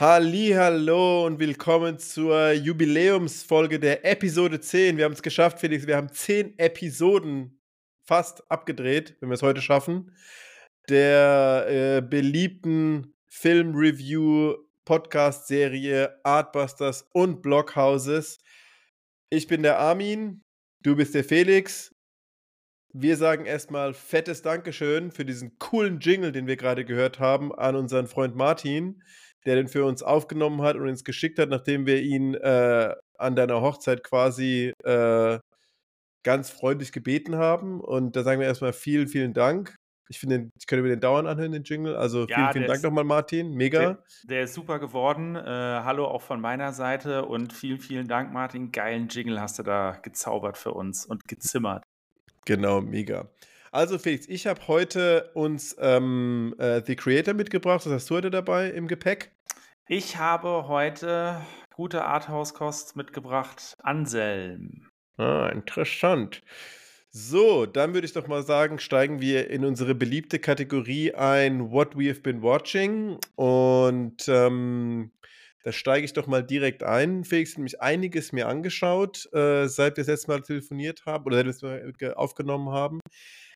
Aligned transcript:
Hallo 0.00 1.26
und 1.26 1.40
willkommen 1.40 1.98
zur 1.98 2.52
Jubiläumsfolge 2.52 3.80
der 3.80 4.04
Episode 4.04 4.60
10. 4.60 4.96
Wir 4.96 5.04
haben 5.04 5.12
es 5.12 5.22
geschafft, 5.22 5.58
Felix. 5.58 5.88
Wir 5.88 5.96
haben 5.96 6.12
10 6.12 6.56
Episoden 6.56 7.60
fast 8.04 8.48
abgedreht, 8.48 9.16
wenn 9.18 9.28
wir 9.28 9.34
es 9.34 9.42
heute 9.42 9.60
schaffen, 9.60 10.14
der 10.88 11.66
äh, 11.68 12.00
beliebten 12.00 13.12
Film-Review 13.26 14.54
Podcast-Serie 14.84 16.20
Artbusters 16.22 17.08
und 17.12 17.42
Blockhouses. 17.42 18.38
Ich 19.30 19.48
bin 19.48 19.64
der 19.64 19.80
Armin, 19.80 20.44
du 20.80 20.94
bist 20.94 21.16
der 21.16 21.24
Felix. 21.24 21.92
Wir 22.92 23.16
sagen 23.16 23.46
erstmal 23.46 23.94
fettes 23.94 24.42
Dankeschön 24.42 25.10
für 25.10 25.24
diesen 25.24 25.58
coolen 25.58 25.98
Jingle, 25.98 26.30
den 26.30 26.46
wir 26.46 26.56
gerade 26.56 26.84
gehört 26.84 27.18
haben, 27.18 27.52
an 27.52 27.74
unseren 27.74 28.06
Freund 28.06 28.36
Martin, 28.36 29.02
der 29.46 29.56
den 29.56 29.68
für 29.68 29.84
uns 29.84 30.02
aufgenommen 30.02 30.62
hat 30.62 30.76
und 30.76 30.88
uns 30.88 31.04
geschickt 31.04 31.38
hat, 31.38 31.48
nachdem 31.48 31.86
wir 31.86 32.02
ihn 32.02 32.34
äh, 32.34 32.94
an 33.18 33.36
deiner 33.36 33.60
Hochzeit 33.60 34.02
quasi 34.04 34.72
äh, 34.84 35.38
ganz 36.24 36.50
freundlich 36.50 36.92
gebeten 36.92 37.36
haben. 37.36 37.80
Und 37.80 38.16
da 38.16 38.22
sagen 38.22 38.40
wir 38.40 38.46
erstmal 38.46 38.72
vielen, 38.72 39.08
vielen 39.08 39.32
Dank. 39.32 39.76
Ich 40.10 40.18
finde, 40.18 40.50
ich 40.58 40.66
könnte 40.66 40.82
mir 40.82 40.88
den 40.88 41.00
dauernd 41.00 41.28
anhören, 41.28 41.52
den 41.52 41.64
Jingle. 41.64 41.94
Also 41.94 42.26
vielen, 42.26 42.38
Ja, 42.38 42.52
vielen 42.52 42.66
Dank 42.66 42.78
ist, 42.78 42.82
nochmal, 42.84 43.04
Martin. 43.04 43.52
Mega. 43.52 43.78
der, 43.78 44.04
der 44.24 44.42
ist 44.44 44.54
super 44.54 44.78
geworden. 44.78 45.36
Äh, 45.36 45.42
hallo 45.42 46.06
auch 46.06 46.22
von 46.22 46.40
meiner 46.40 46.72
Seite 46.72 47.26
und 47.26 47.52
vielen, 47.52 47.78
vielen 47.78 48.08
Dank, 48.08 48.32
Martin. 48.32 48.72
Geilen 48.72 49.08
Jingle 49.08 49.40
hast 49.40 49.58
du 49.58 49.62
da 49.62 49.98
gezaubert 50.02 50.56
für 50.56 50.72
uns 50.72 51.04
und 51.04 51.28
gezimmert. 51.28 51.84
Genau, 52.46 52.80
mega. 52.80 53.28
Also 53.70 53.98
Felix, 53.98 54.26
ich 54.28 54.46
habe 54.46 54.66
heute 54.66 55.30
uns 55.34 55.76
ähm, 55.78 56.54
äh, 56.58 56.82
The 56.84 56.96
Creator 56.96 57.34
mitgebracht. 57.34 57.84
Was 57.84 57.92
hast 57.92 58.10
du 58.10 58.16
heute 58.16 58.30
dabei 58.30 58.70
im 58.70 58.88
Gepäck? 58.88 59.30
Ich 59.88 60.16
habe 60.16 60.68
heute 60.68 61.40
gute 61.74 62.04
Arthouse-Kost 62.04 62.96
mitgebracht. 62.96 63.74
Anselm. 63.82 64.88
Ah, 65.18 65.48
interessant. 65.48 66.42
So, 67.10 67.66
dann 67.66 67.94
würde 67.94 68.06
ich 68.06 68.12
doch 68.12 68.26
mal 68.26 68.42
sagen, 68.42 68.78
steigen 68.78 69.20
wir 69.20 69.50
in 69.50 69.64
unsere 69.64 69.94
beliebte 69.94 70.38
Kategorie 70.38 71.14
ein, 71.14 71.70
What 71.70 71.96
We 71.98 72.08
Have 72.10 72.20
Been 72.20 72.42
Watching. 72.42 73.18
Und 73.34 74.28
ähm, 74.28 75.12
da 75.64 75.72
steige 75.72 76.04
ich 76.04 76.12
doch 76.14 76.26
mal 76.26 76.42
direkt 76.42 76.82
ein. 76.82 77.24
Felix 77.24 77.50
hat 77.50 77.58
nämlich 77.58 77.82
einiges 77.82 78.32
mir 78.32 78.48
angeschaut, 78.48 79.28
äh, 79.32 79.66
seit 79.68 79.96
wir 79.96 80.04
das 80.04 80.06
letzte 80.06 80.30
Mal 80.30 80.42
telefoniert 80.42 81.04
haben 81.06 81.24
oder 81.26 81.36
seit 81.36 81.46
wir 81.46 81.52
das 81.52 81.62
Mal 81.62 81.92
ge- 81.92 82.12
aufgenommen 82.12 82.70
haben. 82.70 83.00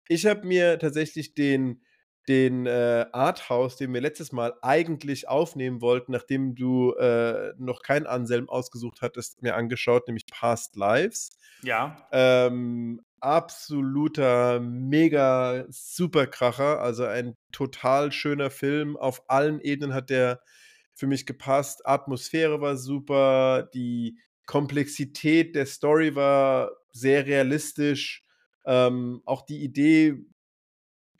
Ich 0.08 0.26
habe 0.26 0.46
mir 0.46 0.78
tatsächlich 0.78 1.34
den, 1.34 1.82
den 2.28 2.66
äh, 2.66 3.06
Arthouse, 3.12 3.76
den 3.76 3.92
wir 3.94 4.00
letztes 4.00 4.32
Mal 4.32 4.54
eigentlich 4.62 5.28
aufnehmen 5.28 5.80
wollten, 5.80 6.12
nachdem 6.12 6.54
du 6.54 6.92
äh, 6.94 7.52
noch 7.58 7.82
keinen 7.82 8.06
Anselm 8.06 8.48
ausgesucht 8.48 9.02
hattest, 9.02 9.42
mir 9.42 9.54
angeschaut, 9.56 10.06
nämlich 10.06 10.26
Past 10.26 10.76
Lives. 10.76 11.30
Ja, 11.62 12.08
Ähm, 12.12 13.00
absoluter, 13.20 14.60
mega 14.60 15.64
Superkracher. 15.68 16.80
Also 16.80 17.04
ein 17.04 17.36
total 17.52 18.12
schöner 18.12 18.50
Film. 18.50 18.96
Auf 18.96 19.22
allen 19.28 19.60
Ebenen 19.60 19.94
hat 19.94 20.10
der 20.10 20.40
für 20.94 21.06
mich 21.06 21.24
gepasst. 21.24 21.86
Atmosphäre 21.86 22.60
war 22.60 22.76
super. 22.76 23.68
Die 23.74 24.18
Komplexität 24.46 25.54
der 25.54 25.66
Story 25.66 26.14
war 26.14 26.72
sehr 26.92 27.26
realistisch. 27.26 28.24
Ähm, 28.64 29.22
auch 29.24 29.42
die 29.42 29.62
Idee, 29.62 30.16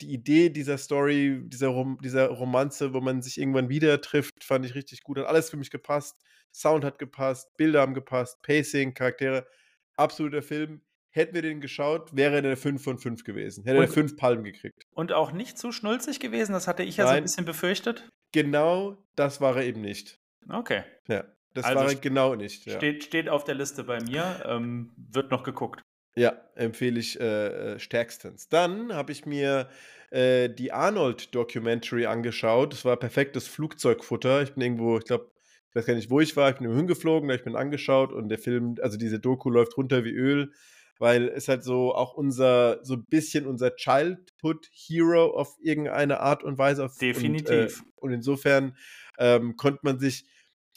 die 0.01 0.13
Idee 0.13 0.49
dieser 0.49 0.77
Story, 0.77 1.41
dieser, 1.45 1.67
Rom 1.67 1.97
dieser 2.03 2.27
Romanze, 2.27 2.93
wo 2.93 3.01
man 3.01 3.21
sich 3.21 3.37
irgendwann 3.37 3.69
wieder 3.69 4.01
trifft, 4.01 4.43
fand 4.43 4.65
ich 4.65 4.75
richtig 4.75 5.03
gut. 5.03 5.17
Hat 5.17 5.25
alles 5.27 5.49
für 5.49 5.57
mich 5.57 5.69
gepasst. 5.71 6.17
Sound 6.53 6.83
hat 6.83 6.99
gepasst, 6.99 7.55
Bilder 7.57 7.81
haben 7.81 7.93
gepasst, 7.95 8.41
Pacing, 8.43 8.93
Charaktere. 8.93 9.47
Absoluter 9.95 10.41
Film. 10.41 10.81
Hätten 11.09 11.35
wir 11.35 11.41
den 11.43 11.61
geschaut, 11.61 12.15
wäre 12.15 12.41
der 12.41 12.57
5 12.57 12.83
von 12.83 12.97
5 12.97 13.23
gewesen. 13.23 13.63
Hätte 13.65 13.77
er 13.77 13.83
und, 13.83 13.93
5 13.93 14.17
Palmen 14.17 14.43
gekriegt. 14.43 14.83
und 14.95 15.11
auch 15.13 15.31
nicht 15.31 15.57
zu 15.59 15.71
schnulzig 15.71 16.19
gewesen. 16.19 16.53
Das 16.53 16.67
hatte 16.67 16.81
ich 16.83 16.97
ja 16.97 17.03
so 17.05 17.09
ein 17.09 17.15
Nein, 17.17 17.23
bisschen 17.23 17.45
befürchtet. 17.45 18.07
genau 18.31 18.97
das 19.15 19.39
war 19.39 19.55
er 19.57 19.63
eben 19.65 19.81
nicht. 19.81 20.19
Okay. 20.49 20.83
Ja, 21.07 21.23
das 21.53 21.65
Also 21.65 21.79
war 21.79 21.87
er 21.89 21.95
genau 21.95 22.33
nicht. 22.35 22.65
Ja, 22.65 22.77
steht, 22.77 23.03
steht 23.03 23.29
auf 23.29 23.43
der 23.43 23.53
Liste 23.55 23.83
bei 23.83 23.99
mir. 24.01 24.43
Ähm, 24.47 24.91
wird 24.97 25.29
noch 25.29 25.43
geguckt. 25.43 25.81
Ja 26.15 26.33
empfehle 26.55 26.99
ich 26.99 27.19
äh, 27.19 27.73
äh, 27.73 27.79
stärkstens. 27.79 28.49
Dann 28.49 28.93
habe 28.93 29.11
ich 29.11 29.25
mir 29.25 29.69
äh, 30.11 30.49
die 30.49 30.71
Arnold-Documentary 30.71 32.05
angeschaut. 32.05 32.73
Das 32.73 32.85
war 32.85 32.97
perfektes 32.97 33.47
Flugzeugfutter. 33.47 34.43
Ich 34.43 34.53
bin 34.53 34.61
irgendwo, 34.61 34.97
ich 34.97 35.05
glaube, 35.05 35.31
ich 35.69 35.75
weiß 35.75 35.85
gar 35.85 35.95
nicht, 35.95 36.11
wo 36.11 36.19
ich 36.19 36.35
war. 36.35 36.51
Ich 36.51 36.57
bin 36.57 36.71
hingeflogen, 36.75 37.29
da 37.29 37.35
ich 37.35 37.43
bin 37.43 37.55
angeschaut 37.55 38.13
und 38.13 38.29
der 38.29 38.37
Film, 38.37 38.75
also 38.81 38.97
diese 38.97 39.19
Doku 39.19 39.49
läuft 39.49 39.75
runter 39.75 40.03
wie 40.03 40.11
Öl, 40.13 40.51
weil 40.99 41.29
es 41.29 41.47
halt 41.47 41.63
so 41.63 41.95
auch 41.95 42.13
unser, 42.13 42.79
so 42.83 42.93
ein 42.93 43.05
bisschen 43.05 43.47
unser 43.47 43.75
Childhood 43.75 44.69
Hero 44.71 45.35
auf 45.35 45.57
irgendeine 45.61 46.19
Art 46.19 46.43
und 46.43 46.59
Weise 46.59 46.85
auf, 46.85 46.91
und, 46.91 47.01
äh, 47.01 47.13
Definitiv. 47.13 47.83
und 47.95 48.13
insofern 48.13 48.77
ähm, 49.17 49.57
konnte 49.57 49.79
man 49.81 49.99
sich 49.99 50.25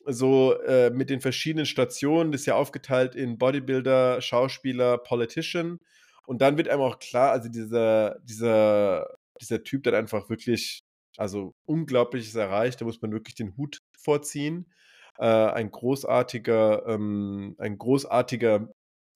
so 0.06 0.54
äh, 0.62 0.90
mit 0.90 1.10
den 1.10 1.20
verschiedenen 1.20 1.66
Stationen, 1.66 2.32
das 2.32 2.42
ist 2.42 2.46
ja 2.46 2.54
aufgeteilt 2.56 3.14
in 3.14 3.38
Bodybuilder, 3.38 4.20
Schauspieler, 4.20 4.98
Politician. 4.98 5.78
Und 6.26 6.40
dann 6.42 6.56
wird 6.56 6.68
einem 6.68 6.82
auch 6.82 6.98
klar, 6.98 7.32
also 7.32 7.48
dieser, 7.48 8.18
dieser, 8.24 9.16
dieser 9.40 9.62
Typ, 9.64 9.82
der 9.84 9.92
hat 9.92 9.98
einfach 10.00 10.28
wirklich, 10.28 10.82
also 11.16 11.54
Unglaubliches 11.66 12.34
erreicht, 12.34 12.80
da 12.80 12.84
muss 12.84 13.00
man 13.02 13.12
wirklich 13.12 13.34
den 13.36 13.56
Hut 13.56 13.78
vorziehen. 13.98 14.72
Äh, 15.18 15.26
ein 15.26 15.70
großartiger, 15.70 16.86
ähm, 16.86 17.54
ein 17.58 17.78
großartiger, 17.78 18.68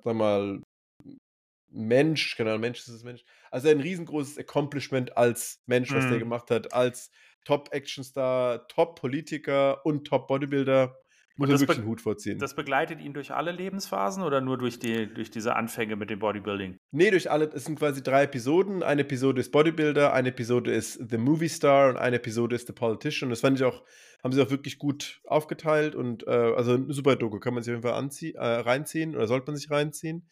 sag 0.04 0.14
mal, 0.14 0.60
Mensch, 1.72 2.36
genau, 2.36 2.58
Mensch 2.58 2.80
ist 2.80 2.88
es 2.88 3.04
Mensch. 3.04 3.24
Also 3.50 3.68
ein 3.68 3.80
riesengroßes 3.80 4.38
Accomplishment 4.38 5.16
als 5.16 5.60
Mensch, 5.66 5.94
was 5.94 6.06
der 6.06 6.18
Mhm. 6.18 6.20
gemacht 6.20 6.50
hat, 6.50 6.72
als 6.72 7.10
Top-Actionstar, 7.44 8.68
Top-Politiker 8.68 9.84
und 9.84 10.06
Top-Bodybuilder. 10.06 10.96
Muss 11.36 11.48
Und 11.48 11.60
wirklich 11.60 11.78
den 11.78 11.86
Hut 11.86 12.02
vorziehen. 12.02 12.38
das 12.38 12.54
begleitet 12.54 13.00
ihn 13.00 13.14
durch 13.14 13.32
alle 13.32 13.50
Lebensphasen 13.50 14.22
oder 14.22 14.42
nur 14.42 14.58
durch, 14.58 14.78
die, 14.78 15.06
durch 15.06 15.30
diese 15.30 15.56
Anfänge 15.56 15.96
mit 15.96 16.10
dem 16.10 16.18
Bodybuilding? 16.18 16.78
Nee, 16.90 17.10
durch 17.10 17.30
alle, 17.30 17.46
es 17.46 17.64
sind 17.64 17.78
quasi 17.78 18.02
drei 18.02 18.24
Episoden. 18.24 18.82
Eine 18.82 19.02
Episode 19.02 19.40
ist 19.40 19.50
Bodybuilder, 19.50 20.12
eine 20.12 20.28
Episode 20.28 20.70
ist 20.70 21.00
The 21.08 21.16
Movie 21.16 21.48
Star 21.48 21.88
und 21.88 21.96
eine 21.96 22.16
Episode 22.16 22.56
ist 22.56 22.66
The 22.66 22.74
Politician. 22.74 23.30
Das 23.30 23.40
fand 23.40 23.58
ich 23.58 23.64
auch, 23.64 23.82
haben 24.22 24.32
sie 24.32 24.42
auch 24.42 24.50
wirklich 24.50 24.78
gut 24.78 25.22
aufgeteilt 25.24 25.94
und 25.94 26.26
äh, 26.26 26.30
also 26.30 26.74
eine 26.74 26.92
super 26.92 27.16
Doku, 27.16 27.38
kann 27.38 27.54
man 27.54 27.62
sich 27.62 27.72
auf 27.72 27.76
jeden 27.76 27.88
Fall 27.88 27.98
anzie 27.98 28.34
äh, 28.34 28.44
reinziehen 28.44 29.16
oder 29.16 29.26
sollte 29.26 29.46
man 29.46 29.56
sich 29.56 29.70
reinziehen. 29.70 30.28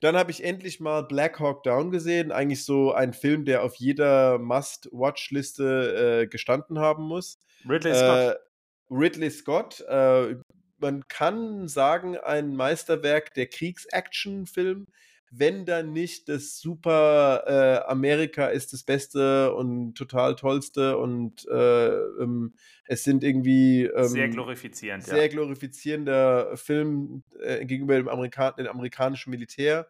Dann 0.00 0.16
habe 0.16 0.30
ich 0.30 0.44
endlich 0.44 0.80
mal 0.80 1.02
Black 1.02 1.40
Hawk 1.40 1.62
Down 1.62 1.90
gesehen. 1.90 2.32
Eigentlich 2.32 2.64
so 2.64 2.92
ein 2.92 3.14
Film, 3.14 3.44
der 3.44 3.62
auf 3.62 3.76
jeder 3.76 4.38
Must-Watch-Liste 4.38 6.22
äh, 6.22 6.26
gestanden 6.26 6.78
haben 6.78 7.04
muss. 7.04 7.38
Ridley 7.68 7.94
Scott. 7.94 8.34
Äh, 8.34 8.94
Ridley 8.94 9.30
Scott, 9.30 9.80
äh, 9.88 10.36
man 10.78 11.08
kann 11.08 11.68
sagen, 11.68 12.16
ein 12.18 12.54
Meisterwerk 12.54 13.34
der 13.34 13.46
Kriegsaction-Film, 13.46 14.86
wenn 15.30 15.66
dann 15.66 15.92
nicht 15.92 16.28
das 16.28 16.58
super 16.58 17.44
äh, 17.46 17.90
Amerika 17.90 18.46
ist 18.46 18.72
das 18.72 18.84
Beste 18.84 19.54
und 19.54 19.94
total 19.94 20.36
tollste 20.36 20.98
und 20.98 21.46
äh, 21.48 21.88
ähm, 21.88 22.54
es 22.84 23.04
sind 23.04 23.24
irgendwie 23.24 23.90
Sehr 23.96 24.24
ähm, 24.26 24.30
glorifizierend, 24.30 25.06
ja. 25.06 25.14
sehr 25.14 25.28
glorifizierender 25.28 26.56
Film 26.56 27.24
äh, 27.40 27.64
gegenüber 27.64 27.96
dem, 27.96 28.08
Amerika 28.08 28.52
dem 28.52 28.68
amerikanischen 28.68 29.30
Militär. 29.30 29.88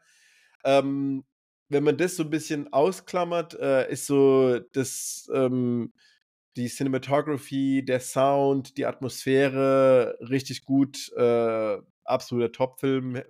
Ähm, 0.64 1.24
wenn 1.68 1.84
man 1.84 1.96
das 1.96 2.16
so 2.16 2.22
ein 2.22 2.30
bisschen 2.30 2.72
ausklammert, 2.72 3.54
äh, 3.58 3.90
ist 3.90 4.06
so 4.06 4.58
das, 4.72 5.28
ähm, 5.34 5.92
die 6.56 6.68
Cinematography, 6.68 7.84
der 7.84 8.00
Sound, 8.00 8.78
die 8.78 8.86
Atmosphäre 8.86 10.16
richtig 10.20 10.64
gut, 10.64 11.12
äh, 11.16 11.78
absoluter 12.04 12.52
Top-Film. 12.52 13.22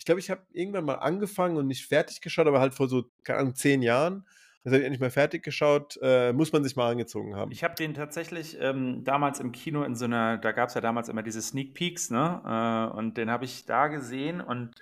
Ich 0.00 0.06
glaube, 0.06 0.18
ich 0.18 0.30
habe 0.30 0.40
irgendwann 0.50 0.86
mal 0.86 0.94
angefangen 0.94 1.58
und 1.58 1.66
nicht 1.66 1.86
fertig 1.86 2.22
geschaut, 2.22 2.46
aber 2.46 2.58
halt 2.58 2.72
vor 2.72 2.88
so, 2.88 3.04
keine 3.22 3.40
Ahnung, 3.40 3.54
zehn 3.54 3.82
Jahren. 3.82 4.26
Das 4.64 4.72
habe 4.72 4.80
ich 4.80 4.86
endlich 4.86 5.00
mal 5.00 5.10
fertig 5.10 5.42
geschaut. 5.42 5.98
Äh, 6.00 6.32
muss 6.32 6.54
man 6.54 6.64
sich 6.64 6.74
mal 6.74 6.90
angezogen 6.90 7.36
haben. 7.36 7.52
Ich 7.52 7.62
habe 7.62 7.74
den 7.74 7.92
tatsächlich 7.92 8.56
ähm, 8.60 9.04
damals 9.04 9.40
im 9.40 9.52
Kino 9.52 9.82
in 9.84 9.94
so 9.94 10.06
einer, 10.06 10.38
da 10.38 10.52
gab 10.52 10.70
es 10.70 10.74
ja 10.74 10.80
damals 10.80 11.10
immer 11.10 11.22
diese 11.22 11.42
Sneak 11.42 11.74
Peeks, 11.74 12.10
ne? 12.10 12.40
Äh, 12.46 12.96
und 12.96 13.18
den 13.18 13.30
habe 13.30 13.44
ich 13.44 13.66
da 13.66 13.88
gesehen 13.88 14.40
und 14.40 14.74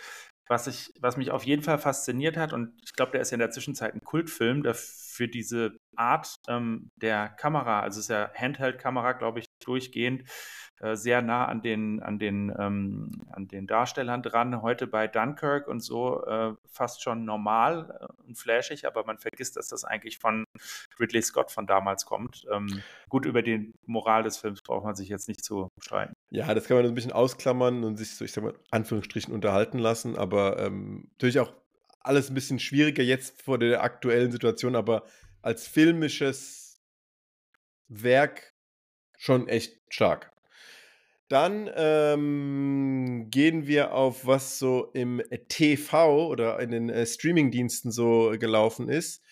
was, 0.48 0.68
ich, 0.68 0.94
was 1.00 1.16
mich 1.16 1.32
auf 1.32 1.44
jeden 1.44 1.62
Fall 1.62 1.78
fasziniert 1.78 2.36
hat, 2.36 2.52
und 2.52 2.72
ich 2.82 2.94
glaube, 2.94 3.12
der 3.12 3.20
ist 3.20 3.30
ja 3.30 3.34
in 3.34 3.40
der 3.40 3.50
Zwischenzeit 3.50 3.94
ein 3.94 4.00
Kultfilm, 4.00 4.62
der 4.62 4.74
für 4.74 5.28
diese 5.28 5.78
Art 5.96 6.36
ähm, 6.48 6.90
der 6.96 7.28
Kamera, 7.28 7.80
also 7.80 7.98
es 7.98 8.06
ist 8.06 8.10
ja 8.10 8.30
Handheld-Kamera, 8.34 9.12
glaube 9.12 9.40
ich, 9.40 9.47
durchgehend 9.58 10.24
äh, 10.80 10.94
sehr 10.94 11.22
nah 11.22 11.46
an 11.46 11.60
den, 11.60 12.00
an, 12.00 12.18
den, 12.18 12.54
ähm, 12.56 13.10
an 13.32 13.48
den 13.48 13.66
Darstellern 13.66 14.22
dran. 14.22 14.62
Heute 14.62 14.86
bei 14.86 15.08
Dunkirk 15.08 15.66
und 15.66 15.80
so 15.80 16.24
äh, 16.24 16.54
fast 16.70 17.02
schon 17.02 17.24
normal 17.24 17.98
äh, 18.00 18.26
und 18.26 18.38
flashig, 18.38 18.86
aber 18.86 19.04
man 19.04 19.18
vergisst, 19.18 19.56
dass 19.56 19.68
das 19.68 19.84
eigentlich 19.84 20.18
von 20.18 20.44
Ridley 21.00 21.22
Scott 21.22 21.50
von 21.50 21.66
damals 21.66 22.06
kommt. 22.06 22.46
Ähm, 22.52 22.82
gut, 23.08 23.26
über 23.26 23.42
die 23.42 23.72
Moral 23.86 24.22
des 24.22 24.38
Films 24.38 24.62
braucht 24.62 24.84
man 24.84 24.94
sich 24.94 25.08
jetzt 25.08 25.26
nicht 25.26 25.44
zu 25.44 25.68
streiten. 25.80 26.12
Ja, 26.30 26.54
das 26.54 26.66
kann 26.66 26.76
man 26.76 26.86
ein 26.86 26.94
bisschen 26.94 27.12
ausklammern 27.12 27.82
und 27.82 27.96
sich 27.96 28.14
so, 28.14 28.24
ich 28.24 28.32
sag 28.32 28.44
mal, 28.44 28.54
Anführungsstrichen 28.70 29.34
unterhalten 29.34 29.78
lassen, 29.78 30.16
aber 30.16 30.60
ähm, 30.60 31.08
natürlich 31.12 31.40
auch 31.40 31.52
alles 32.00 32.30
ein 32.30 32.34
bisschen 32.34 32.60
schwieriger 32.60 33.02
jetzt 33.02 33.42
vor 33.42 33.58
der 33.58 33.82
aktuellen 33.82 34.30
Situation, 34.30 34.76
aber 34.76 35.04
als 35.42 35.66
filmisches 35.66 36.80
Werk 37.88 38.54
schon 39.18 39.48
echt 39.48 39.78
stark. 39.90 40.32
Dann 41.28 41.70
ähm, 41.74 43.26
gehen 43.28 43.66
wir 43.66 43.92
auf, 43.92 44.26
was 44.26 44.58
so 44.58 44.90
im 44.94 45.22
TV 45.48 46.26
oder 46.28 46.58
in 46.58 46.70
den 46.70 46.88
äh, 46.88 47.04
Streaming-Diensten 47.04 47.90
so 47.90 48.34
gelaufen 48.38 48.88
ist. 48.88 49.22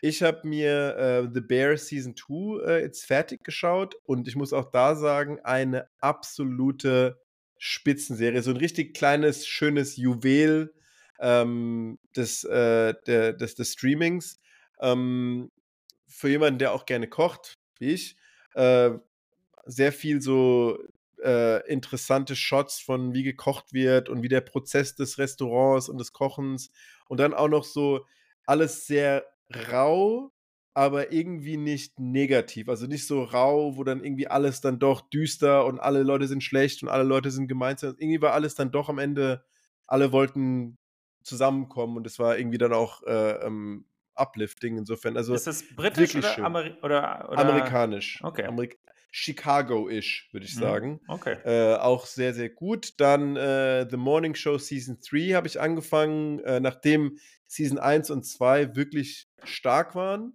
Ich 0.00 0.22
habe 0.22 0.48
mir 0.48 0.96
äh, 0.96 1.28
The 1.32 1.42
Bear 1.42 1.76
Season 1.76 2.16
2 2.16 2.66
äh, 2.66 2.82
jetzt 2.82 3.04
fertig 3.04 3.44
geschaut 3.44 3.96
und 4.04 4.28
ich 4.28 4.34
muss 4.34 4.54
auch 4.54 4.70
da 4.70 4.94
sagen, 4.94 5.40
eine 5.44 5.88
absolute 6.00 7.20
Spitzenserie. 7.58 8.42
So 8.42 8.50
ein 8.50 8.56
richtig 8.56 8.94
kleines, 8.94 9.46
schönes 9.46 9.96
Juwel 9.96 10.72
ähm, 11.20 11.98
des, 12.16 12.44
äh, 12.44 12.94
der, 13.06 13.34
des, 13.34 13.54
des 13.54 13.72
Streamings. 13.74 14.40
Ähm, 14.80 15.50
für 16.08 16.30
jemanden, 16.30 16.58
der 16.58 16.72
auch 16.72 16.86
gerne 16.86 17.08
kocht, 17.08 17.58
wie 17.78 17.92
ich, 17.92 18.16
äh, 18.54 18.90
sehr 19.64 19.92
viel 19.92 20.20
so 20.20 20.78
äh, 21.22 21.66
interessante 21.70 22.36
Shots 22.36 22.80
von 22.80 23.14
wie 23.14 23.22
gekocht 23.22 23.72
wird 23.72 24.08
und 24.08 24.22
wie 24.22 24.28
der 24.28 24.40
Prozess 24.40 24.94
des 24.94 25.18
Restaurants 25.18 25.88
und 25.88 25.98
des 25.98 26.12
Kochens 26.12 26.70
und 27.08 27.20
dann 27.20 27.34
auch 27.34 27.48
noch 27.48 27.64
so 27.64 28.06
alles 28.46 28.86
sehr 28.86 29.24
rau, 29.70 30.32
aber 30.74 31.12
irgendwie 31.12 31.56
nicht 31.56 31.98
negativ. 32.00 32.68
Also 32.68 32.86
nicht 32.86 33.06
so 33.06 33.22
rau, 33.22 33.76
wo 33.76 33.84
dann 33.84 34.02
irgendwie 34.02 34.28
alles 34.28 34.60
dann 34.60 34.78
doch 34.78 35.02
düster 35.02 35.66
und 35.66 35.78
alle 35.78 36.02
Leute 36.02 36.26
sind 36.26 36.42
schlecht 36.42 36.82
und 36.82 36.88
alle 36.88 37.04
Leute 37.04 37.30
sind 37.30 37.48
gemeint. 37.48 37.82
Irgendwie 37.82 38.22
war 38.22 38.32
alles 38.32 38.54
dann 38.54 38.72
doch 38.72 38.88
am 38.88 38.98
Ende, 38.98 39.44
alle 39.86 40.12
wollten 40.12 40.78
zusammenkommen 41.22 41.96
und 41.96 42.06
es 42.06 42.18
war 42.18 42.36
irgendwie 42.38 42.58
dann 42.58 42.72
auch 42.72 43.02
äh, 43.04 43.46
ähm, 43.46 43.84
uplifting 44.14 44.76
insofern. 44.78 45.16
Also 45.16 45.34
ist 45.34 45.46
das 45.46 45.64
britisch 45.76 46.16
oder, 46.16 46.38
Ameri 46.38 46.74
oder, 46.82 47.28
oder, 47.30 47.38
amerikanisch? 47.38 48.20
Okay. 48.24 48.44
Amerik 48.44 48.78
Chicago-ish, 49.12 50.30
würde 50.32 50.46
ich 50.46 50.54
Mhm. 50.56 50.60
sagen. 50.60 51.00
Okay. 51.06 51.36
Äh, 51.44 51.74
auch 51.76 52.06
sehr, 52.06 52.32
sehr 52.34 52.48
gut. 52.48 52.94
Dann 52.98 53.36
äh, 53.36 53.86
The 53.88 53.98
Morning 53.98 54.34
Show 54.34 54.56
Season 54.58 54.98
3 55.00 55.34
habe 55.34 55.46
ich 55.46 55.60
angefangen, 55.60 56.40
äh, 56.40 56.60
nachdem 56.60 57.18
Season 57.46 57.78
1 57.78 58.10
und 58.10 58.24
2 58.24 58.74
wirklich 58.74 59.28
stark 59.44 59.94
waren 59.94 60.34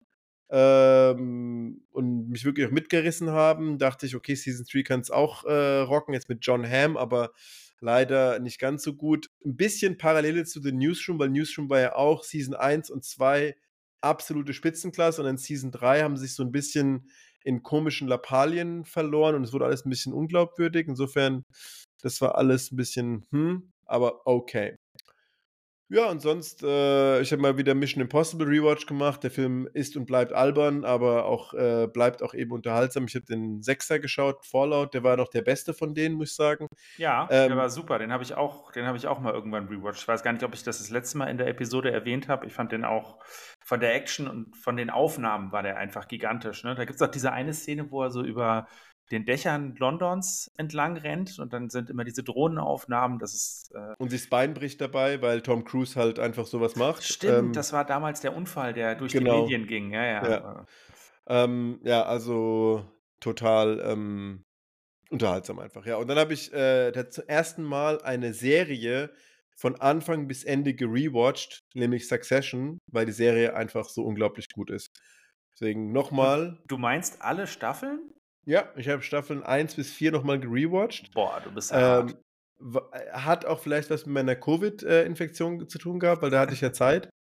ähm, 0.50 1.84
und 1.92 2.30
mich 2.30 2.46
wirklich 2.46 2.68
auch 2.68 2.72
mitgerissen 2.72 3.32
haben, 3.32 3.80
dachte 3.80 4.06
ich, 4.06 4.16
okay, 4.16 4.36
Season 4.36 4.66
3 4.72 4.84
kann 4.84 5.00
es 5.02 5.10
auch 5.12 5.44
äh, 5.46 5.80
rocken, 5.80 6.14
jetzt 6.14 6.30
mit 6.30 6.40
John 6.46 6.64
Hamm, 6.70 6.98
aber 6.98 7.32
leider 7.80 8.38
nicht 8.40 8.60
ganz 8.60 8.84
so 8.84 8.94
gut. 8.94 9.30
Ein 9.44 9.56
bisschen 9.58 9.98
Parallele 9.98 10.46
zu 10.46 10.62
The 10.62 10.72
Newsroom, 10.72 11.18
weil 11.20 11.30
Newsroom 11.30 11.70
war 11.70 11.80
ja 11.80 11.96
auch 11.96 12.24
Season 12.24 12.54
1 12.54 12.92
und 12.92 13.04
2 13.04 13.56
absolute 14.02 14.54
Spitzenklasse 14.54 15.22
und 15.24 15.28
in 15.28 15.38
Season 15.38 15.72
3 15.72 16.04
haben 16.04 16.18
sich 16.18 16.36
so 16.36 16.44
ein 16.44 16.52
bisschen 16.52 17.10
in 17.48 17.64
komischen 17.64 18.10
Lappalien 18.10 18.84
verloren 18.84 19.36
und 19.36 19.44
es 19.44 19.54
wurde 19.54 19.66
alles 19.66 19.86
ein 19.86 19.90
bisschen 19.90 20.14
unglaubwürdig. 20.14 20.88
Insofern, 20.88 21.46
das 22.02 22.20
war 22.22 22.38
alles 22.38 22.72
ein 22.72 22.76
bisschen, 22.76 23.26
hm, 23.32 23.72
aber 23.86 24.28
okay. 24.28 24.76
Ja, 25.90 26.10
und 26.10 26.22
sonst, 26.22 26.64
äh, 26.64 27.22
ich 27.22 27.32
habe 27.32 27.42
mal 27.42 27.58
wieder 27.58 27.74
Mission 27.74 28.02
Impossible 28.02 28.46
Rewatch 28.46 28.88
gemacht. 28.88 29.24
Der 29.24 29.32
Film 29.32 29.70
ist 29.74 29.96
und 29.96 30.06
bleibt 30.06 30.34
albern, 30.34 30.84
aber 30.84 31.26
auch 31.26 31.54
äh, 31.54 31.88
bleibt 31.88 32.22
auch 32.22 32.34
eben 32.34 32.52
unterhaltsam. 32.52 33.06
Ich 33.06 33.16
habe 33.16 33.26
den 33.26 33.62
Sechser 33.62 33.98
geschaut, 33.98 34.46
Fallout, 34.46 34.94
der 34.94 35.04
war 35.04 35.16
noch 35.16 35.30
der 35.30 35.44
beste 35.44 35.74
von 35.74 35.96
denen, 35.96 36.16
muss 36.16 36.32
ich 36.32 36.36
sagen. 36.36 36.68
Ja, 36.98 37.30
Ähm, 37.32 37.48
der 37.48 37.58
war 37.58 37.70
super. 37.70 38.00
Den 38.00 38.12
habe 38.12 38.24
ich 38.24 38.36
auch, 38.36 38.74
den 38.74 38.86
habe 38.86 38.98
ich 38.98 39.08
auch 39.08 39.20
mal 39.20 39.34
irgendwann 39.34 39.70
rewatcht. 39.70 40.02
Ich 40.02 40.08
weiß 40.08 40.24
gar 40.24 40.34
nicht, 40.34 40.44
ob 40.44 40.54
ich 40.54 40.64
das 40.64 40.80
das 40.80 40.90
letzte 40.90 41.20
Mal 41.20 41.28
in 41.28 41.38
der 41.38 41.48
Episode 41.48 41.90
erwähnt 41.90 42.28
habe. 42.28 42.46
Ich 42.48 42.54
fand 42.54 42.74
den 42.74 42.84
auch 42.84 43.20
von 43.64 43.80
der 43.80 43.96
Action 43.96 44.28
und 44.28 44.58
von 44.58 44.76
den 44.76 44.90
Aufnahmen 44.90 45.54
war 45.54 45.64
der 45.64 45.78
einfach 45.78 46.10
gigantisch. 46.10 46.66
Ne? 46.66 46.76
Da 46.76 46.84
gibt 46.84 46.96
es 46.96 47.02
auch 47.02 47.12
diese 47.12 47.32
eine 47.32 47.54
Szene, 47.54 47.92
wo 47.92 48.04
er 48.04 48.12
so 48.12 48.24
über 48.24 48.68
den 49.12 49.26
Dächern 49.26 49.76
Londons 49.78 50.52
entlang 50.58 50.98
rennt 50.98 51.40
und 51.40 51.54
dann 51.54 51.70
sind 51.70 51.90
immer 51.90 52.04
diese 52.04 52.24
Drohnenaufnahmen. 52.24 53.20
Das 53.20 53.34
ist 53.34 53.72
äh, 53.74 53.96
Und 53.98 54.10
sich 54.10 54.22
das 54.22 54.30
Bein 54.30 54.54
bricht 54.54 54.82
dabei, 54.82 55.22
weil 55.22 55.42
Tom 55.42 55.64
Cruise 55.64 55.98
halt 56.00 56.20
einfach 56.20 56.46
sowas 56.46 56.76
macht. 56.76 57.04
stimmt. 57.04 57.38
Ähm, 57.38 57.54
das 57.54 57.74
war 57.74 57.86
damals 57.86 58.22
der 58.22 58.36
Unfall, 58.36 58.74
der 58.74 58.96
durch 58.96 59.14
die 59.14 59.20
genau. 59.20 59.44
Medien 59.44 59.68
ging. 59.68 59.92
Ja, 59.92 60.04
ja. 60.04 60.30
Ja. 60.30 60.66
Ähm, 61.28 61.80
ja, 61.84 62.04
also 62.04 62.86
total 63.20 63.82
ähm, 63.86 64.44
unterhaltsam 65.10 65.60
einfach. 65.60 65.86
Ja, 65.86 65.98
und 65.98 66.08
dann 66.08 66.18
habe 66.18 66.34
ich 66.34 66.54
äh, 66.54 67.10
zum 67.10 67.26
ersten 67.28 67.64
Mal 67.64 68.02
eine 68.02 68.34
Serie 68.34 69.12
von 69.56 69.76
Anfang 69.76 70.28
bis 70.28 70.44
Ende 70.44 70.74
gerewatcht, 70.74 71.62
nämlich 71.74 72.08
Succession, 72.08 72.78
weil 72.92 73.06
die 73.06 73.12
Serie 73.12 73.56
einfach 73.56 73.90
so 73.90 74.04
unglaublich 74.04 74.50
gut 74.54 74.70
ist. 74.70 74.90
Deswegen 75.54 75.92
nochmal. 75.92 76.60
Du 76.68 76.78
meinst 76.78 77.22
alle 77.22 77.48
Staffeln? 77.48 78.12
Ja, 78.48 78.72
ich 78.78 78.88
habe 78.88 79.02
Staffeln 79.02 79.44
1 79.44 79.76
bis 79.76 79.92
4 79.92 80.12
nochmal 80.12 80.40
gerewatcht. 80.40 81.14
Boah, 81.14 81.42
du 81.44 81.52
bist 81.52 81.72
ja 81.72 82.00
Ähm, 82.00 82.16
wa- 82.60 82.90
hat 83.12 83.46
auch 83.46 83.60
vielleicht 83.60 83.90
was 83.90 84.06
mit 84.06 84.14
meiner 84.14 84.36
Covid-Infektion 84.36 85.68
zu 85.68 85.78
tun 85.78 86.00
gehabt, 86.00 86.22
weil 86.22 86.30
da 86.30 86.40
hatte 86.40 86.54
ich 86.54 86.62
ja 86.62 86.72
Zeit. 86.72 87.10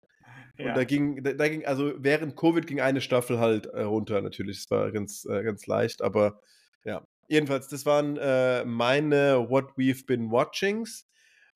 Ja. 0.58 0.68
Und 0.68 0.76
da 0.78 0.84
ging, 0.84 1.22
da, 1.22 1.34
da 1.34 1.48
ging, 1.50 1.66
also 1.66 1.92
während 1.98 2.34
Covid 2.34 2.66
ging 2.66 2.80
eine 2.80 3.02
Staffel 3.02 3.38
halt 3.38 3.66
äh, 3.66 3.82
runter, 3.82 4.22
natürlich. 4.22 4.56
Das 4.64 4.70
war 4.70 4.90
ganz, 4.90 5.26
äh, 5.26 5.42
ganz 5.42 5.66
leicht, 5.66 6.00
aber 6.00 6.40
ja. 6.82 7.04
Jedenfalls, 7.28 7.68
das 7.68 7.84
waren 7.84 8.16
äh, 8.16 8.64
meine 8.64 9.50
What 9.50 9.72
We've 9.76 10.06
Been 10.06 10.30
Watchings. 10.30 11.06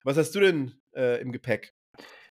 Was 0.03 0.17
hast 0.17 0.35
du 0.35 0.39
denn 0.41 0.73
äh, 0.95 1.19
im 1.19 1.31
Gepäck? 1.31 1.73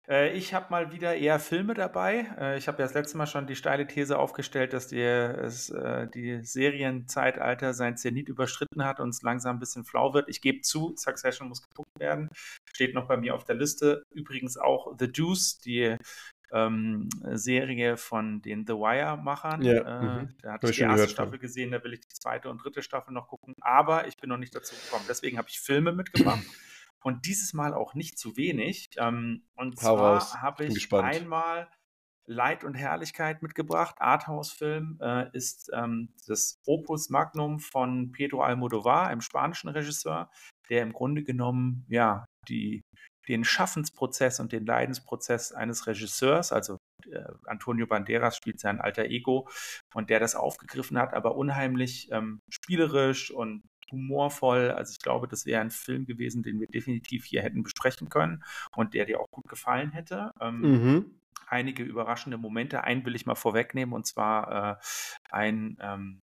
Äh, 0.10 0.36
ich 0.36 0.54
habe 0.54 0.68
mal 0.70 0.92
wieder 0.92 1.16
eher 1.16 1.40
Filme 1.40 1.76
dabei. 1.76 2.26
Äh, 2.40 2.58
ich 2.58 2.68
habe 2.68 2.80
ja 2.80 2.86
das 2.86 2.96
letzte 2.96 3.18
Mal 3.18 3.28
schon 3.28 3.46
die 3.48 3.56
steile 3.56 3.86
These 3.86 4.18
aufgestellt, 4.18 4.74
dass 4.74 4.88
die, 4.88 5.02
es, 5.02 5.70
äh, 5.70 6.08
die 6.08 6.44
Serienzeitalter 6.44 7.74
sein 7.74 7.96
Zenit 7.96 8.28
überschritten 8.28 8.84
hat 8.84 9.00
und 9.00 9.10
es 9.10 9.22
langsam 9.22 9.58
ein 9.58 9.60
bisschen 9.60 9.86
flau 9.86 10.14
wird. 10.14 10.28
Ich 10.28 10.42
gebe 10.42 10.62
zu, 10.62 10.96
Succession 10.98 11.48
muss 11.48 11.62
geguckt 11.62 12.00
werden. 12.00 12.30
Steht 12.74 12.96
noch 12.96 13.08
bei 13.08 13.18
mir 13.18 13.36
auf 13.36 13.44
der 13.44 13.56
Liste. 13.56 14.04
Übrigens 14.12 14.58
auch 14.58 14.96
The 14.98 15.12
Deuce, 15.12 15.60
die 15.60 15.96
ähm, 16.52 17.10
Serie 17.34 17.98
von 17.98 18.42
den 18.42 18.66
The 18.66 18.74
Wire-Machern. 18.74 19.62
Ja, 19.62 19.74
Äh, 19.80 20.04
mhm. 20.04 20.30
Da 20.42 20.54
hatte 20.54 20.70
ich 20.70 20.78
die 20.78 20.82
erste 20.82 20.96
gehört. 20.96 21.12
Staffel 21.12 21.38
gesehen, 21.38 21.72
da 21.72 21.84
will 21.84 21.94
ich 21.94 22.02
die 22.02 22.08
zweite 22.08 22.50
und 22.50 22.64
dritte 22.64 22.82
Staffel 22.82 23.14
noch 23.14 23.28
gucken. 23.28 23.54
Aber 23.62 24.08
ich 24.08 24.18
bin 24.18 24.30
noch 24.30 24.38
nicht 24.38 24.56
dazu 24.56 24.76
gekommen. 24.76 25.06
Deswegen 25.08 25.38
habe 25.38 25.50
ich 25.50 25.60
Filme 25.60 25.92
mitgebracht. 25.92 26.44
Und 27.04 27.26
dieses 27.26 27.54
Mal 27.54 27.74
auch 27.74 27.94
nicht 27.94 28.18
zu 28.18 28.36
wenig. 28.36 28.90
Ähm, 28.98 29.44
und 29.56 29.82
Hau 29.82 29.96
zwar 30.20 30.42
habe 30.42 30.66
ich 30.66 30.74
gespannt. 30.74 31.16
einmal 31.16 31.70
Leid 32.30 32.64
und 32.64 32.76
Herrlichkeit 32.76 33.42
mitgebracht. 33.42 33.96
Arthouse-Film 34.00 35.00
äh, 35.02 35.30
ist 35.34 35.72
ähm, 35.74 36.14
das 36.28 36.62
Opus 36.68 37.10
Magnum 37.10 37.60
von 37.60 38.12
Pedro 38.12 38.44
Almodovar, 38.44 39.08
einem 39.08 39.22
spanischen 39.22 39.70
Regisseur, 39.70 40.30
der 40.70 40.84
im 40.84 40.94
Grunde 40.94 41.24
genommen 41.24 41.86
ja 41.90 42.26
die, 42.48 42.82
den 43.28 43.44
Schaffensprozess 43.44 44.40
und 44.40 44.52
den 44.52 44.66
Leidensprozess 44.66 45.54
eines 45.54 45.88
Regisseurs, 45.88 46.52
also 46.52 46.78
äh, 47.08 47.24
Antonio 47.46 47.88
Banderas 47.88 48.38
spielt 48.38 48.60
sein 48.60 48.80
alter 48.80 49.06
Ego 49.06 49.50
und 49.96 50.12
der 50.12 50.20
das 50.20 50.36
aufgegriffen 50.36 51.00
hat, 51.00 51.16
aber 51.16 51.36
unheimlich 51.36 52.12
ähm, 52.12 52.42
spielerisch 52.52 53.32
und 53.32 53.64
humorvoll. 53.92 54.72
Also 54.72 54.92
ich 54.92 55.00
glaube, 55.00 55.28
das 55.28 55.46
wäre 55.46 55.62
ein 55.62 55.72
Film 55.72 56.06
gewesen, 56.06 56.44
den 56.44 56.60
wir 56.60 56.68
definitiv 56.68 57.26
hier 57.26 57.42
hätten 57.44 57.64
besprechen 57.64 58.10
können 58.10 58.44
und 58.76 58.94
der 58.94 59.06
dir 59.06 59.20
auch 59.22 59.30
gut 59.32 59.48
gefallen 59.48 59.92
hätte. 59.92 60.32
Ähm, 60.42 60.70
Mhm. 60.70 61.20
einige 61.48 61.84
überraschende 61.84 62.38
Momente. 62.38 62.84
Einen 62.84 63.06
will 63.06 63.16
ich 63.16 63.26
mal 63.26 63.36
vorwegnehmen, 63.36 63.94
und 63.94 64.06
zwar 64.08 64.80
äh, 64.80 64.82
ein 65.32 65.78
ähm, 65.82 66.22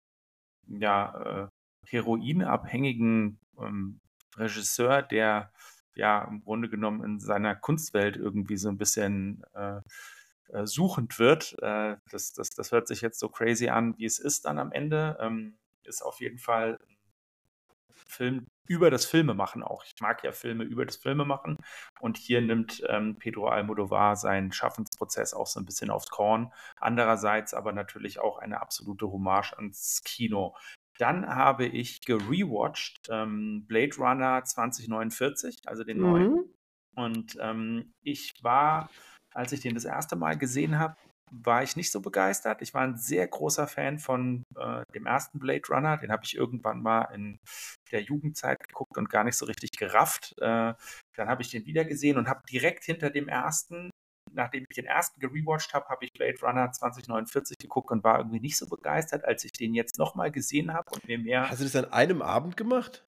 ja, 0.67 1.45
äh, 1.45 1.49
heroinabhängigen 1.87 3.39
ähm, 3.59 4.01
Regisseur, 4.37 5.03
der 5.03 5.53
ja 5.95 6.25
im 6.25 6.43
Grunde 6.43 6.69
genommen 6.69 7.05
in 7.05 7.21
seiner 7.21 7.55
Kunstwelt 7.55 8.17
irgendwie 8.17 8.57
so 8.57 8.69
ein 8.69 8.79
bisschen 8.79 9.43
äh, 9.55 9.81
äh, 10.49 10.67
suchend 10.67 11.19
wird. 11.19 11.57
Äh, 11.63 11.97
das, 12.11 12.33
das, 12.33 12.51
das 12.51 12.73
hört 12.73 12.89
sich 12.89 13.01
jetzt 13.03 13.19
so 13.21 13.29
crazy 13.29 13.69
an, 13.69 13.97
wie 13.99 14.07
es 14.07 14.19
ist 14.19 14.47
dann 14.47 14.59
am 14.59 14.73
Ende. 14.73 15.19
Ähm, 15.21 15.59
ist 15.85 16.03
auf 16.03 16.21
jeden 16.21 16.39
Fall 16.39 16.79
Film 18.07 18.47
über 18.67 18.91
das 18.91 19.05
Filmemachen 19.05 19.63
auch. 19.63 19.85
Ich 19.85 20.01
mag 20.01 20.23
ja 20.25 20.33
Filme 20.33 20.65
über 20.65 20.87
das 20.87 20.97
Filmemachen. 20.97 21.59
Und 22.01 22.17
hier 22.17 22.41
nimmt 22.41 22.83
ähm, 22.89 23.17
Pedro 23.19 23.49
Almodovar 23.49 24.17
seinen 24.17 24.53
Schaffensprozess 24.53 25.35
auch 25.35 25.47
so 25.47 25.61
ein 25.61 25.67
bisschen 25.67 25.91
aufs 25.91 26.09
Korn. 26.09 26.53
Andererseits 26.79 27.55
aber 27.55 27.73
natürlich 27.73 28.21
auch 28.21 28.39
eine 28.39 28.61
absolute 28.61 29.07
Hommage 29.11 29.53
ans 29.55 30.03
Kino. 30.05 30.57
Dann 30.99 31.27
habe 31.27 31.67
ich 31.67 32.03
gerewatcht 32.03 33.09
ähm, 33.11 33.65
Blade 33.67 33.97
Runner 33.97 34.45
2049, 34.45 35.57
also 35.67 35.85
den 35.85 35.99
neuen. 35.99 36.33
Mhm. 36.33 36.45
Und 36.95 37.39
ähm, 37.41 37.93
ich 38.03 38.35
war, 38.43 38.91
als 39.35 39.53
ich 39.53 39.61
den 39.61 39.75
das 39.75 39.85
erste 39.85 40.17
Mal 40.17 40.37
gesehen 40.37 40.79
habe, 40.79 40.97
war 41.33 41.63
ich 41.63 41.77
nicht 41.77 41.91
so 41.91 42.01
begeistert. 42.01 42.61
Ich 42.61 42.75
war 42.75 42.83
ein 42.83 42.99
sehr 42.99 43.27
großer 43.27 43.67
Fan 43.67 43.99
von 43.99 44.45
äh, 44.57 44.83
dem 44.95 45.07
ersten 45.07 45.39
Blade 45.39 45.63
Runner. 45.69 45.97
Den 45.97 46.13
habe 46.13 46.25
ich 46.25 46.37
irgendwann 46.37 46.83
mal 46.83 47.05
in 47.15 47.39
der 47.91 48.03
Jugendzeit 48.03 48.63
geguckt 48.69 48.99
und 48.99 49.09
gar 49.09 49.25
nicht 49.25 49.37
so 49.37 49.47
richtig 49.47 49.71
gerafft. 49.73 50.35
Äh, 50.39 50.75
dann 51.17 51.29
habe 51.29 51.43
ich 51.43 51.51
den 51.51 51.65
wieder 51.65 51.85
gesehen 51.85 52.19
und 52.19 52.29
habe 52.29 52.43
direkt 52.51 52.85
hinter 52.85 53.09
dem 53.09 53.29
ersten, 53.29 53.91
nachdem 54.31 54.67
ich 54.69 54.77
den 54.77 54.85
ersten 54.85 55.21
gerewatcht 55.21 55.73
habe, 55.73 55.89
habe 55.89 56.05
ich 56.05 56.13
Blade 56.13 56.39
Runner 56.43 56.71
2049 56.71 57.57
geguckt 57.59 57.91
und 57.91 58.05
war 58.05 58.19
irgendwie 58.19 58.41
nicht 58.41 58.59
so 58.59 58.69
begeistert, 58.69 59.25
als 59.25 59.45
ich 59.45 59.53
den 59.53 59.75
jetzt 59.75 59.99
nochmal 59.99 60.31
gesehen 60.31 60.75
habe 60.75 60.91
und 60.93 61.09
mir 61.09 61.19
mehr. 61.19 61.49
Hast 61.49 61.61
du 61.61 61.65
das 61.65 61.77
an 61.77 61.93
einem 61.93 62.21
Abend 62.21 62.59
gemacht? 62.59 63.05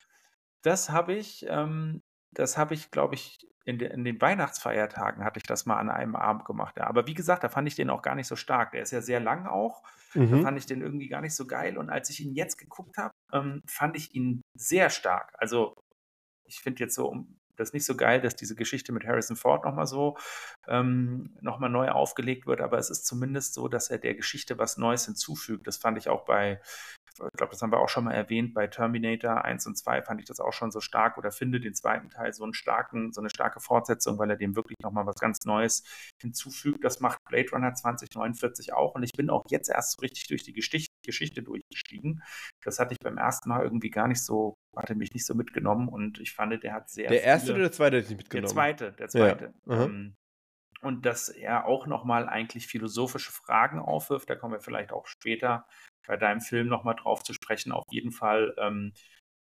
Das 0.63 0.89
habe 0.89 1.13
ich, 1.13 1.45
ähm, 1.47 2.01
das 2.31 2.57
habe 2.57 2.73
ich, 2.73 2.89
glaube 2.89 3.13
ich, 3.13 3.37
in, 3.65 3.79
de, 3.79 3.91
in, 3.91 4.05
den 4.05 4.21
Weihnachtsfeiertagen 4.21 5.23
hatte 5.23 5.39
ich 5.39 5.43
das 5.43 5.65
mal 5.65 5.77
an 5.77 5.89
einem 5.89 6.15
Abend 6.15 6.45
gemacht. 6.45 6.77
Ja. 6.77 6.85
Aber 6.85 7.07
wie 7.07 7.15
gesagt, 7.15 7.43
da 7.43 7.49
fand 7.49 7.67
ich 7.67 7.75
den 7.75 7.89
auch 7.89 8.03
gar 8.03 8.15
nicht 8.15 8.27
so 8.27 8.35
stark. 8.35 8.71
Der 8.71 8.83
ist 8.83 8.91
ja 8.91 9.01
sehr 9.01 9.19
lang 9.19 9.47
auch. 9.47 9.83
Mhm. 10.13 10.31
Da 10.31 10.37
fand 10.41 10.57
ich 10.57 10.67
den 10.67 10.81
irgendwie 10.81 11.07
gar 11.07 11.21
nicht 11.21 11.35
so 11.35 11.47
geil. 11.47 11.77
Und 11.77 11.89
als 11.89 12.09
ich 12.09 12.21
ihn 12.21 12.33
jetzt 12.33 12.57
geguckt 12.57 12.97
habe, 12.97 13.13
ähm, 13.33 13.63
fand 13.67 13.97
ich 13.97 14.13
ihn 14.13 14.41
sehr 14.53 14.89
stark. 14.91 15.33
Also 15.39 15.73
ich 16.45 16.59
finde 16.59 16.83
jetzt 16.83 16.93
so, 16.93 17.25
das 17.55 17.73
nicht 17.73 17.85
so 17.85 17.95
geil, 17.95 18.21
dass 18.21 18.35
diese 18.35 18.55
Geschichte 18.55 18.91
mit 18.91 19.05
Harrison 19.05 19.35
Ford 19.35 19.65
nochmal 19.65 19.87
so 19.87 20.17
ähm, 20.67 21.35
nochmal 21.41 21.69
neu 21.69 21.89
aufgelegt 21.89 22.45
wird, 22.45 22.61
aber 22.61 22.77
es 22.77 22.89
ist 22.89 23.05
zumindest 23.05 23.53
so, 23.53 23.67
dass 23.67 23.89
er 23.89 23.97
der 23.97 24.13
Geschichte 24.13 24.59
was 24.59 24.77
Neues 24.77 25.05
hinzufügt. 25.05 25.65
Das 25.65 25.77
fand 25.77 25.97
ich 25.97 26.09
auch 26.09 26.25
bei 26.25 26.61
ich 27.23 27.37
glaube, 27.37 27.51
das 27.51 27.61
haben 27.61 27.71
wir 27.71 27.79
auch 27.79 27.89
schon 27.89 28.03
mal 28.03 28.13
erwähnt, 28.13 28.53
bei 28.53 28.67
Terminator 28.67 29.45
1 29.45 29.65
und 29.67 29.77
2 29.77 30.01
fand 30.01 30.19
ich 30.19 30.27
das 30.27 30.39
auch 30.39 30.51
schon 30.51 30.71
so 30.71 30.81
stark 30.81 31.17
oder 31.17 31.31
finde 31.31 31.59
den 31.61 31.73
zweiten 31.73 32.09
Teil 32.09 32.33
so, 32.33 32.43
einen 32.43 32.53
starken, 32.53 33.13
so 33.13 33.21
eine 33.21 33.29
starke 33.29 33.61
Fortsetzung, 33.61 34.19
weil 34.19 34.29
er 34.29 34.35
dem 34.35 34.55
wirklich 34.55 34.77
nochmal 34.81 35.05
was 35.05 35.15
ganz 35.15 35.45
Neues 35.45 35.83
hinzufügt. 36.21 36.83
Das 36.83 36.99
macht 36.99 37.19
Blade 37.29 37.49
Runner 37.51 37.73
2049 37.73 38.73
auch 38.73 38.95
und 38.95 39.03
ich 39.03 39.13
bin 39.13 39.29
auch 39.29 39.43
jetzt 39.49 39.69
erst 39.69 39.93
so 39.93 40.01
richtig 40.01 40.27
durch 40.27 40.43
die 40.43 40.53
Geschichte, 40.53 40.93
Geschichte 41.05 41.41
durchgestiegen. 41.41 42.21
Das 42.63 42.79
hatte 42.79 42.93
ich 42.93 42.99
beim 42.99 43.17
ersten 43.17 43.49
Mal 43.49 43.63
irgendwie 43.63 43.89
gar 43.89 44.07
nicht 44.07 44.23
so, 44.23 44.55
hatte 44.75 44.95
mich 44.95 45.13
nicht 45.13 45.25
so 45.25 45.35
mitgenommen 45.35 45.87
und 45.87 46.19
ich 46.19 46.33
fand, 46.33 46.61
der 46.63 46.73
hat 46.73 46.89
sehr. 46.89 47.09
Der 47.09 47.23
erste 47.23 47.51
oder 47.51 47.61
der 47.61 47.71
zweite 47.71 47.97
hat 47.97 48.09
dich 48.09 48.17
mitgenommen? 48.17 48.47
Der 48.47 48.53
zweite, 48.53 48.91
der 48.91 49.07
zweite. 49.07 49.53
Ja. 49.65 49.85
Ähm, 49.85 50.15
und 50.81 51.05
dass 51.05 51.29
er 51.29 51.65
auch 51.65 51.87
nochmal 51.87 52.29
eigentlich 52.29 52.67
philosophische 52.67 53.31
Fragen 53.31 53.79
aufwirft, 53.79 54.29
da 54.29 54.35
kommen 54.35 54.53
wir 54.53 54.59
vielleicht 54.59 54.91
auch 54.91 55.07
später 55.07 55.65
bei 56.07 56.17
deinem 56.17 56.41
Film 56.41 56.67
nochmal 56.67 56.95
drauf 56.95 57.23
zu 57.23 57.33
sprechen, 57.33 57.71
auf 57.71 57.85
jeden 57.91 58.11
Fall 58.11 58.53
ähm, 58.57 58.93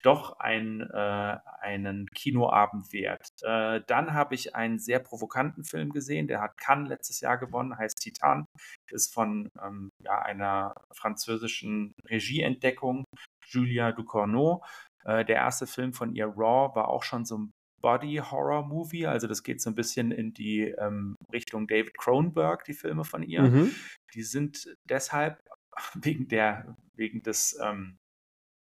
doch 0.02 0.38
ein, 0.40 0.80
äh, 0.80 1.36
einen 1.60 2.08
Kinoabend 2.08 2.92
wert. 2.92 3.28
Äh, 3.42 3.80
dann 3.86 4.12
habe 4.14 4.34
ich 4.34 4.54
einen 4.54 4.78
sehr 4.78 4.98
provokanten 4.98 5.64
Film 5.64 5.90
gesehen, 5.90 6.26
der 6.26 6.40
hat 6.40 6.58
Cannes 6.58 6.88
letztes 6.88 7.20
Jahr 7.20 7.38
gewonnen, 7.38 7.78
heißt 7.78 7.98
Titan, 8.00 8.44
ist 8.90 9.14
von 9.14 9.48
ähm, 9.62 9.90
ja, 10.02 10.20
einer 10.20 10.74
französischen 10.92 11.92
Regieentdeckung, 12.08 13.04
Julia 13.46 13.92
Ducournau. 13.92 14.64
Äh, 15.04 15.24
der 15.24 15.36
erste 15.36 15.66
Film 15.66 15.92
von 15.92 16.14
ihr, 16.14 16.26
Raw, 16.26 16.74
war 16.74 16.88
auch 16.88 17.04
schon 17.04 17.24
so 17.24 17.38
ein 17.38 17.52
Body-Horror-Movie, 17.80 19.06
also 19.06 19.26
das 19.26 19.42
geht 19.42 19.60
so 19.60 19.68
ein 19.68 19.74
bisschen 19.74 20.12
in 20.12 20.32
die 20.32 20.72
ähm, 20.78 21.16
Richtung 21.32 21.66
David 21.66 21.98
Cronenberg, 21.98 22.64
die 22.64 22.74
Filme 22.74 23.04
von 23.04 23.22
ihr. 23.24 23.42
Mhm. 23.42 23.74
Die 24.14 24.22
sind 24.22 24.76
deshalb 24.88 25.42
wegen 25.94 26.28
der, 26.28 26.76
wegen 26.94 27.22
des 27.22 27.58
ähm, 27.62 27.98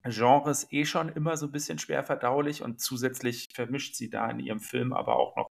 Genres 0.04 0.70
eh 0.70 0.84
schon 0.84 1.08
immer 1.08 1.36
so 1.36 1.46
ein 1.46 1.52
bisschen 1.52 1.78
schwer 1.78 2.04
verdaulich 2.04 2.62
und 2.62 2.80
zusätzlich 2.80 3.48
vermischt 3.54 3.94
sie 3.94 4.10
da 4.10 4.28
in 4.30 4.38
ihrem 4.38 4.60
Film 4.60 4.92
aber 4.92 5.16
auch 5.16 5.34
noch 5.36 5.48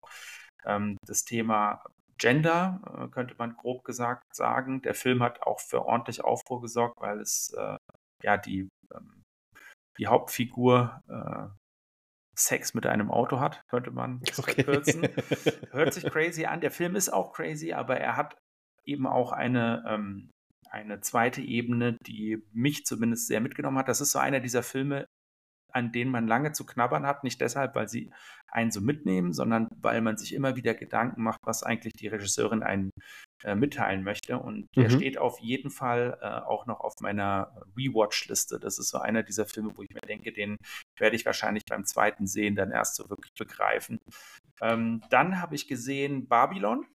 ähm, 0.65 0.97
das 1.07 1.25
Thema 1.25 1.85
Gender, 2.19 2.81
äh, 2.99 3.09
könnte 3.09 3.35
man 3.39 3.57
grob 3.57 3.85
gesagt 3.85 4.35
sagen. 4.35 4.83
Der 4.83 4.95
Film 4.95 5.23
hat 5.23 5.43
auch 5.43 5.61
für 5.61 5.87
ordentlich 5.87 6.23
Aufruhr 6.23 6.61
gesorgt, 6.61 7.01
weil 7.01 7.21
es 7.21 7.55
äh, 7.57 7.77
ja 8.23 8.37
die, 8.37 8.69
ähm, 8.95 9.23
die 9.99 10.07
Hauptfigur 10.07 11.03
äh, 11.09 11.49
Sex 12.39 12.75
mit 12.75 12.87
einem 12.87 13.11
Auto 13.11 13.41
hat, 13.41 13.63
könnte 13.69 13.91
man 13.91 14.21
okay. 14.39 14.65
verkürzen. 14.65 15.03
Hört 15.73 15.95
sich 15.95 16.05
crazy 16.05 16.45
an. 16.45 16.61
Der 16.61 16.71
Film 16.71 16.95
ist 16.95 17.11
auch 17.11 17.33
crazy, 17.33 17.73
aber 17.73 17.99
er 17.99 18.17
hat 18.17 18.37
eben 18.85 19.07
auch 19.07 19.33
eine 19.33 19.85
ähm, 19.87 20.31
eine 20.71 21.01
zweite 21.01 21.43
Ebene, 21.43 21.97
die 22.07 22.43
mich 22.53 22.85
zumindest 22.85 23.27
sehr 23.27 23.41
mitgenommen 23.41 23.79
hat. 23.79 23.89
Das 23.89 24.01
ist 24.01 24.13
so 24.13 24.19
einer 24.19 24.41
dieser 24.41 24.63
Filme, 24.63 25.07
an 25.73 25.93
denen 25.93 26.11
man 26.11 26.27
lange 26.27 26.53
zu 26.53 26.65
knabbern 26.67 27.07
hat. 27.07 27.25
Nicht 27.25 27.41
deshalb, 27.41 27.75
weil 27.75 27.89
sie 27.89 28.13
einen 28.49 28.71
so 28.71 28.81
mitnehmen, 28.81 29.33
sondern 29.33 29.69
weil 29.77 30.01
man 30.01 30.17
sich 30.17 30.35
immer 30.35 30.57
wieder 30.57 30.75
Gedanken 30.75 31.23
macht, 31.23 31.41
was 31.45 31.63
eigentlich 31.63 31.93
die 31.95 32.09
Regisseurin 32.09 32.63
einen 32.63 32.91
äh, 33.45 33.55
mitteilen 33.55 34.03
möchte. 34.03 34.39
Und 34.39 34.67
mhm. 34.75 34.83
der 34.83 34.91
steht 34.91 35.19
auf 35.19 35.39
jeden 35.41 35.71
Fall 35.71 36.19
äh, 36.21 36.27
auch 36.27 36.67
noch 36.67 36.81
auf 36.81 36.95
meiner 37.01 37.55
Rewatch-Liste. 37.77 38.59
Das 38.59 38.79
ist 38.79 38.89
so 38.89 38.99
einer 38.99 39.23
dieser 39.23 39.47
Filme, 39.47 39.77
wo 39.77 39.83
ich 39.83 39.91
mir 39.95 40.01
denke, 40.01 40.33
den 40.33 40.57
werde 40.99 41.17
ich 41.17 41.27
wahrscheinlich 41.27 41.65
beim 41.69 41.85
zweiten 41.85 42.27
Sehen 42.27 42.57
dann 42.57 42.73
erst 42.73 42.97
so 42.97 43.09
wirklich 43.09 43.33
begreifen. 43.39 43.99
Ähm, 44.61 45.03
dann 45.11 45.41
habe 45.41 45.55
ich 45.55 45.69
gesehen 45.69 46.29
Babylon. 46.29 46.87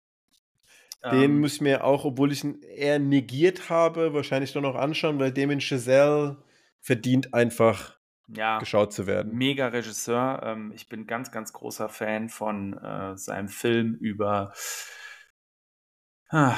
Den 1.11 1.23
ähm, 1.23 1.41
muss 1.41 1.55
ich 1.55 1.61
mir 1.61 1.85
auch, 1.85 2.05
obwohl 2.05 2.33
ich 2.33 2.45
ihn 2.45 2.63
eher 2.63 2.99
negiert 2.99 3.69
habe, 3.69 4.15
wahrscheinlich 4.15 4.55
noch 4.55 4.75
anschauen, 4.75 5.19
weil 5.19 5.33
Damien 5.33 5.61
Chazelle 5.61 6.43
verdient 6.81 7.35
einfach 7.35 7.99
ja, 8.29 8.59
geschaut 8.59 8.93
zu 8.93 9.07
werden. 9.07 9.35
Mega 9.35 9.69
Regisseur. 9.69 10.43
Ähm, 10.43 10.73
ich 10.75 10.89
bin 10.89 11.07
ganz, 11.07 11.31
ganz 11.31 11.53
großer 11.53 11.91
Fan 11.91 12.31
von 12.31 12.79
äh, 12.79 13.17
seinem 13.19 13.49
Film 13.49 13.95
über 14.01 14.55
ah, 16.31 16.57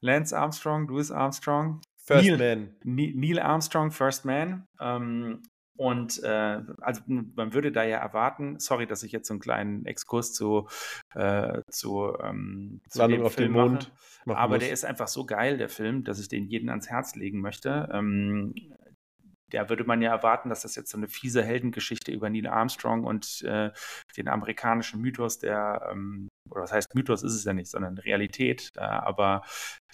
Lance 0.00 0.36
Armstrong, 0.36 0.86
Louis 0.88 1.10
Armstrong. 1.10 1.80
First 1.96 2.28
Neil, 2.28 2.74
Man. 2.84 3.14
Neil 3.16 3.38
Armstrong, 3.40 3.90
First 3.90 4.24
Man. 4.26 4.68
Ähm, 4.78 5.42
und 5.76 6.22
äh, 6.22 6.60
also 6.80 7.02
man 7.06 7.52
würde 7.52 7.72
da 7.72 7.84
ja 7.84 7.98
erwarten, 7.98 8.58
sorry, 8.58 8.86
dass 8.86 9.02
ich 9.02 9.12
jetzt 9.12 9.28
so 9.28 9.34
einen 9.34 9.40
kleinen 9.40 9.86
Exkurs 9.86 10.32
zu, 10.32 10.68
äh, 11.14 11.60
zu, 11.70 12.16
ähm, 12.22 12.80
zu 12.88 12.98
Landung 12.98 13.22
auf 13.22 13.34
Film 13.34 13.52
den 13.52 13.60
Mond 13.60 13.92
mache, 14.24 14.38
aber 14.38 14.56
muss. 14.56 14.64
der 14.64 14.72
ist 14.72 14.84
einfach 14.84 15.08
so 15.08 15.26
geil, 15.26 15.58
der 15.58 15.68
Film, 15.68 16.04
dass 16.04 16.18
ich 16.18 16.28
den 16.28 16.46
jeden 16.46 16.70
ans 16.70 16.88
Herz 16.88 17.14
legen 17.14 17.40
möchte. 17.40 17.88
Ähm, 17.92 18.54
da 19.50 19.68
würde 19.68 19.84
man 19.84 20.02
ja 20.02 20.10
erwarten, 20.10 20.48
dass 20.48 20.62
das 20.62 20.74
jetzt 20.74 20.90
so 20.90 20.98
eine 20.98 21.08
fiese 21.08 21.42
Heldengeschichte 21.42 22.10
über 22.10 22.28
Neil 22.30 22.48
Armstrong 22.48 23.04
und 23.04 23.42
äh, 23.42 23.70
den 24.16 24.28
amerikanischen 24.28 25.00
Mythos 25.00 25.38
der, 25.38 25.88
ähm, 25.92 26.28
oder 26.50 26.62
was 26.62 26.72
heißt 26.72 26.94
Mythos 26.94 27.22
ist 27.22 27.34
es 27.34 27.44
ja 27.44 27.52
nicht, 27.52 27.70
sondern 27.70 27.98
Realität, 27.98 28.70
äh, 28.76 28.80
aber 28.80 29.42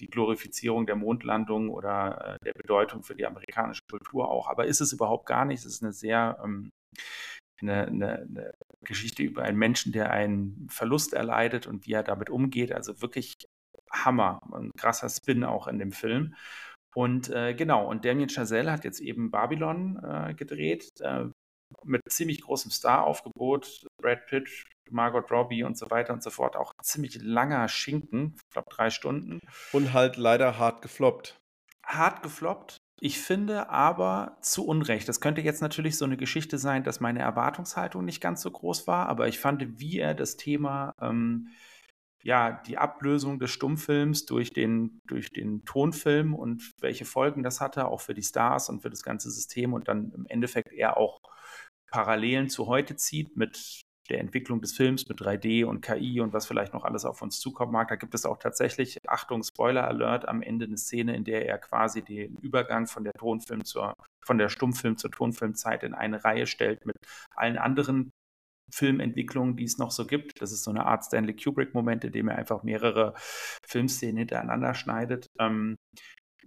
die 0.01 0.09
Glorifizierung 0.09 0.87
der 0.87 0.97
Mondlandung 0.97 1.71
oder 1.71 2.39
äh, 2.41 2.45
der 2.45 2.53
Bedeutung 2.55 3.03
für 3.03 3.15
die 3.15 3.27
amerikanische 3.27 3.83
Kultur 3.91 4.31
auch. 4.31 4.49
Aber 4.49 4.67
ist 4.67 4.81
es 4.81 4.93
überhaupt 4.93 5.27
gar 5.27 5.45
nicht. 5.45 5.61
Es 5.61 5.67
ist 5.67 5.83
eine 5.83 5.93
sehr 5.93 6.39
ähm, 6.45 6.71
eine, 7.61 7.87
eine, 7.87 8.19
eine, 8.19 8.53
Geschichte 8.85 9.23
über 9.23 9.43
einen 9.43 9.59
Menschen, 9.59 9.93
der 9.93 10.11
einen 10.11 10.67
Verlust 10.69 11.13
erleidet 11.13 11.67
und 11.67 11.87
wie 11.87 11.93
er 11.93 12.03
damit 12.03 12.31
umgeht. 12.31 12.73
Also 12.73 13.01
wirklich 13.01 13.35
Hammer, 13.93 14.41
ein 14.53 14.73
krasser 14.77 15.09
Spin 15.09 15.45
auch 15.45 15.69
in 15.69 15.79
dem 15.79 15.93
Film. 15.93 16.35
Und 16.95 17.31
äh, 17.31 17.55
genau, 17.55 17.89
und 17.89 18.05
Damien 18.05 18.29
Chazelle 18.29 18.71
hat 18.71 18.85
jetzt 18.85 19.01
eben 19.01 19.31
Babylon 19.31 19.99
äh, 20.03 20.35
gedreht, 20.35 20.91
äh, 21.01 21.27
mit 21.85 22.03
ziemlich 22.09 22.43
großem 22.43 22.71
Star-Aufgebot. 22.71 23.87
Brad 24.01 24.27
Pitt, 24.27 24.49
Margot 24.91 25.31
Robbie 25.31 25.65
und 25.65 25.77
so 25.77 25.91
weiter 25.91 26.13
und 26.13 26.23
so 26.23 26.31
fort. 26.31 26.57
Auch 26.57 26.73
ziemlich 26.83 27.21
langer 27.23 27.69
Schinken, 27.69 28.37
ich 28.37 28.53
glaube 28.53 28.69
drei 28.71 28.91
Stunden. 28.91 29.41
Und 29.73 29.93
halt 29.93 30.17
leider 30.17 30.59
hart 30.59 30.83
gefloppt. 30.83 31.39
Hart 31.85 32.23
gefloppt. 32.23 32.79
Ich 33.01 33.19
finde 33.19 33.69
aber 33.69 34.37
zu 34.43 34.65
Unrecht. 34.65 35.09
Das 35.09 35.21
könnte 35.21 35.41
jetzt 35.41 35.61
natürlich 35.61 35.99
so 35.99 36.05
eine 36.05 36.17
Geschichte 36.17 36.59
sein, 36.59 36.85
dass 36.85 37.01
meine 37.01 37.19
Erwartungshaltung 37.19 38.05
nicht 38.05 38.21
ganz 38.21 38.43
so 38.43 38.51
groß 38.51 38.87
war, 38.87 39.09
aber 39.09 39.27
ich 39.27 39.41
fand, 39.41 39.81
wie 39.81 39.99
er 39.99 40.15
das 40.15 40.37
Thema 40.37 40.93
ähm, 41.01 41.49
ja, 42.23 42.63
die 42.67 42.79
Ablösung 42.79 43.39
des 43.39 43.51
Stummfilms 43.51 44.27
durch 44.27 44.53
den, 44.53 45.01
durch 45.07 45.31
den 45.31 45.65
Tonfilm 45.65 46.35
und 46.35 46.73
welche 46.81 47.05
Folgen 47.05 47.43
das 47.43 47.61
hatte, 47.61 47.87
auch 47.89 48.01
für 48.01 48.15
die 48.15 48.23
Stars 48.23 48.69
und 48.69 48.83
für 48.83 48.91
das 48.91 49.03
ganze 49.03 49.31
System 49.31 49.73
und 49.73 49.89
dann 49.89 50.13
im 50.13 50.27
Endeffekt 50.29 50.73
eher 50.73 50.97
auch 50.97 51.21
Parallelen 51.93 52.49
zu 52.49 52.67
heute 52.67 52.97
zieht 52.97 53.37
mit 53.37 53.83
der 54.11 54.19
Entwicklung 54.19 54.61
des 54.61 54.73
Films 54.73 55.09
mit 55.09 55.21
3D 55.21 55.65
und 55.65 55.81
KI 55.81 56.21
und 56.21 56.33
was 56.33 56.47
vielleicht 56.47 56.75
noch 56.75 56.85
alles 56.85 57.05
auf 57.05 57.23
uns 57.23 57.39
zukommen 57.39 57.73
mag. 57.73 57.89
Da 57.89 57.97
gibt 57.97 58.15
es 58.15 58.27
auch 58.27 58.39
tatsächlich, 58.39 58.99
Achtung, 59.07 59.45
Spoiler 59.45 59.87
Alert, 59.87 60.27
am 60.27 60.43
Ende 60.43 60.65
eine 60.65 60.77
Szene, 60.77 61.15
in 61.15 61.25
der 61.25 61.47
er 61.47 61.59
quasi 61.59 62.03
den 62.03 62.37
Übergang 62.39 62.87
von 62.89 63.05
der 63.05 63.13
Tonfilm 63.13 63.65
zur, 63.65 63.95
von 64.25 64.39
der 64.39 64.49
Stummfilm 64.49 64.97
zur 64.97 65.13
Tonfilmzeit 65.13 65.85
in 65.85 65.95
eine 65.95 66.25
Reihe 66.25 66.47
stellt 66.47 66.85
mit 66.85 66.97
allen 67.37 67.59
anderen 67.59 68.11
Filmentwicklungen, 68.73 69.57
die 69.57 69.65
es 69.65 69.79
noch 69.79 69.91
so 69.91 70.07
gibt. 70.07 70.41
Das 70.41 70.51
ist 70.51 70.65
so 70.65 70.71
eine 70.71 70.87
Art 70.87 71.05
Stanley 71.05 71.37
Kubrick-Moment, 71.37 72.05
in 72.05 72.13
dem 72.13 72.29
er 72.29 72.39
einfach 72.39 72.63
mehrere 72.63 73.15
Filmszenen 73.67 74.17
hintereinander 74.17 74.75
schneidet. 74.75 75.27
Ähm, 75.39 75.77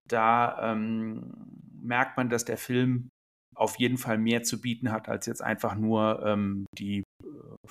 da 0.06 0.72
ähm, 0.72 1.34
merkt 1.82 2.18
man, 2.18 2.30
dass 2.30 2.46
der 2.46 2.58
Film 2.58 3.10
auf 3.56 3.78
jeden 3.78 3.98
Fall 3.98 4.18
mehr 4.18 4.44
zu 4.44 4.62
bieten 4.62 4.92
hat, 4.92 5.10
als 5.10 5.26
jetzt 5.26 5.42
einfach 5.42 5.76
nur 5.76 6.24
ähm, 6.26 6.66
die 6.78 7.04
äh, 7.24 7.68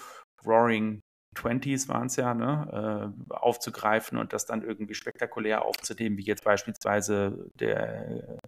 Roaring 0.46 1.00
Twenties 1.34 1.88
waren 1.88 2.06
es 2.06 2.16
ja, 2.16 2.32
ne, 2.32 3.12
äh, 3.28 3.34
aufzugreifen 3.34 4.18
und 4.18 4.32
das 4.32 4.46
dann 4.46 4.62
irgendwie 4.62 4.94
spektakulär 4.94 5.64
aufzunehmen, 5.64 6.16
wie 6.16 6.22
jetzt 6.24 6.44
beispielsweise 6.44 7.50
der 7.58 8.38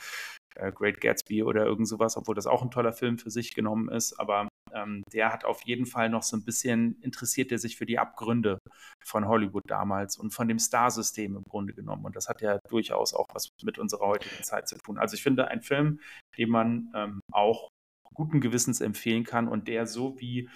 äh, 0.55 0.73
Great 0.73 1.01
Gatsby 1.01 1.43
oder 1.43 1.67
irgend 1.67 1.89
sowas, 1.89 2.17
obwohl 2.17 2.35
das 2.35 2.47
auch 2.47 2.63
ein 2.63 2.71
toller 2.71 2.93
Film 2.93 3.19
für 3.19 3.31
sich 3.31 3.55
genommen 3.55 3.89
ist. 3.89 4.19
Aber 4.19 4.49
ähm, 4.77 5.03
der 5.13 5.33
hat 5.33 5.45
auf 5.45 5.63
jeden 5.65 5.87
Fall 5.87 6.09
noch 6.11 6.23
so 6.23 6.37
ein 6.37 6.45
bisschen 6.45 7.01
interessiert 7.01 7.51
er 7.51 7.59
sich 7.59 7.77
für 7.77 7.87
die 7.87 7.99
Abgründe 7.99 8.59
von 9.05 9.27
Hollywood 9.27 9.65
damals 9.67 10.17
und 10.17 10.31
von 10.31 10.49
dem 10.49 10.59
Star-System 10.59 11.37
im 11.37 11.45
Grunde 11.49 11.73
genommen. 11.73 12.05
Und 12.05 12.17
das 12.17 12.29
hat 12.29 12.41
ja 12.43 12.59
durchaus 12.69 13.15
auch 13.15 13.27
was 13.33 13.49
mit 13.63 13.79
unserer 13.79 14.07
heutigen 14.07 14.43
Zeit 14.45 14.69
zu 14.69 14.77
tun. 14.77 14.99
Also 14.99 15.15
ich 15.15 15.23
finde 15.23 15.49
ein 15.49 15.63
Film, 15.63 16.01
den 16.37 16.51
man 16.51 16.93
ähm, 16.95 17.21
auch 17.33 17.69
guten 18.15 18.41
Gewissens 18.41 18.81
empfehlen 18.81 19.25
kann 19.25 19.49
und 19.49 19.69
der 19.69 19.87
so 19.87 20.19
wie 20.21 20.49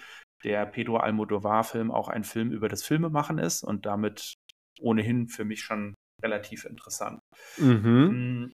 der 0.43 0.65
Pedro 0.65 0.97
Almodovar-Film 0.97 1.91
auch 1.91 2.07
ein 2.07 2.23
Film 2.23 2.51
über 2.51 2.67
das 2.67 2.83
Filmemachen 2.83 3.37
ist 3.37 3.63
und 3.63 3.85
damit 3.85 4.33
ohnehin 4.79 5.27
für 5.27 5.45
mich 5.45 5.61
schon 5.61 5.93
relativ 6.23 6.65
interessant. 6.65 7.19
Mhm. 7.57 8.51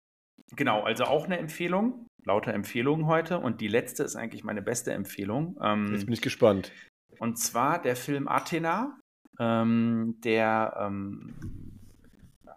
Genau, 0.56 0.82
also 0.84 1.06
auch 1.06 1.25
eine 1.25 1.38
Empfehlung, 1.38 2.08
lauter 2.24 2.54
Empfehlungen 2.54 3.06
heute. 3.08 3.39
Und 3.39 3.62
die 3.62 3.68
letzte 3.68 4.04
ist 4.04 4.16
eigentlich 4.16 4.44
meine 4.44 4.62
beste 4.62 4.94
Empfehlung. 4.94 5.58
Ähm, 5.62 5.89
Jetzt 5.92 6.06
bin 6.06 6.13
ich 6.13 6.22
gespannt. 6.22 6.72
Und 7.20 7.38
zwar 7.38 7.82
der 7.82 7.96
Film 7.96 8.27
Athena, 8.27 8.98
ähm, 9.39 10.16
der 10.24 10.77
ähm, 10.80 11.36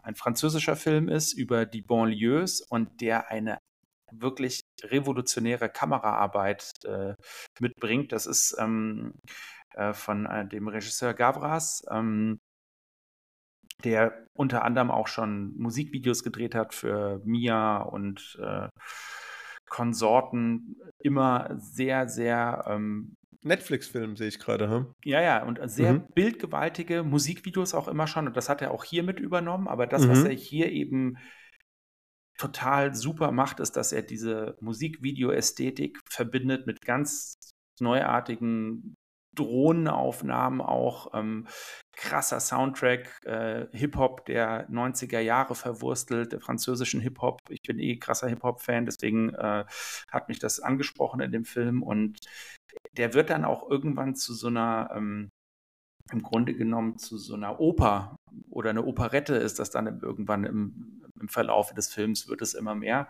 ein 0.02 0.14
französischer 0.14 0.76
Film 0.76 1.08
ist 1.08 1.32
über 1.32 1.66
die 1.66 1.82
Banlieues 1.82 2.62
und 2.62 3.00
der 3.00 3.30
eine 3.30 3.58
wirklich 4.12 4.62
revolutionäre 4.82 5.68
Kameraarbeit 5.68 6.72
äh, 6.84 7.14
mitbringt. 7.60 8.12
Das 8.12 8.26
ist 8.26 8.56
ähm, 8.58 9.14
äh, 9.74 9.92
von 9.92 10.26
äh, 10.26 10.48
dem 10.48 10.68
Regisseur 10.68 11.14
Gavras, 11.14 11.82
ähm, 11.90 12.40
der 13.84 14.26
unter 14.32 14.64
anderem 14.64 14.90
auch 14.90 15.08
schon 15.08 15.54
Musikvideos 15.56 16.22
gedreht 16.22 16.54
hat 16.54 16.74
für 16.74 17.20
Mia 17.24 17.78
und 17.78 18.38
äh, 18.42 18.68
Konsorten. 19.68 20.76
Immer 20.98 21.56
sehr, 21.58 22.08
sehr 22.08 22.64
ähm, 22.66 23.16
Netflix-Film 23.42 24.16
sehe 24.16 24.28
ich 24.28 24.38
gerade. 24.38 24.70
Hm? 24.70 24.94
Ja, 25.04 25.20
ja, 25.22 25.42
und 25.44 25.58
sehr 25.70 25.94
mhm. 25.94 26.06
bildgewaltige 26.14 27.02
Musikvideos 27.02 27.74
auch 27.74 27.88
immer 27.88 28.06
schon. 28.06 28.26
Und 28.26 28.36
das 28.36 28.48
hat 28.48 28.62
er 28.62 28.72
auch 28.72 28.84
hier 28.84 29.02
mit 29.02 29.20
übernommen. 29.20 29.68
Aber 29.68 29.86
das, 29.86 30.04
mhm. 30.04 30.10
was 30.10 30.24
er 30.24 30.32
hier 30.32 30.70
eben 30.70 31.16
total 32.38 32.94
super 32.94 33.32
macht, 33.32 33.60
ist, 33.60 33.76
dass 33.76 33.92
er 33.92 34.02
diese 34.02 34.56
Musikvideo-Ästhetik 34.60 36.00
verbindet 36.08 36.66
mit 36.66 36.80
ganz 36.80 37.34
neuartigen 37.80 38.96
Drohnenaufnahmen 39.40 40.60
auch, 40.60 41.14
ähm, 41.14 41.46
krasser 41.96 42.40
Soundtrack, 42.40 43.24
äh, 43.24 43.66
Hip-Hop 43.72 44.26
der 44.26 44.68
90er 44.70 45.20
Jahre 45.20 45.54
verwurstelt, 45.54 46.32
der 46.32 46.40
französischen 46.40 47.00
Hip-Hop. 47.00 47.40
Ich 47.48 47.62
bin 47.62 47.78
eh 47.78 47.96
krasser 47.96 48.28
Hip-Hop-Fan, 48.28 48.86
deswegen 48.86 49.34
äh, 49.34 49.64
hat 50.10 50.28
mich 50.28 50.38
das 50.38 50.60
angesprochen 50.60 51.20
in 51.20 51.32
dem 51.32 51.44
Film 51.44 51.82
und 51.82 52.18
der 52.96 53.14
wird 53.14 53.30
dann 53.30 53.44
auch 53.44 53.68
irgendwann 53.70 54.14
zu 54.14 54.34
so 54.34 54.48
einer 54.48 54.90
ähm, 54.94 55.30
im 56.12 56.22
Grunde 56.22 56.54
genommen 56.54 56.98
zu 56.98 57.18
so 57.18 57.34
einer 57.34 57.60
Oper 57.60 58.16
oder 58.50 58.70
eine 58.70 58.84
Operette 58.84 59.34
ist 59.36 59.58
das 59.58 59.70
dann 59.70 60.00
irgendwann 60.00 60.44
im, 60.44 61.02
im 61.20 61.28
Verlauf 61.28 61.72
des 61.72 61.92
Films 61.92 62.28
wird 62.28 62.42
es 62.42 62.54
immer 62.54 62.74
mehr. 62.74 63.08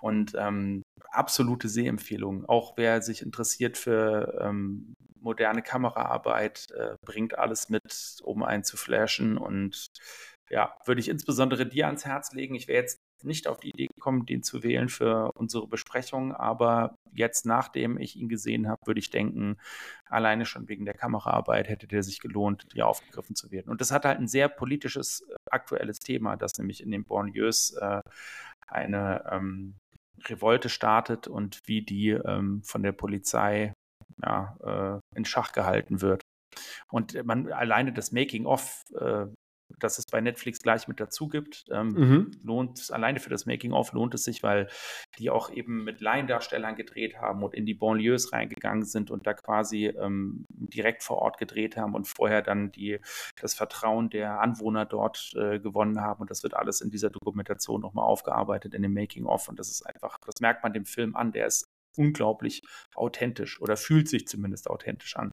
Und 0.00 0.34
ähm, 0.36 0.82
absolute 1.12 1.68
Sehempfehlung. 1.68 2.44
Auch 2.46 2.76
wer 2.76 3.02
sich 3.02 3.22
interessiert 3.22 3.76
für 3.78 4.40
ähm, 4.40 4.94
moderne 5.20 5.62
Kameraarbeit, 5.62 6.68
äh, 6.72 6.96
bringt 7.04 7.38
alles 7.38 7.68
mit, 7.68 8.18
um 8.22 8.42
einen 8.42 8.64
zu 8.64 8.76
flashen. 8.76 9.38
Und 9.38 9.88
ja, 10.50 10.74
würde 10.84 11.00
ich 11.00 11.08
insbesondere 11.08 11.66
dir 11.66 11.86
ans 11.86 12.04
Herz 12.04 12.32
legen. 12.32 12.54
Ich 12.54 12.68
wäre 12.68 12.80
jetzt 12.80 13.00
nicht 13.22 13.46
auf 13.46 13.60
die 13.60 13.70
Idee 13.70 13.86
gekommen, 13.86 14.26
den 14.26 14.42
zu 14.42 14.62
wählen 14.62 14.88
für 14.88 15.30
unsere 15.34 15.66
Besprechung, 15.68 16.34
aber 16.34 16.96
jetzt, 17.12 17.46
nachdem 17.46 17.98
ich 17.98 18.16
ihn 18.16 18.28
gesehen 18.28 18.68
habe, 18.68 18.80
würde 18.86 19.00
ich 19.00 19.10
denken, 19.10 19.56
alleine 20.06 20.46
schon 20.46 20.68
wegen 20.68 20.84
der 20.84 20.94
Kameraarbeit 20.94 21.68
hätte 21.68 21.86
der 21.86 22.02
sich 22.02 22.20
gelohnt, 22.20 22.66
hier 22.72 22.86
aufgegriffen 22.86 23.36
zu 23.36 23.50
werden. 23.50 23.70
Und 23.70 23.80
das 23.80 23.90
hat 23.90 24.04
halt 24.04 24.18
ein 24.18 24.28
sehr 24.28 24.48
politisches, 24.48 25.22
äh, 25.28 25.34
aktuelles 25.50 25.98
Thema, 25.98 26.36
das 26.36 26.56
nämlich 26.58 26.82
in 26.82 26.90
den 26.90 27.04
Banlieues 27.04 27.72
äh, 27.74 28.00
eine 28.66 29.24
ähm, 29.30 29.76
Revolte 30.26 30.68
startet 30.68 31.28
und 31.28 31.60
wie 31.66 31.82
die 31.82 32.10
ähm, 32.10 32.62
von 32.62 32.82
der 32.82 32.92
Polizei 32.92 33.72
ja, 34.22 34.56
äh, 34.96 35.16
in 35.16 35.24
Schach 35.24 35.52
gehalten 35.52 36.00
wird. 36.00 36.22
Und 36.90 37.24
man 37.24 37.52
alleine 37.52 37.92
das 37.92 38.12
Making-of 38.12 38.82
äh, 38.98 39.26
dass 39.78 39.98
es 39.98 40.06
bei 40.06 40.20
Netflix 40.20 40.60
gleich 40.60 40.88
mit 40.88 41.00
dazu 41.00 41.28
gibt. 41.28 41.64
Ähm, 41.70 41.88
mhm. 41.88 42.30
Lohnt 42.42 42.90
alleine 42.90 43.20
für 43.20 43.30
das 43.30 43.46
Making-of 43.46 43.92
lohnt 43.92 44.14
es 44.14 44.24
sich, 44.24 44.42
weil 44.42 44.68
die 45.18 45.30
auch 45.30 45.50
eben 45.50 45.84
mit 45.84 46.00
Laiendarstellern 46.00 46.76
gedreht 46.76 47.18
haben 47.18 47.42
und 47.42 47.54
in 47.54 47.66
die 47.66 47.74
Banlieues 47.74 48.32
reingegangen 48.32 48.84
sind 48.84 49.10
und 49.10 49.26
da 49.26 49.34
quasi 49.34 49.86
ähm, 49.86 50.44
direkt 50.50 51.02
vor 51.02 51.18
Ort 51.18 51.38
gedreht 51.38 51.76
haben 51.76 51.94
und 51.94 52.08
vorher 52.08 52.42
dann 52.42 52.72
die, 52.72 52.98
das 53.40 53.54
Vertrauen 53.54 54.10
der 54.10 54.40
Anwohner 54.40 54.86
dort 54.86 55.32
äh, 55.36 55.58
gewonnen 55.58 56.00
haben. 56.00 56.22
Und 56.22 56.30
das 56.30 56.42
wird 56.42 56.54
alles 56.54 56.80
in 56.80 56.90
dieser 56.90 57.10
Dokumentation 57.10 57.80
nochmal 57.80 58.04
aufgearbeitet 58.04 58.74
in 58.74 58.82
dem 58.82 58.94
Making-of. 58.94 59.48
Und 59.48 59.58
das 59.58 59.70
ist 59.70 59.82
einfach, 59.82 60.16
das 60.24 60.40
merkt 60.40 60.62
man 60.62 60.72
dem 60.72 60.84
Film 60.84 61.16
an, 61.16 61.32
der 61.32 61.46
ist 61.46 61.66
unglaublich 61.96 62.62
authentisch 62.94 63.60
oder 63.60 63.76
fühlt 63.76 64.08
sich 64.08 64.26
zumindest 64.26 64.68
authentisch 64.68 65.16
an. 65.16 65.30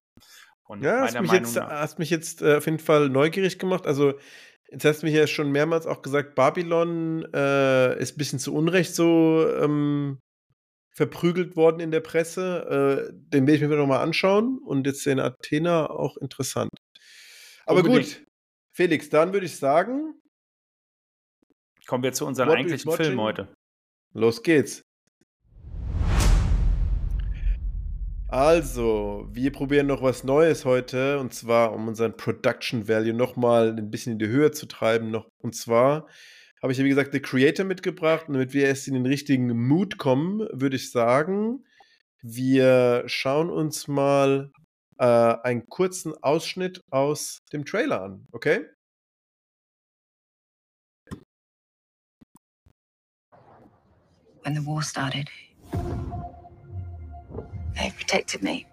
Und 0.68 0.84
ja, 0.84 1.02
hast 1.02 1.20
mich, 1.20 1.32
jetzt, 1.32 1.60
hast 1.60 2.00
mich 2.00 2.10
jetzt 2.10 2.42
äh, 2.42 2.58
auf 2.58 2.66
jeden 2.66 2.80
Fall 2.80 3.10
neugierig 3.10 3.58
gemacht. 3.58 3.88
Also, 3.88 4.20
jetzt 4.70 4.84
hast 4.84 5.02
du 5.02 5.06
mich 5.06 5.16
ja 5.16 5.26
schon 5.26 5.52
mehrmals 5.52 5.88
auch 5.88 6.02
gesagt, 6.02 6.36
Babylon 6.36 7.26
äh, 7.34 7.98
ist 8.00 8.16
ein 8.16 8.18
bisschen 8.18 8.40
zu 8.40 8.54
Unrecht 8.54 8.94
so 8.94 9.48
ähm, 9.62 10.20
verprügelt 10.94 11.56
worden 11.56 11.80
in 11.80 11.92
der 11.92 12.02
Presse. 12.02 13.08
Äh, 13.10 13.14
den 13.14 13.48
will 13.48 13.56
ich 13.56 13.62
mir 13.62 13.70
nochmal 13.70 14.02
anschauen. 14.02 14.60
Und 14.66 14.86
jetzt 14.88 15.06
den 15.06 15.20
Athena 15.20 15.90
auch 15.90 16.18
interessant. 16.18 16.72
Aber 17.66 17.80
Unbedingt. 17.80 18.18
gut, 18.18 18.28
Felix, 18.76 19.10
dann 19.10 19.32
würde 19.32 19.46
ich 19.46 19.56
sagen. 19.56 20.20
Kommen 21.86 22.04
wir 22.04 22.12
zu 22.12 22.26
unserem 22.26 22.50
eigentlichen 22.50 22.92
Film 22.92 23.22
heute. 23.22 23.54
Los 24.14 24.44
geht's. 24.44 24.82
Also, 28.30 29.26
wir 29.32 29.54
probieren 29.54 29.88
noch 29.88 30.02
was 30.02 30.26
Neues 30.26 30.66
heute 30.66 31.18
und 31.20 31.34
zwar, 31.34 31.72
um 31.72 31.88
unseren 31.88 32.18
Production 32.18 32.90
Value 32.90 33.14
nochmal 33.14 33.70
ein 33.78 33.90
bisschen 33.90 34.14
in 34.14 34.20
die 34.20 34.28
Höhe 34.28 34.52
zu 34.52 34.66
treiben. 34.66 35.12
Noch, 35.12 35.30
und 35.38 35.56
zwar 35.56 36.08
habe 36.62 36.74
ich 36.74 36.78
ja, 36.78 36.84
wie 36.84 36.90
gesagt, 36.90 37.14
The 37.14 37.22
Creator 37.22 37.64
mitgebracht 37.64 38.28
und 38.28 38.34
damit 38.34 38.52
wir 38.54 38.66
erst 38.66 38.90
in 38.90 38.96
den 38.96 39.06
richtigen 39.06 39.68
Mood 39.68 39.98
kommen, 39.98 40.40
würde 40.52 40.76
ich 40.76 40.92
sagen, 40.92 41.64
wir 42.22 43.04
schauen 43.06 43.50
uns 43.50 43.88
mal 43.88 44.52
äh, 44.98 45.06
einen 45.06 45.66
kurzen 45.68 46.14
Ausschnitt 46.22 46.82
aus 46.92 47.40
dem 47.54 47.64
Trailer 47.64 48.02
an, 48.02 48.28
okay? 48.34 48.66
When 54.44 54.56
the 54.56 54.66
war 54.66 54.82
started. 54.82 55.30
They 57.78 57.92
protected 57.92 58.44
me. 58.44 58.68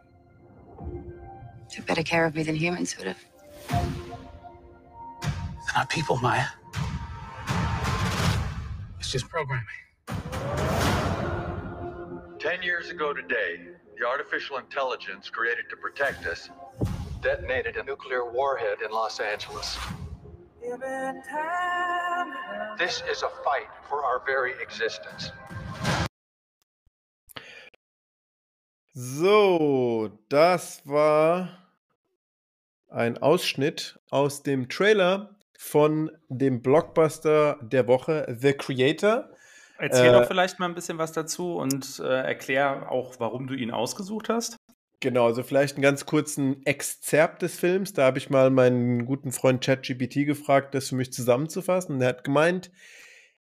Took 1.71 1.87
better 1.87 2.03
care 2.03 2.25
of 2.25 2.35
me 2.35 2.43
than 2.43 2.57
humans 2.57 2.97
would 2.97 3.07
have. 3.07 3.25
They're 3.69 5.77
not 5.77 5.91
people, 5.91 6.17
Maya. 6.17 6.47
It's 8.99 9.11
just 9.11 9.29
programming. 9.29 9.67
Ten 12.39 12.63
years 12.63 12.91
ago 12.91 13.13
today, 13.13 13.61
the 13.99 14.07
artificial 14.07 14.59
intelligence 14.59 15.31
created 15.31 15.65
to 15.71 15.77
protect 15.77 16.27
us 16.27 16.49
detonated 17.23 17.79
a 17.79 17.83
nuclear 17.83 18.31
warhead 18.31 18.79
in 18.85 18.91
Los 18.91 19.19
Angeles. 19.19 19.79
This 22.79 23.03
is 23.11 23.23
a 23.23 23.31
fight 23.43 23.69
for 23.89 24.05
our 24.05 24.23
very 24.27 24.53
existence. 24.61 25.31
So, 28.97 30.09
das 30.29 30.87
war 30.87 31.59
ein 32.89 33.19
Ausschnitt 33.19 33.99
aus 34.09 34.45
dem 34.45 34.69
Trailer 34.69 35.37
von 35.59 36.13
dem 36.29 36.63
Blockbuster 36.63 37.59
der 37.61 37.89
Woche 37.89 38.25
The 38.39 38.53
Creator. 38.53 39.31
Erzähl 39.79 40.11
äh, 40.11 40.13
doch 40.13 40.29
vielleicht 40.29 40.61
mal 40.61 40.69
ein 40.69 40.77
bisschen 40.77 40.99
was 40.99 41.11
dazu 41.11 41.57
und 41.57 41.99
äh, 41.99 42.05
erklär 42.05 42.93
auch, 42.93 43.17
warum 43.19 43.49
du 43.49 43.55
ihn 43.55 43.73
ausgesucht 43.73 44.29
hast. 44.29 44.59
Genau, 45.01 45.27
also 45.27 45.43
vielleicht 45.43 45.75
einen 45.75 45.83
ganz 45.83 46.07
kurzen 46.07 46.65
Exzerpt 46.65 47.43
des 47.43 47.59
Films. 47.59 47.95
Da 47.95 48.05
habe 48.05 48.19
ich 48.19 48.31
mal 48.31 48.51
meinen 48.51 49.07
guten 49.07 49.33
Freund 49.33 49.65
ChatGPT 49.65 50.25
gefragt, 50.25 50.73
das 50.73 50.91
für 50.91 50.95
mich 50.95 51.13
zusammenzufassen. 51.13 51.97
Und 51.97 52.01
er 52.01 52.11
hat 52.11 52.23
gemeint, 52.23 52.71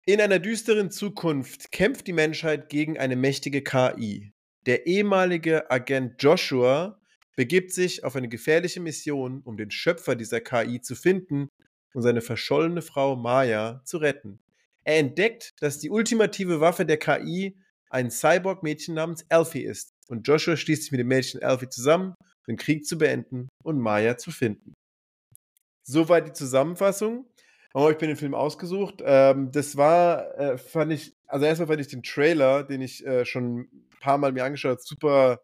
in 0.06 0.22
einer 0.22 0.38
düsteren 0.38 0.92
Zukunft 0.92 1.72
kämpft 1.72 2.06
die 2.06 2.14
Menschheit 2.14 2.70
gegen 2.70 3.00
eine 3.00 3.16
mächtige 3.16 3.64
KI. 3.64 4.32
Der 4.70 4.86
ehemalige 4.86 5.72
Agent 5.72 6.22
Joshua 6.22 7.02
begibt 7.36 7.74
sich 7.74 8.04
auf 8.04 8.16
eine 8.16 8.30
gefährliche 8.30 8.80
Mission, 8.80 9.42
um 9.44 9.58
den 9.58 9.72
Schöpfer 9.72 10.16
dieser 10.16 10.42
KI 10.42 10.80
zu 10.80 10.94
finden 10.94 11.50
und 11.96 12.04
seine 12.04 12.22
verschollene 12.22 12.84
Frau 12.84 13.16
Maya 13.16 13.82
zu 13.84 13.98
retten. 13.98 14.38
Er 14.84 15.00
entdeckt, 15.00 15.50
dass 15.60 15.80
die 15.80 15.90
ultimative 15.90 16.62
Waffe 16.62 16.86
der 16.86 16.98
KI 16.98 17.58
ein 17.90 18.12
Cyborg-Mädchen 18.12 18.94
namens 18.94 19.26
Alfie 19.30 19.64
ist. 19.64 19.90
Und 20.08 20.28
Joshua 20.28 20.56
schließt 20.56 20.84
sich 20.84 20.92
mit 20.92 21.00
dem 21.00 21.08
Mädchen 21.08 21.42
Alfie 21.42 21.70
zusammen, 21.70 22.14
den 22.48 22.56
Krieg 22.56 22.86
zu 22.86 23.00
beenden 23.00 23.50
und 23.64 23.80
Maya 23.80 24.20
zu 24.20 24.30
finden. 24.30 24.76
Soweit 25.82 26.28
die 26.28 26.34
Zusammenfassung. 26.34 27.26
Oh, 27.74 27.90
ich 27.90 27.98
bin 27.98 28.10
den 28.10 28.18
Film 28.18 28.36
ausgesucht. 28.36 29.02
Ähm, 29.04 29.52
das 29.52 29.78
war, 29.78 30.38
äh, 30.38 30.60
fand 30.60 30.94
ich, 30.94 31.16
also 31.30 31.46
erstmal 31.46 31.68
fand 31.68 31.82
ich 31.82 31.88
den 31.88 32.04
Trailer, 32.04 32.64
den 32.64 32.82
ich 32.82 33.06
äh, 33.06 33.26
schon 33.26 33.60
ein 33.60 33.90
paar 34.00 34.18
Mal 34.18 34.32
mir 34.32 34.44
angeschaut 34.44 34.72
habe, 34.72 34.82
super 34.84 35.42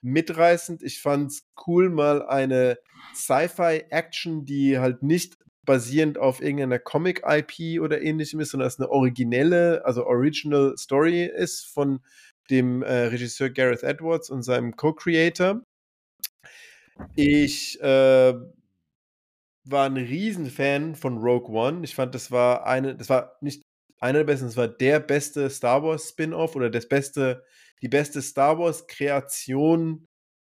mitreißend. 0.00 0.82
Ich 0.82 1.00
fand 1.00 1.30
es 1.30 1.46
cool, 1.66 1.90
mal 1.90 2.26
eine 2.26 2.78
Sci-Fi-Action, 3.14 4.44
die 4.44 4.78
halt 4.78 5.02
nicht 5.02 5.36
basierend 5.64 6.16
auf 6.16 6.40
irgendeiner 6.40 6.78
Comic-IP 6.78 7.80
oder 7.82 8.00
ähnlichem 8.00 8.40
ist, 8.40 8.50
sondern 8.50 8.68
es 8.68 8.78
eine 8.78 8.90
originelle, 8.90 9.84
also 9.84 10.06
Original 10.06 10.74
Story 10.78 11.24
ist 11.26 11.66
von 11.66 12.00
dem 12.48 12.82
äh, 12.82 13.08
Regisseur 13.08 13.50
Gareth 13.50 13.82
Edwards 13.82 14.30
und 14.30 14.42
seinem 14.42 14.76
Co-Creator. 14.76 15.62
Ich 17.16 17.78
äh, 17.82 18.34
war 19.64 19.84
ein 19.84 19.96
Riesenfan 19.98 20.94
von 20.94 21.18
Rogue 21.18 21.54
One. 21.54 21.84
Ich 21.84 21.94
fand, 21.94 22.14
das 22.14 22.30
war 22.30 22.66
eine, 22.66 22.96
das 22.96 23.10
war 23.10 23.36
nicht 23.42 23.62
einer 24.00 24.20
der 24.20 24.24
besten, 24.24 24.46
das 24.46 24.56
war 24.56 24.68
der 24.68 25.00
beste 25.00 25.50
Star 25.50 25.82
Wars 25.82 26.10
Spin-off 26.10 26.56
oder 26.56 26.70
das 26.70 26.88
beste, 26.88 27.44
die 27.82 27.88
beste 27.88 28.22
Star 28.22 28.58
Wars 28.58 28.86
Kreation 28.86 30.06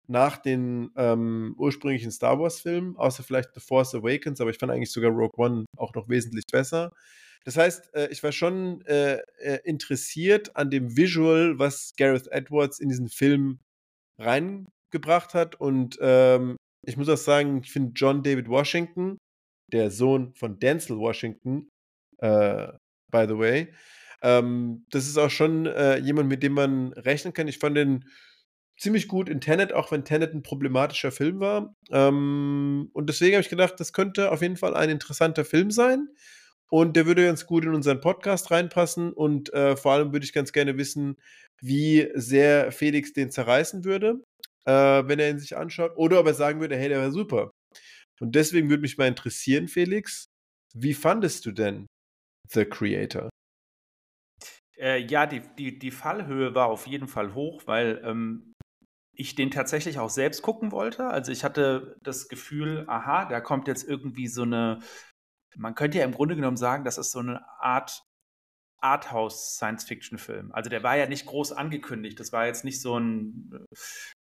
nach 0.06 0.36
den 0.36 0.90
ähm, 0.96 1.54
ursprünglichen 1.58 2.10
Star 2.10 2.38
Wars-Filmen, 2.38 2.96
außer 2.96 3.22
vielleicht 3.22 3.54
The 3.54 3.60
Force 3.60 3.94
Awakens, 3.94 4.40
aber 4.40 4.50
ich 4.50 4.58
fand 4.58 4.70
eigentlich 4.70 4.92
sogar 4.92 5.10
Rogue 5.10 5.32
One 5.36 5.64
auch 5.76 5.94
noch 5.94 6.08
wesentlich 6.08 6.44
besser. 6.50 6.92
Das 7.44 7.56
heißt, 7.56 7.94
äh, 7.94 8.08
ich 8.10 8.22
war 8.22 8.32
schon 8.32 8.82
äh, 8.86 9.20
äh, 9.38 9.60
interessiert 9.64 10.56
an 10.56 10.70
dem 10.70 10.96
Visual, 10.96 11.58
was 11.58 11.92
Gareth 11.96 12.28
Edwards 12.28 12.80
in 12.80 12.88
diesen 12.88 13.08
Film 13.08 13.60
reingebracht 14.18 15.34
hat. 15.34 15.60
Und 15.60 15.98
ähm, 16.00 16.56
ich 16.86 16.96
muss 16.96 17.08
auch 17.08 17.18
sagen, 17.18 17.60
ich 17.62 17.70
finde 17.70 17.92
John 17.94 18.22
David 18.22 18.48
Washington, 18.48 19.18
der 19.72 19.90
Sohn 19.90 20.34
von 20.34 20.58
Denzel 20.58 20.98
Washington, 20.98 21.68
äh, 22.18 22.72
by 23.14 23.26
the 23.28 23.38
way, 23.38 23.72
ähm, 24.22 24.84
das 24.90 25.06
ist 25.06 25.18
auch 25.18 25.30
schon 25.30 25.66
äh, 25.66 25.98
jemand, 25.98 26.28
mit 26.28 26.42
dem 26.42 26.52
man 26.52 26.92
rechnen 26.94 27.32
kann. 27.32 27.46
Ich 27.46 27.58
fand 27.58 27.76
den 27.76 28.04
ziemlich 28.76 29.06
gut 29.06 29.28
in 29.28 29.40
Tenet, 29.40 29.72
auch 29.72 29.92
wenn 29.92 30.04
Tenet 30.04 30.34
ein 30.34 30.42
problematischer 30.42 31.12
Film 31.12 31.38
war. 31.38 31.76
Ähm, 31.90 32.90
und 32.92 33.08
deswegen 33.08 33.36
habe 33.36 33.42
ich 33.42 33.48
gedacht, 33.48 33.74
das 33.78 33.92
könnte 33.92 34.32
auf 34.32 34.42
jeden 34.42 34.56
Fall 34.56 34.74
ein 34.74 34.90
interessanter 34.90 35.44
Film 35.44 35.70
sein. 35.70 36.08
Und 36.70 36.96
der 36.96 37.06
würde 37.06 37.24
ganz 37.24 37.46
gut 37.46 37.64
in 37.64 37.74
unseren 37.74 38.00
Podcast 38.00 38.50
reinpassen. 38.50 39.12
Und 39.12 39.52
äh, 39.52 39.76
vor 39.76 39.92
allem 39.92 40.12
würde 40.12 40.24
ich 40.24 40.32
ganz 40.32 40.52
gerne 40.52 40.76
wissen, 40.76 41.16
wie 41.60 42.10
sehr 42.14 42.72
Felix 42.72 43.12
den 43.12 43.30
zerreißen 43.30 43.84
würde, 43.84 44.24
äh, 44.64 44.72
wenn 44.72 45.20
er 45.20 45.30
ihn 45.30 45.38
sich 45.38 45.56
anschaut. 45.56 45.92
Oder 45.96 46.18
ob 46.18 46.26
er 46.26 46.34
sagen 46.34 46.60
würde, 46.60 46.76
hey, 46.76 46.88
der 46.88 47.00
war 47.00 47.12
super. 47.12 47.52
Und 48.20 48.34
deswegen 48.34 48.70
würde 48.70 48.80
mich 48.80 48.98
mal 48.98 49.06
interessieren, 49.06 49.68
Felix, 49.68 50.30
wie 50.74 50.94
fandest 50.94 51.46
du 51.46 51.52
denn 51.52 51.86
The 52.48 52.64
Creator? 52.64 53.28
Äh, 54.76 54.98
ja, 55.06 55.26
die, 55.26 55.42
die, 55.56 55.78
die 55.78 55.90
Fallhöhe 55.90 56.54
war 56.54 56.66
auf 56.66 56.86
jeden 56.86 57.08
Fall 57.08 57.34
hoch, 57.34 57.62
weil 57.66 58.02
ähm, 58.04 58.54
ich 59.16 59.34
den 59.34 59.50
tatsächlich 59.50 59.98
auch 59.98 60.10
selbst 60.10 60.42
gucken 60.42 60.72
wollte. 60.72 61.06
Also 61.06 61.30
ich 61.30 61.44
hatte 61.44 61.96
das 62.02 62.28
Gefühl, 62.28 62.84
aha, 62.88 63.26
da 63.26 63.40
kommt 63.40 63.68
jetzt 63.68 63.88
irgendwie 63.88 64.26
so 64.26 64.42
eine, 64.42 64.80
man 65.56 65.74
könnte 65.74 65.98
ja 65.98 66.04
im 66.04 66.12
Grunde 66.12 66.36
genommen 66.36 66.56
sagen, 66.56 66.84
das 66.84 66.98
ist 66.98 67.12
so 67.12 67.20
eine 67.20 67.44
Art 67.60 68.02
Arthouse-Science-Fiction-Film. 68.84 70.52
Also 70.52 70.68
der 70.68 70.82
war 70.82 70.96
ja 70.96 71.06
nicht 71.06 71.24
groß 71.24 71.52
angekündigt. 71.52 72.20
Das 72.20 72.32
war 72.32 72.46
jetzt 72.46 72.64
nicht 72.64 72.80
so 72.80 72.98
ein, 72.98 73.66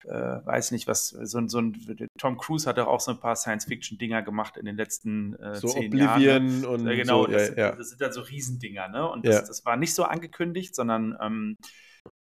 äh, 0.04 0.08
weiß 0.10 0.70
nicht 0.70 0.86
was, 0.86 1.08
so 1.08 1.38
ein, 1.38 1.48
so 1.48 1.60
ein, 1.60 2.08
Tom 2.16 2.38
Cruise 2.38 2.68
hat 2.68 2.78
auch 2.78 3.00
so 3.00 3.10
ein 3.10 3.20
paar 3.20 3.34
Science-Fiction-Dinger 3.34 4.22
gemacht 4.22 4.56
in 4.56 4.64
den 4.64 4.76
letzten 4.76 5.34
äh, 5.34 5.56
so 5.56 5.68
zehn 5.68 5.86
Oblivion 5.86 6.20
Jahren. 6.20 6.60
Ne? 6.60 6.68
und 6.68 6.86
genau, 6.86 7.26
so, 7.26 7.32
das, 7.32 7.42
ja, 7.42 7.46
sind, 7.46 7.58
ja. 7.58 7.72
das 7.72 7.88
sind 7.88 8.00
dann 8.00 8.12
so 8.12 8.20
Riesendinger, 8.20 8.88
ne? 8.88 9.10
Und 9.10 9.24
Ja. 9.24 9.32
das, 9.32 9.48
das 9.48 9.64
war 9.64 9.76
nicht 9.76 9.94
so 9.94 10.04
angekündigt, 10.04 10.74
sondern 10.76 11.16
ähm, 11.20 11.56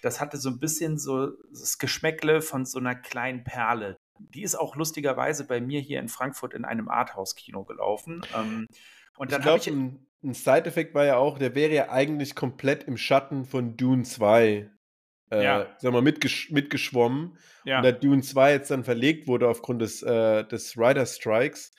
das 0.01 0.19
hatte 0.19 0.37
so 0.37 0.49
ein 0.49 0.59
bisschen 0.59 0.97
so 0.97 1.31
das 1.51 1.77
Geschmäckle 1.77 2.41
von 2.41 2.65
so 2.65 2.79
einer 2.79 2.95
kleinen 2.95 3.43
Perle. 3.43 3.95
Die 4.19 4.41
ist 4.41 4.55
auch 4.55 4.75
lustigerweise 4.75 5.45
bei 5.45 5.61
mir 5.61 5.79
hier 5.81 5.99
in 5.99 6.09
Frankfurt 6.09 6.53
in 6.53 6.65
einem 6.65 6.89
Arthouse-Kino 6.89 7.63
gelaufen. 7.63 8.21
Ähm, 8.35 8.67
und 9.17 9.31
dann 9.31 9.45
habe 9.45 9.57
ich. 9.57 9.67
ein, 9.67 10.05
ein 10.23 10.33
Side-Effekt 10.33 10.93
war 10.95 11.05
ja 11.05 11.17
auch, 11.17 11.37
der 11.37 11.55
wäre 11.55 11.73
ja 11.73 11.89
eigentlich 11.89 12.35
komplett 12.35 12.83
im 12.85 12.97
Schatten 12.97 13.45
von 13.45 13.75
Dune 13.77 14.03
2, 14.03 14.69
äh, 15.31 15.43
Ja. 15.43 15.67
sag 15.79 15.91
mal, 15.91 16.01
mitgesch 16.01 16.51
mitgeschwommen. 16.51 17.37
Ja. 17.65 17.77
Und 17.77 17.83
da 17.83 17.91
Dune 17.91 18.21
2 18.21 18.53
jetzt 18.53 18.71
dann 18.71 18.83
verlegt 18.83 19.27
wurde 19.27 19.47
aufgrund 19.49 19.81
des, 19.81 20.01
äh, 20.03 20.43
des 20.45 20.77
Rider 20.77 21.05
Strikes, 21.05 21.71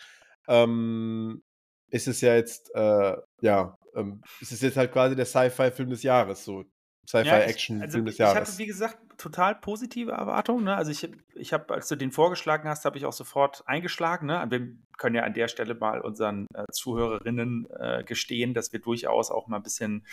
ähm, 0.49 1.43
ist 1.91 2.09
es 2.09 2.21
ja 2.21 2.35
jetzt, 2.35 2.75
äh, 2.75 3.17
ja, 3.41 3.79
ähm, 3.95 4.23
ist 4.41 4.53
es 4.53 4.61
jetzt 4.61 4.77
halt 4.77 4.93
quasi 4.93 5.15
der 5.17 5.27
Sci-Fi-Film 5.27 5.91
des 5.91 6.03
Jahres, 6.03 6.45
so. 6.45 6.65
Ja, 7.13 7.21
ich, 7.21 7.29
Sci-Fi-Action-Film 7.29 7.83
also 7.83 8.01
des 8.01 8.15
ich 8.15 8.21
hatte, 8.21 8.35
Jahres. 8.35 8.59
wie 8.59 8.67
gesagt, 8.67 8.99
total 9.19 9.55
positive 9.55 10.13
Erwartungen. 10.13 10.65
Ne? 10.65 10.77
Also 10.77 10.91
ich, 10.91 11.09
ich 11.35 11.53
habe, 11.53 11.75
als 11.75 11.89
du 11.89 11.97
den 11.97 12.11
vorgeschlagen 12.13 12.69
hast, 12.69 12.85
habe 12.85 12.99
ich 12.99 13.07
auch 13.07 13.13
sofort 13.13 13.63
eingeschlagen. 13.67 14.27
Ne? 14.27 14.45
Wir 14.49 14.69
können 14.97 15.17
ja 15.17 15.23
an 15.23 15.35
der 15.35 15.49
Stelle 15.49 15.75
mal 15.75 16.01
unseren 16.01 16.47
äh, 16.55 16.65
Zuhörerinnen 16.73 17.67
äh, 17.79 18.05
gestehen, 18.05 18.55
dass 18.55 18.73
wir 18.73 18.81
durchaus 18.81 19.31
auch 19.31 19.47
mal 19.47 19.57
ein 19.57 19.63
bisschen 19.63 20.07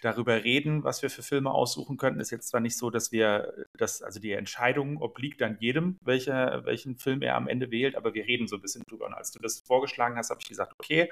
darüber 0.00 0.42
reden, 0.42 0.84
was 0.84 1.02
wir 1.02 1.10
für 1.10 1.22
Filme 1.22 1.50
aussuchen 1.50 1.96
könnten. 1.96 2.20
Ist 2.20 2.30
jetzt 2.30 2.48
zwar 2.48 2.60
nicht 2.60 2.76
so, 2.76 2.90
dass 2.90 3.12
wir 3.12 3.52
das, 3.74 4.02
also 4.02 4.20
die 4.20 4.32
Entscheidung 4.32 5.00
obliegt 5.00 5.40
dann 5.40 5.56
jedem, 5.60 5.98
welcher, 6.02 6.64
welchen 6.64 6.96
Film 6.96 7.22
er 7.22 7.36
am 7.36 7.48
Ende 7.48 7.70
wählt, 7.70 7.96
aber 7.96 8.12
wir 8.14 8.26
reden 8.26 8.48
so 8.48 8.56
ein 8.56 8.62
bisschen 8.62 8.82
drüber. 8.88 9.06
Und 9.06 9.14
als 9.14 9.30
du 9.30 9.38
das 9.38 9.60
vorgeschlagen 9.60 10.16
hast, 10.16 10.30
habe 10.30 10.40
ich 10.40 10.48
gesagt, 10.48 10.72
okay, 10.78 11.10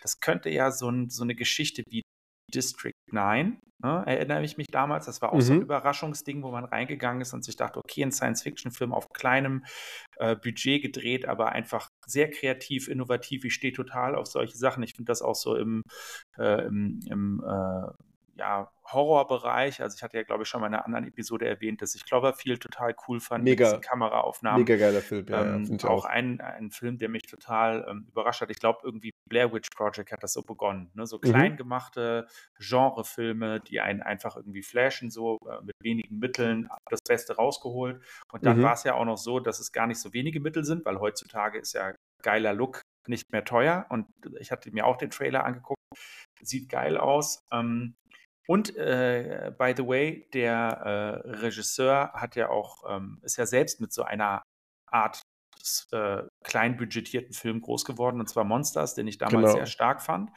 das 0.00 0.20
könnte 0.20 0.48
ja 0.48 0.70
so, 0.70 0.88
ein, 0.88 1.10
so 1.10 1.22
eine 1.22 1.34
Geschichte 1.34 1.82
wie 1.88 2.02
District 2.50 2.94
9, 3.12 3.60
ne, 3.82 4.02
erinnere 4.06 4.44
ich 4.44 4.56
mich 4.56 4.68
damals, 4.68 5.06
das 5.06 5.22
war 5.22 5.32
auch 5.32 5.40
so 5.40 5.52
ein 5.52 5.58
Mhm. 5.58 5.64
Überraschungsding, 5.64 6.42
wo 6.42 6.50
man 6.50 6.64
reingegangen 6.64 7.22
ist 7.22 7.32
und 7.32 7.44
sich 7.44 7.56
dachte, 7.56 7.78
okay, 7.78 8.02
ein 8.02 8.12
Science-Fiction-Film 8.12 8.92
auf 8.92 9.08
kleinem 9.12 9.64
äh, 10.18 10.36
Budget 10.36 10.82
gedreht, 10.82 11.26
aber 11.26 11.50
einfach 11.52 11.88
sehr 12.06 12.30
kreativ, 12.30 12.88
innovativ. 12.88 13.44
Ich 13.44 13.54
stehe 13.54 13.72
total 13.72 14.14
auf 14.14 14.26
solche 14.26 14.56
Sachen. 14.56 14.82
Ich 14.82 14.94
finde 14.94 15.10
das 15.10 15.22
auch 15.22 15.34
so 15.34 15.56
im, 15.56 15.82
äh, 16.38 16.66
im, 16.66 17.00
im 17.08 17.42
äh, 17.46 17.90
ja, 18.40 18.70
Horrorbereich. 18.90 19.82
Also 19.82 19.96
ich 19.96 20.02
hatte 20.02 20.16
ja, 20.16 20.22
glaube 20.24 20.42
ich, 20.42 20.48
schon 20.48 20.60
mal 20.62 20.66
in 20.68 20.74
einer 20.74 20.84
anderen 20.86 21.06
Episode 21.06 21.46
erwähnt, 21.46 21.82
dass 21.82 21.94
ich 21.94 22.04
Cloverfield 22.06 22.62
total 22.62 22.96
cool 23.06 23.20
fand 23.20 23.44
Mega. 23.44 23.72
mit 23.74 23.82
Kameraaufnahmen. 23.82 24.60
Mega 24.62 24.76
geiler 24.76 25.00
Film, 25.02 25.26
ja, 25.28 25.44
ja 25.44 25.54
Ähm, 25.56 25.70
ich 25.76 25.84
auch 25.84 26.04
auch. 26.04 26.04
ein, 26.06 26.40
ein 26.40 26.70
Film, 26.70 26.96
der 26.98 27.10
mich 27.10 27.22
total 27.22 27.86
ähm, 27.88 28.06
überrascht 28.08 28.40
hat. 28.40 28.50
Ich 28.50 28.58
glaube, 28.58 28.80
irgendwie 28.82 29.10
Blair 29.28 29.52
Witch 29.52 29.68
Project 29.76 30.10
hat 30.10 30.22
das 30.22 30.32
so 30.32 30.42
begonnen. 30.42 30.90
Ne? 30.94 31.06
So 31.06 31.18
Mhm. 31.18 31.20
klein 31.20 31.56
gemachte 31.56 32.26
Genrefilme, 32.58 33.60
die 33.60 33.80
einen 33.80 34.02
einfach 34.02 34.36
irgendwie 34.36 34.62
flashen, 34.62 35.10
so 35.10 35.36
äh, 35.46 35.60
mit 35.62 35.74
wenigen 35.82 36.18
Mitteln 36.18 36.68
das 36.88 37.00
Beste 37.06 37.36
rausgeholt. 37.36 38.02
Und 38.32 38.46
dann 38.46 38.58
Mhm. 38.58 38.62
war 38.62 38.72
es 38.72 38.84
ja 38.84 38.94
auch 38.94 39.04
noch 39.04 39.18
so, 39.18 39.38
dass 39.38 39.60
es 39.60 39.70
gar 39.72 39.86
nicht 39.86 40.00
so 40.00 40.12
wenige 40.14 40.40
Mittel 40.40 40.64
sind, 40.64 40.84
weil 40.86 40.98
heutzutage 40.98 41.58
ist 41.58 41.74
ja 41.74 41.94
geiler 42.22 42.54
Look 42.54 42.80
nicht 43.06 43.30
mehr 43.30 43.44
teuer. 43.44 43.86
Und 43.90 44.06
ich 44.40 44.50
hatte 44.50 44.70
mir 44.72 44.86
auch 44.86 44.96
den 44.96 45.10
Trailer 45.10 45.44
angeguckt. 45.44 45.76
Sieht 46.42 46.68
geil 46.70 46.96
aus. 46.96 47.40
Ähm, 47.52 47.94
und 48.50 48.76
äh, 48.76 49.52
by 49.56 49.74
the 49.76 49.86
way, 49.86 50.26
der 50.34 51.22
äh, 51.24 51.28
Regisseur 51.36 52.10
hat 52.14 52.34
ja 52.34 52.48
auch, 52.48 52.82
ähm, 52.90 53.20
ist 53.22 53.36
ja 53.36 53.46
selbst 53.46 53.80
mit 53.80 53.92
so 53.92 54.02
einer 54.02 54.42
Art 54.90 55.22
äh, 55.92 56.22
klein 56.42 56.76
budgetierten 56.76 57.32
Film 57.32 57.60
groß 57.60 57.84
geworden, 57.84 58.18
und 58.18 58.28
zwar 58.28 58.42
Monsters, 58.42 58.96
den 58.96 59.06
ich 59.06 59.18
damals 59.18 59.52
Genau. 59.52 59.52
sehr 59.52 59.66
stark 59.66 60.02
fand. 60.02 60.30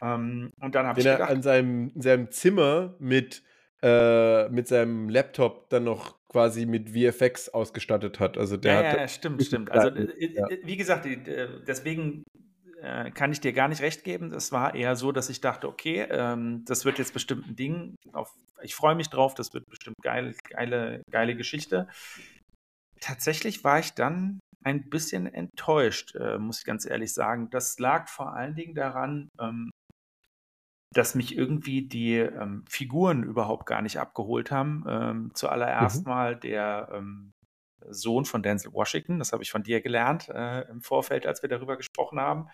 Ähm, 0.00 0.52
und 0.60 0.76
dann 0.76 0.86
habe 0.86 1.00
ich 1.00 1.04
Den 1.04 1.14
er 1.14 1.16
gedacht, 1.16 1.32
an 1.32 1.42
seinem, 1.42 1.90
in 1.96 2.00
seinem 2.02 2.30
Zimmer 2.30 2.94
mit, 3.00 3.42
äh, 3.82 4.48
mit 4.50 4.68
seinem 4.68 5.08
Laptop 5.08 5.68
dann 5.70 5.82
noch 5.82 6.20
quasi 6.28 6.64
mit 6.64 6.90
VFX 6.90 7.48
ausgestattet 7.48 8.20
hat. 8.20 8.38
Also 8.38 8.56
der 8.56 8.72
ja, 8.72 8.78
hat 8.78 8.84
ja, 8.84 9.00
ja, 9.00 9.08
stimmt, 9.08 9.42
stimmt. 9.42 9.68
Also, 9.72 9.88
äh, 9.88 10.26
Ja. 10.32 10.46
äh, 10.46 10.60
wie 10.62 10.76
gesagt, 10.76 11.06
äh, 11.06 11.48
deswegen 11.66 12.22
äh, 12.82 13.10
kann 13.12 13.32
ich 13.32 13.40
dir 13.40 13.52
gar 13.52 13.68
nicht 13.68 13.80
recht 13.82 14.04
geben. 14.04 14.30
Das 14.30 14.52
war 14.52 14.74
eher 14.74 14.96
so, 14.96 15.12
dass 15.12 15.30
ich 15.30 15.40
dachte, 15.40 15.68
okay, 15.68 16.02
ähm, 16.10 16.64
das 16.66 16.84
wird 16.84 16.98
jetzt 16.98 17.12
bestimmt 17.14 17.46
ein 17.46 17.56
Ding. 17.56 17.94
Auf, 18.12 18.32
ich 18.62 18.74
freue 18.74 18.94
mich 18.94 19.08
drauf, 19.08 19.34
das 19.34 19.52
wird 19.54 19.64
bestimmt 19.68 19.96
geil, 20.02 20.34
geile, 20.50 21.02
geile 21.10 21.36
Geschichte. 21.36 21.88
Tatsächlich 23.00 23.64
war 23.64 23.78
ich 23.78 23.92
dann 23.94 24.40
ein 24.64 24.88
bisschen 24.88 25.26
enttäuscht, 25.26 26.14
äh, 26.14 26.38
muss 26.38 26.60
ich 26.60 26.64
ganz 26.64 26.86
ehrlich 26.86 27.12
sagen. 27.12 27.50
Das 27.50 27.78
lag 27.78 28.08
vor 28.08 28.32
allen 28.34 28.54
Dingen 28.54 28.74
daran, 28.74 29.28
ähm, 29.40 29.70
dass 30.94 31.14
mich 31.14 31.36
irgendwie 31.36 31.88
die 31.88 32.16
ähm, 32.16 32.64
Figuren 32.68 33.22
überhaupt 33.22 33.66
gar 33.66 33.82
nicht 33.82 33.98
abgeholt 33.98 34.50
haben. 34.50 34.84
Ähm, 34.88 35.30
zuallererst 35.34 36.04
Mhm. 36.04 36.06
mal 36.06 36.36
der 36.36 36.90
ähm, 36.92 37.32
Sohn 37.90 38.24
von 38.24 38.42
Denzel 38.42 38.72
Washington, 38.72 39.18
das 39.18 39.32
habe 39.32 39.42
ich 39.42 39.50
von 39.50 39.62
dir 39.62 39.80
gelernt 39.80 40.28
äh, 40.28 40.62
im 40.68 40.82
Vorfeld, 40.82 41.26
als 41.26 41.42
wir 41.42 41.48
darüber 41.48 41.76
gesprochen 41.76 42.20
haben. 42.20 42.48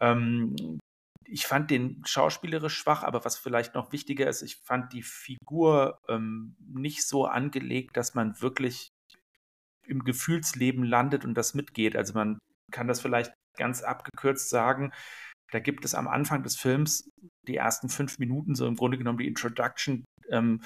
Ähm, 0.00 0.78
ich 1.24 1.46
fand 1.46 1.70
den 1.70 2.02
schauspielerisch 2.04 2.76
schwach, 2.76 3.02
aber 3.04 3.24
was 3.24 3.38
vielleicht 3.38 3.74
noch 3.74 3.92
wichtiger 3.92 4.28
ist, 4.28 4.42
ich 4.42 4.56
fand 4.56 4.92
die 4.92 5.02
Figur 5.02 6.00
ähm, 6.08 6.56
nicht 6.58 7.06
so 7.06 7.26
angelegt, 7.26 7.96
dass 7.96 8.14
man 8.14 8.40
wirklich 8.40 8.90
im 9.86 10.04
Gefühlsleben 10.04 10.84
landet 10.84 11.24
und 11.24 11.34
das 11.34 11.54
mitgeht. 11.54 11.96
Also 11.96 12.14
man 12.14 12.38
kann 12.70 12.88
das 12.88 13.00
vielleicht 13.00 13.32
ganz 13.56 13.82
abgekürzt 13.82 14.48
sagen. 14.48 14.92
Da 15.50 15.58
gibt 15.58 15.84
es 15.84 15.94
am 15.94 16.08
Anfang 16.08 16.42
des 16.42 16.56
Films 16.56 17.08
die 17.46 17.56
ersten 17.56 17.88
fünf 17.88 18.18
Minuten, 18.18 18.54
so 18.54 18.66
im 18.66 18.76
Grunde 18.76 18.98
genommen 18.98 19.18
die 19.18 19.26
Introduction. 19.26 20.04
Ähm, 20.30 20.62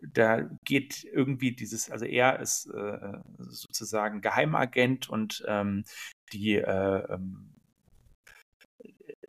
da 0.00 0.42
geht 0.64 1.04
irgendwie 1.04 1.52
dieses, 1.52 1.90
also 1.90 2.04
er 2.04 2.40
ist 2.40 2.66
äh, 2.66 3.18
sozusagen 3.38 4.20
Geheimagent 4.20 5.08
und 5.08 5.44
ähm, 5.48 5.84
die 6.32 6.56
äh, 6.56 7.12
ähm, 7.12 7.54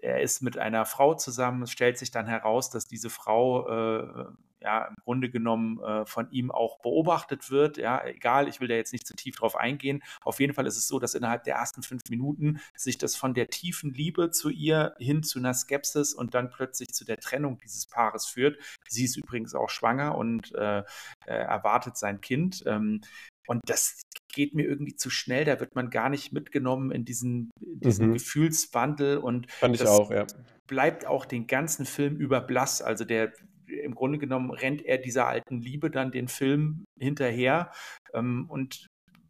er 0.02 0.22
ist 0.22 0.42
mit 0.42 0.58
einer 0.58 0.86
Frau 0.86 1.16
zusammen. 1.16 1.64
Es 1.64 1.72
stellt 1.72 1.98
sich 1.98 2.12
dann 2.12 2.28
heraus, 2.28 2.70
dass 2.70 2.86
diese 2.88 3.10
Frau 3.10 3.68
äh, 3.68 4.26
ja 4.66 4.86
im 4.88 4.96
Grunde 5.04 5.30
genommen 5.30 5.80
äh, 5.82 6.06
von 6.06 6.30
ihm 6.32 6.52
auch 6.52 6.80
beobachtet 6.80 7.52
wird. 7.52 7.78
Ja, 7.78 8.04
egal, 8.06 8.48
ich 8.48 8.60
will 8.60 8.68
da 8.68 8.76
jetzt 8.76 8.92
nicht 8.92 9.08
zu 9.08 9.16
tief 9.16 9.36
drauf 9.38 9.56
eingehen. 9.56 10.02
Auf 10.24 10.40
jeden 10.40 10.54
Fall 10.54 10.66
ist 10.68 10.78
es 10.78 10.88
so, 10.88 11.00
dass 11.00 11.14
innerhalb 11.14 11.44
der 11.44 11.56
ersten 11.56 11.84
fünf 11.84 12.02
Minuten 12.10 12.60
sich 12.76 12.98
das 12.98 13.16
von 13.16 13.34
der 13.34 13.48
tiefen 13.48 13.94
Liebe 13.94 14.32
zu 14.32 14.50
ihr 14.50 14.96
hin 15.00 15.24
zu 15.24 15.40
einer 15.40 15.54
Skepsis 15.54 16.14
und 16.14 16.34
dann 16.34 16.50
plötzlich 16.50 16.90
zu 16.90 17.06
der 17.06 17.18
Trennung 17.18 17.58
dieses 17.60 17.86
Paares 17.86 18.26
führt. 18.26 18.58
Sie 18.90 19.06
ist 19.06 19.16
übrigens 19.18 19.56
auch 19.56 19.70
schwanger 19.70 20.18
und 20.18 20.54
äh, 20.56 20.84
erwartet 21.26 21.98
sein 21.98 22.20
Kind. 22.22 22.64
Ähm, 22.66 23.02
und 23.48 23.62
das 23.68 24.02
geht 24.34 24.56
mir 24.56 24.64
irgendwie 24.66 24.96
zu 24.96 25.10
schnell. 25.10 25.46
Da 25.46 25.60
wird 25.60 25.76
man 25.76 25.90
gar 25.90 26.10
nicht 26.10 26.34
mitgenommen 26.34 26.92
in 26.92 27.06
diesen, 27.06 27.52
diesen 27.60 28.10
Mhm. 28.10 28.14
Gefühlswandel 28.14 29.18
und 29.18 29.52
Fand 29.52 29.76
ich 29.76 29.82
das 29.82 29.90
auch, 29.90 30.12
ja. 30.12 30.26
bleibt 30.68 31.06
auch 31.06 31.26
den 31.26 31.48
ganzen 31.48 31.86
Film 31.86 32.16
über 32.18 32.42
blass. 32.42 32.82
Also 32.82 33.06
der 33.06 33.34
im 33.84 33.96
Grunde 33.96 34.18
genommen 34.20 34.52
rennt 34.52 34.84
er 34.84 34.98
dieser 34.98 35.28
alten 35.28 35.62
Liebe 35.62 35.90
dann 35.90 36.12
den 36.12 36.28
Film 36.28 36.86
hinterher 37.00 37.72
ähm, 38.14 38.46
und 38.50 38.88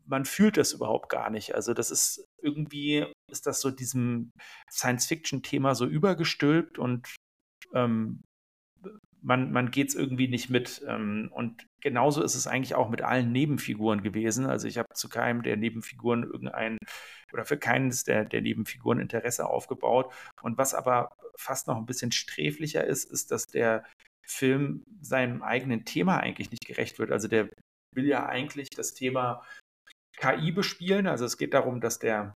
man 0.08 0.26
fühlt 0.26 0.58
das 0.58 0.74
überhaupt 0.74 1.10
gar 1.10 1.30
nicht. 1.30 1.56
Also 1.56 1.74
das 1.74 1.92
ist 1.92 2.26
irgendwie 2.42 3.06
ist 3.32 3.48
das 3.48 3.62
so 3.62 3.72
diesem 3.72 4.32
Science-Fiction-Thema 4.72 5.76
so 5.76 5.86
übergestülpt 5.86 6.78
und 6.78 7.16
ähm, 7.74 8.22
man, 9.26 9.52
man 9.52 9.72
geht 9.72 9.90
es 9.90 9.96
irgendwie 9.96 10.28
nicht 10.28 10.50
mit. 10.50 10.86
Ähm, 10.88 11.30
und 11.34 11.68
genauso 11.82 12.24
ist 12.24 12.36
es 12.36 12.46
eigentlich 12.46 12.76
auch 12.76 12.90
mit 12.90 13.02
allen 13.02 13.32
Nebenfiguren 13.32 14.04
gewesen. 14.04 14.46
Also 14.46 14.68
ich 14.68 14.78
habe 14.78 14.94
zu 14.94 15.10
keinem 15.10 15.42
der 15.42 15.58
Nebenfiguren 15.58 16.24
irgendein 16.24 16.78
oder 17.34 17.44
für 17.44 17.58
keines 17.58 18.04
der, 18.04 18.24
der 18.24 18.42
Nebenfiguren 18.42 19.00
Interesse 19.00 19.48
aufgebaut. 19.48 20.14
Und 20.44 20.58
was 20.58 20.76
aber 20.76 21.18
fast 21.36 21.68
noch 21.68 21.78
ein 21.78 21.88
bisschen 21.88 22.12
sträflicher 22.12 22.86
ist, 22.86 23.12
ist, 23.12 23.32
dass 23.32 23.48
der 23.48 23.84
Film 24.28 24.84
seinem 25.02 25.42
eigenen 25.44 25.86
Thema 25.86 26.18
eigentlich 26.18 26.52
nicht 26.52 26.66
gerecht 26.66 27.00
wird. 27.00 27.12
Also 27.12 27.28
der 27.28 27.50
will 27.94 28.06
ja 28.06 28.26
eigentlich 28.26 28.70
das 28.70 28.94
Thema 28.94 29.44
KI 30.18 30.52
bespielen. 30.52 31.08
Also 31.08 31.26
es 31.26 31.38
geht 31.38 31.54
darum, 31.54 31.82
dass 31.82 32.00
der, 32.00 32.34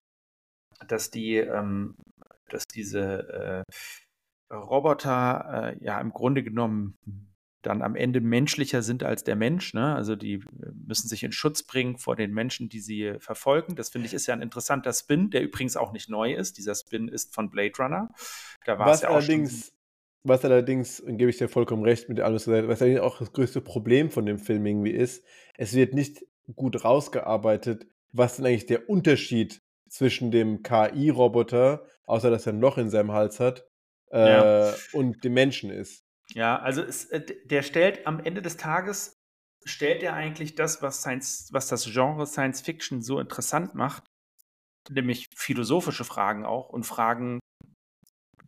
dass 0.86 1.10
die, 1.10 1.36
ähm, 1.36 1.96
dass 2.48 2.64
diese 2.66 3.64
äh, 4.50 4.54
Roboter 4.54 5.74
äh, 5.78 5.84
ja 5.84 6.00
im 6.00 6.12
Grunde 6.12 6.42
genommen 6.42 6.96
dann 7.62 7.82
am 7.82 7.94
Ende 7.94 8.20
menschlicher 8.20 8.82
sind 8.82 9.02
als 9.02 9.22
der 9.22 9.36
Mensch. 9.36 9.74
Ne? 9.74 9.94
Also 9.94 10.16
die 10.16 10.34
äh, 10.34 10.72
müssen 10.86 11.08
sich 11.08 11.22
in 11.22 11.32
Schutz 11.32 11.62
bringen 11.62 11.98
vor 11.98 12.16
den 12.16 12.32
Menschen, 12.32 12.68
die 12.68 12.80
sie 12.80 13.14
verfolgen. 13.18 13.76
Das 13.76 13.90
finde 13.90 14.06
ich 14.06 14.14
ist 14.14 14.26
ja 14.26 14.34
ein 14.34 14.42
interessanter 14.42 14.92
Spin, 14.92 15.30
der 15.30 15.42
übrigens 15.42 15.76
auch 15.76 15.92
nicht 15.92 16.08
neu 16.08 16.34
ist. 16.34 16.56
Dieser 16.58 16.74
Spin 16.74 17.08
ist 17.08 17.34
von 17.34 17.50
Blade 17.50 17.72
Runner. 17.78 18.08
Da 18.64 18.78
war 18.78 18.90
es 18.90 19.02
ja 19.02 19.08
auch 19.08 19.20
schon. 19.20 19.34
allerdings, 19.34 19.72
was 20.22 20.44
allerdings, 20.44 21.00
und 21.00 21.16
gebe 21.18 21.30
ich 21.30 21.38
dir 21.38 21.48
vollkommen 21.48 21.82
recht 21.82 22.08
mit 22.08 22.20
allem, 22.20 22.34
was 22.34 22.46
allerdings 22.48 23.00
auch 23.00 23.18
das 23.18 23.32
größte 23.32 23.60
Problem 23.60 24.10
von 24.10 24.26
dem 24.26 24.38
Film 24.38 24.66
irgendwie 24.66 24.90
ist, 24.92 25.24
es 25.56 25.74
wird 25.74 25.94
nicht 25.94 26.24
gut 26.56 26.84
rausgearbeitet, 26.84 27.86
was 28.12 28.36
denn 28.36 28.46
eigentlich 28.46 28.66
der 28.66 28.88
Unterschied 28.88 29.62
zwischen 29.88 30.30
dem 30.30 30.62
KI-Roboter, 30.62 31.86
außer 32.04 32.30
dass 32.30 32.46
er 32.46 32.52
ein 32.52 32.60
Loch 32.60 32.78
in 32.78 32.90
seinem 32.90 33.12
Hals 33.12 33.40
hat, 33.40 33.66
äh, 34.12 34.28
Ja. 34.30 34.74
und 34.92 35.24
dem 35.24 35.34
Menschen 35.34 35.70
ist. 35.70 36.04
Ja, 36.34 36.58
also 36.58 36.82
es, 36.82 37.06
äh, 37.06 37.24
der 37.46 37.62
stellt 37.62 38.06
am 38.06 38.20
Ende 38.20 38.42
des 38.42 38.56
Tages, 38.56 39.16
stellt 39.64 40.02
er 40.02 40.14
eigentlich 40.14 40.54
das, 40.54 40.82
was, 40.82 41.00
Science, 41.00 41.48
was 41.52 41.68
das 41.68 41.84
Genre 41.84 42.26
Science 42.26 42.60
Fiction 42.60 43.02
so 43.02 43.18
interessant 43.20 43.74
macht, 43.74 44.04
nämlich 44.88 45.26
philosophische 45.34 46.04
Fragen 46.04 46.44
auch 46.44 46.68
und 46.68 46.84
Fragen 46.84 47.40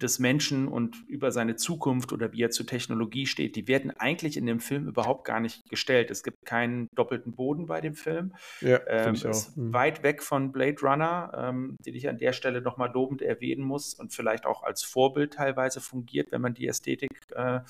des 0.03 0.19
Menschen 0.19 0.69
und 0.69 0.97
über 1.09 1.31
seine 1.33 1.57
Zukunft 1.57 2.13
oder 2.13 2.33
wie 2.33 2.43
er 2.43 2.51
zur 2.51 2.67
Technologie 2.67 3.27
steht, 3.27 3.57
die 3.57 3.69
werden 3.69 3.91
eigentlich 3.91 4.37
in 4.37 4.47
dem 4.47 4.61
Film 4.61 4.89
überhaupt 4.89 5.25
gar 5.25 5.41
nicht 5.41 5.69
gestellt. 5.69 6.11
Es 6.11 6.23
gibt 6.23 6.45
keinen 6.45 6.89
doppelten 6.95 7.33
Boden 7.33 7.67
bei 7.67 7.81
dem 7.81 7.95
Film. 7.95 8.35
Ja, 8.61 8.81
Ähm, 8.87 9.15
ich 9.15 9.27
auch. 9.27 9.31
ist 9.31 9.57
Mhm. 9.57 9.73
weit 9.73 10.03
weg 10.03 10.23
von 10.23 10.53
Blade 10.53 10.81
Runner, 10.83 11.33
ähm, 11.37 11.77
den 11.85 11.95
ich 11.95 12.09
an 12.09 12.19
der 12.19 12.33
Stelle 12.33 12.61
nochmal 12.61 12.91
lobend 12.93 13.23
erwähnen 13.23 13.63
muss 13.63 13.95
und 13.95 14.13
vielleicht 14.13 14.47
auch 14.47 14.63
als 14.63 14.83
Vorbild 14.83 15.35
teilweise 15.35 15.81
fungiert, 15.81 16.33
wenn 16.33 16.41
man 16.41 16.55
die 16.55 16.67
Ästhetik 16.67 17.11
äh, 17.35 17.61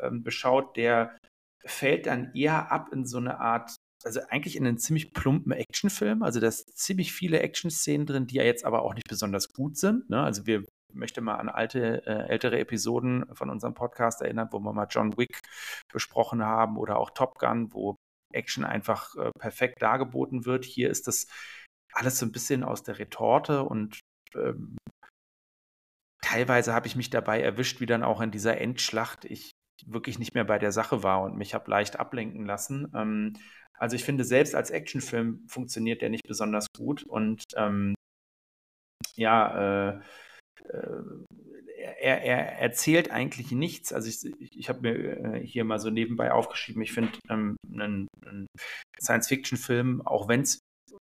ähm, 0.00 0.22
beschaut. 0.22 0.76
Der 0.76 1.16
fällt 1.64 2.06
dann 2.06 2.32
eher 2.34 2.70
ab 2.70 2.90
in 2.92 3.06
so 3.06 3.18
eine 3.18 3.40
Art, 3.40 3.74
also 4.04 4.20
eigentlich 4.28 4.56
in 4.56 4.66
einen 4.66 4.78
ziemlich 4.78 5.12
plumpen 5.14 5.52
Actionfilm. 5.52 6.22
Also 6.22 6.40
da 6.40 6.50
sind 6.50 6.76
ziemlich 6.76 7.12
viele 7.12 7.40
Action-Szenen 7.40 8.06
drin, 8.06 8.26
die 8.26 8.36
ja 8.36 8.42
jetzt 8.42 8.64
aber 8.64 8.82
auch 8.82 8.94
nicht 8.94 9.08
besonders 9.08 9.52
gut 9.52 9.78
sind. 9.78 10.10
Ne? 10.10 10.22
Also 10.22 10.46
wir 10.46 10.64
möchte 10.94 11.20
mal 11.20 11.36
an 11.36 11.48
alte, 11.48 12.06
äh, 12.06 12.28
ältere 12.28 12.58
Episoden 12.58 13.24
von 13.34 13.50
unserem 13.50 13.74
Podcast 13.74 14.22
erinnern, 14.22 14.48
wo 14.50 14.60
wir 14.60 14.72
mal 14.72 14.86
John 14.90 15.16
Wick 15.16 15.40
besprochen 15.92 16.44
haben 16.44 16.76
oder 16.76 16.98
auch 16.98 17.10
Top 17.10 17.38
Gun, 17.38 17.72
wo 17.72 17.96
Action 18.32 18.64
einfach 18.64 19.14
äh, 19.16 19.30
perfekt 19.38 19.82
dargeboten 19.82 20.44
wird. 20.44 20.64
Hier 20.64 20.90
ist 20.90 21.06
das 21.06 21.26
alles 21.92 22.18
so 22.18 22.26
ein 22.26 22.32
bisschen 22.32 22.64
aus 22.64 22.82
der 22.82 22.98
Retorte 22.98 23.62
und 23.62 24.00
ähm, 24.34 24.76
teilweise 26.22 26.74
habe 26.74 26.86
ich 26.86 26.96
mich 26.96 27.10
dabei 27.10 27.40
erwischt, 27.40 27.80
wie 27.80 27.86
dann 27.86 28.02
auch 28.02 28.20
in 28.20 28.30
dieser 28.30 28.60
Endschlacht 28.60 29.24
ich 29.24 29.52
wirklich 29.86 30.18
nicht 30.18 30.34
mehr 30.34 30.44
bei 30.44 30.58
der 30.58 30.72
Sache 30.72 31.02
war 31.02 31.22
und 31.22 31.36
mich 31.36 31.54
habe 31.54 31.70
leicht 31.70 31.98
ablenken 31.98 32.46
lassen. 32.46 32.90
Ähm, 32.94 33.34
also 33.74 33.96
ich 33.96 34.04
finde, 34.04 34.24
selbst 34.24 34.54
als 34.54 34.70
Actionfilm 34.70 35.46
funktioniert 35.48 36.02
der 36.02 36.10
nicht 36.10 36.26
besonders 36.26 36.66
gut 36.76 37.02
und 37.04 37.42
ähm, 37.56 37.94
ja, 39.16 39.90
äh, 39.90 40.00
er, 40.68 42.22
er 42.22 42.58
erzählt 42.58 43.10
eigentlich 43.10 43.52
nichts. 43.52 43.92
Also 43.92 44.08
ich, 44.08 44.56
ich 44.56 44.68
habe 44.68 44.80
mir 44.80 44.94
äh, 44.94 45.46
hier 45.46 45.64
mal 45.64 45.78
so 45.78 45.90
nebenbei 45.90 46.32
aufgeschrieben, 46.32 46.82
ich 46.82 46.92
finde 46.92 47.12
ähm, 47.28 47.56
einen, 47.72 48.08
einen 48.26 48.46
Science-Fiction-Film, 49.00 50.02
auch 50.06 50.28
wenn 50.28 50.42
es 50.42 50.60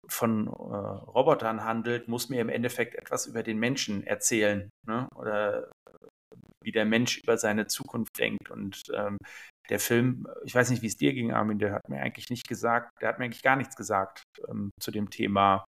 von 0.08 0.46
äh, 0.46 0.50
Robotern 0.50 1.64
handelt, 1.64 2.08
muss 2.08 2.28
mir 2.28 2.40
im 2.40 2.48
Endeffekt 2.48 2.94
etwas 2.94 3.26
über 3.26 3.42
den 3.42 3.58
Menschen 3.58 4.06
erzählen. 4.06 4.70
Ne? 4.86 5.08
Oder 5.14 5.70
wie 6.62 6.72
der 6.72 6.84
Mensch 6.84 7.18
über 7.18 7.38
seine 7.38 7.66
Zukunft 7.66 8.18
denkt. 8.18 8.50
Und 8.50 8.82
ähm, 8.94 9.18
der 9.68 9.80
Film, 9.80 10.26
ich 10.44 10.54
weiß 10.54 10.70
nicht, 10.70 10.82
wie 10.82 10.88
es 10.88 10.96
dir 10.96 11.12
ging, 11.12 11.32
Armin, 11.32 11.58
der 11.58 11.72
hat 11.72 11.88
mir 11.88 12.00
eigentlich 12.00 12.30
nicht 12.30 12.48
gesagt, 12.48 12.90
der 13.00 13.08
hat 13.08 13.18
mir 13.18 13.24
eigentlich 13.24 13.42
gar 13.42 13.56
nichts 13.56 13.76
gesagt 13.76 14.22
ähm, 14.48 14.70
zu 14.80 14.90
dem 14.90 15.10
Thema 15.10 15.64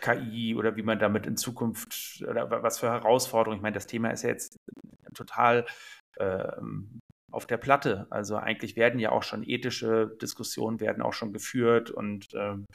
KI 0.00 0.54
oder 0.54 0.76
wie 0.76 0.82
man 0.82 0.98
damit 0.98 1.26
in 1.26 1.36
Zukunft 1.36 2.22
oder 2.28 2.50
was 2.62 2.78
für 2.78 2.90
Herausforderungen. 2.90 3.58
Ich 3.58 3.62
meine, 3.62 3.74
das 3.74 3.86
Thema 3.86 4.10
ist 4.10 4.22
ja 4.22 4.30
jetzt 4.30 4.56
total 5.14 5.66
ähm, 6.18 7.00
auf 7.32 7.46
der 7.46 7.56
Platte. 7.56 8.06
Also 8.10 8.36
eigentlich 8.36 8.76
werden 8.76 9.00
ja 9.00 9.10
auch 9.12 9.22
schon 9.22 9.42
ethische 9.42 10.16
Diskussionen 10.22 10.80
werden 10.80 11.02
auch 11.02 11.12
schon 11.12 11.32
geführt 11.32 11.90
und 11.90 12.28
ähm, 12.34 12.66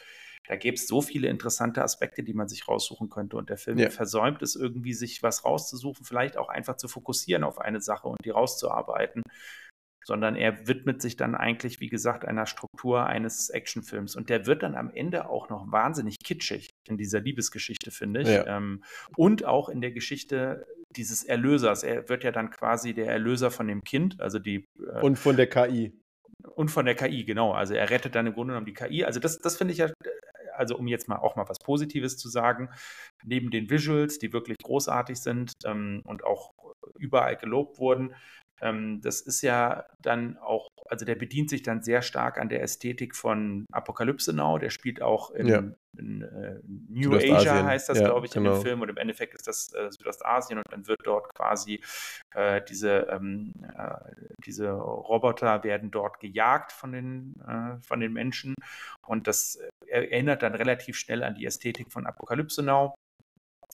da 0.47 0.55
gäbe 0.55 0.75
es 0.75 0.87
so 0.87 1.01
viele 1.01 1.27
interessante 1.29 1.83
Aspekte, 1.83 2.23
die 2.23 2.33
man 2.33 2.47
sich 2.47 2.67
raussuchen 2.67 3.09
könnte. 3.09 3.37
Und 3.37 3.49
der 3.49 3.57
Film 3.57 3.77
Ja. 3.77 3.89
versäumt 3.89 4.41
es 4.41 4.55
irgendwie, 4.55 4.93
sich 4.93 5.21
was 5.21 5.45
rauszusuchen, 5.45 6.03
vielleicht 6.03 6.35
auch 6.35 6.49
einfach 6.49 6.77
zu 6.77 6.87
fokussieren 6.87 7.43
auf 7.43 7.59
eine 7.59 7.79
Sache 7.79 8.07
und 8.07 8.17
die 8.25 8.31
rauszuarbeiten. 8.31 9.21
Sondern 10.03 10.35
er 10.35 10.67
widmet 10.67 11.01
sich 11.01 11.15
dann 11.15 11.35
eigentlich, 11.35 11.79
wie 11.79 11.89
gesagt, 11.89 12.25
einer 12.25 12.47
Struktur 12.47 13.05
eines 13.05 13.49
Actionfilms. 13.49 14.15
Und 14.15 14.29
der 14.29 14.47
wird 14.47 14.63
dann 14.63 14.75
am 14.75 14.89
Ende 14.89 15.29
auch 15.29 15.49
noch 15.49 15.71
wahnsinnig 15.71 16.17
kitschig 16.23 16.71
in 16.87 16.97
dieser 16.97 17.19
Liebesgeschichte, 17.19 17.91
finde 17.91 18.21
ich. 18.21 18.27
Ja. 18.27 18.57
Ähm, 18.57 18.83
und 19.15 19.45
auch 19.45 19.69
in 19.69 19.81
der 19.81 19.91
Geschichte 19.91 20.65
dieses 20.95 21.23
Erlösers. 21.23 21.83
Er 21.83 22.09
wird 22.09 22.23
ja 22.23 22.31
dann 22.31 22.49
quasi 22.49 22.93
der 22.93 23.07
Erlöser 23.07 23.51
von 23.51 23.67
dem 23.67 23.83
Kind, 23.83 24.19
also 24.19 24.39
die 24.39 24.67
äh, 24.79 25.01
Und 25.01 25.17
von 25.17 25.37
der 25.37 25.47
KI. 25.47 25.93
und 26.55 26.69
von 26.69 26.85
der 26.85 26.95
KI, 26.95 27.23
genau. 27.23 27.53
Also 27.53 27.73
er 27.73 27.89
rettet 27.89 28.15
dann 28.15 28.27
im 28.27 28.33
Grunde 28.33 28.53
genommen 28.53 28.65
die 28.65 28.73
KI. 28.73 29.05
Also 29.05 29.19
das, 29.19 29.39
das 29.39 29.57
finde 29.57 29.73
ich 29.73 29.79
ja, 29.79 29.91
also 30.55 30.77
um 30.77 30.87
jetzt 30.87 31.07
mal 31.07 31.17
auch 31.17 31.35
mal 31.35 31.47
was 31.47 31.59
Positives 31.59 32.17
zu 32.17 32.29
sagen, 32.29 32.69
neben 33.23 33.51
den 33.51 33.69
Visuals, 33.69 34.19
die 34.19 34.33
wirklich 34.33 34.57
großartig 34.57 35.19
sind 35.19 35.53
ähm, 35.65 36.01
und 36.05 36.23
auch 36.23 36.53
überall 36.97 37.35
gelobt 37.35 37.79
wurden. 37.79 38.13
Ähm, 38.61 39.01
das 39.01 39.21
ist 39.21 39.41
ja 39.41 39.85
dann 40.01 40.37
auch, 40.37 40.69
also 40.89 41.05
der 41.05 41.15
bedient 41.15 41.49
sich 41.49 41.63
dann 41.63 41.81
sehr 41.81 42.01
stark 42.01 42.37
an 42.37 42.49
der 42.49 42.61
Ästhetik 42.61 43.15
von 43.15 43.65
Apokalypse 43.71 44.33
Now. 44.33 44.57
Der 44.57 44.69
spielt 44.69 45.01
auch 45.01 45.31
in, 45.31 45.47
ja. 45.47 45.63
in 45.97 46.21
äh, 46.21 46.59
New 46.63 47.15
Asia, 47.15 47.63
heißt 47.65 47.89
das, 47.89 47.99
ja, 47.99 48.05
glaube 48.05 48.27
ich, 48.27 48.31
genau. 48.31 48.51
in 48.51 48.51
dem 48.51 48.53
genau. 48.53 48.63
Film. 48.63 48.81
Und 48.81 48.89
im 48.89 48.97
Endeffekt 48.97 49.33
ist 49.33 49.47
das 49.47 49.73
äh, 49.73 49.89
Südostasien 49.91 50.59
und 50.59 50.65
dann 50.71 50.87
wird 50.87 50.99
dort 51.03 51.33
quasi 51.33 51.81
äh, 52.35 52.61
diese, 52.69 53.07
ähm, 53.09 53.53
äh, 53.63 53.95
diese 54.45 54.71
Roboter 54.71 55.63
werden 55.63 55.89
dort 55.89 56.19
gejagt 56.19 56.71
von 56.71 56.91
den, 56.91 57.35
äh, 57.47 57.81
von 57.81 57.99
den 57.99 58.13
Menschen. 58.13 58.53
Und 59.05 59.27
das 59.27 59.59
erinnert 59.87 60.43
dann 60.43 60.53
relativ 60.53 60.97
schnell 60.97 61.23
an 61.23 61.35
die 61.35 61.45
Ästhetik 61.45 61.91
von 61.91 62.05
Apokalypse 62.05 62.61
Now. 62.61 62.93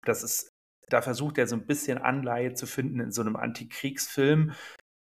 Das 0.04 0.23
ist 0.23 0.50
da 0.89 1.02
versucht 1.02 1.38
er 1.38 1.47
so 1.47 1.56
ein 1.56 1.65
bisschen 1.65 1.97
Anleihe 1.97 2.54
zu 2.54 2.65
finden 2.65 3.00
in 3.00 3.12
so 3.12 3.21
einem 3.21 3.36
Antikriegsfilm. 3.36 4.54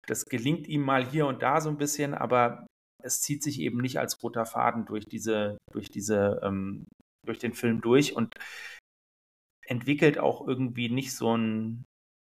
Das 0.06 0.26
gelingt 0.26 0.66
ihm 0.68 0.82
mal 0.82 1.04
hier 1.04 1.26
und 1.26 1.42
da 1.42 1.60
so 1.60 1.68
ein 1.68 1.78
bisschen, 1.78 2.14
aber 2.14 2.66
es 3.02 3.20
zieht 3.20 3.42
sich 3.42 3.60
eben 3.60 3.78
nicht 3.78 3.98
als 3.98 4.22
roter 4.22 4.46
Faden 4.46 4.86
durch 4.86 5.04
diese, 5.06 5.58
durch 5.72 5.88
diese, 5.90 6.40
ähm, 6.42 6.86
durch 7.26 7.38
den 7.38 7.54
Film 7.54 7.80
durch 7.80 8.14
und 8.14 8.34
entwickelt 9.66 10.18
auch 10.18 10.46
irgendwie 10.46 10.88
nicht 10.88 11.14
so, 11.14 11.36
ein, 11.36 11.84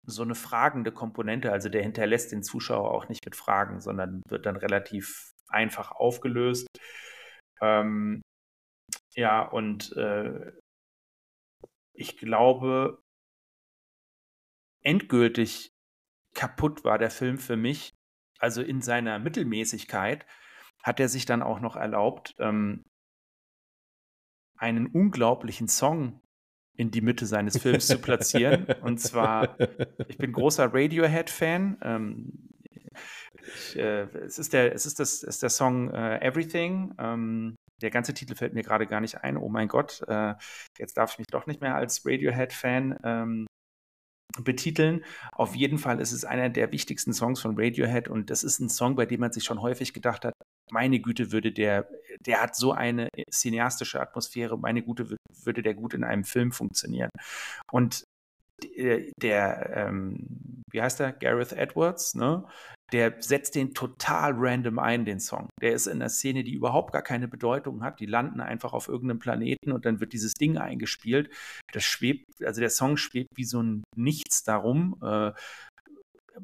so 0.07 0.23
eine 0.23 0.35
fragende 0.35 0.93
Komponente. 0.93 1.53
Also 1.53 1.69
der 1.69 1.83
hinterlässt 1.83 2.33
den 2.33 2.43
Zuschauer 2.43 2.93
auch 2.93 3.09
nicht 3.09 3.25
mit 3.25 3.37
Fragen, 3.37 3.81
sondern 3.81 4.23
wird 4.29 4.47
dann 4.47 4.57
relativ 4.57 5.33
einfach 5.49 5.93
aufgelöst. 5.93 6.67
Ähm, 7.61 8.23
ja, 9.15 9.43
und 9.43 9.93
äh, 9.97 10.53
ich 11.95 12.17
glaube, 12.17 13.00
endgültig 14.83 15.73
kaputt 16.35 16.85
war 16.85 16.99
der 16.99 17.11
Film 17.11 17.39
für 17.39 17.57
mich, 17.57 17.95
also 18.39 18.63
in 18.63 18.81
seiner 18.81 19.19
Mittelmäßigkeit, 19.19 20.27
hat 20.83 21.01
er 21.01 21.09
sich 21.09 21.27
dann 21.27 21.43
auch 21.43 21.61
noch 21.61 21.77
erlaubt, 21.77 22.35
ähm, 22.39 22.85
einen 24.57 24.87
unglaublichen 24.87 25.69
Song 25.69 26.21
in 26.77 26.91
die 26.91 27.01
Mitte 27.01 27.27
seines 27.27 27.59
Films 27.59 27.87
zu 27.87 27.99
platzieren. 27.99 28.67
Und 28.83 29.01
zwar, 29.01 29.59
ich 30.09 30.17
bin 30.19 30.33
großer 30.33 30.73
Radiohead-Fan. 30.73 31.79
Ähm, 31.83 32.49
äh, 33.75 34.03
es 34.25 34.39
ist 34.39 34.53
der, 34.53 34.75
es 34.75 34.87
ist 34.87 34.99
das, 35.01 35.23
ist 35.23 35.43
der 35.43 35.51
Song 35.51 35.91
äh, 35.91 36.21
Everything. 36.27 36.95
Ähm, 36.99 37.57
der 37.83 37.91
ganze 37.91 38.15
Titel 38.15 38.35
fällt 38.35 38.55
mir 38.55 38.63
gerade 38.63 38.87
gar 38.87 39.01
nicht 39.01 39.23
ein. 39.23 39.37
Oh 39.37 39.49
mein 39.49 39.69
Gott, 39.69 40.03
äh, 40.07 40.35
jetzt 40.79 40.97
darf 40.97 41.13
ich 41.13 41.19
mich 41.19 41.29
doch 41.29 41.47
nicht 41.47 41.61
mehr 41.61 41.75
als 41.75 42.05
Radiohead-Fan 42.05 42.99
ähm, 43.05 43.47
betiteln. 44.39 45.05
Auf 45.33 45.55
jeden 45.55 45.79
Fall 45.79 46.01
ist 46.01 46.13
es 46.13 46.25
einer 46.25 46.49
der 46.49 46.73
wichtigsten 46.73 47.13
Songs 47.13 47.41
von 47.41 47.59
Radiohead 47.59 48.09
und 48.09 48.31
das 48.31 48.45
ist 48.45 48.61
ein 48.61 48.69
Song, 48.69 48.97
bei 48.97 49.07
dem 49.07 49.21
man 49.21 49.33
sich 49.33 49.45
schon 49.45 49.61
häufig 49.61 49.93
gedacht 49.93 50.25
hat, 50.25 50.35
meine 50.71 51.01
Güte 51.01 51.33
würde 51.33 51.53
der, 51.53 51.89
der 52.21 52.41
hat 52.41 52.55
so 52.57 52.73
eine 52.73 53.09
cineastische 53.31 54.01
Atmosphäre, 54.01 54.59
meine 54.59 54.83
Güte 54.83 55.17
würde 55.45 55.63
der 55.63 55.75
gut 55.75 55.95
in 55.95 56.05
einem 56.05 56.25
Film 56.25 56.53
funktionieren. 56.53 57.11
Und 57.73 58.05
der, 59.23 59.71
ähm, 59.75 60.63
wie 60.71 60.83
heißt 60.83 61.01
der, 61.01 61.13
Gareth 61.13 61.53
Edwards, 61.53 62.15
ne? 62.15 62.45
der 62.93 63.17
setzt 63.21 63.55
den 63.55 63.75
total 63.75 64.33
random 64.37 64.79
ein, 64.79 65.05
den 65.05 65.21
Song. 65.21 65.49
Der 65.61 65.73
ist 65.73 65.87
in 65.87 66.01
einer 66.01 66.09
Szene, 66.09 66.43
die 66.45 66.55
überhaupt 66.55 66.93
gar 66.93 67.03
keine 67.03 67.29
Bedeutung 67.29 67.83
hat. 67.83 68.01
Die 68.01 68.07
landen 68.07 68.41
einfach 68.41 68.73
auf 68.73 68.89
irgendeinem 68.89 69.21
Planeten 69.21 69.73
und 69.73 69.85
dann 69.85 70.01
wird 70.01 70.13
dieses 70.13 70.35
Ding 70.35 70.59
eingespielt. 70.59 71.31
Das 71.73 71.85
schwebt, 71.85 72.27
also 72.45 72.61
der 72.61 72.71
Song 72.71 72.97
schwebt 72.97 73.31
wie 73.37 73.45
so 73.45 73.63
ein 73.63 73.85
Nichts 73.97 74.43
darum. 74.43 74.97
Äh, 75.03 75.33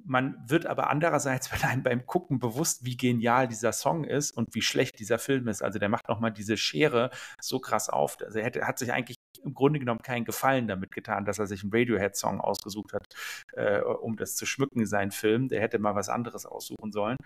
man 0.04 0.36
wird 0.46 0.66
aber 0.66 0.90
andererseits 0.90 1.50
beim 1.82 2.06
Gucken 2.06 2.38
bewusst, 2.38 2.84
wie 2.84 2.96
genial 2.96 3.48
dieser 3.48 3.72
Song 3.72 4.04
ist 4.04 4.30
und 4.30 4.54
wie 4.54 4.62
schlecht 4.62 4.98
dieser 4.98 5.18
Film 5.18 5.48
ist. 5.48 5.62
Also 5.62 5.78
der 5.78 5.88
macht 5.88 6.08
nochmal 6.08 6.32
diese 6.32 6.56
Schere 6.56 7.10
so 7.40 7.58
krass 7.58 7.88
auf. 7.88 8.18
Also 8.20 8.38
er 8.38 8.66
hat 8.66 8.78
sich 8.78 8.92
eigentlich 8.92 9.16
im 9.46 9.54
Grunde 9.54 9.78
genommen 9.78 10.02
keinen 10.02 10.24
Gefallen 10.24 10.68
damit 10.68 10.92
getan, 10.92 11.24
dass 11.24 11.38
er 11.38 11.46
sich 11.46 11.62
einen 11.62 11.72
Radiohead-Song 11.72 12.40
ausgesucht 12.40 12.92
hat, 12.92 13.06
äh, 13.54 13.80
um 13.80 14.16
das 14.16 14.34
zu 14.34 14.44
schmücken, 14.44 14.86
seinen 14.86 15.12
Film. 15.12 15.48
Der 15.48 15.60
hätte 15.60 15.78
mal 15.78 15.94
was 15.94 16.08
anderes 16.08 16.44
aussuchen 16.44 16.92
sollen. 16.92 17.16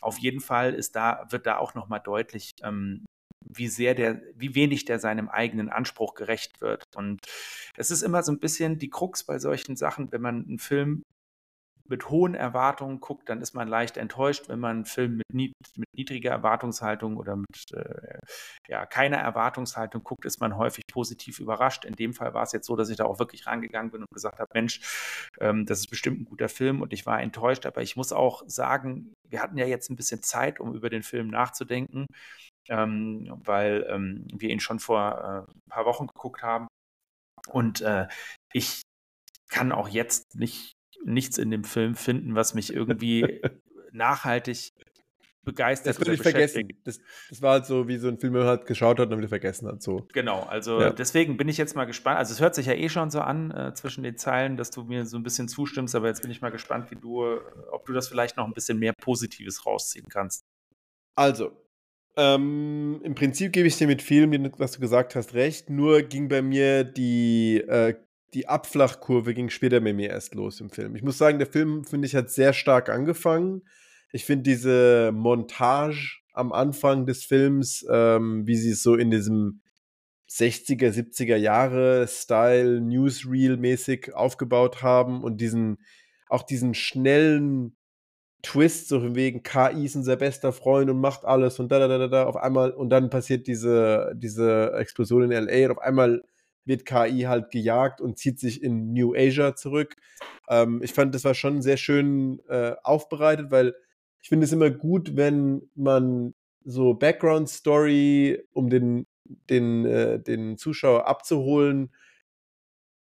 Auf 0.00 0.18
jeden 0.18 0.40
Fall 0.40 0.74
ist 0.74 0.96
da, 0.96 1.26
wird 1.30 1.46
da 1.46 1.58
auch 1.58 1.74
nochmal 1.74 2.00
deutlich, 2.00 2.52
ähm, 2.62 3.04
wie 3.42 3.68
sehr 3.68 3.94
der, 3.94 4.20
wie 4.34 4.54
wenig 4.54 4.84
der 4.84 4.98
seinem 4.98 5.28
eigenen 5.28 5.70
Anspruch 5.70 6.14
gerecht 6.14 6.60
wird. 6.60 6.84
Und 6.94 7.20
es 7.76 7.90
ist 7.90 8.02
immer 8.02 8.22
so 8.22 8.32
ein 8.32 8.40
bisschen 8.40 8.78
die 8.78 8.90
Krux 8.90 9.24
bei 9.24 9.38
solchen 9.38 9.76
Sachen, 9.76 10.12
wenn 10.12 10.20
man 10.20 10.44
einen 10.46 10.58
Film 10.58 11.02
mit 11.90 12.08
hohen 12.08 12.34
Erwartungen 12.34 13.00
guckt, 13.00 13.28
dann 13.28 13.42
ist 13.42 13.52
man 13.54 13.68
leicht 13.68 13.96
enttäuscht. 13.96 14.48
Wenn 14.48 14.60
man 14.60 14.76
einen 14.76 14.84
Film 14.84 15.16
mit, 15.16 15.34
nied 15.34 15.52
mit 15.76 15.88
niedriger 15.94 16.30
Erwartungshaltung 16.30 17.16
oder 17.16 17.36
mit 17.36 17.72
äh, 17.72 18.18
ja, 18.68 18.86
keiner 18.86 19.18
Erwartungshaltung 19.18 20.02
guckt, 20.04 20.24
ist 20.24 20.40
man 20.40 20.56
häufig 20.56 20.84
positiv 20.86 21.40
überrascht. 21.40 21.84
In 21.84 21.94
dem 21.96 22.14
Fall 22.14 22.32
war 22.32 22.44
es 22.44 22.52
jetzt 22.52 22.66
so, 22.66 22.76
dass 22.76 22.88
ich 22.88 22.96
da 22.96 23.04
auch 23.04 23.18
wirklich 23.18 23.46
rangegangen 23.46 23.90
bin 23.90 24.02
und 24.02 24.10
gesagt 24.14 24.38
habe, 24.38 24.48
Mensch, 24.54 24.80
ähm, 25.40 25.66
das 25.66 25.80
ist 25.80 25.88
bestimmt 25.90 26.20
ein 26.20 26.24
guter 26.24 26.48
Film 26.48 26.80
und 26.80 26.92
ich 26.92 27.06
war 27.06 27.20
enttäuscht. 27.20 27.66
Aber 27.66 27.82
ich 27.82 27.96
muss 27.96 28.12
auch 28.12 28.42
sagen, 28.46 29.12
wir 29.28 29.42
hatten 29.42 29.58
ja 29.58 29.66
jetzt 29.66 29.90
ein 29.90 29.96
bisschen 29.96 30.22
Zeit, 30.22 30.60
um 30.60 30.74
über 30.74 30.90
den 30.90 31.02
Film 31.02 31.28
nachzudenken, 31.28 32.06
ähm, 32.68 33.34
weil 33.44 33.86
ähm, 33.90 34.26
wir 34.32 34.50
ihn 34.50 34.60
schon 34.60 34.78
vor 34.78 35.46
äh, 35.48 35.52
ein 35.52 35.70
paar 35.70 35.86
Wochen 35.86 36.06
geguckt 36.06 36.42
haben. 36.42 36.68
Und 37.48 37.80
äh, 37.80 38.06
ich 38.52 38.82
kann 39.48 39.72
auch 39.72 39.88
jetzt 39.88 40.36
nicht 40.36 40.72
nichts 41.04 41.38
in 41.38 41.50
dem 41.50 41.64
Film 41.64 41.94
finden, 41.94 42.34
was 42.34 42.54
mich 42.54 42.72
irgendwie 42.72 43.40
nachhaltig 43.92 44.72
begeistert. 45.42 45.94
Das 45.94 46.00
würde 46.00 46.14
ich 46.14 46.22
vergessen. 46.22 46.68
Das, 46.84 47.00
das, 47.28 47.42
war 47.42 47.52
halt 47.52 47.66
so, 47.66 47.88
wie 47.88 47.96
so 47.96 48.08
ein 48.08 48.18
Film, 48.18 48.34
man 48.34 48.44
halt 48.44 48.66
geschaut 48.66 48.98
hat 48.98 49.06
und 49.06 49.10
dann 49.10 49.18
wieder 49.18 49.28
vergessen 49.28 49.68
hat. 49.68 49.82
So. 49.82 50.06
Genau, 50.12 50.42
also 50.42 50.80
ja. 50.80 50.90
deswegen 50.90 51.36
bin 51.36 51.48
ich 51.48 51.56
jetzt 51.56 51.74
mal 51.74 51.86
gespannt. 51.86 52.18
Also 52.18 52.32
es 52.32 52.40
hört 52.40 52.54
sich 52.54 52.66
ja 52.66 52.74
eh 52.74 52.88
schon 52.88 53.10
so 53.10 53.20
an 53.20 53.50
äh, 53.50 53.74
zwischen 53.74 54.02
den 54.04 54.16
Zeilen, 54.16 54.56
dass 54.56 54.70
du 54.70 54.84
mir 54.84 55.06
so 55.06 55.16
ein 55.16 55.22
bisschen 55.22 55.48
zustimmst, 55.48 55.94
aber 55.94 56.08
jetzt 56.08 56.22
bin 56.22 56.30
ich 56.30 56.40
mal 56.40 56.50
gespannt, 56.50 56.90
wie 56.90 56.96
du, 56.96 57.24
ob 57.70 57.86
du 57.86 57.92
das 57.92 58.08
vielleicht 58.08 58.36
noch 58.36 58.46
ein 58.46 58.52
bisschen 58.52 58.78
mehr 58.78 58.92
Positives 58.92 59.64
rausziehen 59.66 60.08
kannst. 60.08 60.44
Also, 61.14 61.52
ähm, 62.16 63.00
im 63.02 63.14
Prinzip 63.14 63.52
gebe 63.52 63.68
ich 63.68 63.76
dir 63.76 63.86
mit 63.86 64.02
vielem, 64.02 64.52
was 64.58 64.72
du 64.72 64.80
gesagt 64.80 65.14
hast, 65.14 65.34
recht. 65.34 65.70
Nur 65.70 66.02
ging 66.02 66.28
bei 66.28 66.42
mir 66.42 66.84
die 66.84 67.58
äh, 67.58 67.94
die 68.34 68.48
Abflachkurve 68.48 69.34
ging 69.34 69.50
später 69.50 69.80
bei 69.80 69.92
mir 69.92 70.10
erst 70.10 70.34
los 70.34 70.60
im 70.60 70.70
Film. 70.70 70.96
Ich 70.96 71.02
muss 71.02 71.18
sagen, 71.18 71.38
der 71.38 71.46
Film, 71.46 71.84
finde 71.84 72.06
ich, 72.06 72.14
hat 72.14 72.30
sehr 72.30 72.52
stark 72.52 72.88
angefangen. 72.88 73.62
Ich 74.12 74.24
finde 74.24 74.44
diese 74.44 75.12
Montage 75.12 76.20
am 76.32 76.52
Anfang 76.52 77.06
des 77.06 77.24
Films, 77.24 77.84
ähm, 77.90 78.46
wie 78.46 78.56
sie 78.56 78.70
es 78.70 78.82
so 78.82 78.94
in 78.94 79.10
diesem 79.10 79.62
60er, 80.30 80.90
70er 80.92 81.36
Jahre 81.36 82.06
Style, 82.06 82.80
Newsreel-mäßig 82.80 84.12
aufgebaut 84.12 84.82
haben 84.82 85.24
und 85.24 85.40
diesen, 85.40 85.78
auch 86.28 86.42
diesen 86.42 86.74
schnellen 86.74 87.76
Twist, 88.42 88.88
so 88.88 89.14
wegen 89.14 89.42
KI 89.42 89.84
ist 89.84 89.96
unser 89.96 90.16
bester 90.16 90.52
Freund 90.52 90.88
und 90.88 91.00
macht 91.00 91.24
alles 91.24 91.58
und 91.58 91.70
da, 91.70 91.78
da, 91.80 91.98
da, 91.98 92.06
da, 92.06 92.24
auf 92.24 92.36
einmal, 92.36 92.70
und 92.70 92.90
dann 92.90 93.10
passiert 93.10 93.46
diese, 93.48 94.12
diese 94.16 94.72
Explosion 94.74 95.30
in 95.30 95.30
LA 95.30 95.66
und 95.66 95.72
auf 95.72 95.82
einmal 95.82 96.22
wird 96.64 96.84
KI 96.86 97.22
halt 97.22 97.50
gejagt 97.50 98.00
und 98.00 98.18
zieht 98.18 98.38
sich 98.38 98.62
in 98.62 98.92
New 98.92 99.14
Asia 99.14 99.54
zurück. 99.54 99.96
Ähm, 100.48 100.82
ich 100.82 100.92
fand, 100.92 101.14
das 101.14 101.24
war 101.24 101.34
schon 101.34 101.62
sehr 101.62 101.76
schön 101.76 102.40
äh, 102.48 102.74
aufbereitet, 102.82 103.50
weil 103.50 103.74
ich 104.22 104.28
finde 104.28 104.44
es 104.44 104.52
immer 104.52 104.70
gut, 104.70 105.16
wenn 105.16 105.68
man 105.74 106.34
so 106.64 106.94
Background-Story, 106.94 108.42
um 108.52 108.68
den, 108.68 109.06
den, 109.24 109.84
äh, 109.86 110.20
den 110.20 110.58
Zuschauer 110.58 111.06
abzuholen, 111.06 111.90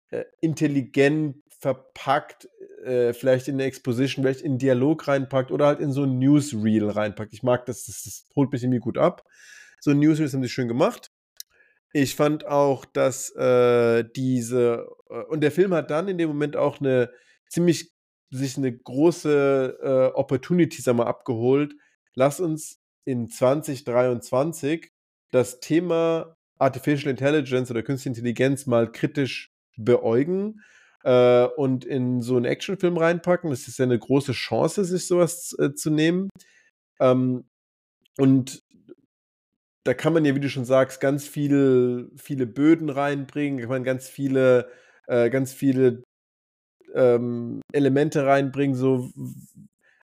äh, 0.10 0.26
intelligent 0.42 1.38
verpackt, 1.60 2.50
äh, 2.84 3.14
vielleicht 3.14 3.48
in 3.48 3.56
eine 3.56 3.64
Exposition, 3.64 4.24
vielleicht 4.24 4.42
in 4.42 4.54
einen 4.54 4.60
Dialog 4.60 5.08
reinpackt 5.08 5.52
oder 5.52 5.68
halt 5.68 5.80
in 5.80 5.92
so 5.92 6.04
ein 6.04 6.20
Newsreel 6.20 6.90
reinpackt. 6.90 7.34
Ich 7.34 7.44
mag 7.44 7.66
das, 7.66 7.86
das, 7.86 8.04
das 8.04 8.28
holt 8.36 8.52
mich 8.52 8.64
irgendwie 8.64 8.80
gut 8.80 8.98
ab. 8.98 9.24
So 9.80 9.92
ein 9.92 10.00
Newsreel 10.00 10.32
haben 10.32 10.44
sie 10.44 10.50
schön 10.50 10.68
gemacht. 10.68 11.12
Ich 11.98 12.18
fand 12.18 12.46
auch, 12.46 12.84
dass 12.84 13.34
äh, 13.38 14.04
diese 14.18 14.86
äh, 15.10 15.24
und 15.30 15.40
der 15.40 15.52
Film 15.52 15.74
hat 15.74 15.92
dann 15.92 16.10
in 16.10 16.18
dem 16.18 16.28
Moment 16.28 16.58
auch 16.58 16.82
eine 16.82 17.10
ziemlich 17.48 17.94
sich 18.32 18.58
eine 18.58 18.78
große 18.78 19.80
äh, 19.82 20.14
Opportunity 20.14 20.82
sag 20.82 20.98
mal, 20.98 21.06
abgeholt. 21.06 21.74
Lass 22.14 22.42
uns 22.42 22.82
in 23.06 23.30
2023 23.30 24.92
das 25.32 25.62
Thema 25.62 26.36
Artificial 26.60 27.12
Intelligence 27.12 27.72
oder 27.72 27.82
Künstliche 27.82 28.10
Intelligenz 28.18 28.66
mal 28.66 28.92
kritisch 28.92 29.54
beäugen 29.78 30.60
äh, 31.06 31.46
und 31.46 31.86
in 31.86 32.22
so 32.22 32.36
einen 32.36 32.44
Actionfilm 32.44 32.98
reinpacken. 32.98 33.52
Das 33.52 33.70
ist 33.70 33.80
ja 33.80 33.86
eine 33.86 33.98
große 33.98 34.34
Chance, 34.34 34.84
sich 34.84 35.08
sowas 35.08 35.56
äh, 35.60 35.74
zu 35.74 35.92
nehmen. 35.92 36.28
Ähm, 37.00 37.46
und 38.18 38.65
da 39.86 39.94
kann 39.94 40.14
man 40.14 40.26
ja, 40.26 40.36
wie 40.36 40.40
du 40.40 40.50
schon 40.50 40.66
sagst, 40.66 41.00
ganz 41.00 41.28
viele, 41.28 42.10
viele 42.18 42.48
Böden 42.48 42.90
reinbringen, 42.90 43.60
kann 43.60 43.70
man 43.70 43.84
ganz 43.84 44.10
viele, 44.10 44.70
äh, 45.08 45.30
ganz 45.30 45.54
viele 45.54 46.04
ähm, 46.96 47.62
Elemente 47.72 48.26
reinbringen, 48.26 48.76
so 48.76 49.12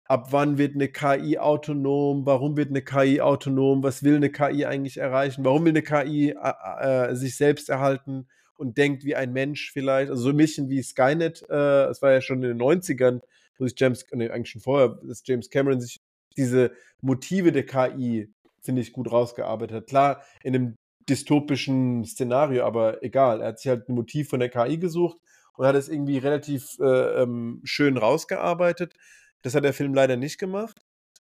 ab 0.05 0.27
wann 0.31 0.59
wird 0.59 0.75
eine 0.75 0.89
KI 0.89 1.39
autonom, 1.39 2.25
warum 2.27 2.57
wird 2.57 2.69
eine 2.69 2.83
KI 2.83 3.21
autonom, 3.21 3.81
was 3.81 4.03
will 4.03 4.17
eine 4.17 4.29
KI 4.29 4.65
eigentlich 4.65 4.97
erreichen, 4.97 5.43
warum 5.43 5.65
will 5.65 5.71
eine 5.71 5.81
KI 5.81 6.31
äh, 6.31 7.15
sich 7.15 7.35
selbst 7.35 7.69
erhalten 7.69 8.27
und 8.55 8.77
denkt 8.77 9.03
wie 9.03 9.15
ein 9.15 9.33
Mensch 9.33 9.71
vielleicht, 9.71 10.11
also 10.11 10.23
so 10.23 10.29
ein 10.29 10.37
bisschen 10.37 10.69
wie 10.69 10.83
Skynet, 10.83 11.41
äh, 11.49 11.53
war 12.01 12.11
ja 12.11 12.21
schon 12.21 12.43
in 12.43 12.49
den 12.49 12.61
90ern, 12.61 13.21
wo 13.57 13.65
sich 13.65 13.79
James, 13.79 14.05
nee, 14.11 14.29
eigentlich 14.29 14.51
schon 14.51 14.61
vorher, 14.61 14.99
dass 15.03 15.23
James 15.25 15.49
Cameron 15.49 15.81
sich 15.81 16.01
diese 16.37 16.71
Motive 17.01 17.51
der 17.51 17.65
KI, 17.65 18.31
finde 18.61 18.81
ich, 18.81 18.93
gut 18.93 19.11
rausgearbeitet 19.11 19.75
hat. 19.75 19.87
Klar, 19.87 20.23
in 20.43 20.55
einem 20.55 20.75
dystopischen 21.09 22.05
Szenario, 22.05 22.65
aber 22.65 23.03
egal, 23.03 23.41
er 23.41 23.49
hat 23.49 23.59
sich 23.59 23.69
halt 23.69 23.89
ein 23.89 23.95
Motiv 23.95 24.29
von 24.29 24.39
der 24.39 24.49
KI 24.49 24.77
gesucht 24.77 25.17
und 25.57 25.65
hat 25.65 25.75
es 25.75 25.89
irgendwie 25.89 26.17
relativ 26.17 26.77
äh, 26.79 27.21
ähm, 27.21 27.61
schön 27.63 27.97
rausgearbeitet. 27.97 28.93
Das 29.41 29.55
hat 29.55 29.63
der 29.63 29.73
Film 29.73 29.93
leider 29.93 30.15
nicht 30.15 30.37
gemacht. 30.37 30.81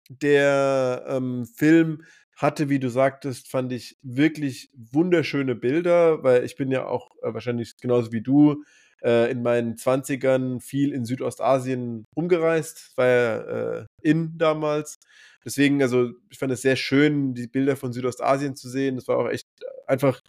Der 0.10 1.06
ähm, 1.08 1.46
Film 1.46 2.04
hatte, 2.36 2.70
wie 2.70 2.80
du 2.80 2.90
sagtest, 2.90 3.50
fand 3.50 3.72
ich 3.72 3.98
wirklich 4.02 4.70
wunderschöne 4.74 5.56
Bilder, 5.56 6.24
weil 6.24 6.44
ich 6.44 6.56
bin 6.56 6.72
ja 6.72 6.86
auch 6.88 7.12
äh, 7.22 7.34
wahrscheinlich 7.34 7.78
genauso 7.78 8.12
wie 8.12 8.22
du 8.22 8.64
äh, 9.04 9.32
in 9.32 9.44
meinen 9.44 9.76
20ern 9.76 10.62
viel 10.62 10.94
in 10.94 11.06
Südostasien 11.06 12.06
rumgereist, 12.16 12.98
war 12.98 13.08
ja 13.08 13.38
äh, 13.38 13.86
in 14.04 14.38
damals. 14.38 15.00
Deswegen, 15.46 15.82
also 15.82 16.12
ich 16.30 16.38
fand 16.40 16.52
es 16.54 16.62
sehr 16.62 16.76
schön, 16.76 17.34
die 17.34 17.48
Bilder 17.48 17.76
von 17.76 17.94
Südostasien 17.94 18.56
zu 18.56 18.70
sehen. 18.70 18.96
Das 18.96 19.08
war 19.08 19.18
auch 19.18 19.30
echt 19.30 19.48
einfach, 19.88 20.22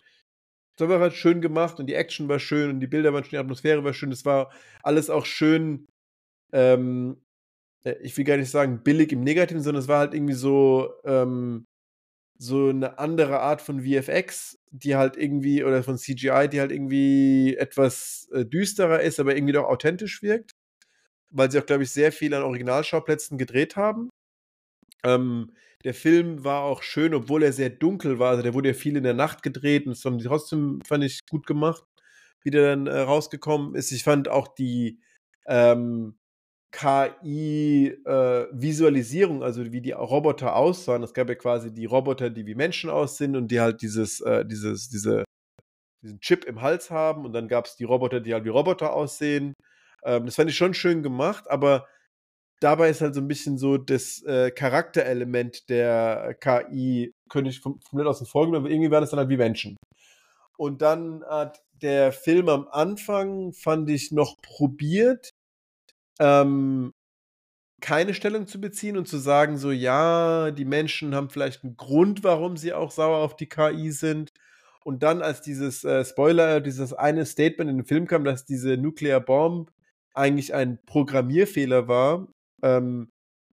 das 0.77 0.89
war 0.89 1.01
halt 1.01 1.15
schön 1.15 1.41
gemacht 1.41 1.81
und 1.81 1.87
die 1.87 1.95
Action 1.95 2.29
war 2.29 2.39
schön 2.41 2.71
und 2.71 2.81
die 2.81 2.89
Bilder 2.89 3.13
waren 3.13 3.25
schön, 3.25 3.31
die 3.33 3.39
Atmosphäre 3.39 3.85
war 3.85 3.95
schön. 3.95 4.11
Das 4.11 4.25
war 4.25 4.53
alles 4.83 5.11
auch 5.11 5.27
schön 5.27 5.87
ähm, 6.53 7.19
äh, 7.85 7.97
ich 8.03 8.17
will 8.17 8.25
gar 8.25 8.37
nicht 8.37 8.51
sagen 8.51 8.83
billig 8.83 9.13
im 9.13 9.23
Negativen, 9.23 9.63
sondern 9.63 9.83
es 9.83 9.89
war 9.89 10.01
halt 10.01 10.15
irgendwie 10.15 10.35
so, 10.35 10.93
ähm, 11.05 11.67
so 12.39 12.69
eine 12.71 12.99
andere 12.99 13.41
Art 13.41 13.63
von 13.63 13.83
VFX, 13.83 14.59
die 14.71 14.97
halt 14.97 15.17
irgendwie, 15.17 15.65
oder 15.65 15.83
von 15.85 15.99
CGI, 15.99 16.49
die 16.51 16.61
halt 16.61 16.73
irgendwie 16.73 17.57
etwas 17.57 18.29
äh, 18.33 18.45
düsterer 18.47 19.03
ist, 19.03 19.21
aber 19.21 19.37
irgendwie 19.37 19.55
doch 19.55 19.67
authentisch 19.67 20.23
wirkt. 20.23 20.53
Weil 21.35 21.51
sie 21.51 21.59
auch, 21.59 21.67
glaube 21.67 21.83
ich, 21.83 21.91
sehr 21.91 22.13
viel 22.13 22.35
an 22.35 22.43
Originalschauplätzen 22.43 23.39
gedreht 23.39 23.77
haben. 23.77 24.11
Ähm, 25.05 25.53
der 25.85 25.95
Film 25.95 26.45
war 26.45 26.63
auch 26.63 26.83
schön, 26.83 27.15
obwohl 27.15 27.43
er 27.43 27.53
sehr 27.53 27.71
dunkel 27.71 28.19
war. 28.19 28.31
Also 28.31 28.43
der 28.43 28.55
wurde 28.55 28.69
ja 28.71 28.75
viel 28.75 28.97
in 28.97 29.05
der 29.05 29.15
Nacht 29.15 29.43
gedreht 29.43 29.87
und 29.87 29.93
es 29.93 30.05
haben 30.05 30.19
die 30.19 30.25
trotzdem, 30.25 30.81
fand 30.87 31.05
ich, 31.05 31.21
gut 31.31 31.47
gemacht, 31.47 31.85
wie 32.43 32.51
der 32.51 32.77
dann 32.77 32.87
äh, 32.87 33.01
rausgekommen 33.01 33.75
ist. 33.75 33.93
Ich 33.93 34.05
fand 34.05 34.29
auch 34.29 34.49
die, 34.49 35.01
ähm, 35.47 36.17
KI-Visualisierung, 36.75 39.43
äh, 39.43 39.45
also 39.45 39.73
wie 39.73 39.81
die 39.81 39.93
Roboter 39.93 40.57
aussahen. 40.57 41.05
Es 41.05 41.15
gab 41.15 41.29
ja 41.29 41.37
quasi 41.37 41.73
die 41.73 41.85
Roboter, 41.87 42.31
die 42.31 42.47
wie 42.47 42.57
Menschen 42.57 42.91
aussehen 42.91 43.37
und 43.37 43.49
die 43.49 43.61
halt 43.61 43.81
dieses, 43.83 44.21
äh, 44.21 44.45
dieses, 44.45 44.89
diese, 44.89 45.25
diesen 46.03 46.21
Chip 46.21 46.45
im 46.45 46.61
Hals 46.63 46.91
haben. 46.91 47.25
Und 47.25 47.33
dann 47.33 47.49
gab 47.49 47.67
es 47.67 47.77
die 47.77 47.85
Roboter, 47.85 48.21
die 48.21 48.35
halt 48.35 48.45
wie 48.45 48.49
Roboter 48.51 48.93
aussehen. 48.93 49.55
Ähm, 50.05 50.27
das 50.27 50.37
fand 50.37 50.51
ich 50.51 50.57
schon 50.57 50.75
schön 50.75 51.03
gemacht, 51.03 51.51
aber 51.51 51.87
dabei 52.61 52.91
ist 52.91 53.01
halt 53.01 53.15
so 53.15 53.21
ein 53.21 53.29
bisschen 53.29 53.59
so 53.59 53.77
das 53.77 54.23
äh, 54.23 54.51
Charakterelement 54.51 55.69
der 55.69 56.37
KI, 56.41 57.13
könnte 57.29 57.51
ich 57.51 57.63
komplett 57.63 58.07
außen 58.07 58.27
vor 58.27 58.47
genommen, 58.47 58.65
aber 58.65 58.73
irgendwie 58.73 58.91
waren 58.91 59.05
es 59.05 59.11
dann 59.11 59.19
halt 59.19 59.29
wie 59.29 59.37
Menschen. 59.37 59.77
Und 60.57 60.83
dann 60.83 61.25
hat 61.25 61.61
der 61.83 62.13
Film 62.13 62.49
am 62.49 62.69
Anfang, 62.71 63.53
fand 63.53 63.91
ich, 63.91 64.13
noch 64.13 64.41
probiert, 64.41 65.31
ähm, 66.21 66.93
keine 67.81 68.15
Stellung 68.15 68.47
zu 68.47 68.61
beziehen 68.61 68.97
und 68.97 69.07
zu 69.09 69.19
sagen, 69.19 69.59
so 69.59 69.71
ja, 69.71 70.51
die 70.53 70.65
Menschen 70.65 71.15
haben 71.15 71.29
vielleicht 71.29 71.65
einen 71.65 71.77
Grund, 71.77 72.25
warum 72.25 72.57
sie 72.57 72.73
auch 72.73 72.91
sauer 72.91 73.19
auf 73.19 73.37
die 73.37 73.49
KI 73.49 73.91
sind. 73.91 74.31
Und 74.85 75.03
dann, 75.03 75.23
als 75.23 75.43
dieses 75.43 75.85
äh, 75.85 76.05
Spoiler, 76.05 76.61
dieses 76.61 76.93
eine 76.95 77.27
Statement 77.27 77.71
in 77.71 77.79
dem 77.79 77.87
Film 77.87 78.07
kam, 78.07 78.25
dass 78.25 78.47
diese 78.47 78.77
Nuclear 78.77 79.21
Bomb 79.21 79.71
eigentlich 80.15 80.55
ein 80.55 80.79
Programmierfehler 80.87 81.89
war, 81.89 82.29
ähm, 82.63 83.11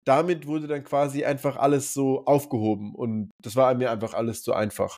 damit 0.07 0.47
wurde 0.47 0.69
dann 0.69 0.85
quasi 0.85 1.25
einfach 1.25 1.57
alles 1.57 1.93
so 1.93 2.25
aufgehoben 2.27 2.95
und 2.95 3.31
das 3.43 3.57
war 3.57 3.75
mir 3.75 3.91
einfach 3.91 4.15
alles 4.15 4.43
zu 4.43 4.53
einfach. 4.53 4.97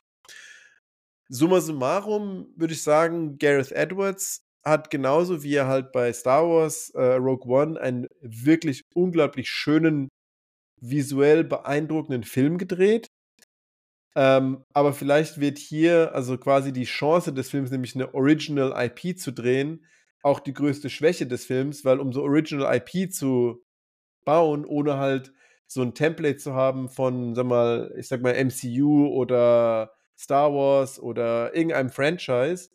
Summa 1.31 1.61
summarum 1.61 2.51
würde 2.55 2.73
ich 2.73 2.83
sagen, 2.83 3.37
Gareth 3.37 3.71
Edwards 3.71 4.41
hat 4.65 4.89
genauso 4.89 5.43
wie 5.43 5.55
er 5.55 5.67
halt 5.67 5.91
bei 5.91 6.11
Star 6.13 6.47
Wars 6.47 6.89
äh, 6.91 7.15
Rogue 7.15 7.47
One 7.47 7.79
einen 7.79 8.07
wirklich 8.21 8.81
unglaublich 8.95 9.49
schönen, 9.49 10.09
visuell 10.81 11.43
beeindruckenden 11.43 12.23
Film 12.23 12.57
gedreht. 12.57 13.07
Ähm, 14.15 14.63
aber 14.73 14.93
vielleicht 14.93 15.39
wird 15.39 15.59
hier 15.59 16.13
also 16.13 16.37
quasi 16.37 16.73
die 16.73 16.85
Chance 16.85 17.33
des 17.33 17.49
Films, 17.49 17.71
nämlich 17.71 17.95
eine 17.95 18.13
Original 18.13 18.73
IP 18.75 19.17
zu 19.17 19.31
drehen, 19.31 19.85
auch 20.21 20.39
die 20.39 20.53
größte 20.53 20.89
Schwäche 20.89 21.27
des 21.27 21.45
Films, 21.45 21.85
weil 21.85 21.99
um 21.99 22.11
so 22.13 22.23
Original 22.23 22.75
IP 22.75 23.11
zu 23.11 23.63
bauen, 24.25 24.65
ohne 24.65 24.97
halt 24.97 25.33
so 25.67 25.81
ein 25.81 25.93
Template 25.93 26.37
zu 26.37 26.53
haben 26.53 26.89
von, 26.89 27.35
sag 27.35 27.45
mal, 27.45 27.93
ich 27.97 28.07
sag 28.07 28.21
mal 28.21 28.35
MCU 28.35 29.07
oder 29.07 29.91
Star 30.17 30.53
Wars 30.53 30.99
oder 30.99 31.55
irgendeinem 31.55 31.89
Franchise, 31.89 32.69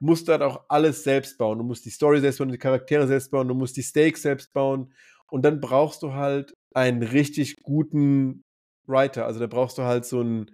musst 0.00 0.28
du 0.28 0.32
halt 0.32 0.42
auch 0.42 0.64
alles 0.68 1.04
selbst 1.04 1.38
bauen. 1.38 1.58
Du 1.58 1.64
musst 1.64 1.84
die 1.84 1.90
Story 1.90 2.20
selbst 2.20 2.38
bauen, 2.38 2.50
die 2.50 2.58
Charaktere 2.58 3.06
selbst 3.06 3.30
bauen, 3.30 3.48
du 3.48 3.54
musst 3.54 3.76
die 3.76 3.82
Stakes 3.82 4.22
selbst 4.22 4.52
bauen. 4.52 4.92
Und 5.30 5.42
dann 5.42 5.60
brauchst 5.60 6.02
du 6.02 6.14
halt 6.14 6.56
einen 6.72 7.02
richtig 7.02 7.62
guten 7.62 8.44
Writer. 8.86 9.26
Also 9.26 9.40
da 9.40 9.46
brauchst 9.46 9.78
du 9.78 9.82
halt 9.82 10.04
so 10.06 10.20
einen, 10.20 10.50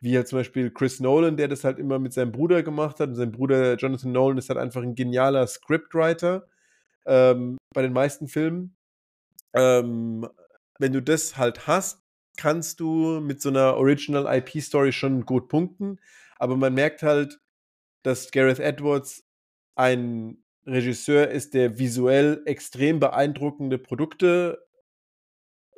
wie 0.00 0.16
halt 0.16 0.28
zum 0.28 0.38
Beispiel 0.38 0.70
Chris 0.70 1.00
Nolan, 1.00 1.36
der 1.36 1.48
das 1.48 1.64
halt 1.64 1.78
immer 1.78 1.98
mit 1.98 2.12
seinem 2.12 2.32
Bruder 2.32 2.62
gemacht 2.62 3.00
hat. 3.00 3.10
Und 3.10 3.14
sein 3.16 3.32
Bruder 3.32 3.74
Jonathan 3.76 4.12
Nolan 4.12 4.38
ist 4.38 4.48
halt 4.48 4.58
einfach 4.58 4.82
ein 4.82 4.94
genialer 4.94 5.46
Scriptwriter 5.46 6.46
ähm, 7.06 7.58
bei 7.74 7.82
den 7.82 7.92
meisten 7.92 8.28
Filmen. 8.28 8.76
Ähm, 9.54 10.28
wenn 10.78 10.92
du 10.92 11.02
das 11.02 11.36
halt 11.36 11.66
hast, 11.66 12.02
kannst 12.36 12.78
du 12.80 13.20
mit 13.20 13.42
so 13.42 13.48
einer 13.48 13.76
Original 13.76 14.26
IP-Story 14.38 14.92
schon 14.92 15.26
gut 15.26 15.48
punkten. 15.48 15.98
Aber 16.38 16.56
man 16.56 16.74
merkt 16.74 17.02
halt, 17.02 17.40
dass 18.04 18.30
Gareth 18.30 18.60
Edwards 18.60 19.24
ein 19.74 20.44
Regisseur 20.66 21.28
ist, 21.28 21.54
der 21.54 21.78
visuell 21.78 22.42
extrem 22.44 23.00
beeindruckende 23.00 23.78
Produkte 23.78 24.64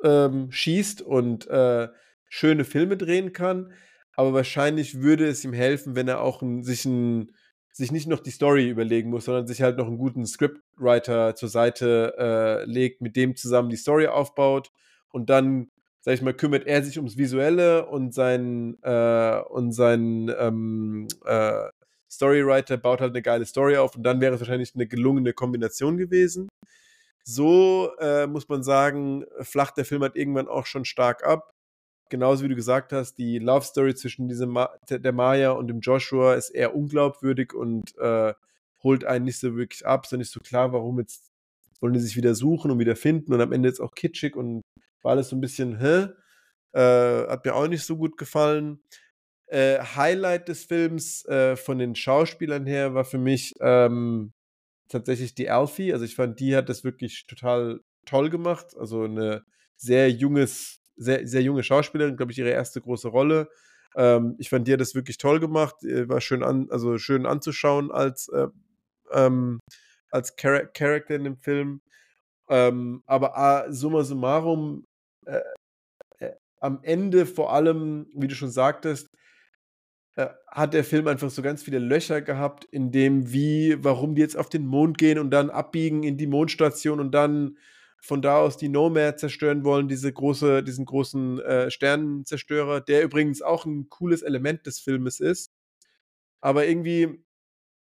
ähm, 0.03 0.51
schießt 0.51 1.01
und 1.01 1.47
äh, 1.47 1.87
schöne 2.29 2.63
Filme 2.65 2.97
drehen 2.97 3.33
kann. 3.33 3.73
Aber 4.21 4.33
wahrscheinlich 4.33 5.01
würde 5.01 5.27
es 5.27 5.43
ihm 5.43 5.51
helfen, 5.51 5.95
wenn 5.95 6.07
er 6.07 6.21
auch 6.21 6.43
ein, 6.43 6.61
sich, 6.61 6.85
ein, 6.85 7.31
sich 7.73 7.91
nicht 7.91 8.05
noch 8.05 8.19
die 8.19 8.29
Story 8.29 8.69
überlegen 8.69 9.09
muss, 9.09 9.25
sondern 9.25 9.47
sich 9.47 9.63
halt 9.63 9.79
noch 9.79 9.87
einen 9.87 9.97
guten 9.97 10.27
Scriptwriter 10.27 11.33
zur 11.33 11.49
Seite 11.49 12.13
äh, 12.19 12.65
legt, 12.65 13.01
mit 13.01 13.15
dem 13.15 13.35
zusammen 13.35 13.71
die 13.71 13.77
Story 13.77 14.05
aufbaut 14.05 14.71
und 15.09 15.31
dann, 15.31 15.71
sag 16.01 16.13
ich 16.13 16.21
mal, 16.21 16.35
kümmert 16.35 16.67
er 16.67 16.83
sich 16.83 16.99
ums 16.99 17.17
Visuelle 17.17 17.87
und 17.87 18.13
sein 18.13 18.77
äh, 18.83 19.41
und 19.49 19.71
sein 19.71 20.31
ähm, 20.37 21.07
äh, 21.25 21.69
Storywriter 22.07 22.77
baut 22.77 23.01
halt 23.01 23.13
eine 23.13 23.23
geile 23.23 23.47
Story 23.47 23.77
auf 23.77 23.95
und 23.95 24.03
dann 24.03 24.21
wäre 24.21 24.35
es 24.35 24.39
wahrscheinlich 24.39 24.75
eine 24.75 24.85
gelungene 24.85 25.33
Kombination 25.33 25.97
gewesen. 25.97 26.47
So 27.23 27.89
äh, 27.99 28.27
muss 28.27 28.47
man 28.47 28.61
sagen, 28.61 29.25
flacht 29.39 29.77
der 29.77 29.85
Film 29.85 30.03
halt 30.03 30.15
irgendwann 30.15 30.47
auch 30.47 30.67
schon 30.67 30.85
stark 30.85 31.25
ab. 31.25 31.55
Genauso 32.11 32.43
wie 32.43 32.49
du 32.49 32.55
gesagt 32.55 32.91
hast, 32.91 33.15
die 33.15 33.39
Love 33.39 33.65
Story 33.65 33.95
zwischen 33.95 34.27
diesem 34.27 34.49
Ma 34.49 34.69
der 34.89 35.13
Maya 35.13 35.51
und 35.51 35.67
dem 35.67 35.79
Joshua 35.79 36.35
ist 36.35 36.49
eher 36.49 36.75
unglaubwürdig 36.75 37.53
und 37.53 37.97
äh, 37.97 38.33
holt 38.83 39.05
einen 39.05 39.23
nicht 39.23 39.39
so 39.39 39.55
wirklich 39.55 39.85
ab. 39.85 40.03
Ist 40.03 40.11
ja 40.11 40.17
nicht 40.17 40.31
so 40.31 40.41
klar, 40.41 40.73
warum 40.73 40.99
jetzt 40.99 41.31
wollen 41.79 41.93
die 41.93 42.01
sich 42.01 42.17
wieder 42.17 42.35
suchen 42.35 42.69
und 42.69 42.79
wieder 42.79 42.97
finden 42.97 43.33
und 43.33 43.39
am 43.39 43.53
Ende 43.53 43.69
jetzt 43.69 43.79
auch 43.79 43.95
kitschig 43.95 44.35
und 44.35 44.61
war 45.01 45.13
alles 45.13 45.29
so 45.29 45.37
ein 45.37 45.41
bisschen, 45.41 45.79
hä? 45.79 46.09
Äh, 46.73 47.27
hat 47.27 47.45
mir 47.45 47.55
auch 47.55 47.67
nicht 47.67 47.85
so 47.85 47.95
gut 47.95 48.17
gefallen. 48.17 48.83
Äh, 49.47 49.79
Highlight 49.79 50.49
des 50.49 50.65
Films 50.65 51.25
äh, 51.25 51.55
von 51.55 51.77
den 51.79 51.95
Schauspielern 51.95 52.65
her 52.65 52.93
war 52.93 53.05
für 53.05 53.19
mich 53.19 53.53
ähm, 53.61 54.33
tatsächlich 54.89 55.33
die 55.33 55.49
Alfie. 55.49 55.93
Also 55.93 56.03
ich 56.03 56.15
fand, 56.15 56.41
die 56.41 56.55
hat 56.57 56.67
das 56.67 56.83
wirklich 56.83 57.25
total 57.25 57.79
toll 58.05 58.29
gemacht. 58.29 58.75
Also 58.77 59.03
eine 59.03 59.45
sehr 59.77 60.11
junges, 60.11 60.80
sehr, 60.95 61.27
sehr 61.27 61.41
junge 61.41 61.63
Schauspielerin, 61.63 62.17
glaube 62.17 62.31
ich, 62.31 62.37
ihre 62.39 62.49
erste 62.49 62.81
große 62.81 63.07
Rolle. 63.07 63.49
Ähm, 63.95 64.35
ich 64.37 64.49
fand, 64.49 64.67
die 64.67 64.73
hat 64.73 64.81
das 64.81 64.95
wirklich 64.95 65.17
toll 65.17 65.39
gemacht. 65.39 65.83
Äh, 65.83 66.07
war 66.09 66.21
schön 66.21 66.43
an, 66.43 66.67
also 66.69 66.97
schön 66.97 67.25
anzuschauen 67.25 67.91
als, 67.91 68.29
äh, 68.29 68.47
ähm, 69.11 69.59
als 70.09 70.35
Char 70.39 70.65
Charakter 70.67 71.15
in 71.15 71.23
dem 71.23 71.37
Film. 71.37 71.81
Ähm, 72.49 73.03
aber 73.05 73.65
äh, 73.67 73.71
summa 73.71 74.03
summarum, 74.03 74.85
äh, 75.25 75.41
äh, 76.19 76.33
am 76.59 76.79
Ende 76.83 77.25
vor 77.25 77.53
allem, 77.53 78.07
wie 78.13 78.27
du 78.27 78.35
schon 78.35 78.51
sagtest, 78.51 79.07
äh, 80.15 80.27
hat 80.47 80.73
der 80.73 80.83
Film 80.83 81.07
einfach 81.07 81.29
so 81.29 81.41
ganz 81.41 81.63
viele 81.63 81.79
Löcher 81.79 82.21
gehabt, 82.21 82.65
in 82.65 82.91
dem, 82.91 83.31
wie, 83.31 83.77
warum 83.81 84.15
die 84.15 84.21
jetzt 84.21 84.37
auf 84.37 84.49
den 84.49 84.67
Mond 84.67 84.97
gehen 84.97 85.17
und 85.17 85.31
dann 85.31 85.49
abbiegen 85.49 86.03
in 86.03 86.17
die 86.17 86.27
Mondstation 86.27 86.99
und 86.99 87.11
dann 87.11 87.57
von 88.01 88.21
da 88.21 88.39
aus 88.39 88.57
die 88.57 88.67
Nomad 88.67 89.19
zerstören 89.19 89.63
wollen, 89.63 89.87
diese 89.87 90.11
große, 90.11 90.63
diesen 90.63 90.85
großen 90.85 91.39
äh, 91.39 91.71
Sternenzerstörer, 91.71 92.81
der 92.81 93.03
übrigens 93.03 93.43
auch 93.43 93.65
ein 93.65 93.89
cooles 93.89 94.23
Element 94.23 94.65
des 94.65 94.79
Filmes 94.79 95.19
ist. 95.19 95.53
Aber 96.41 96.67
irgendwie, 96.67 97.23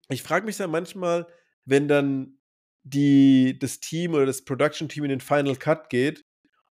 ich 0.08 0.22
frage 0.22 0.46
mich 0.46 0.56
dann 0.56 0.70
manchmal, 0.70 1.26
wenn 1.66 1.88
dann 1.88 2.38
die, 2.84 3.58
das 3.58 3.80
Team 3.80 4.14
oder 4.14 4.24
das 4.24 4.44
Production-Team 4.44 5.04
in 5.04 5.10
den 5.10 5.20
Final 5.20 5.56
Cut 5.56 5.90
geht 5.90 6.24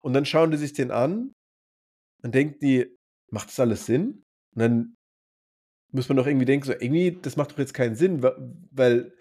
und 0.00 0.12
dann 0.12 0.24
schauen 0.24 0.52
die 0.52 0.56
sich 0.56 0.72
den 0.72 0.92
an 0.92 1.34
und 2.22 2.34
denken 2.36 2.60
die, 2.60 2.96
macht 3.30 3.48
das 3.48 3.58
alles 3.58 3.84
Sinn? 3.84 4.24
Und 4.54 4.60
dann 4.60 4.96
muss 5.90 6.08
man 6.08 6.16
doch 6.16 6.28
irgendwie 6.28 6.46
denken, 6.46 6.66
so 6.66 6.72
irgendwie, 6.72 7.18
das 7.20 7.36
macht 7.36 7.50
doch 7.50 7.58
jetzt 7.58 7.74
keinen 7.74 7.96
Sinn, 7.96 8.22
weil 8.22 9.12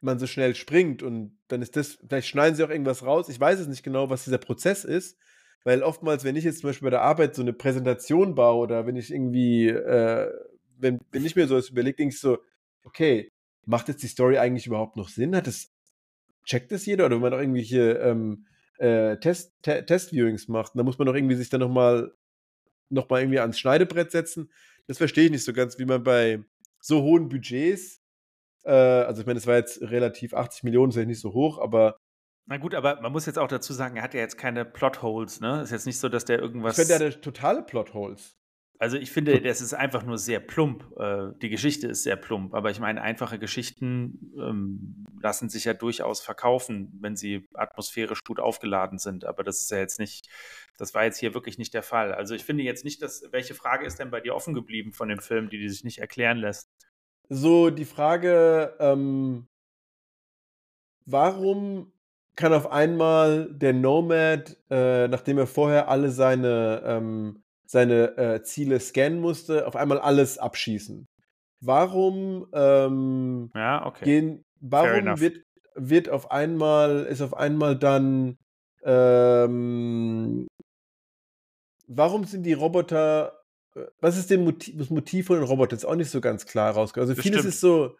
man 0.00 0.18
so 0.18 0.26
schnell 0.26 0.54
springt 0.54 1.02
und 1.02 1.38
dann 1.48 1.62
ist 1.62 1.76
das, 1.76 1.98
vielleicht 2.08 2.28
schneiden 2.28 2.54
sie 2.54 2.64
auch 2.64 2.70
irgendwas 2.70 3.04
raus. 3.04 3.28
Ich 3.28 3.40
weiß 3.40 3.58
es 3.60 3.66
nicht 3.66 3.82
genau, 3.82 4.10
was 4.10 4.24
dieser 4.24 4.38
Prozess 4.38 4.84
ist, 4.84 5.18
weil 5.64 5.82
oftmals, 5.82 6.24
wenn 6.24 6.36
ich 6.36 6.44
jetzt 6.44 6.60
zum 6.60 6.70
Beispiel 6.70 6.86
bei 6.86 6.90
der 6.90 7.02
Arbeit 7.02 7.34
so 7.34 7.42
eine 7.42 7.52
Präsentation 7.52 8.34
baue 8.34 8.62
oder 8.62 8.86
wenn 8.86 8.96
ich 8.96 9.12
irgendwie, 9.12 9.68
äh, 9.68 10.30
wenn, 10.78 10.98
wenn 11.10 11.24
ich 11.24 11.36
mir 11.36 11.48
sowas 11.48 11.70
überlege, 11.70 11.96
denke 11.96 12.14
ich 12.14 12.20
so, 12.20 12.38
okay, 12.84 13.32
macht 13.66 13.88
jetzt 13.88 14.02
die 14.02 14.08
Story 14.08 14.38
eigentlich 14.38 14.66
überhaupt 14.66 14.96
noch 14.96 15.08
Sinn? 15.08 15.34
Hat 15.34 15.48
es, 15.48 15.72
checkt 16.44 16.72
das 16.72 16.86
jeder? 16.86 17.06
Oder 17.06 17.16
wenn 17.16 17.22
man 17.22 17.34
auch 17.34 17.40
irgendwelche 17.40 17.92
ähm, 17.94 18.46
äh, 18.78 19.16
Test, 19.18 19.52
te 19.62 19.84
Test-Viewings 19.84 20.48
macht, 20.48 20.72
dann 20.74 20.84
muss 20.84 20.98
man 20.98 21.06
doch 21.06 21.14
irgendwie 21.14 21.34
sich 21.34 21.50
dann 21.50 21.60
nochmal 21.60 22.12
noch 22.90 23.10
mal 23.10 23.20
irgendwie 23.20 23.40
ans 23.40 23.58
Schneidebrett 23.58 24.10
setzen. 24.10 24.50
Das 24.86 24.98
verstehe 24.98 25.26
ich 25.26 25.30
nicht 25.30 25.44
so 25.44 25.52
ganz, 25.52 25.78
wie 25.78 25.84
man 25.84 26.02
bei 26.02 26.42
so 26.80 27.02
hohen 27.02 27.28
Budgets 27.28 27.97
äh, 28.68 29.04
also 29.04 29.20
ich 29.20 29.26
meine, 29.26 29.38
es 29.38 29.46
war 29.46 29.56
jetzt 29.56 29.80
relativ 29.82 30.34
80 30.34 30.62
Millionen, 30.62 30.90
ist 30.90 30.96
ja 30.96 31.04
nicht 31.04 31.20
so 31.20 31.32
hoch, 31.32 31.58
aber 31.58 31.98
na 32.50 32.56
gut, 32.56 32.74
aber 32.74 32.98
man 33.02 33.12
muss 33.12 33.26
jetzt 33.26 33.38
auch 33.38 33.48
dazu 33.48 33.74
sagen, 33.74 33.96
er 33.96 34.02
hat 34.02 34.14
ja 34.14 34.20
jetzt 34.20 34.38
keine 34.38 34.64
Plotholes, 34.64 35.40
ne? 35.40 35.60
Ist 35.60 35.70
jetzt 35.70 35.84
nicht 35.84 36.00
so, 36.00 36.08
dass 36.08 36.24
der 36.24 36.38
irgendwas. 36.38 36.78
Ich 36.78 36.86
finde, 36.86 36.98
der 36.98 37.12
hat 37.14 37.22
totale 37.22 37.62
Plotholes. 37.62 38.38
Also 38.80 38.96
ich 38.96 39.10
finde, 39.10 39.40
das 39.42 39.60
ist 39.60 39.74
einfach 39.74 40.04
nur 40.04 40.18
sehr 40.18 40.40
plump. 40.40 40.84
Äh, 40.98 41.32
die 41.42 41.50
Geschichte 41.50 41.88
ist 41.88 42.04
sehr 42.04 42.16
plump, 42.16 42.54
aber 42.54 42.70
ich 42.70 42.78
meine, 42.78 43.02
einfache 43.02 43.38
Geschichten 43.38 44.32
ähm, 44.38 45.04
lassen 45.20 45.48
sich 45.48 45.64
ja 45.64 45.74
durchaus 45.74 46.20
verkaufen, 46.20 46.96
wenn 47.00 47.16
sie 47.16 47.48
atmosphärisch 47.54 48.22
gut 48.24 48.38
aufgeladen 48.38 48.98
sind. 48.98 49.24
Aber 49.24 49.42
das 49.42 49.60
ist 49.60 49.70
ja 49.70 49.78
jetzt 49.78 49.98
nicht, 49.98 50.28
das 50.78 50.94
war 50.94 51.04
jetzt 51.04 51.18
hier 51.18 51.34
wirklich 51.34 51.58
nicht 51.58 51.74
der 51.74 51.82
Fall. 51.82 52.14
Also 52.14 52.34
ich 52.34 52.44
finde 52.44 52.62
jetzt 52.62 52.84
nicht, 52.84 53.02
dass, 53.02 53.24
welche 53.32 53.54
Frage 53.54 53.84
ist 53.84 53.98
denn 53.98 54.10
bei 54.10 54.20
dir 54.20 54.34
offen 54.34 54.54
geblieben 54.54 54.92
von 54.92 55.08
dem 55.08 55.18
Film, 55.18 55.50
die, 55.50 55.58
die 55.58 55.68
sich 55.68 55.82
nicht 55.82 55.98
erklären 55.98 56.38
lässt? 56.38 56.70
So 57.28 57.70
die 57.70 57.84
Frage, 57.84 58.74
ähm, 58.78 59.46
warum 61.06 61.92
kann 62.36 62.52
auf 62.52 62.70
einmal 62.70 63.52
der 63.52 63.72
Nomad, 63.72 64.56
äh, 64.70 65.08
nachdem 65.08 65.38
er 65.38 65.46
vorher 65.46 65.88
alle 65.88 66.10
seine, 66.10 66.82
ähm, 66.84 67.42
seine 67.66 68.16
äh, 68.16 68.42
Ziele 68.42 68.78
scannen 68.80 69.20
musste, 69.20 69.66
auf 69.66 69.76
einmal 69.76 69.98
alles 69.98 70.38
abschießen? 70.38 71.06
Warum 71.60 72.46
ähm, 72.52 73.50
ja, 73.54 73.84
okay. 73.84 74.04
gehen, 74.04 74.44
warum 74.60 75.18
wird, 75.18 75.42
wird 75.74 76.08
auf 76.08 76.30
einmal, 76.30 77.04
ist 77.06 77.20
auf 77.20 77.36
einmal 77.36 77.76
dann 77.76 78.38
ähm, 78.84 80.46
warum 81.88 82.24
sind 82.24 82.44
die 82.44 82.52
Roboter 82.52 83.37
was 84.00 84.16
ist 84.16 84.30
Motiv, 84.38 84.76
das 84.76 84.90
Motiv 84.90 85.26
von 85.26 85.36
den 85.36 85.44
Robotern? 85.44 85.76
Ist 85.76 85.84
auch 85.84 85.94
nicht 85.94 86.10
so 86.10 86.20
ganz 86.20 86.46
klar 86.46 86.72
rausgekommen. 86.72 87.10
Also 87.10 87.14
das 87.14 87.22
vieles 87.22 87.40
stimmt. 87.40 87.54
ist 87.54 87.60
so, 87.60 87.96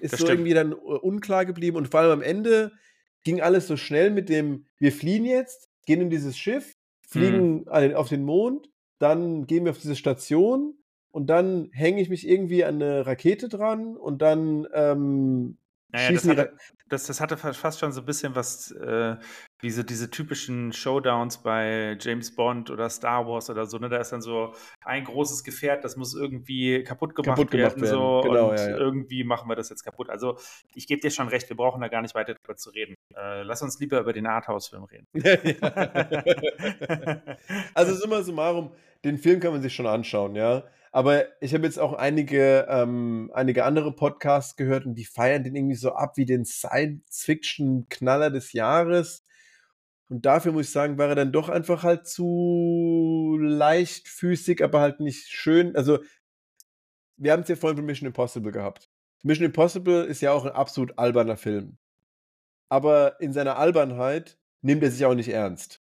ist 0.00 0.18
so 0.18 0.28
irgendwie 0.28 0.54
dann 0.54 0.72
äh, 0.72 0.74
unklar 0.74 1.44
geblieben 1.44 1.76
und 1.76 1.88
vor 1.88 2.00
allem 2.00 2.12
am 2.12 2.22
Ende 2.22 2.72
ging 3.24 3.40
alles 3.40 3.66
so 3.66 3.76
schnell 3.76 4.10
mit 4.10 4.28
dem, 4.28 4.66
wir 4.78 4.92
fliehen 4.92 5.24
jetzt, 5.24 5.68
gehen 5.86 6.00
in 6.00 6.10
dieses 6.10 6.36
Schiff, 6.36 6.74
fliegen 7.06 7.64
mhm. 7.64 7.94
auf 7.94 8.08
den 8.08 8.24
Mond, 8.24 8.68
dann 8.98 9.46
gehen 9.46 9.64
wir 9.64 9.70
auf 9.70 9.78
diese 9.78 9.96
Station 9.96 10.74
und 11.10 11.28
dann 11.28 11.70
hänge 11.72 12.00
ich 12.00 12.08
mich 12.08 12.26
irgendwie 12.26 12.64
an 12.64 12.76
eine 12.76 13.06
Rakete 13.06 13.48
dran 13.48 13.96
und 13.96 14.22
dann 14.22 14.66
ähm, 14.72 15.58
naja, 15.92 16.12
das 16.12 16.26
hatte, 16.26 16.56
das, 16.88 17.06
das 17.06 17.20
hatte, 17.20 17.36
fast 17.36 17.78
schon 17.78 17.92
so 17.92 18.00
ein 18.00 18.06
bisschen 18.06 18.34
was, 18.34 18.70
äh, 18.70 19.16
wie 19.60 19.70
so 19.70 19.82
diese 19.82 20.10
typischen 20.10 20.72
Showdowns 20.72 21.42
bei 21.42 21.98
James 22.00 22.34
Bond 22.34 22.70
oder 22.70 22.88
Star 22.88 23.26
Wars 23.26 23.50
oder 23.50 23.66
so. 23.66 23.76
Ne? 23.78 23.90
Da 23.90 23.98
ist 23.98 24.10
dann 24.10 24.22
so 24.22 24.54
ein 24.84 25.04
großes 25.04 25.44
Gefährt, 25.44 25.84
das 25.84 25.96
muss 25.96 26.14
irgendwie 26.14 26.82
kaputt 26.82 27.14
gemacht, 27.14 27.36
kaputt 27.36 27.50
gemacht 27.50 27.76
werden. 27.76 27.82
werden. 27.82 27.94
So, 27.94 28.22
genau, 28.22 28.50
und 28.50 28.58
ja, 28.58 28.70
ja. 28.70 28.76
irgendwie 28.76 29.22
machen 29.22 29.50
wir 29.50 29.54
das 29.54 29.68
jetzt 29.68 29.84
kaputt. 29.84 30.08
Also 30.08 30.38
ich 30.74 30.86
gebe 30.86 31.02
dir 31.02 31.10
schon 31.10 31.28
recht, 31.28 31.48
wir 31.50 31.56
brauchen 31.56 31.82
da 31.82 31.88
gar 31.88 32.00
nicht 32.00 32.14
weiter 32.14 32.34
drüber 32.34 32.56
zu 32.56 32.70
reden. 32.70 32.94
Äh, 33.14 33.42
lass 33.42 33.60
uns 33.60 33.78
lieber 33.78 34.00
über 34.00 34.14
den 34.14 34.26
Arthouse-Film 34.26 34.84
reden. 34.84 35.06
also 37.74 37.94
summa 37.94 38.22
summarum, 38.22 38.72
den 39.04 39.18
Film 39.18 39.40
kann 39.40 39.52
man 39.52 39.60
sich 39.60 39.74
schon 39.74 39.86
anschauen, 39.86 40.36
ja. 40.36 40.64
Aber 40.94 41.24
ich 41.40 41.54
habe 41.54 41.64
jetzt 41.64 41.78
auch 41.78 41.94
einige, 41.94 42.66
ähm, 42.68 43.30
einige 43.32 43.64
andere 43.64 43.96
Podcasts 43.96 44.56
gehört 44.56 44.84
und 44.84 44.94
die 44.94 45.06
feiern 45.06 45.42
den 45.42 45.56
irgendwie 45.56 45.74
so 45.74 45.92
ab 45.92 46.18
wie 46.18 46.26
den 46.26 46.44
Science-Fiction-Knaller 46.44 48.30
des 48.30 48.52
Jahres. 48.52 49.24
Und 50.10 50.26
dafür 50.26 50.52
muss 50.52 50.66
ich 50.66 50.72
sagen, 50.72 50.98
war 50.98 51.08
er 51.08 51.14
dann 51.14 51.32
doch 51.32 51.48
einfach 51.48 51.82
halt 51.82 52.06
zu 52.06 53.38
leichtfüßig, 53.40 54.62
aber 54.62 54.80
halt 54.80 55.00
nicht 55.00 55.28
schön. 55.28 55.74
Also, 55.74 56.00
wir 57.16 57.32
haben 57.32 57.42
es 57.42 57.48
ja 57.48 57.56
vorhin 57.56 57.78
von 57.78 57.86
Mission 57.86 58.08
Impossible 58.08 58.52
gehabt. 58.52 58.90
Mission 59.22 59.46
Impossible 59.46 60.04
ist 60.04 60.20
ja 60.20 60.32
auch 60.32 60.44
ein 60.44 60.52
absolut 60.52 60.98
alberner 60.98 61.38
Film. 61.38 61.78
Aber 62.68 63.18
in 63.18 63.32
seiner 63.32 63.56
Albernheit 63.56 64.38
nimmt 64.60 64.82
er 64.82 64.90
sich 64.90 65.06
auch 65.06 65.14
nicht 65.14 65.30
ernst. 65.30 65.82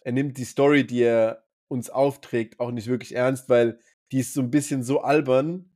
Er 0.00 0.12
nimmt 0.12 0.38
die 0.38 0.44
Story, 0.44 0.86
die 0.86 1.02
er 1.02 1.44
uns 1.68 1.90
aufträgt, 1.90 2.60
auch 2.60 2.70
nicht 2.70 2.86
wirklich 2.86 3.14
ernst, 3.14 3.50
weil 3.50 3.80
die 4.12 4.20
ist 4.20 4.34
so 4.34 4.40
ein 4.40 4.50
bisschen 4.50 4.82
so 4.82 5.00
albern, 5.00 5.70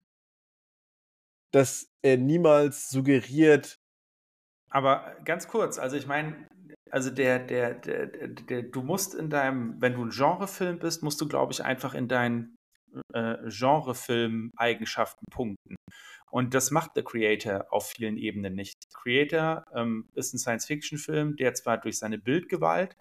dass 1.53 1.91
er 2.03 2.17
niemals 2.17 2.91
suggeriert. 2.91 3.79
Aber 4.71 5.17
ganz 5.25 5.49
kurz, 5.49 5.79
also 5.79 5.97
ich 5.97 6.07
meine, 6.07 6.47
also 6.91 7.11
der, 7.11 7.39
der, 7.39 7.75
der, 7.75 8.07
der, 8.07 8.63
du 8.63 8.83
musst 8.83 9.15
in 9.15 9.31
deinem, 9.31 9.81
wenn 9.81 9.95
du 9.95 10.05
ein 10.05 10.11
Genrefilm 10.11 10.79
bist, 10.79 11.03
musst 11.03 11.21
du, 11.21 11.29
glaube 11.29 11.53
ich, 11.53 11.65
einfach 11.65 11.95
in 11.95 12.09
deinen 12.09 12.57
äh, 13.13 13.37
Genrefilm-Eigenschaften 13.49 15.25
punkten. 15.31 15.77
Und 16.31 16.55
das 16.55 16.71
macht 16.71 16.93
The 16.95 17.03
Creator 17.03 17.67
auf 17.71 17.91
vielen 17.91 18.17
Ebenen 18.17 18.55
nicht. 18.55 18.77
Creator 18.95 19.65
ähm, 19.75 20.09
ist 20.15 20.33
ein 20.33 20.39
Science-Fiction-Film, 20.39 21.37
der 21.37 21.55
zwar 21.55 21.79
durch 21.79 21.99
seine 21.99 22.19
Bildgewalt 22.19 22.97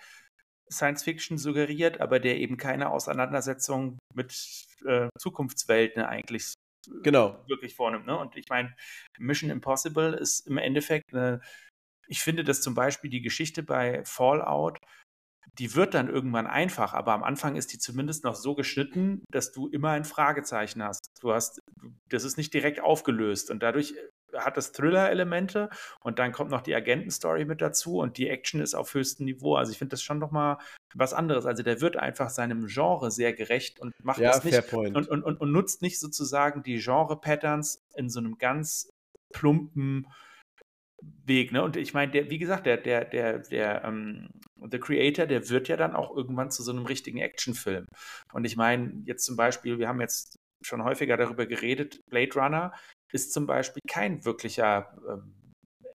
Science 0.71 1.03
Fiction 1.03 1.37
suggeriert, 1.37 1.99
aber 1.99 2.19
der 2.19 2.37
eben 2.37 2.57
keine 2.57 2.89
Auseinandersetzung 2.89 3.97
mit 4.13 4.33
äh, 4.85 5.09
Zukunftswelten 5.17 6.03
eigentlich 6.03 6.53
genau. 7.03 7.43
wirklich 7.47 7.75
vornimmt. 7.75 8.05
Ne? 8.05 8.17
Und 8.17 8.35
ich 8.35 8.49
meine, 8.49 8.75
Mission 9.17 9.49
Impossible 9.49 10.13
ist 10.13 10.47
im 10.47 10.57
Endeffekt 10.57 11.13
eine, 11.13 11.41
ich 12.07 12.21
finde, 12.21 12.43
dass 12.43 12.61
zum 12.61 12.75
Beispiel 12.75 13.09
die 13.09 13.21
Geschichte 13.21 13.63
bei 13.63 14.03
Fallout, 14.05 14.77
die 15.57 15.75
wird 15.75 15.93
dann 15.93 16.09
irgendwann 16.09 16.47
einfach, 16.47 16.93
aber 16.93 17.13
am 17.13 17.23
Anfang 17.23 17.55
ist 17.55 17.73
die 17.73 17.79
zumindest 17.79 18.23
noch 18.23 18.35
so 18.35 18.55
geschnitten, 18.55 19.23
dass 19.31 19.51
du 19.51 19.67
immer 19.67 19.91
ein 19.91 20.05
Fragezeichen 20.05 20.83
hast. 20.83 21.07
Du 21.21 21.33
hast, 21.33 21.59
das 22.07 22.23
ist 22.23 22.37
nicht 22.37 22.53
direkt 22.53 22.79
aufgelöst 22.79 23.49
und 23.49 23.61
dadurch 23.63 23.95
hat 24.35 24.57
das 24.57 24.71
Thriller-Elemente 24.71 25.69
und 26.01 26.19
dann 26.19 26.31
kommt 26.31 26.51
noch 26.51 26.61
die 26.61 26.75
Agentenstory 26.75 27.45
mit 27.45 27.61
dazu 27.61 27.97
und 27.97 28.17
die 28.17 28.29
Action 28.29 28.61
ist 28.61 28.75
auf 28.75 28.93
höchstem 28.93 29.25
Niveau. 29.25 29.55
Also 29.55 29.71
ich 29.71 29.77
finde 29.77 29.91
das 29.91 30.03
schon 30.03 30.19
nochmal 30.19 30.57
was 30.93 31.13
anderes. 31.13 31.45
Also 31.45 31.63
der 31.63 31.81
wird 31.81 31.97
einfach 31.97 32.29
seinem 32.29 32.67
Genre 32.67 33.11
sehr 33.11 33.33
gerecht 33.33 33.79
und 33.79 33.93
macht 34.03 34.19
ja, 34.19 34.31
das 34.31 34.43
nicht 34.43 34.73
und, 34.73 34.95
und, 35.09 35.23
und, 35.23 35.41
und, 35.41 35.51
nutzt 35.51 35.81
nicht 35.81 35.99
sozusagen 35.99 36.63
die 36.63 36.79
Genre-Patterns 36.79 37.81
in 37.95 38.09
so 38.09 38.19
einem 38.19 38.37
ganz 38.37 38.89
plumpen 39.33 40.07
Weg, 41.25 41.51
ne? 41.53 41.63
Und 41.63 41.77
ich 41.77 41.93
meine, 41.93 42.11
der, 42.11 42.29
wie 42.29 42.39
gesagt, 42.39 42.65
der, 42.65 42.77
der, 42.77 43.05
der, 43.05 43.39
der, 43.39 43.83
ähm, 43.85 44.27
The 44.69 44.79
Creator, 44.79 45.25
der 45.25 45.47
wird 45.49 45.69
ja 45.69 45.77
dann 45.77 45.95
auch 45.95 46.13
irgendwann 46.15 46.51
zu 46.51 46.61
so 46.61 46.71
einem 46.71 46.85
richtigen 46.85 47.19
Actionfilm. 47.19 47.85
Und 48.33 48.45
ich 48.45 48.57
meine, 48.57 49.01
jetzt 49.05 49.23
zum 49.23 49.37
Beispiel, 49.37 49.79
wir 49.79 49.87
haben 49.87 50.01
jetzt 50.01 50.35
schon 50.61 50.83
häufiger 50.83 51.15
darüber 51.15 51.45
geredet, 51.45 52.01
Blade 52.09 52.33
Runner 52.35 52.73
ist 53.11 53.33
zum 53.33 53.45
Beispiel 53.47 53.81
kein 53.87 54.25
wirklicher 54.25 54.93
ähm, 55.07 55.33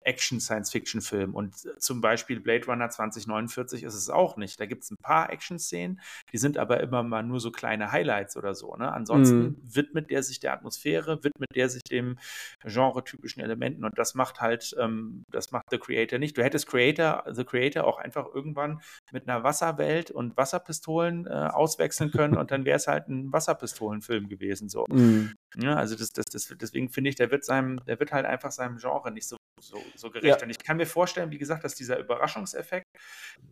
Action-Science-Fiction-Film. 0.05 1.33
Und 1.33 1.55
zum 1.81 2.01
Beispiel 2.01 2.39
Blade 2.39 2.65
Runner 2.65 2.89
2049 2.89 3.83
ist 3.83 3.95
es 3.95 4.09
auch 4.09 4.37
nicht. 4.37 4.59
Da 4.59 4.65
gibt 4.65 4.83
es 4.83 4.91
ein 4.91 4.97
paar 4.97 5.31
Action-Szenen, 5.31 5.99
die 6.31 6.37
sind 6.37 6.57
aber 6.57 6.79
immer 6.81 7.03
mal 7.03 7.23
nur 7.23 7.39
so 7.39 7.51
kleine 7.51 7.91
Highlights 7.91 8.37
oder 8.37 8.55
so. 8.55 8.75
Ne? 8.75 8.91
Ansonsten 8.91 9.37
mhm. 9.37 9.57
widmet 9.63 10.09
der 10.09 10.23
sich 10.23 10.39
der 10.39 10.53
Atmosphäre, 10.53 11.23
widmet 11.23 11.49
der 11.55 11.69
sich 11.69 11.83
dem 11.83 12.17
genre-typischen 12.63 13.41
Elementen 13.41 13.85
und 13.85 13.97
das 13.97 14.15
macht 14.15 14.41
halt, 14.41 14.75
ähm, 14.79 15.23
das 15.29 15.51
macht 15.51 15.65
The 15.71 15.77
Creator 15.77 16.19
nicht. 16.19 16.37
Du 16.37 16.43
hättest 16.43 16.67
Creator, 16.67 17.23
The 17.31 17.43
Creator 17.43 17.85
auch 17.85 17.97
einfach 17.97 18.27
irgendwann 18.33 18.81
mit 19.11 19.27
einer 19.27 19.43
Wasserwelt 19.43 20.11
und 20.11 20.37
Wasserpistolen 20.37 21.27
äh, 21.27 21.29
auswechseln 21.29 22.11
können 22.11 22.37
und 22.37 22.51
dann 22.51 22.65
wäre 22.65 22.77
es 22.77 22.87
halt 22.87 23.07
ein 23.07 23.31
Wasserpistolenfilm 23.31 24.29
gewesen. 24.29 24.69
So. 24.69 24.85
Mhm. 24.89 25.33
Ja, 25.57 25.75
also 25.75 25.95
das, 25.95 26.11
das, 26.11 26.25
das, 26.25 26.47
deswegen 26.59 26.89
finde 26.89 27.09
ich, 27.09 27.15
der 27.15 27.31
wird 27.31 27.45
seinem, 27.45 27.83
der 27.85 27.99
wird 27.99 28.11
halt 28.11 28.25
einfach 28.25 28.51
seinem 28.51 28.77
Genre 28.77 29.11
nicht 29.11 29.27
so, 29.27 29.37
so, 29.61 29.77
so 29.95 30.09
gerecht. 30.09 30.39
Ja. 30.39 30.43
Und 30.43 30.49
ich 30.49 30.59
kann 30.59 30.77
mir 30.77 30.85
vorstellen, 30.85 31.31
wie 31.31 31.37
gesagt, 31.37 31.63
dass 31.63 31.75
dieser 31.75 31.99
Überraschungseffekt 31.99 32.85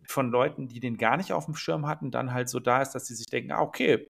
von 0.06 0.30
Leuten, 0.30 0.68
die 0.68 0.80
den 0.80 0.96
gar 0.96 1.16
nicht 1.16 1.32
auf 1.32 1.44
dem 1.44 1.54
Schirm 1.54 1.86
hatten, 1.86 2.10
dann 2.10 2.32
halt 2.32 2.48
so 2.48 2.60
da 2.60 2.82
ist, 2.82 2.92
dass 2.92 3.06
sie 3.06 3.14
sich 3.14 3.26
denken, 3.26 3.52
ah, 3.52 3.60
okay, 3.60 4.08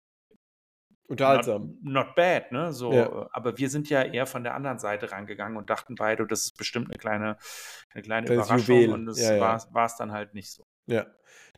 Unterhaltsam. 1.09 1.79
Not, 1.83 2.07
not 2.07 2.15
bad, 2.15 2.53
ne? 2.53 2.73
So, 2.73 2.91
ja. 2.93 3.29
aber 3.33 3.59
wir 3.59 3.69
sind 3.69 3.91
ja 3.91 4.03
eher 4.03 4.25
von 4.25 4.45
der 4.45 4.55
anderen 4.55 4.79
Seite 4.79 5.13
rangegangen 5.13 5.59
und 5.59 5.69
dachten 5.69 5.95
beide, 5.95 6.27
das 6.27 6.45
ist 6.45 6.57
bestimmt 6.57 6.89
eine 6.89 6.97
kleine, 6.97 7.37
eine 7.93 8.03
kleine 8.03 8.33
Überraschung 8.33 8.81
Juwel. 8.83 8.95
und 8.95 9.09
es 9.09 9.21
ja, 9.21 9.35
ja. 9.35 9.63
war 9.73 9.85
es 9.85 9.97
dann 9.97 10.13
halt 10.13 10.33
nicht 10.33 10.51
so. 10.51 10.65
Ja. 10.87 11.07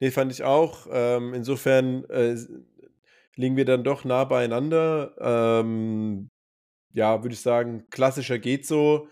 Nee, 0.00 0.10
fand 0.10 0.32
ich 0.32 0.42
auch. 0.42 0.88
Ähm, 0.90 1.34
insofern 1.34 2.04
äh, 2.10 2.36
liegen 3.36 3.56
wir 3.56 3.64
dann 3.64 3.84
doch 3.84 4.04
nah 4.04 4.24
beieinander. 4.24 5.14
Ähm, 5.20 6.30
ja, 6.92 7.22
würde 7.22 7.34
ich 7.34 7.40
sagen, 7.40 7.86
klassischer 7.90 8.38
geht 8.38 8.66
so. 8.66 9.08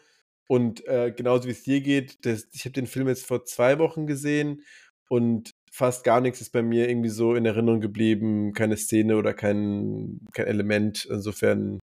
Und 0.48 0.86
äh, 0.86 1.12
genauso 1.12 1.48
wie 1.48 1.52
es 1.52 1.62
dir 1.62 1.80
geht, 1.80 2.24
das, 2.26 2.48
ich 2.52 2.64
habe 2.64 2.72
den 2.72 2.86
Film 2.86 3.08
jetzt 3.08 3.26
vor 3.26 3.44
zwei 3.44 3.78
Wochen 3.78 4.06
gesehen 4.06 4.62
und 5.08 5.52
fast 5.72 6.04
gar 6.04 6.20
nichts 6.20 6.40
ist 6.40 6.52
bei 6.52 6.62
mir 6.62 6.88
irgendwie 6.88 7.08
so 7.08 7.34
in 7.34 7.46
Erinnerung 7.46 7.80
geblieben, 7.80 8.52
keine 8.52 8.76
Szene 8.76 9.16
oder 9.16 9.34
kein, 9.34 10.20
kein 10.32 10.46
Element. 10.46 11.06
Insofern 11.06 11.80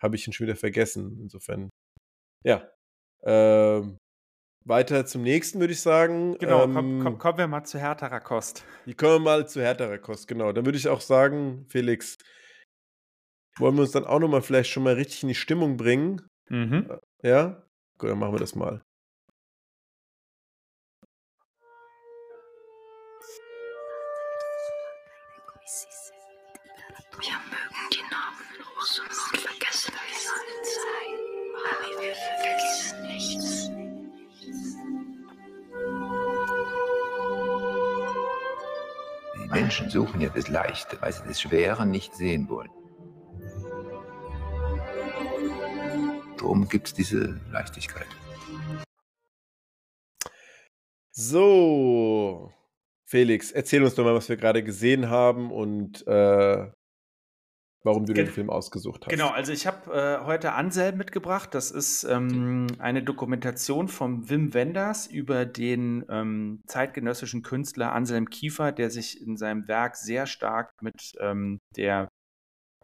habe 0.00 0.16
ich 0.16 0.26
ihn 0.26 0.32
schon 0.32 0.46
wieder 0.46 0.56
vergessen. 0.56 1.18
Insofern, 1.22 1.70
ja. 2.44 2.70
Ähm, 3.24 3.98
weiter 4.64 5.06
zum 5.06 5.22
nächsten, 5.22 5.60
würde 5.60 5.72
ich 5.72 5.80
sagen. 5.80 6.36
Genau, 6.38 6.64
ähm, 6.64 6.74
komm, 6.74 7.02
komm, 7.02 7.18
kommen 7.18 7.38
wir 7.38 7.48
mal 7.48 7.64
zu 7.64 7.78
härterer 7.78 8.20
Kost. 8.20 8.64
Die 8.86 8.94
kommen 8.94 9.14
wir 9.14 9.20
mal 9.20 9.48
zu 9.48 9.60
härterer 9.60 9.98
Kost, 9.98 10.28
genau. 10.28 10.52
Dann 10.52 10.64
würde 10.64 10.78
ich 10.78 10.88
auch 10.88 11.00
sagen, 11.00 11.66
Felix, 11.68 12.18
wollen 13.58 13.74
wir 13.74 13.82
uns 13.82 13.92
dann 13.92 14.04
auch 14.04 14.18
nochmal 14.18 14.42
vielleicht 14.42 14.70
schon 14.70 14.82
mal 14.82 14.94
richtig 14.94 15.22
in 15.22 15.28
die 15.28 15.34
Stimmung 15.34 15.76
bringen? 15.76 16.22
Mhm. 16.48 16.98
Ja? 17.22 17.62
Gut, 17.98 18.10
dann 18.10 18.18
machen 18.18 18.34
wir 18.34 18.40
das 18.40 18.54
mal. 18.54 18.82
Menschen 39.70 39.88
suchen 39.88 40.20
ja 40.20 40.28
das 40.30 40.48
Leichte, 40.48 41.00
weil 41.00 41.12
sie 41.12 41.22
das 41.28 41.40
Schwere 41.40 41.86
nicht 41.86 42.16
sehen 42.16 42.48
wollen. 42.48 42.70
Darum 46.36 46.68
gibt 46.68 46.88
es 46.88 46.94
diese 46.94 47.40
Leichtigkeit. 47.52 48.08
So, 51.12 52.52
Felix, 53.04 53.52
erzähl 53.52 53.84
uns 53.84 53.94
doch 53.94 54.02
mal, 54.02 54.16
was 54.16 54.28
wir 54.28 54.36
gerade 54.36 54.64
gesehen 54.64 55.08
haben 55.08 55.52
und 55.52 56.04
äh, 56.08 56.66
warum 57.82 58.06
du 58.06 58.12
Gen 58.12 58.26
den 58.26 58.32
Film 58.32 58.50
ausgesucht 58.50 59.06
hast. 59.06 59.10
Genau, 59.10 59.28
also 59.28 59.52
ich 59.52 59.66
habe 59.66 59.92
äh, 59.92 60.24
heute 60.24 60.52
Anselm 60.52 60.98
mitgebracht. 60.98 61.54
Das 61.54 61.70
ist 61.70 62.04
ähm, 62.04 62.66
eine 62.78 63.02
Dokumentation 63.02 63.88
von 63.88 64.28
Wim 64.28 64.54
Wenders 64.54 65.06
über 65.06 65.46
den 65.46 66.04
ähm, 66.08 66.62
zeitgenössischen 66.66 67.42
Künstler 67.42 67.92
Anselm 67.92 68.28
Kiefer, 68.28 68.72
der 68.72 68.90
sich 68.90 69.20
in 69.20 69.36
seinem 69.36 69.66
Werk 69.68 69.96
sehr 69.96 70.26
stark 70.26 70.72
mit 70.82 71.12
ähm, 71.20 71.58
der 71.76 72.08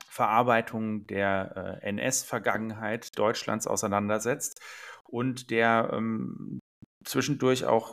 Verarbeitung 0.09 1.07
der 1.07 1.81
äh, 1.83 1.89
NS-Vergangenheit 1.89 3.19
Deutschlands 3.19 3.67
auseinandersetzt 3.67 4.63
und 5.05 5.51
der 5.51 5.91
ähm, 5.93 6.61
zwischendurch 7.05 7.67
auch 7.67 7.93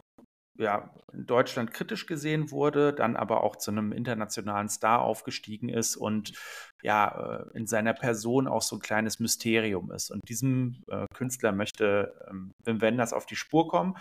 ja, 0.57 0.93
in 1.11 1.25
Deutschland 1.25 1.73
kritisch 1.73 2.05
gesehen 2.05 2.51
wurde, 2.51 2.93
dann 2.93 3.15
aber 3.15 3.43
auch 3.43 3.55
zu 3.55 3.71
einem 3.71 3.91
internationalen 3.91 4.69
Star 4.69 5.01
aufgestiegen 5.01 5.69
ist 5.69 5.95
und 5.95 6.33
ja, 6.81 7.43
äh, 7.53 7.57
in 7.57 7.65
seiner 7.65 7.93
Person 7.93 8.47
auch 8.47 8.61
so 8.61 8.75
ein 8.75 8.81
kleines 8.81 9.19
Mysterium 9.19 9.91
ist. 9.91 10.11
Und 10.11 10.27
diesem 10.29 10.83
äh, 10.87 11.05
Künstler 11.13 11.51
möchte 11.51 12.13
ähm, 12.29 12.51
Wim 12.63 12.81
Wenders 12.81 13.13
auf 13.13 13.25
die 13.25 13.35
Spur 13.35 13.67
kommen. 13.67 13.95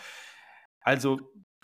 Also, 0.80 1.20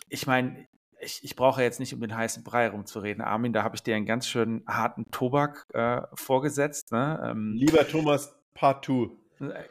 ich 0.09 0.27
meine, 0.27 0.67
ich, 1.01 1.23
ich 1.23 1.37
brauche 1.37 1.63
jetzt 1.63 1.81
nicht 1.81 1.95
um 1.95 2.01
den 2.01 2.17
heißen 2.17 2.43
Brei 2.43 2.69
rumzureden, 2.69 3.23
Armin, 3.23 3.53
da 3.53 3.63
habe 3.63 3.77
ich 3.77 3.83
dir 3.83 3.95
einen 3.95 4.07
ganz 4.07 4.27
schön 4.27 4.65
harten 4.67 5.11
Tobak 5.11 5.67
äh, 5.75 6.03
vorgesetzt. 6.15 6.93
Ne? 6.93 7.21
Ähm, 7.25 7.53
Lieber 7.55 7.87
Thomas, 7.87 8.37
Part 8.55 8.85
2. 8.85 9.11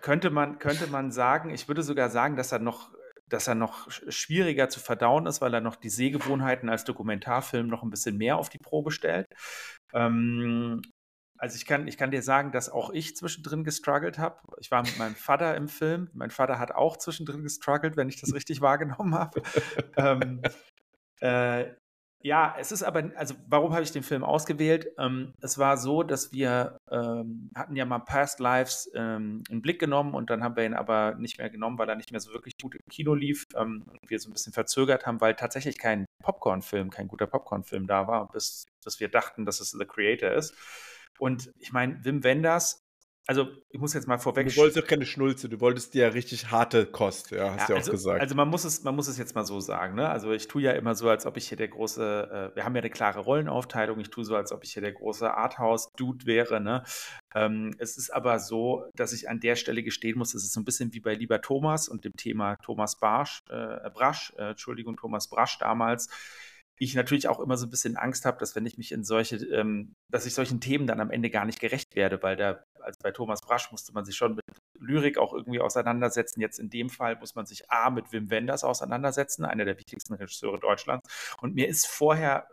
Könnte 0.01 0.29
man, 0.29 0.59
könnte 0.59 0.87
man 0.87 1.11
sagen, 1.11 1.49
ich 1.49 1.67
würde 1.67 1.83
sogar 1.83 2.09
sagen, 2.09 2.37
dass 2.37 2.53
er 2.53 2.59
noch 2.59 2.91
dass 3.29 3.47
er 3.47 3.55
noch 3.55 3.89
schwieriger 3.91 4.69
zu 4.69 4.79
verdauen 4.79 5.25
ist, 5.25 5.41
weil 5.41 5.53
er 5.53 5.61
noch 5.61 5.75
die 5.75 5.89
Sehgewohnheiten 5.89 6.69
als 6.69 6.83
Dokumentarfilm 6.83 7.67
noch 7.67 7.83
ein 7.83 7.89
bisschen 7.89 8.17
mehr 8.17 8.37
auf 8.37 8.49
die 8.49 8.57
Probe 8.57 8.91
stellt. 8.91 9.27
Ähm, 9.93 10.81
also 11.37 11.55
ich 11.55 11.65
kann, 11.65 11.87
ich 11.87 11.97
kann 11.97 12.11
dir 12.11 12.23
sagen, 12.23 12.51
dass 12.51 12.69
auch 12.69 12.89
ich 12.89 13.15
zwischendrin 13.15 13.63
gestruggelt 13.63 14.17
habe. 14.17 14.39
Ich 14.59 14.71
war 14.71 14.81
mit 14.83 14.97
meinem 14.97 15.15
Vater 15.15 15.55
im 15.55 15.67
Film. 15.67 16.09
Mein 16.13 16.31
Vater 16.31 16.57
hat 16.57 16.71
auch 16.71 16.97
zwischendrin 16.97 17.43
gestruggelt, 17.43 17.95
wenn 17.95 18.09
ich 18.09 18.19
das 18.19 18.33
richtig 18.33 18.61
wahrgenommen 18.61 19.13
habe. 19.13 19.41
ähm, 19.97 20.41
äh, 21.19 21.73
ja, 22.23 22.55
es 22.59 22.71
ist 22.71 22.83
aber, 22.83 23.11
also 23.15 23.35
warum 23.47 23.73
habe 23.73 23.83
ich 23.83 23.91
den 23.91 24.03
Film 24.03 24.23
ausgewählt? 24.23 24.87
Ähm, 24.97 25.33
es 25.41 25.57
war 25.57 25.77
so, 25.77 26.03
dass 26.03 26.31
wir 26.31 26.77
ähm, 26.89 27.51
hatten 27.55 27.75
ja 27.75 27.85
mal 27.85 27.99
Past 27.99 28.39
Lives 28.39 28.89
ähm, 28.95 29.43
in 29.49 29.61
Blick 29.61 29.79
genommen 29.79 30.13
und 30.13 30.29
dann 30.29 30.43
haben 30.43 30.55
wir 30.55 30.65
ihn 30.65 30.73
aber 30.73 31.15
nicht 31.15 31.37
mehr 31.37 31.49
genommen, 31.49 31.77
weil 31.77 31.89
er 31.89 31.95
nicht 31.95 32.11
mehr 32.11 32.19
so 32.19 32.33
wirklich 32.33 32.57
gut 32.61 32.75
im 32.75 32.81
Kino 32.89 33.13
lief 33.13 33.43
ähm, 33.55 33.83
und 33.87 34.09
wir 34.09 34.19
so 34.19 34.29
ein 34.29 34.33
bisschen 34.33 34.53
verzögert 34.53 35.05
haben, 35.05 35.21
weil 35.21 35.35
tatsächlich 35.35 35.77
kein 35.77 36.05
Popcorn-Film, 36.23 36.89
kein 36.89 37.07
guter 37.07 37.27
Popcorn-Film 37.27 37.85
da 37.87 38.07
war, 38.07 38.29
bis, 38.31 38.65
bis 38.83 38.99
wir 38.99 39.09
dachten, 39.09 39.45
dass 39.45 39.59
es 39.59 39.71
The 39.71 39.85
Creator 39.85 40.31
ist. 40.31 40.55
Und 41.19 41.51
ich 41.59 41.71
meine, 41.71 42.03
Wim 42.03 42.23
Wenders 42.23 42.86
also 43.27 43.49
ich 43.69 43.79
muss 43.79 43.93
jetzt 43.93 44.07
mal 44.07 44.17
vorweg. 44.17 44.47
Du 44.47 44.55
wolltest 44.55 44.77
doch 44.77 44.87
keine 44.87 45.05
Schnulze, 45.05 45.49
du 45.49 45.59
wolltest 45.59 45.93
dir 45.93 46.03
ja 46.03 46.07
richtig 46.07 46.49
harte 46.49 46.85
Kost, 46.85 47.31
ja, 47.31 47.51
hast 47.51 47.61
ja, 47.61 47.65
du 47.67 47.73
ja 47.73 47.77
also, 47.77 47.91
auch 47.91 47.95
gesagt. 47.95 48.21
Also 48.21 48.35
man 48.35 48.47
muss 48.47 48.63
es, 48.63 48.83
man 48.83 48.95
muss 48.95 49.09
es 49.09 49.17
jetzt 49.17 49.35
mal 49.35 49.45
so 49.45 49.59
sagen, 49.59 49.95
ne? 49.95 50.09
Also 50.09 50.31
ich 50.31 50.47
tue 50.47 50.61
ja 50.61 50.71
immer 50.71 50.95
so, 50.95 51.09
als 51.09 51.25
ob 51.25 51.35
ich 51.35 51.49
hier 51.49 51.57
der 51.57 51.67
große, 51.67 52.51
äh, 52.53 52.55
wir 52.55 52.63
haben 52.63 52.73
ja 52.73 52.81
eine 52.81 52.89
klare 52.89 53.19
Rollenaufteilung, 53.19 53.99
ich 53.99 54.09
tue 54.09 54.23
so, 54.23 54.37
als 54.37 54.53
ob 54.53 54.63
ich 54.63 54.71
hier 54.71 54.81
der 54.81 54.93
große 54.93 55.31
Arthouse-Dude 55.31 56.25
wäre, 56.25 56.61
ne? 56.61 56.83
Ähm, 57.35 57.75
es 57.79 57.97
ist 57.97 58.11
aber 58.11 58.39
so, 58.39 58.85
dass 58.95 59.11
ich 59.11 59.29
an 59.29 59.41
der 59.41 59.57
Stelle 59.57 59.83
gestehen 59.83 60.17
muss, 60.17 60.33
es 60.33 60.45
ist 60.45 60.53
so 60.53 60.61
ein 60.61 60.65
bisschen 60.65 60.93
wie 60.93 61.01
bei 61.01 61.13
Lieber 61.13 61.41
Thomas 61.41 61.89
und 61.89 62.05
dem 62.05 62.15
Thema 62.15 62.55
Thomas 62.63 62.97
Barsch, 62.97 63.43
äh, 63.49 63.89
Brasch, 63.89 64.33
äh, 64.37 64.51
Entschuldigung, 64.51 64.95
Thomas 64.95 65.29
Brasch 65.29 65.57
damals 65.59 66.07
ich 66.79 66.95
natürlich 66.95 67.27
auch 67.27 67.39
immer 67.39 67.57
so 67.57 67.65
ein 67.65 67.69
bisschen 67.69 67.97
Angst 67.97 68.25
habe, 68.25 68.37
dass 68.39 68.55
wenn 68.55 68.65
ich 68.65 68.77
mich 68.77 68.91
in 68.91 69.03
solche, 69.03 69.37
ähm, 69.37 69.95
dass 70.09 70.25
ich 70.25 70.33
solchen 70.33 70.61
Themen 70.61 70.87
dann 70.87 70.99
am 70.99 71.11
Ende 71.11 71.29
gar 71.29 71.45
nicht 71.45 71.59
gerecht 71.59 71.95
werde, 71.95 72.21
weil 72.21 72.35
da, 72.35 72.63
als 72.79 72.97
bei 72.97 73.11
Thomas 73.11 73.41
Brasch 73.41 73.71
musste 73.71 73.93
man 73.93 74.05
sich 74.05 74.15
schon 74.15 74.35
mit 74.35 74.45
Lyrik 74.79 75.17
auch 75.17 75.33
irgendwie 75.33 75.59
auseinandersetzen. 75.59 76.39
Jetzt 76.41 76.59
in 76.59 76.69
dem 76.69 76.89
Fall 76.89 77.17
muss 77.17 77.35
man 77.35 77.45
sich 77.45 77.69
A 77.71 77.89
mit 77.89 78.11
Wim 78.11 78.29
Wenders 78.29 78.63
auseinandersetzen, 78.63 79.45
einer 79.45 79.65
der 79.65 79.77
wichtigsten 79.77 80.13
Regisseure 80.13 80.59
Deutschlands. 80.59 81.07
Und 81.41 81.55
mir 81.55 81.67
ist 81.67 81.87
vorher 81.87 82.47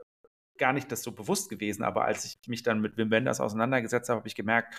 gar 0.58 0.72
nicht 0.72 0.90
das 0.92 1.02
so 1.02 1.12
bewusst 1.12 1.50
gewesen, 1.50 1.82
aber 1.82 2.04
als 2.04 2.24
ich 2.24 2.48
mich 2.48 2.62
dann 2.62 2.80
mit 2.80 2.96
Wim 2.96 3.10
Wenders 3.10 3.40
auseinandergesetzt 3.40 4.08
habe, 4.08 4.18
habe 4.18 4.28
ich 4.28 4.34
gemerkt, 4.34 4.74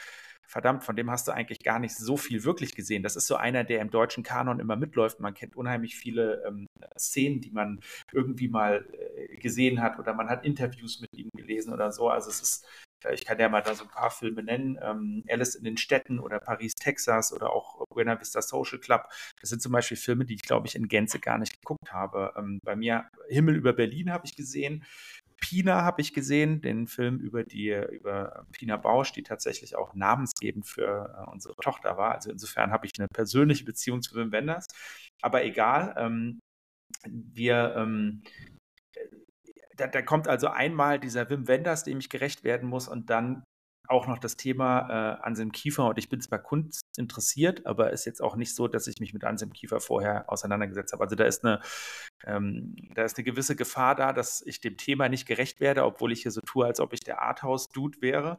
verdammt, 0.47 0.83
von 0.83 0.95
dem 0.95 1.09
hast 1.11 1.27
du 1.27 1.31
eigentlich 1.31 1.63
gar 1.63 1.79
nicht 1.79 1.95
so 1.95 2.17
viel 2.17 2.43
wirklich 2.43 2.75
gesehen. 2.75 3.03
Das 3.03 3.15
ist 3.15 3.27
so 3.27 3.35
einer, 3.35 3.63
der 3.63 3.81
im 3.81 3.89
deutschen 3.89 4.23
Kanon 4.23 4.59
immer 4.59 4.75
mitläuft. 4.75 5.19
Man 5.19 5.33
kennt 5.33 5.55
unheimlich 5.55 5.95
viele 5.95 6.43
ähm, 6.47 6.67
Szenen, 6.97 7.41
die 7.41 7.51
man 7.51 7.79
irgendwie 8.13 8.47
mal 8.47 8.85
äh, 9.15 9.37
gesehen 9.37 9.81
hat 9.81 9.99
oder 9.99 10.13
man 10.13 10.29
hat 10.29 10.45
Interviews 10.45 11.01
mit 11.01 11.13
ihm 11.13 11.29
gelesen 11.35 11.73
oder 11.73 11.91
so. 11.91 12.09
Also 12.09 12.29
es 12.29 12.41
ist, 12.41 12.67
äh, 13.03 13.13
ich 13.13 13.25
kann 13.25 13.39
ja 13.39 13.49
mal 13.49 13.61
da 13.61 13.75
so 13.75 13.85
ein 13.85 13.89
paar 13.89 14.11
Filme 14.11 14.43
nennen, 14.43 14.77
ähm, 14.81 15.23
Alice 15.29 15.55
in 15.55 15.63
den 15.63 15.77
Städten 15.77 16.19
oder 16.19 16.39
Paris, 16.39 16.73
Texas 16.75 17.33
oder 17.33 17.51
auch 17.51 17.85
Buena 17.89 18.19
Vista 18.19 18.41
Social 18.41 18.79
Club. 18.79 19.07
Das 19.41 19.49
sind 19.49 19.61
zum 19.61 19.71
Beispiel 19.71 19.97
Filme, 19.97 20.25
die 20.25 20.35
ich, 20.35 20.43
glaube 20.43 20.67
ich, 20.67 20.75
in 20.75 20.87
Gänze 20.87 21.19
gar 21.19 21.37
nicht 21.37 21.61
geguckt 21.61 21.91
habe. 21.91 22.33
Ähm, 22.37 22.59
bei 22.63 22.75
mir 22.75 23.05
Himmel 23.29 23.55
über 23.55 23.73
Berlin 23.73 24.11
habe 24.11 24.25
ich 24.25 24.35
gesehen. 24.35 24.85
Pina 25.45 25.83
habe 25.83 26.01
ich 26.01 26.11
gesehen, 26.11 26.59
den 26.61 26.87
Film 26.87 27.19
über 27.19 27.43
die 27.43 27.69
über 27.69 28.47
Pina 28.51 28.77
Bausch, 28.77 29.11
die 29.11 29.21
tatsächlich 29.21 29.75
auch 29.75 29.93
namensgebend 29.93 30.65
für 30.65 31.13
äh, 31.15 31.29
unsere 31.31 31.55
Tochter 31.57 31.97
war. 31.97 32.15
Also 32.15 32.31
insofern 32.31 32.71
habe 32.71 32.87
ich 32.87 32.93
eine 32.97 33.07
persönliche 33.07 33.63
Beziehung 33.63 34.01
zu 34.01 34.15
Wim 34.15 34.31
Wenders. 34.31 34.65
Aber 35.21 35.45
egal, 35.45 35.93
ähm, 35.99 36.39
wir 37.05 37.75
ähm, 37.77 38.23
da, 39.75 39.85
da, 39.87 40.01
kommt 40.01 40.27
also 40.27 40.47
einmal 40.47 40.99
dieser 40.99 41.29
Wim 41.29 41.47
Wenders, 41.47 41.83
dem 41.83 41.99
ich 41.99 42.09
gerecht 42.09 42.43
werden 42.43 42.67
muss, 42.67 42.87
und 42.87 43.11
dann 43.11 43.43
auch 43.89 44.07
noch 44.07 44.19
das 44.19 44.37
Thema 44.37 44.89
äh, 44.89 45.21
Anselm 45.23 45.51
Kiefer. 45.51 45.87
Und 45.87 45.97
ich 45.97 46.09
bin 46.09 46.21
zwar 46.21 46.39
Kunst 46.39 46.83
interessiert, 46.97 47.65
aber 47.65 47.91
ist 47.91 48.05
jetzt 48.05 48.21
auch 48.21 48.35
nicht 48.35 48.55
so, 48.55 48.67
dass 48.67 48.87
ich 48.87 48.99
mich 48.99 49.13
mit 49.13 49.23
Anselm 49.23 49.53
Kiefer 49.53 49.79
vorher 49.79 50.29
auseinandergesetzt 50.29 50.93
habe. 50.93 51.03
Also 51.03 51.15
da 51.15 51.25
ist 51.25 51.45
eine, 51.45 51.61
ähm, 52.25 52.75
da 52.93 53.03
ist 53.03 53.17
eine 53.17 53.23
gewisse 53.23 53.55
Gefahr 53.55 53.95
da, 53.95 54.13
dass 54.13 54.41
ich 54.45 54.61
dem 54.61 54.77
Thema 54.77 55.09
nicht 55.09 55.25
gerecht 55.27 55.59
werde, 55.59 55.85
obwohl 55.85 56.11
ich 56.11 56.21
hier 56.21 56.31
so 56.31 56.41
tue, 56.41 56.65
als 56.65 56.79
ob 56.79 56.93
ich 56.93 57.01
der 57.01 57.21
Arthouse-Dude 57.21 58.01
wäre. 58.01 58.37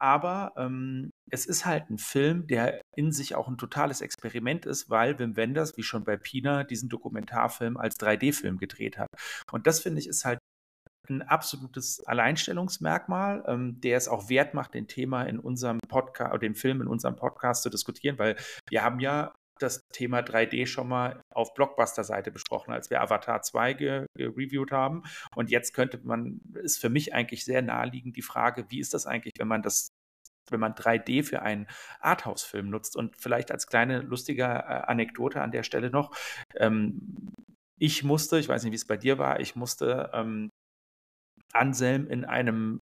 Aber 0.00 0.52
ähm, 0.56 1.10
es 1.30 1.46
ist 1.46 1.66
halt 1.66 1.90
ein 1.90 1.98
Film, 1.98 2.46
der 2.46 2.80
in 2.94 3.10
sich 3.12 3.34
auch 3.34 3.48
ein 3.48 3.58
totales 3.58 4.00
Experiment 4.00 4.64
ist, 4.64 4.88
weil 4.90 5.18
Wim 5.18 5.36
Wenders, 5.36 5.76
wie 5.76 5.82
schon 5.82 6.04
bei 6.04 6.16
Pina, 6.16 6.64
diesen 6.64 6.88
Dokumentarfilm 6.88 7.76
als 7.76 7.98
3D-Film 7.98 8.58
gedreht 8.58 8.98
hat. 8.98 9.08
Und 9.50 9.66
das 9.66 9.80
finde 9.80 10.00
ich 10.00 10.08
ist 10.08 10.24
halt 10.24 10.38
ein 11.10 11.22
absolutes 11.22 12.04
Alleinstellungsmerkmal, 12.06 13.44
ähm, 13.46 13.80
der 13.80 13.96
es 13.96 14.08
auch 14.08 14.28
wert 14.28 14.54
macht, 14.54 14.74
den 14.74 14.88
Thema 14.88 15.22
in 15.24 15.38
unserem 15.38 15.78
Podcast, 15.88 16.30
oder 16.30 16.40
den 16.40 16.54
Film 16.54 16.80
in 16.82 16.88
unserem 16.88 17.16
Podcast 17.16 17.62
zu 17.62 17.70
diskutieren, 17.70 18.18
weil 18.18 18.36
wir 18.68 18.82
haben 18.82 19.00
ja 19.00 19.32
das 19.58 19.88
Thema 19.92 20.20
3D 20.20 20.66
schon 20.66 20.88
mal 20.88 21.20
auf 21.30 21.54
Blockbuster-Seite 21.54 22.30
besprochen, 22.30 22.72
als 22.72 22.90
wir 22.90 23.02
Avatar 23.02 23.42
2 23.42 23.74
gereviewt 23.74 24.72
haben. 24.72 25.02
Und 25.34 25.50
jetzt 25.50 25.74
könnte 25.74 26.00
man, 26.04 26.40
ist 26.62 26.80
für 26.80 26.88
mich 26.88 27.14
eigentlich 27.14 27.44
sehr 27.44 27.62
naheliegend 27.62 28.16
die 28.16 28.22
Frage, 28.22 28.66
wie 28.68 28.78
ist 28.78 28.94
das 28.94 29.06
eigentlich, 29.06 29.34
wenn 29.38 29.48
man 29.48 29.62
das 29.62 29.88
wenn 30.50 30.60
man 30.60 30.72
3D 30.72 31.24
für 31.24 31.42
einen 31.42 31.66
Arthouse-Film 32.00 32.70
nutzt. 32.70 32.96
Und 32.96 33.16
vielleicht 33.18 33.50
als 33.50 33.66
kleine 33.66 34.00
lustige 34.00 34.44
äh, 34.44 34.46
Anekdote 34.46 35.42
an 35.42 35.50
der 35.50 35.62
Stelle 35.62 35.90
noch. 35.90 36.16
Ähm, 36.56 37.32
ich 37.78 38.02
musste, 38.02 38.38
ich 38.38 38.48
weiß 38.48 38.62
nicht, 38.64 38.72
wie 38.72 38.76
es 38.76 38.86
bei 38.86 38.96
dir 38.96 39.18
war, 39.18 39.40
ich 39.40 39.56
musste 39.56 40.10
ähm, 40.12 40.50
Anselm 41.52 42.06
in 42.08 42.24
einem 42.24 42.80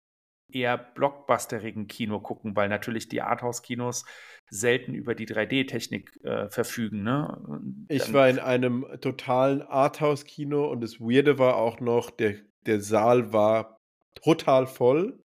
eher 0.53 0.79
blockbusterigen 0.79 1.89
Kino 1.89 2.21
gucken, 2.21 2.55
weil 2.57 2.69
natürlich 2.69 3.09
die 3.09 3.23
Arthouse-Kinos 3.23 4.05
selten 4.49 4.95
über 4.95 5.15
die 5.15 5.27
3D-Technik 5.27 6.25
äh, 6.25 6.49
verfügen. 6.49 7.03
Ne? 7.03 7.61
ich 7.89 8.13
war 8.13 8.29
in 8.29 8.39
einem 8.39 8.87
totalen 9.01 9.63
Arthouse-Kino 9.63 10.71
und 10.71 10.83
das 10.83 11.01
Weirde 11.01 11.39
war 11.39 11.57
auch 11.57 11.81
noch, 11.81 12.11
der, 12.11 12.37
der 12.65 12.81
Saal 12.81 13.33
war 13.33 13.77
total 14.15 14.67
voll. 14.67 15.21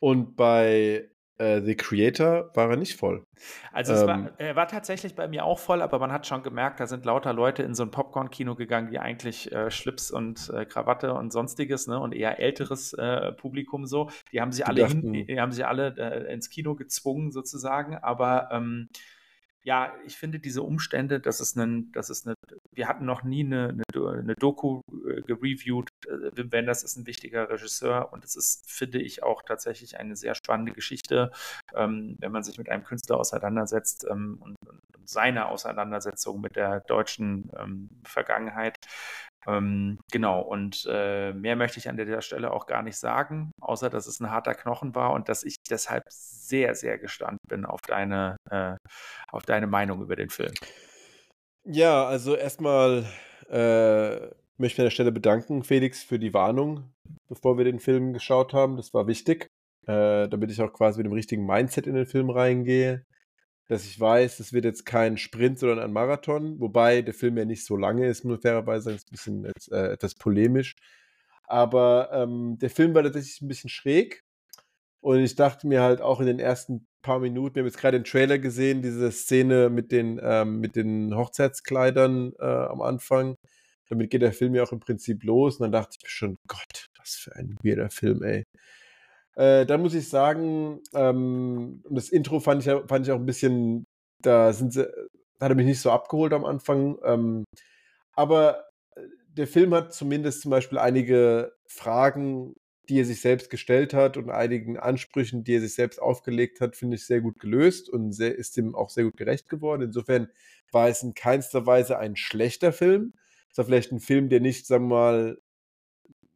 Und 0.00 0.34
bei 0.34 1.10
äh, 1.40 1.62
The 1.62 1.74
Creator 1.74 2.50
war 2.54 2.70
er 2.70 2.76
nicht 2.76 2.96
voll. 2.96 3.26
Also 3.72 3.94
es 3.94 4.02
ähm, 4.02 4.06
war, 4.06 4.30
er 4.38 4.56
war 4.56 4.68
tatsächlich 4.68 5.14
bei 5.14 5.26
mir 5.26 5.44
auch 5.44 5.58
voll, 5.58 5.80
aber 5.80 5.98
man 5.98 6.12
hat 6.12 6.26
schon 6.26 6.42
gemerkt, 6.42 6.80
da 6.80 6.86
sind 6.86 7.04
lauter 7.04 7.32
Leute 7.32 7.62
in 7.62 7.74
so 7.74 7.82
ein 7.82 7.90
Popcorn-Kino 7.90 8.54
gegangen, 8.54 8.90
die 8.90 8.98
eigentlich 8.98 9.50
äh, 9.50 9.70
Schlips 9.70 10.10
und 10.10 10.50
äh, 10.50 10.66
Krawatte 10.66 11.14
und 11.14 11.32
sonstiges, 11.32 11.86
ne, 11.86 11.98
und 11.98 12.14
eher 12.14 12.38
älteres 12.38 12.92
äh, 12.92 13.32
Publikum 13.32 13.86
so. 13.86 14.10
Die 14.32 14.40
haben 14.40 14.52
sie 14.52 14.64
alle, 14.64 14.82
dachten, 14.82 15.14
hin, 15.14 15.26
die 15.26 15.40
haben 15.40 15.52
sie 15.52 15.64
alle 15.64 15.94
äh, 15.96 16.32
ins 16.32 16.50
Kino 16.50 16.74
gezwungen 16.74 17.32
sozusagen, 17.32 17.96
aber 17.96 18.50
ähm, 18.52 18.88
ja, 19.62 19.92
ich 20.06 20.16
finde 20.16 20.38
diese 20.38 20.62
Umstände, 20.62 21.20
dass 21.20 21.40
es 21.40 21.56
einen, 21.56 21.92
dass 21.92 22.08
es 22.08 22.26
eine, 22.26 22.34
wir 22.72 22.88
hatten 22.88 23.04
noch 23.04 23.22
nie 23.22 23.44
eine, 23.44 23.76
eine, 23.94 24.10
eine 24.10 24.34
Doku 24.34 24.80
äh, 25.06 25.20
gereviewt. 25.22 25.88
Äh, 26.06 26.36
Wim 26.36 26.50
Wenders 26.50 26.82
ist 26.82 26.96
ein 26.96 27.06
wichtiger 27.06 27.50
Regisseur 27.50 28.12
und 28.12 28.24
es 28.24 28.36
ist, 28.36 28.70
finde 28.70 29.00
ich, 29.00 29.22
auch 29.22 29.42
tatsächlich 29.42 29.98
eine 29.98 30.16
sehr 30.16 30.34
spannende 30.34 30.72
Geschichte, 30.72 31.30
ähm, 31.74 32.16
wenn 32.20 32.32
man 32.32 32.42
sich 32.42 32.56
mit 32.56 32.70
einem 32.70 32.84
Künstler 32.84 33.18
auseinandersetzt 33.18 34.06
ähm, 34.10 34.38
und, 34.40 34.56
und, 34.66 34.80
seine 35.10 35.48
Auseinandersetzung 35.48 36.40
mit 36.40 36.56
der 36.56 36.80
deutschen 36.80 37.50
ähm, 37.58 37.90
Vergangenheit. 38.04 38.76
Ähm, 39.46 39.98
genau, 40.12 40.40
und 40.40 40.86
äh, 40.90 41.32
mehr 41.32 41.56
möchte 41.56 41.78
ich 41.78 41.88
an 41.88 41.96
der 41.96 42.20
Stelle 42.20 42.52
auch 42.52 42.66
gar 42.66 42.82
nicht 42.82 42.96
sagen, 42.96 43.52
außer 43.60 43.88
dass 43.88 44.06
es 44.06 44.20
ein 44.20 44.30
harter 44.30 44.54
Knochen 44.54 44.94
war 44.94 45.12
und 45.12 45.28
dass 45.28 45.42
ich 45.42 45.56
deshalb 45.68 46.04
sehr, 46.10 46.74
sehr 46.74 46.98
gespannt 46.98 47.38
bin 47.48 47.64
auf 47.64 47.80
deine, 47.86 48.36
äh, 48.50 48.76
auf 49.28 49.42
deine 49.44 49.66
Meinung 49.66 50.02
über 50.02 50.16
den 50.16 50.28
Film. 50.28 50.52
Ja, 51.64 52.06
also 52.06 52.36
erstmal 52.36 53.06
äh, 53.48 54.28
möchte 54.58 54.74
ich 54.74 54.80
an 54.80 54.86
der 54.86 54.90
Stelle 54.90 55.12
bedanken, 55.12 55.64
Felix, 55.64 56.02
für 56.02 56.18
die 56.18 56.34
Warnung, 56.34 56.92
bevor 57.28 57.56
wir 57.56 57.64
den 57.64 57.80
Film 57.80 58.12
geschaut 58.12 58.52
haben. 58.52 58.76
Das 58.76 58.92
war 58.92 59.06
wichtig, 59.06 59.46
äh, 59.86 60.28
damit 60.28 60.50
ich 60.50 60.60
auch 60.60 60.72
quasi 60.72 60.98
mit 60.98 61.06
dem 61.06 61.14
richtigen 61.14 61.46
Mindset 61.46 61.86
in 61.86 61.94
den 61.94 62.06
Film 62.06 62.28
reingehe 62.28 63.04
dass 63.70 63.84
ich 63.84 64.00
weiß, 64.00 64.40
es 64.40 64.52
wird 64.52 64.64
jetzt 64.64 64.84
kein 64.84 65.16
Sprint, 65.16 65.60
sondern 65.60 65.78
ein 65.78 65.92
Marathon, 65.92 66.58
wobei 66.58 67.02
der 67.02 67.14
Film 67.14 67.38
ja 67.38 67.44
nicht 67.44 67.64
so 67.64 67.76
lange 67.76 68.08
ist, 68.08 68.24
muss 68.24 68.40
fairerweise 68.40 68.86
sagen, 68.86 68.96
ist 68.96 69.06
ein 69.06 69.12
bisschen 69.12 69.44
äh, 69.70 69.92
etwas 69.92 70.16
polemisch. 70.16 70.74
Aber 71.44 72.10
ähm, 72.12 72.58
der 72.58 72.68
Film 72.70 72.94
war 72.94 73.04
tatsächlich 73.04 73.40
ein 73.40 73.46
bisschen 73.46 73.70
schräg. 73.70 74.24
Und 75.00 75.20
ich 75.20 75.36
dachte 75.36 75.68
mir 75.68 75.82
halt 75.82 76.00
auch 76.00 76.18
in 76.18 76.26
den 76.26 76.40
ersten 76.40 76.88
paar 77.00 77.20
Minuten, 77.20 77.54
wir 77.54 77.60
haben 77.62 77.68
jetzt 77.68 77.78
gerade 77.78 77.96
den 77.96 78.04
Trailer 78.04 78.40
gesehen, 78.40 78.82
diese 78.82 79.12
Szene 79.12 79.70
mit 79.70 79.92
den, 79.92 80.20
ähm, 80.20 80.58
mit 80.58 80.74
den 80.74 81.14
Hochzeitskleidern 81.14 82.32
äh, 82.40 82.44
am 82.44 82.82
Anfang. 82.82 83.36
Damit 83.88 84.10
geht 84.10 84.22
der 84.22 84.32
Film 84.32 84.56
ja 84.56 84.64
auch 84.64 84.72
im 84.72 84.80
Prinzip 84.80 85.22
los. 85.22 85.58
Und 85.58 85.62
dann 85.62 85.72
dachte 85.72 85.96
ich 85.96 86.02
mir 86.02 86.10
schon, 86.10 86.36
Gott, 86.48 86.88
was 86.98 87.14
für 87.14 87.36
ein 87.36 87.56
weirder 87.62 87.90
Film, 87.90 88.24
ey. 88.24 88.42
Äh, 89.36 89.66
da 89.66 89.78
muss 89.78 89.94
ich 89.94 90.08
sagen, 90.08 90.80
ähm, 90.94 91.82
das 91.88 92.08
Intro 92.08 92.40
fand 92.40 92.66
ich, 92.66 92.72
fand 92.88 93.06
ich 93.06 93.12
auch 93.12 93.18
ein 93.18 93.26
bisschen, 93.26 93.86
da 94.22 94.52
sind 94.52 94.72
sie, 94.72 94.84
hat 95.40 95.50
er 95.50 95.54
mich 95.54 95.66
nicht 95.66 95.80
so 95.80 95.90
abgeholt 95.90 96.32
am 96.32 96.44
Anfang. 96.44 96.98
Ähm, 97.04 97.44
aber 98.12 98.64
äh, 98.96 99.02
der 99.28 99.46
Film 99.46 99.74
hat 99.74 99.94
zumindest 99.94 100.42
zum 100.42 100.50
Beispiel 100.50 100.78
einige 100.78 101.52
Fragen, 101.66 102.54
die 102.88 103.00
er 103.00 103.04
sich 103.04 103.20
selbst 103.20 103.50
gestellt 103.50 103.94
hat 103.94 104.16
und 104.16 104.30
einigen 104.30 104.76
Ansprüchen, 104.76 105.44
die 105.44 105.54
er 105.54 105.60
sich 105.60 105.74
selbst 105.74 106.02
aufgelegt 106.02 106.60
hat, 106.60 106.76
finde 106.76 106.96
ich 106.96 107.06
sehr 107.06 107.20
gut 107.20 107.38
gelöst 107.38 107.88
und 107.88 108.12
sehr, 108.12 108.36
ist 108.36 108.56
dem 108.56 108.74
auch 108.74 108.90
sehr 108.90 109.04
gut 109.04 109.16
gerecht 109.16 109.48
geworden. 109.48 109.82
Insofern 109.82 110.28
war 110.72 110.88
es 110.88 111.02
in 111.02 111.14
keinster 111.14 111.66
Weise 111.66 111.98
ein 111.98 112.16
schlechter 112.16 112.72
Film. 112.72 113.14
Es 113.50 113.58
war 113.58 113.64
vielleicht 113.64 113.92
ein 113.92 114.00
Film, 114.00 114.28
der 114.28 114.40
nicht, 114.40 114.66
sagen 114.66 114.88
wir 114.88 114.96
mal, 114.96 115.38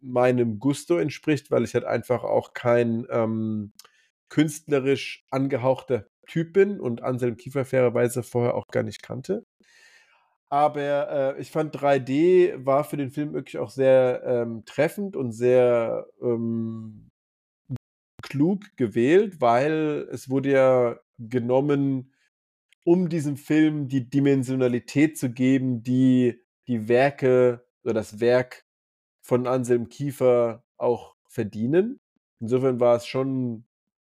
meinem 0.04 0.58
Gusto 0.58 0.98
entspricht, 0.98 1.50
weil 1.50 1.64
ich 1.64 1.74
halt 1.74 1.84
einfach 1.84 2.24
auch 2.24 2.52
kein 2.52 3.06
ähm, 3.10 3.72
künstlerisch 4.28 5.24
angehauchter 5.30 6.06
Typ 6.26 6.52
bin 6.54 6.80
und 6.80 7.02
Anselm 7.02 7.36
Kiefer 7.36 7.64
fairerweise 7.64 8.22
vorher 8.22 8.54
auch 8.54 8.66
gar 8.68 8.82
nicht 8.82 9.02
kannte. 9.02 9.44
Aber 10.48 11.36
äh, 11.36 11.40
ich 11.40 11.50
fand 11.50 11.74
3D 11.74 12.64
war 12.64 12.84
für 12.84 12.96
den 12.96 13.10
Film 13.10 13.32
wirklich 13.32 13.58
auch 13.58 13.70
sehr 13.70 14.22
ähm, 14.24 14.64
treffend 14.64 15.16
und 15.16 15.32
sehr 15.32 16.06
ähm, 16.22 17.10
klug 18.22 18.64
gewählt, 18.76 19.40
weil 19.40 20.08
es 20.12 20.30
wurde 20.30 20.50
ja 20.50 21.00
genommen, 21.18 22.12
um 22.84 23.08
diesem 23.08 23.36
Film 23.36 23.88
die 23.88 24.08
Dimensionalität 24.08 25.18
zu 25.18 25.30
geben, 25.32 25.82
die 25.82 26.40
die 26.68 26.88
Werke 26.88 27.66
oder 27.82 27.94
das 27.94 28.20
Werk 28.20 28.63
von 29.24 29.46
Anselm 29.46 29.88
Kiefer 29.88 30.62
auch 30.76 31.16
verdienen. 31.28 31.98
Insofern 32.40 32.78
war 32.78 32.96
es 32.96 33.06
schon 33.06 33.64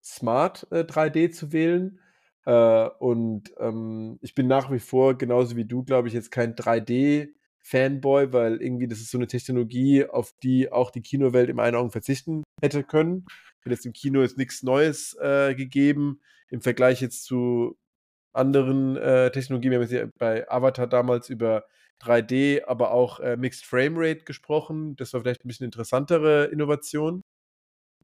smart, 0.04 0.68
äh, 0.72 0.84
3D 0.84 1.32
zu 1.32 1.54
wählen. 1.54 2.00
Äh, 2.46 2.90
und 3.00 3.54
ähm, 3.60 4.18
ich 4.22 4.34
bin 4.34 4.48
nach 4.48 4.72
wie 4.72 4.80
vor, 4.80 5.16
genauso 5.18 5.56
wie 5.56 5.66
du, 5.66 5.84
glaube 5.84 6.08
ich, 6.08 6.16
jetzt 6.16 6.32
kein 6.32 6.56
3D-Fanboy, 6.56 8.34
weil 8.34 8.60
irgendwie 8.60 8.88
das 8.88 9.00
ist 9.00 9.12
so 9.12 9.20
eine 9.20 9.28
Technologie, 9.28 10.06
auf 10.06 10.34
die 10.42 10.72
auch 10.72 10.90
die 10.90 11.02
Kinowelt 11.02 11.50
im 11.50 11.60
einen 11.60 11.78
Augen 11.78 11.92
verzichten 11.92 12.44
hätte 12.60 12.84
können. 12.84 13.26
Hat 13.64 13.72
jetzt 13.72 13.86
im 13.86 13.94
Kino 13.94 14.22
jetzt 14.22 14.40
nichts 14.40 14.64
Neues 14.64 15.16
äh, 15.22 15.54
gegeben 15.54 16.22
im 16.50 16.62
Vergleich 16.62 17.02
jetzt 17.02 17.24
zu 17.26 17.78
anderen 18.34 18.98
äh, 18.98 19.30
Technologien. 19.32 19.72
Wir 19.72 19.78
haben 19.78 19.88
jetzt 19.88 19.94
ja 19.94 20.08
bei 20.18 20.50
Avatar 20.50 20.88
damals 20.88 21.30
über 21.30 21.66
3D, 22.02 22.66
aber 22.66 22.92
auch 22.92 23.20
äh, 23.20 23.38
Mixed 23.38 23.66
Frame 23.66 23.96
Rate 23.98 24.24
gesprochen. 24.24 24.96
Das 24.96 25.14
war 25.14 25.22
vielleicht 25.22 25.46
ein 25.46 25.48
bisschen 25.48 25.66
interessantere 25.66 26.46
Innovation. 26.46 27.22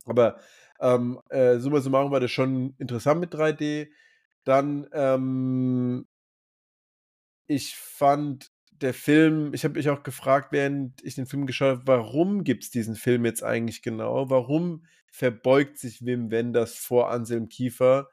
Aber 0.06 0.40
ähm, 0.80 1.20
äh, 1.30 1.60
summa 1.60 1.82
summarum 1.82 2.12
war 2.12 2.20
das 2.20 2.32
schon 2.32 2.76
interessant 2.78 3.20
mit 3.20 3.34
3D. 3.34 3.90
Dann, 4.46 4.88
ähm, 4.94 6.08
ich 7.48 7.76
fand 7.76 8.52
der 8.72 8.94
Film, 8.94 9.54
ich 9.54 9.64
habe 9.66 9.76
mich 9.76 9.90
auch 9.90 10.04
gefragt, 10.04 10.52
während 10.52 11.04
ich 11.04 11.16
den 11.16 11.26
Film 11.26 11.46
geschaut 11.46 11.80
habe, 11.80 11.88
warum 11.88 12.44
gibt 12.44 12.64
es 12.64 12.72
diesen 12.72 12.96
Film 12.96 13.26
jetzt 13.26 13.44
eigentlich 13.44 13.82
genau? 13.82 14.30
Warum 14.30 14.86
verbeugt 15.12 15.78
sich 15.78 16.06
Wim 16.06 16.32
Wenders 16.32 16.76
vor 16.76 17.12
Anselm 17.12 17.50
Kiefer? 17.50 18.10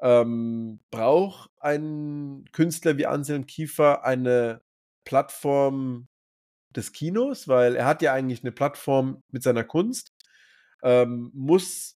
Ähm, 0.00 0.80
braucht 0.90 1.50
ein 1.58 2.44
Künstler 2.52 2.98
wie 2.98 3.06
Anselm 3.06 3.46
Kiefer 3.46 4.04
eine 4.04 4.62
Plattform 5.08 6.06
des 6.76 6.92
Kinos, 6.92 7.48
weil 7.48 7.76
er 7.76 7.86
hat 7.86 8.02
ja 8.02 8.12
eigentlich 8.12 8.42
eine 8.44 8.52
Plattform 8.52 9.22
mit 9.30 9.42
seiner 9.42 9.64
Kunst. 9.64 10.12
ähm, 10.82 11.30
muss 11.34 11.96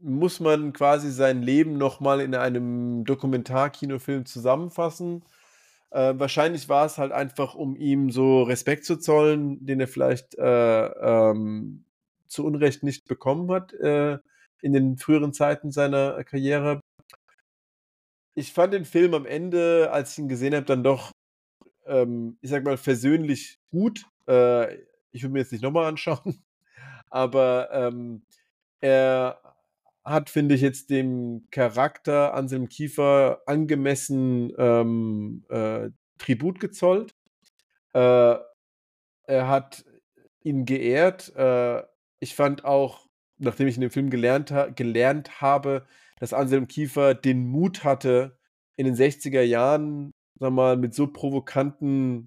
muss 0.00 0.40
man 0.40 0.72
quasi 0.72 1.10
sein 1.10 1.42
Leben 1.42 1.76
nochmal 1.76 2.20
in 2.20 2.34
einem 2.34 3.04
Dokumentarkinofilm 3.04 4.26
zusammenfassen. 4.26 5.24
Äh, 5.90 6.14
wahrscheinlich 6.18 6.68
war 6.68 6.86
es 6.86 6.98
halt 6.98 7.12
einfach, 7.12 7.54
um 7.54 7.76
ihm 7.76 8.10
so 8.10 8.42
Respekt 8.44 8.84
zu 8.84 8.98
zollen, 8.98 9.64
den 9.66 9.80
er 9.80 9.88
vielleicht 9.88 10.36
äh, 10.38 10.86
ähm, 10.86 11.84
zu 12.28 12.44
Unrecht 12.44 12.82
nicht 12.84 13.08
bekommen 13.08 13.50
hat 13.50 13.72
äh, 13.74 14.18
in 14.62 14.72
den 14.72 14.98
früheren 14.98 15.32
Zeiten 15.32 15.72
seiner 15.72 16.22
Karriere. 16.24 16.80
Ich 18.38 18.52
fand 18.52 18.72
den 18.72 18.84
Film 18.84 19.14
am 19.14 19.26
Ende, 19.26 19.90
als 19.90 20.12
ich 20.12 20.18
ihn 20.20 20.28
gesehen 20.28 20.54
habe, 20.54 20.64
dann 20.64 20.84
doch, 20.84 21.10
ähm, 21.86 22.38
ich 22.40 22.50
sag 22.50 22.62
mal, 22.62 22.76
versöhnlich 22.76 23.58
gut. 23.72 24.06
Äh, 24.28 24.76
ich 25.10 25.24
will 25.24 25.30
mir 25.30 25.40
jetzt 25.40 25.50
nicht 25.50 25.62
nochmal 25.62 25.86
anschauen, 25.86 26.44
aber 27.10 27.68
ähm, 27.72 28.22
er 28.80 29.40
hat, 30.04 30.30
finde 30.30 30.54
ich, 30.54 30.60
jetzt 30.60 30.88
dem 30.88 31.48
Charakter 31.50 32.32
Anselm 32.32 32.68
Kiefer 32.68 33.42
angemessen 33.46 34.52
ähm, 34.56 35.44
äh, 35.48 35.90
Tribut 36.18 36.60
gezollt. 36.60 37.16
Äh, 37.92 38.36
er 39.24 39.48
hat 39.48 39.84
ihn 40.44 40.64
geehrt. 40.64 41.34
Äh, 41.34 41.82
ich 42.20 42.36
fand 42.36 42.64
auch, 42.64 43.08
nachdem 43.38 43.66
ich 43.66 43.74
in 43.74 43.80
dem 43.80 43.90
Film 43.90 44.10
gelernt, 44.10 44.52
ha 44.52 44.68
gelernt 44.68 45.40
habe, 45.40 45.88
dass 46.20 46.32
Anselm 46.32 46.68
Kiefer 46.68 47.14
den 47.14 47.46
Mut 47.46 47.84
hatte, 47.84 48.38
in 48.76 48.86
den 48.86 48.94
60er 48.94 49.42
Jahren, 49.42 50.12
sag 50.38 50.52
mal, 50.52 50.76
mit 50.76 50.94
so 50.94 51.08
provokanten 51.08 52.26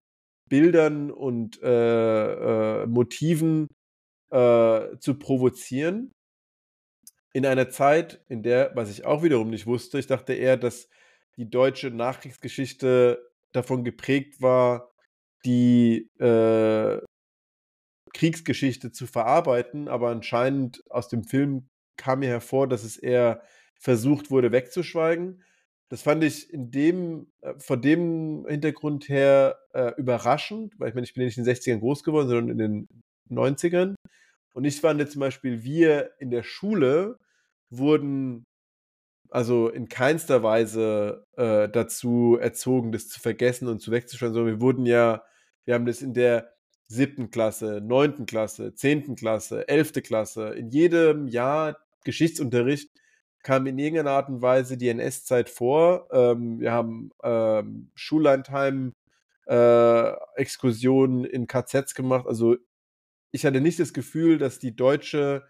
Bildern 0.50 1.12
und 1.12 1.62
äh, 1.64 2.84
äh, 2.84 2.86
Motiven 2.88 3.68
äh, 4.32 4.98
zu 5.00 5.18
provozieren. 5.18 6.12
In 7.34 7.46
einer 7.46 7.70
Zeit, 7.70 8.26
in 8.28 8.44
der, 8.44 8.72
was 8.76 8.90
ich 8.90 9.06
auch 9.06 9.24
wiederum 9.24 9.50
nicht 9.50 9.66
wusste, 9.66 9.98
ich 9.98 10.08
dachte 10.08 10.34
eher, 10.34 10.58
dass 10.58 10.90
die 11.38 11.50
deutsche 11.50 11.90
Nachkriegsgeschichte 11.90 13.32
davon 13.54 13.86
geprägt 13.86 14.42
war, 14.42 14.92
die 15.46 16.10
äh, 16.20 17.00
Kriegsgeschichte 18.14 18.92
zu 18.92 19.08
verarbeiten, 19.08 19.88
aber 19.88 20.10
anscheinend 20.10 20.84
aus 20.90 21.08
dem 21.08 21.24
Film 21.24 21.70
kam 21.98 22.20
mir 22.20 22.30
hervor, 22.30 22.68
dass 22.68 22.84
es 22.84 22.98
eher 22.98 23.42
versucht 23.82 24.30
wurde 24.30 24.52
wegzuschweigen. 24.52 25.44
Das 25.90 26.04
fand 26.04 26.24
ich 26.24 26.54
in 26.54 26.72
dem, 26.72 27.32
äh, 27.42 27.56
von 27.58 27.82
dem 27.82 28.46
Hintergrund 28.48 29.10
her 29.10 29.58
äh, 29.74 29.92
überraschend, 29.98 30.80
weil 30.80 30.90
ich 30.90 30.96
meine, 30.96 31.06
ich 31.06 31.14
bin 31.14 31.22
ja 31.22 31.26
nicht 31.26 31.38
in 31.38 31.44
den 31.44 31.54
60ern 31.54 31.80
groß 31.80 32.04
geworden, 32.04 32.30
sondern 32.30 32.50
in 32.50 32.58
den 32.58 32.88
90ern. 33.30 33.96
Und 34.54 34.66
ich 34.66 34.80
fand 34.80 35.10
zum 35.12 35.20
Beispiel, 35.20 35.64
wir 35.64 36.12
in 36.20 36.30
der 36.30 36.44
Schule 36.44 37.18
wurden 37.70 38.46
also 39.30 39.70
in 39.70 39.90
keinster 39.90 40.44
Weise 40.44 41.26
äh, 41.38 41.68
dazu 41.70 42.38
erzogen, 42.40 42.92
das 42.92 43.08
zu 43.08 43.20
vergessen 43.20 43.68
und 43.68 43.82
zu 43.82 43.92
wegzuschauen, 43.92 44.34
sondern 44.34 44.56
wir 44.56 44.62
wurden 44.62 44.86
ja, 44.86 45.24
wir 45.66 45.74
haben 45.74 45.86
das 45.86 46.02
in 46.02 46.14
der 46.14 46.54
siebten 46.88 47.32
Klasse, 47.32 47.82
neunten 47.82 48.26
Klasse, 48.26 48.76
zehnten 48.76 49.16
Klasse, 49.16 49.68
elfte 49.70 50.02
Klasse, 50.02 50.50
in 50.50 50.70
jedem 50.70 51.28
Jahr 51.28 51.78
Geschichtsunterricht 52.04 52.92
kam 53.44 53.68
in 53.68 53.78
irgendeiner 53.78 54.12
Art 54.12 54.30
und 54.30 54.42
Weise 54.42 54.78
die 54.78 54.90
NS-Zeit 54.90 55.50
vor. 55.50 56.08
Ähm, 56.12 56.60
wir 56.60 56.72
haben 56.72 57.12
ähm, 57.24 57.92
Schullandheim 57.96 58.94
äh, 59.48 60.12
Exkursionen 60.36 61.26
in 61.26 61.48
KZs 61.48 61.96
gemacht. 61.96 62.26
Also 62.28 62.58
ich 63.32 63.46
hatte 63.46 63.62
nicht 63.62 63.80
das 63.80 63.94
Gefühl, 63.94 64.38
dass 64.38 64.60
die 64.60 64.76
deutsche 64.76 65.46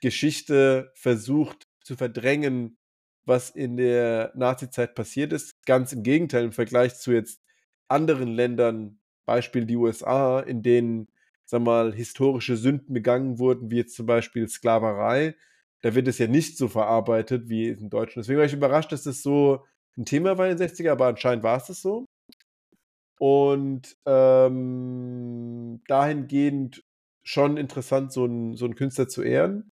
Geschichte 0.00 0.92
versucht 0.94 1.66
zu 1.82 1.96
verdrängen, 1.96 2.78
was 3.24 3.50
in 3.50 3.76
der 3.76 4.32
Nazizeit 4.34 4.94
passiert 4.94 5.32
ist. 5.32 5.54
Ganz 5.66 5.92
im 5.92 6.02
Gegenteil, 6.02 6.44
im 6.44 6.52
Vergleich 6.52 6.96
zu 6.96 7.12
jetzt 7.12 7.42
anderen 7.88 8.28
Ländern, 8.28 9.00
Beispiel 9.24 9.66
die 9.66 9.76
USA, 9.76 10.40
in 10.40 10.62
denen, 10.62 11.08
sag 11.44 11.62
mal, 11.62 11.92
historische 11.92 12.56
Sünden 12.56 12.94
begangen 12.94 13.38
wurden, 13.38 13.70
wie 13.70 13.76
jetzt 13.78 13.96
zum 13.96 14.06
Beispiel 14.06 14.48
Sklaverei. 14.48 15.34
Da 15.82 15.94
wird 15.94 16.08
es 16.08 16.18
ja 16.18 16.26
nicht 16.26 16.58
so 16.58 16.68
verarbeitet 16.68 17.48
wie 17.48 17.68
in 17.68 17.90
Deutschland. 17.90 18.24
Deswegen 18.24 18.38
war 18.38 18.46
ich 18.46 18.52
überrascht, 18.52 18.92
dass 18.92 19.04
das 19.04 19.22
so 19.22 19.64
ein 19.96 20.04
Thema 20.04 20.38
war 20.38 20.48
in 20.48 20.56
den 20.56 20.68
60er, 20.68 20.90
aber 20.90 21.06
anscheinend 21.06 21.44
war 21.44 21.56
es 21.58 21.66
das 21.66 21.82
so. 21.82 22.06
Und 23.18 23.96
ähm, 24.04 25.80
dahingehend 25.86 26.82
schon 27.24 27.56
interessant, 27.56 28.12
so 28.12 28.24
einen, 28.24 28.56
so 28.56 28.66
einen 28.66 28.74
Künstler 28.74 29.08
zu 29.08 29.22
ehren. 29.22 29.70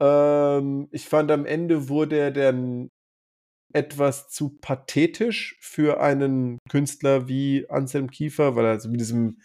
Ähm, 0.00 0.88
ich 0.90 1.08
fand 1.08 1.30
am 1.30 1.46
Ende 1.46 1.88
wurde 1.88 2.18
er 2.18 2.30
dann 2.30 2.90
etwas 3.72 4.28
zu 4.30 4.58
pathetisch 4.60 5.56
für 5.60 6.00
einen 6.00 6.58
Künstler 6.70 7.28
wie 7.28 7.68
Anselm 7.68 8.10
Kiefer, 8.10 8.56
weil 8.56 8.64
er 8.64 8.80
so 8.80 8.88
mit 8.88 9.00
diesem, 9.00 9.40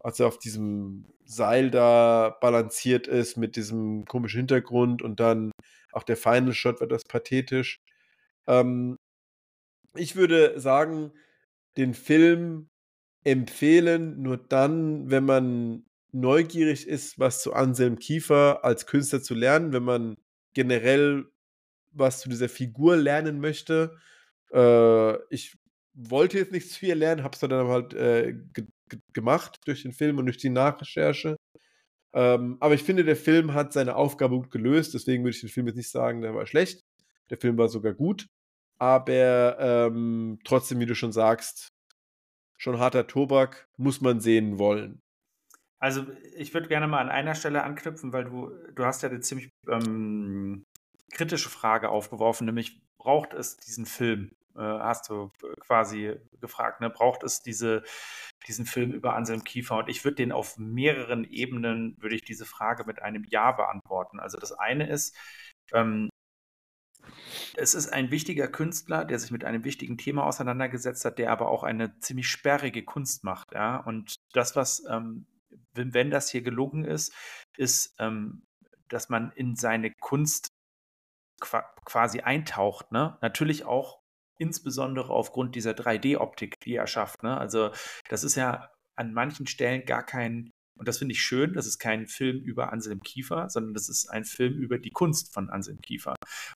als 0.00 0.20
er 0.20 0.26
auf 0.26 0.38
diesem 0.38 1.06
Seil 1.24 1.70
da 1.70 2.36
balanciert 2.40 3.06
ist, 3.06 3.36
mit 3.36 3.56
diesem 3.56 4.04
komischen 4.04 4.38
Hintergrund 4.38 5.02
und 5.02 5.20
dann 5.20 5.50
auch 5.92 6.02
der 6.02 6.16
Final 6.16 6.52
Shot 6.52 6.80
wird 6.80 6.92
das 6.92 7.04
pathetisch. 7.04 7.80
Ähm, 8.46 8.96
ich 9.94 10.16
würde 10.16 10.58
sagen, 10.60 11.12
den 11.76 11.94
Film 11.94 12.68
empfehlen 13.24 14.22
nur 14.22 14.36
dann, 14.36 15.10
wenn 15.10 15.24
man 15.24 15.84
neugierig 16.12 16.86
ist, 16.88 17.18
was 17.18 17.42
zu 17.42 17.52
Anselm 17.52 17.98
Kiefer 17.98 18.64
als 18.64 18.86
Künstler 18.86 19.22
zu 19.22 19.34
lernen, 19.34 19.72
wenn 19.72 19.84
man 19.84 20.16
generell 20.54 21.26
was 21.92 22.20
zu 22.20 22.28
dieser 22.28 22.48
Figur 22.48 22.96
lernen 22.96 23.40
möchte. 23.40 23.96
Äh, 24.52 25.16
ich 25.32 25.58
wollte 25.94 26.38
jetzt 26.38 26.52
nichts 26.52 26.74
zu 26.74 26.86
ihr 26.86 26.94
lernen, 26.94 27.22
habe 27.24 27.34
es 27.34 27.40
dann 27.40 27.68
halt 27.68 27.94
äh, 27.94 28.34
gemacht 29.12 29.60
durch 29.66 29.82
den 29.82 29.92
Film 29.92 30.18
und 30.18 30.26
durch 30.26 30.38
die 30.38 30.50
Nachrecherche. 30.50 31.36
Ähm, 32.14 32.56
aber 32.60 32.74
ich 32.74 32.82
finde, 32.82 33.04
der 33.04 33.16
Film 33.16 33.54
hat 33.54 33.72
seine 33.72 33.96
Aufgabe 33.96 34.36
gut 34.36 34.50
gelöst, 34.50 34.94
deswegen 34.94 35.24
würde 35.24 35.34
ich 35.34 35.40
den 35.40 35.50
Film 35.50 35.66
jetzt 35.66 35.76
nicht 35.76 35.90
sagen, 35.90 36.22
der 36.22 36.34
war 36.34 36.46
schlecht. 36.46 36.82
Der 37.30 37.38
Film 37.38 37.58
war 37.58 37.68
sogar 37.68 37.92
gut. 37.92 38.26
Aber 38.78 39.58
ähm, 39.58 40.38
trotzdem, 40.44 40.80
wie 40.80 40.86
du 40.86 40.94
schon 40.94 41.12
sagst, 41.12 41.68
schon 42.56 42.78
harter 42.78 43.06
Tobak, 43.06 43.68
muss 43.76 44.00
man 44.00 44.20
sehen 44.20 44.58
wollen. 44.58 45.02
Also 45.80 46.06
ich 46.34 46.54
würde 46.54 46.68
gerne 46.68 46.88
mal 46.88 47.00
an 47.00 47.08
einer 47.08 47.34
Stelle 47.34 47.62
anknüpfen, 47.62 48.12
weil 48.12 48.24
du, 48.24 48.50
du 48.74 48.84
hast 48.84 49.02
ja 49.02 49.08
eine 49.08 49.20
ziemlich 49.20 49.50
ähm, 49.68 50.64
kritische 51.12 51.48
Frage 51.48 51.88
aufgeworfen, 51.88 52.46
nämlich 52.46 52.80
braucht 52.98 53.32
es 53.32 53.56
diesen 53.56 53.86
Film? 53.86 54.32
Äh, 54.58 54.62
hast 54.62 55.08
du 55.08 55.30
quasi 55.60 56.16
gefragt, 56.40 56.80
ne? 56.80 56.90
braucht 56.90 57.22
es 57.22 57.40
diese, 57.42 57.82
diesen 58.46 58.66
Film 58.66 58.92
über 58.92 59.14
Anselm 59.14 59.44
Kiefer? 59.44 59.78
Und 59.78 59.88
ich 59.88 60.04
würde 60.04 60.16
den 60.16 60.32
auf 60.32 60.58
mehreren 60.58 61.24
Ebenen, 61.24 61.96
würde 62.00 62.16
ich 62.16 62.22
diese 62.22 62.44
Frage 62.44 62.84
mit 62.84 63.00
einem 63.02 63.24
Ja 63.24 63.52
beantworten. 63.52 64.20
Also 64.20 64.38
das 64.38 64.52
eine 64.52 64.88
ist, 64.88 65.16
ähm, 65.72 66.08
es 67.56 67.74
ist 67.74 67.92
ein 67.92 68.10
wichtiger 68.10 68.48
Künstler, 68.48 69.04
der 69.04 69.18
sich 69.18 69.30
mit 69.30 69.44
einem 69.44 69.64
wichtigen 69.64 69.96
Thema 69.96 70.24
auseinandergesetzt 70.24 71.04
hat, 71.04 71.18
der 71.18 71.32
aber 71.32 71.48
auch 71.48 71.62
eine 71.62 71.98
ziemlich 72.00 72.28
sperrige 72.28 72.84
Kunst 72.84 73.24
macht. 73.24 73.52
Ja? 73.52 73.76
Und 73.76 74.16
das, 74.32 74.56
was 74.56 74.84
ähm, 74.90 75.26
wenn, 75.72 75.94
wenn 75.94 76.10
das 76.10 76.30
hier 76.30 76.42
gelungen 76.42 76.84
ist, 76.84 77.14
ist, 77.56 77.94
ähm, 77.98 78.42
dass 78.88 79.08
man 79.08 79.32
in 79.32 79.56
seine 79.56 79.92
Kunst 80.00 80.48
quasi 81.40 82.20
eintaucht. 82.20 82.90
Ne? 82.90 83.16
Natürlich 83.20 83.64
auch 83.64 83.97
insbesondere 84.38 85.10
aufgrund 85.10 85.54
dieser 85.54 85.72
3D-Optik, 85.72 86.60
die 86.60 86.74
er 86.74 86.86
schafft. 86.86 87.22
Ne? 87.22 87.36
Also 87.36 87.70
das 88.08 88.24
ist 88.24 88.36
ja 88.36 88.70
an 88.96 89.12
manchen 89.12 89.46
Stellen 89.46 89.84
gar 89.84 90.04
kein, 90.04 90.50
und 90.78 90.86
das 90.86 90.98
finde 90.98 91.12
ich 91.12 91.22
schön, 91.22 91.54
das 91.54 91.66
ist 91.66 91.78
kein 91.78 92.06
Film 92.06 92.38
über 92.40 92.72
Anselm 92.72 93.00
Kiefer, 93.02 93.48
sondern 93.50 93.74
das 93.74 93.88
ist 93.88 94.08
ein 94.08 94.24
Film 94.24 94.54
über 94.54 94.78
die 94.78 94.90
Kunst 94.90 95.32
von 95.32 95.50
Anselm 95.50 95.80
Kiefer. 95.80 96.14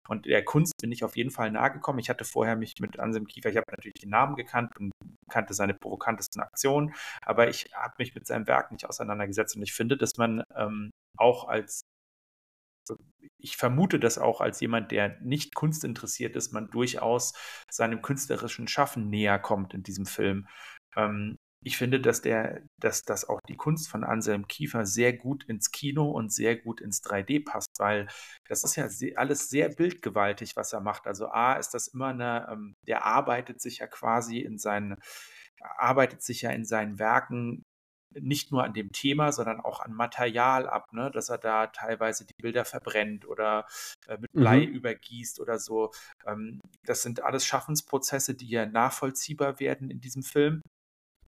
Und 0.08 0.26
der 0.26 0.44
Kunst 0.44 0.74
bin 0.80 0.92
ich 0.92 1.04
auf 1.04 1.16
jeden 1.16 1.30
Fall 1.30 1.50
nahe 1.50 1.72
gekommen. 1.72 1.98
Ich 1.98 2.08
hatte 2.08 2.24
vorher 2.24 2.56
mich 2.56 2.74
mit 2.80 2.98
Anselm 2.98 3.26
Kiefer, 3.26 3.50
ich 3.50 3.56
habe 3.56 3.70
natürlich 3.70 4.00
den 4.00 4.10
Namen 4.10 4.36
gekannt 4.36 4.72
und 4.78 4.92
kannte 5.30 5.54
seine 5.54 5.74
provokantesten 5.74 6.42
Aktionen, 6.42 6.94
aber 7.22 7.48
ich 7.48 7.70
habe 7.74 7.94
mich 7.98 8.14
mit 8.14 8.26
seinem 8.26 8.46
Werk 8.46 8.70
nicht 8.70 8.86
auseinandergesetzt 8.86 9.56
und 9.56 9.62
ich 9.62 9.72
finde, 9.72 9.96
dass 9.96 10.16
man 10.16 10.42
ähm, 10.54 10.90
auch 11.16 11.48
als 11.48 11.82
ich 13.38 13.56
vermute 13.56 13.98
das 14.00 14.18
auch 14.18 14.40
als 14.40 14.60
jemand, 14.60 14.90
der 14.92 15.20
nicht 15.20 15.54
kunstinteressiert 15.54 16.36
ist, 16.36 16.52
man 16.52 16.68
durchaus 16.68 17.34
seinem 17.70 18.02
künstlerischen 18.02 18.68
Schaffen 18.68 19.08
näher 19.08 19.38
kommt 19.38 19.74
in 19.74 19.82
diesem 19.82 20.06
Film. 20.06 20.46
Ähm, 20.96 21.38
ich 21.64 21.76
finde, 21.76 22.00
dass 22.00 22.22
der, 22.22 22.62
dass, 22.78 23.02
dass 23.02 23.28
auch 23.28 23.40
die 23.48 23.56
Kunst 23.56 23.88
von 23.88 24.02
Anselm 24.02 24.48
Kiefer 24.48 24.84
sehr 24.84 25.12
gut 25.12 25.44
ins 25.44 25.70
Kino 25.70 26.10
und 26.10 26.32
sehr 26.32 26.56
gut 26.56 26.80
ins 26.80 27.02
3D 27.02 27.44
passt, 27.44 27.78
weil 27.78 28.08
das 28.48 28.64
ist 28.64 28.76
ja 28.76 28.88
alles 29.16 29.48
sehr 29.48 29.68
bildgewaltig, 29.68 30.56
was 30.56 30.72
er 30.72 30.80
macht. 30.80 31.06
Also 31.06 31.28
A 31.28 31.54
ist 31.54 31.70
das 31.70 31.88
immer 31.88 32.08
eine, 32.08 32.48
ähm, 32.50 32.74
der 32.88 33.04
arbeitet 33.04 33.60
sich 33.60 33.78
ja 33.78 33.86
quasi 33.86 34.38
in 34.38 34.58
seinen, 34.58 34.96
arbeitet 35.78 36.22
sich 36.22 36.42
ja 36.42 36.50
in 36.50 36.64
seinen 36.64 36.98
Werken 36.98 37.64
nicht 38.20 38.50
nur 38.52 38.64
an 38.64 38.74
dem 38.74 38.92
Thema, 38.92 39.32
sondern 39.32 39.60
auch 39.60 39.80
an 39.80 39.92
Material 39.92 40.68
ab, 40.68 40.92
ne? 40.92 41.10
dass 41.10 41.28
er 41.28 41.38
da 41.38 41.68
teilweise 41.68 42.26
die 42.26 42.34
Bilder 42.40 42.64
verbrennt 42.64 43.26
oder 43.26 43.66
äh, 44.06 44.18
mit 44.18 44.32
Blei 44.32 44.66
mhm. 44.66 44.74
übergießt 44.74 45.40
oder 45.40 45.58
so. 45.58 45.92
Ähm, 46.26 46.60
das 46.84 47.02
sind 47.02 47.22
alles 47.22 47.44
Schaffensprozesse, 47.44 48.34
die 48.34 48.48
ja 48.48 48.66
nachvollziehbar 48.66 49.60
werden 49.60 49.90
in 49.90 50.00
diesem 50.00 50.22
Film. 50.22 50.62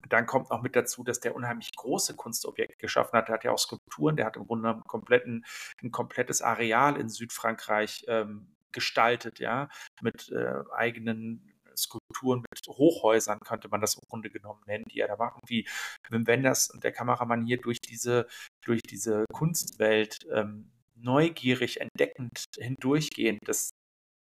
Dann 0.09 0.25
kommt 0.25 0.49
noch 0.49 0.61
mit 0.61 0.75
dazu, 0.75 1.03
dass 1.03 1.19
der 1.19 1.35
unheimlich 1.35 1.71
große 1.75 2.15
Kunstobjekte 2.15 2.77
geschaffen 2.77 3.17
hat. 3.17 3.27
Der 3.27 3.35
hat 3.35 3.43
ja 3.43 3.51
auch 3.51 3.59
Skulpturen, 3.59 4.15
der 4.15 4.25
hat 4.25 4.37
im 4.37 4.45
Grunde 4.45 4.69
einen 4.69 4.83
kompletten, 4.83 5.45
ein 5.81 5.91
komplettes 5.91 6.41
Areal 6.41 6.97
in 6.97 7.09
Südfrankreich 7.09 8.05
ähm, 8.07 8.53
gestaltet, 8.71 9.39
ja, 9.39 9.69
mit 10.01 10.29
äh, 10.29 10.61
eigenen 10.75 11.56
Skulpturen 11.77 12.43
mit 12.51 12.67
Hochhäusern, 12.67 13.39
könnte 13.39 13.69
man 13.69 13.81
das 13.81 13.95
im 13.95 14.07
Grunde 14.09 14.29
genommen 14.29 14.61
nennen, 14.65 14.85
die 14.91 14.99
er 14.99 15.07
da 15.07 15.17
macht. 15.17 15.39
Wie 15.47 15.67
Wim 16.09 16.27
Wenders 16.27 16.69
und 16.69 16.83
der 16.83 16.91
Kameramann 16.91 17.45
hier 17.45 17.57
durch 17.57 17.79
diese, 17.79 18.27
durch 18.63 18.81
diese 18.81 19.25
Kunstwelt 19.31 20.25
ähm, 20.33 20.71
neugierig, 20.95 21.79
entdeckend 21.79 22.45
hindurchgehen, 22.57 23.37
das 23.45 23.69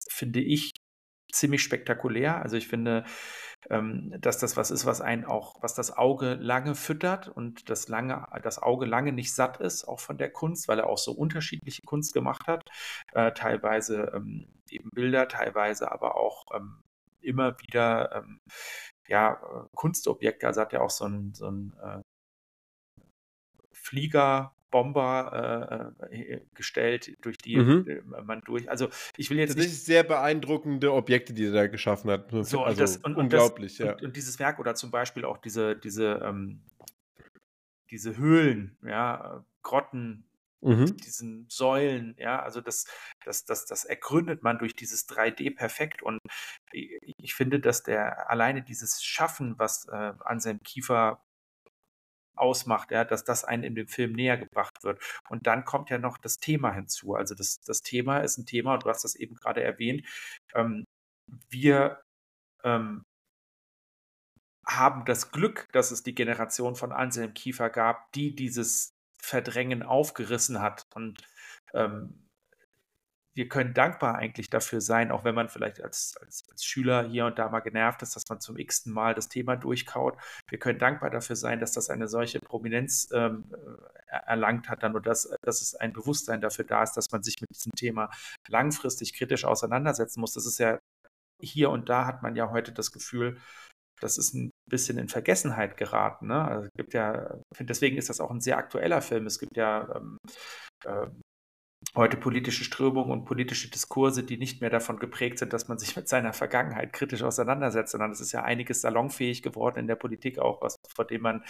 finde 0.08 0.42
ich 0.42 0.72
ziemlich 1.32 1.62
spektakulär. 1.64 2.42
Also 2.42 2.58
ich 2.58 2.68
finde, 2.68 3.06
ähm, 3.70 4.14
dass 4.20 4.40
das 4.40 4.58
was 4.58 4.72
ist, 4.72 4.86
was 4.86 5.02
einen 5.02 5.26
auch, 5.26 5.62
was 5.62 5.74
das 5.76 5.96
Auge 5.96 6.36
lange 6.36 6.76
füttert 6.76 7.28
und 7.28 7.70
das 7.70 7.88
lange, 7.88 8.26
das 8.44 8.60
Auge 8.62 8.86
lange 8.86 9.12
nicht 9.12 9.34
satt 9.34 9.58
ist, 9.60 9.86
auch 9.88 10.00
von 10.00 10.18
der 10.18 10.32
Kunst, 10.32 10.68
weil 10.68 10.80
er 10.80 10.88
auch 10.88 10.98
so 10.98 11.12
unterschiedliche 11.12 11.84
Kunst 11.84 12.14
gemacht 12.14 12.48
hat. 12.48 12.64
Äh, 13.14 13.32
teilweise 13.34 14.12
ähm, 14.16 14.48
eben 14.70 14.90
Bilder, 14.92 15.28
teilweise 15.28 15.92
aber 15.92 16.16
auch 16.16 16.46
ähm, 16.56 16.82
immer 17.22 17.60
wieder 17.60 18.16
ähm, 18.16 18.42
ja, 19.08 19.34
äh, 19.34 19.68
Kunstobjekte. 19.76 20.48
Also 20.48 20.62
hat 20.62 20.74
er 20.74 20.82
auch 20.84 20.90
so 20.90 21.06
ein, 21.06 21.34
so 21.34 21.50
ein 21.50 21.74
äh, 21.84 22.02
Flieger, 23.72 24.56
Bomber 24.72 25.96
äh, 26.12 26.16
äh 26.16 26.42
gestellt, 26.54 27.18
durch 27.22 27.38
die 27.38 27.58
mhm. 27.58 28.04
man 28.24 28.42
durch. 28.42 28.70
Also 28.70 28.90
ich 29.18 29.30
will 29.30 29.40
jetzt 29.40 29.58
das 29.58 29.66
nicht. 29.66 29.84
sehr 29.84 30.04
beeindruckende 30.04 30.94
Objekte, 30.94 31.34
die 31.34 31.46
er 31.46 31.52
da 31.52 31.68
geschaffen 31.68 32.12
hat. 32.12 32.30
So, 32.32 32.64
also 32.64 32.80
das, 32.80 32.98
und, 32.98 33.16
unglaublich, 33.16 33.80
und 33.80 33.88
das, 33.88 33.88
ja. 33.88 33.94
Und, 33.94 34.04
und, 34.04 34.16
dieses 34.16 34.38
Werk 34.40 34.60
oder 34.60 34.76
zum 34.76 34.92
Beispiel 34.92 35.26
auch 35.26 35.38
diese, 35.38 35.76
diese, 35.76 36.22
ähm, 36.24 36.62
diese 37.90 38.18
Höhlen, 38.18 38.78
ja, 38.84 39.44
Grotten, 39.64 40.29
mhm. 40.62 40.98
diesen 40.98 41.48
Säulen, 41.50 42.16
ja, 42.18 42.42
also 42.42 42.62
das, 42.62 42.86
das, 43.24 43.46
das, 43.46 43.66
das 43.66 43.86
ergründet 43.86 44.44
man 44.44 44.58
durch 44.60 44.76
dieses 44.76 45.08
3D 45.08 45.56
perfekt 45.56 46.04
und 46.04 46.20
ich 46.72 47.34
finde, 47.34 47.60
dass 47.60 47.84
der 47.84 48.30
alleine 48.30 48.62
dieses 48.62 49.04
Schaffen, 49.04 49.58
was 49.58 49.88
äh, 49.88 50.14
an 50.20 50.40
seinem 50.40 50.62
Kiefer 50.64 51.24
ausmacht, 52.40 52.92
ja, 52.92 53.06
dass 53.06 53.24
das 53.24 53.44
einen 53.44 53.64
in 53.64 53.76
dem 53.76 53.88
Film 53.88 54.14
näher 54.14 54.38
gebracht 54.38 54.84
wird. 54.84 55.02
Und 55.30 55.48
dann 55.48 55.66
kommt 55.66 55.90
ja 55.90 55.98
noch 55.98 56.18
das 56.18 56.38
Thema 56.38 56.72
hinzu. 56.74 57.16
Also 57.16 57.36
das, 57.36 57.60
das 57.62 57.82
Thema 57.82 58.20
ist 58.20 58.38
ein 58.38 58.46
Thema, 58.46 58.76
und 58.76 58.86
du 58.86 58.90
hast 58.90 59.04
das 59.04 59.16
eben 59.16 59.36
gerade 59.36 59.62
erwähnt. 59.64 60.06
Ähm, 60.56 60.86
wir 61.50 62.02
ähm, 62.64 63.04
haben 64.66 65.06
das 65.06 65.32
Glück, 65.32 65.68
dass 65.74 65.92
es 65.92 66.04
die 66.04 66.16
Generation 66.16 66.76
von 66.76 66.92
Anselm 66.92 67.34
Kiefer 67.34 67.70
gab, 67.70 68.12
die 68.14 68.36
dieses 68.36 68.94
Verdrängen 69.22 69.84
aufgerissen 69.84 70.62
hat. 70.62 70.84
Und 70.94 71.22
ähm, 71.74 72.30
wir 73.40 73.48
können 73.48 73.74
dankbar 73.74 74.16
eigentlich 74.16 74.50
dafür 74.50 74.82
sein, 74.82 75.12
auch 75.12 75.24
wenn 75.24 75.36
man 75.36 75.48
vielleicht 75.48 75.82
als, 75.82 76.18
als, 76.20 76.44
als, 76.52 76.66
Schüler 76.66 77.08
hier 77.08 77.26
und 77.26 77.40
da 77.40 77.48
mal 77.48 77.62
genervt 77.62 78.02
ist, 78.02 78.16
dass 78.16 78.28
man 78.28 78.42
zum 78.42 78.58
x-ten 78.58 78.92
Mal 78.92 79.14
das 79.14 79.30
Thema 79.30 79.56
durchkaut. 79.56 80.18
Wir 80.50 80.60
können 80.60 80.80
dankbar 80.80 81.10
dafür 81.10 81.38
sein, 81.38 81.60
dass 81.60 81.72
das 81.72 81.90
eine 81.90 82.08
solche 82.08 82.40
Prominenz 82.40 83.08
ähm, 83.14 83.46
äh, 83.54 84.16
erlangt 84.26 84.68
hat 84.68 84.84
dann 84.84 84.96
und 84.96 85.06
dass, 85.06 85.30
dass 85.42 85.62
es 85.62 85.76
ein 85.76 85.94
Bewusstsein 85.94 86.42
dafür 86.42 86.66
da 86.66 86.84
ist, 86.84 86.94
dass 86.98 87.12
man 87.12 87.24
sich 87.24 87.40
mit 87.40 87.50
diesem 87.52 87.72
Thema 87.74 88.10
langfristig 88.50 89.14
kritisch 89.14 89.46
auseinandersetzen 89.46 90.20
muss. 90.20 90.34
Das 90.34 90.46
ist 90.46 90.58
ja 90.60 90.80
hier 91.40 91.70
und 91.70 91.88
da 91.88 92.06
hat 92.06 92.22
man 92.22 92.36
ja 92.36 92.50
heute 92.50 92.74
das 92.74 92.92
Gefühl, 92.92 93.40
das 94.02 94.18
ist 94.18 94.34
ein 94.34 94.52
bisschen 94.70 94.98
in 94.98 95.10
Vergessenheit 95.10 95.78
geraten. 95.78 96.28
Ne? 96.28 96.42
Also 96.46 96.66
es 96.66 96.74
gibt 96.78 96.94
ja, 96.94 97.38
deswegen 97.60 97.98
ist 97.98 98.10
das 98.10 98.20
auch 98.20 98.32
ein 98.32 98.42
sehr 98.42 98.58
aktueller 98.58 99.02
Film. 99.02 99.26
Es 99.26 99.40
gibt 99.40 99.58
ja 99.58 99.96
ähm, 99.96 100.18
äh, 100.86 101.08
heute 101.96 102.18
politische 102.18 102.64
Strömungen 102.64 103.12
und 103.12 103.26
politische 103.26 103.70
Diskurse, 103.70 104.24
die 104.24 104.38
nicht 104.38 104.62
mehr 104.62 104.70
davon 104.70 105.00
geprägt 105.00 105.40
sind, 105.40 105.54
dass 105.54 105.68
man 105.68 105.80
sich 105.80 105.96
mit 105.96 106.08
seiner 106.08 106.34
Vergangenheit 106.34 106.94
kritisch 106.94 107.24
auseinandersetzt, 107.24 107.92
sondern 107.92 108.12
es 108.12 108.20
ist 108.20 108.32
ja 108.32 108.44
einiges 108.44 108.82
salonfähig 108.82 109.42
geworden 109.42 109.80
in 109.80 109.88
der 109.88 109.96
Politik 109.96 110.40
auch, 110.40 110.62
was 110.62 110.76
vor 110.88 111.06
dem 111.06 111.22
man 111.22 111.44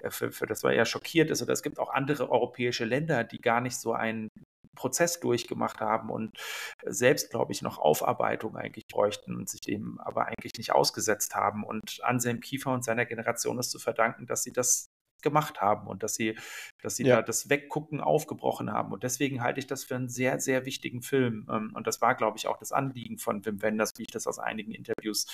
äh, 0.00 0.10
für, 0.10 0.32
für 0.32 0.46
das 0.46 0.62
man 0.62 0.74
eher 0.74 0.86
schockiert 0.86 1.30
ist. 1.30 1.42
Oder 1.42 1.52
es 1.52 1.62
gibt 1.62 1.78
auch 1.78 1.92
andere 1.92 2.30
europäische 2.30 2.84
Länder, 2.84 3.24
die 3.24 3.38
gar 3.38 3.60
nicht 3.60 3.76
so 3.76 3.92
einen 3.92 4.28
Prozess 4.76 5.18
durchgemacht 5.18 5.80
haben 5.80 6.10
und 6.10 6.38
selbst, 6.84 7.30
glaube 7.30 7.52
ich, 7.52 7.62
noch 7.62 7.78
Aufarbeitung 7.78 8.56
eigentlich 8.56 8.86
bräuchten 8.86 9.34
und 9.34 9.48
sich 9.48 9.60
dem 9.60 9.98
aber 10.00 10.26
eigentlich 10.26 10.52
nicht 10.56 10.72
ausgesetzt 10.72 11.34
haben. 11.34 11.64
Und 11.64 12.00
Anselm 12.04 12.40
Kiefer 12.40 12.72
und 12.72 12.84
seiner 12.84 13.06
Generation 13.06 13.58
ist 13.58 13.70
zu 13.72 13.80
verdanken, 13.80 14.26
dass 14.26 14.44
sie 14.44 14.52
das 14.52 14.90
gemacht 15.22 15.60
haben 15.60 15.88
und 15.88 16.02
dass 16.02 16.14
sie, 16.14 16.38
dass 16.82 16.96
sie 16.96 17.04
ja. 17.04 17.16
da 17.16 17.22
das 17.22 17.48
Weggucken 17.48 18.00
aufgebrochen 18.00 18.72
haben. 18.72 18.92
Und 18.92 19.02
deswegen 19.02 19.42
halte 19.42 19.58
ich 19.58 19.66
das 19.66 19.84
für 19.84 19.96
einen 19.96 20.08
sehr, 20.08 20.40
sehr 20.40 20.64
wichtigen 20.66 21.02
Film. 21.02 21.46
Ähm, 21.50 21.72
und 21.74 21.86
das 21.86 22.00
war, 22.00 22.14
glaube 22.14 22.38
ich, 22.38 22.46
auch 22.46 22.58
das 22.58 22.72
Anliegen 22.72 23.18
von 23.18 23.44
Wim 23.44 23.62
Wenders, 23.62 23.92
wie 23.96 24.02
ich 24.02 24.12
das 24.12 24.26
aus 24.26 24.38
einigen 24.38 24.72
Interviews 24.72 25.26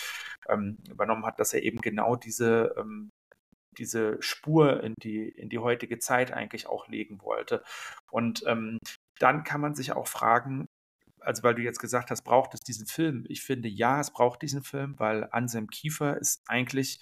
ähm, 0.49 0.79
übernommen 0.89 1.27
habe, 1.27 1.37
dass 1.37 1.53
er 1.53 1.63
eben 1.63 1.81
genau 1.81 2.17
diese, 2.17 2.75
ähm, 2.79 3.11
diese 3.79 4.17
Spur 4.23 4.83
in 4.83 4.95
die, 5.03 5.29
in 5.29 5.49
die 5.49 5.59
heutige 5.59 5.99
Zeit 5.99 6.33
eigentlich 6.33 6.67
auch 6.67 6.89
legen 6.89 7.21
wollte. 7.23 7.63
Und 8.11 8.45
ähm, 8.47 8.79
dann 9.19 9.45
kann 9.45 9.61
man 9.61 9.75
sich 9.75 9.93
auch 9.93 10.07
fragen, 10.07 10.67
also 11.21 11.43
weil 11.43 11.55
du 11.55 11.63
jetzt 11.63 11.81
gesagt 11.81 12.11
hast, 12.11 12.23
braucht 12.23 12.55
es 12.55 12.61
diesen 12.61 12.87
Film? 12.87 13.25
Ich 13.29 13.43
finde 13.43 13.69
ja, 13.69 14.01
es 14.01 14.11
braucht 14.13 14.43
diesen 14.43 14.63
Film, 14.63 14.99
weil 14.99 15.29
Anselm 15.31 15.69
Kiefer 15.69 16.19
ist 16.19 16.43
eigentlich 16.47 17.01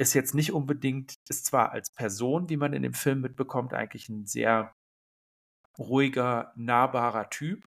ist 0.00 0.14
jetzt 0.14 0.34
nicht 0.34 0.52
unbedingt, 0.52 1.16
ist 1.28 1.44
zwar 1.44 1.72
als 1.72 1.90
Person, 1.92 2.48
wie 2.48 2.56
man 2.56 2.72
in 2.72 2.82
dem 2.82 2.94
Film 2.94 3.20
mitbekommt, 3.20 3.74
eigentlich 3.74 4.08
ein 4.08 4.24
sehr 4.26 4.74
ruhiger, 5.78 6.52
nahbarer 6.56 7.28
Typ, 7.30 7.66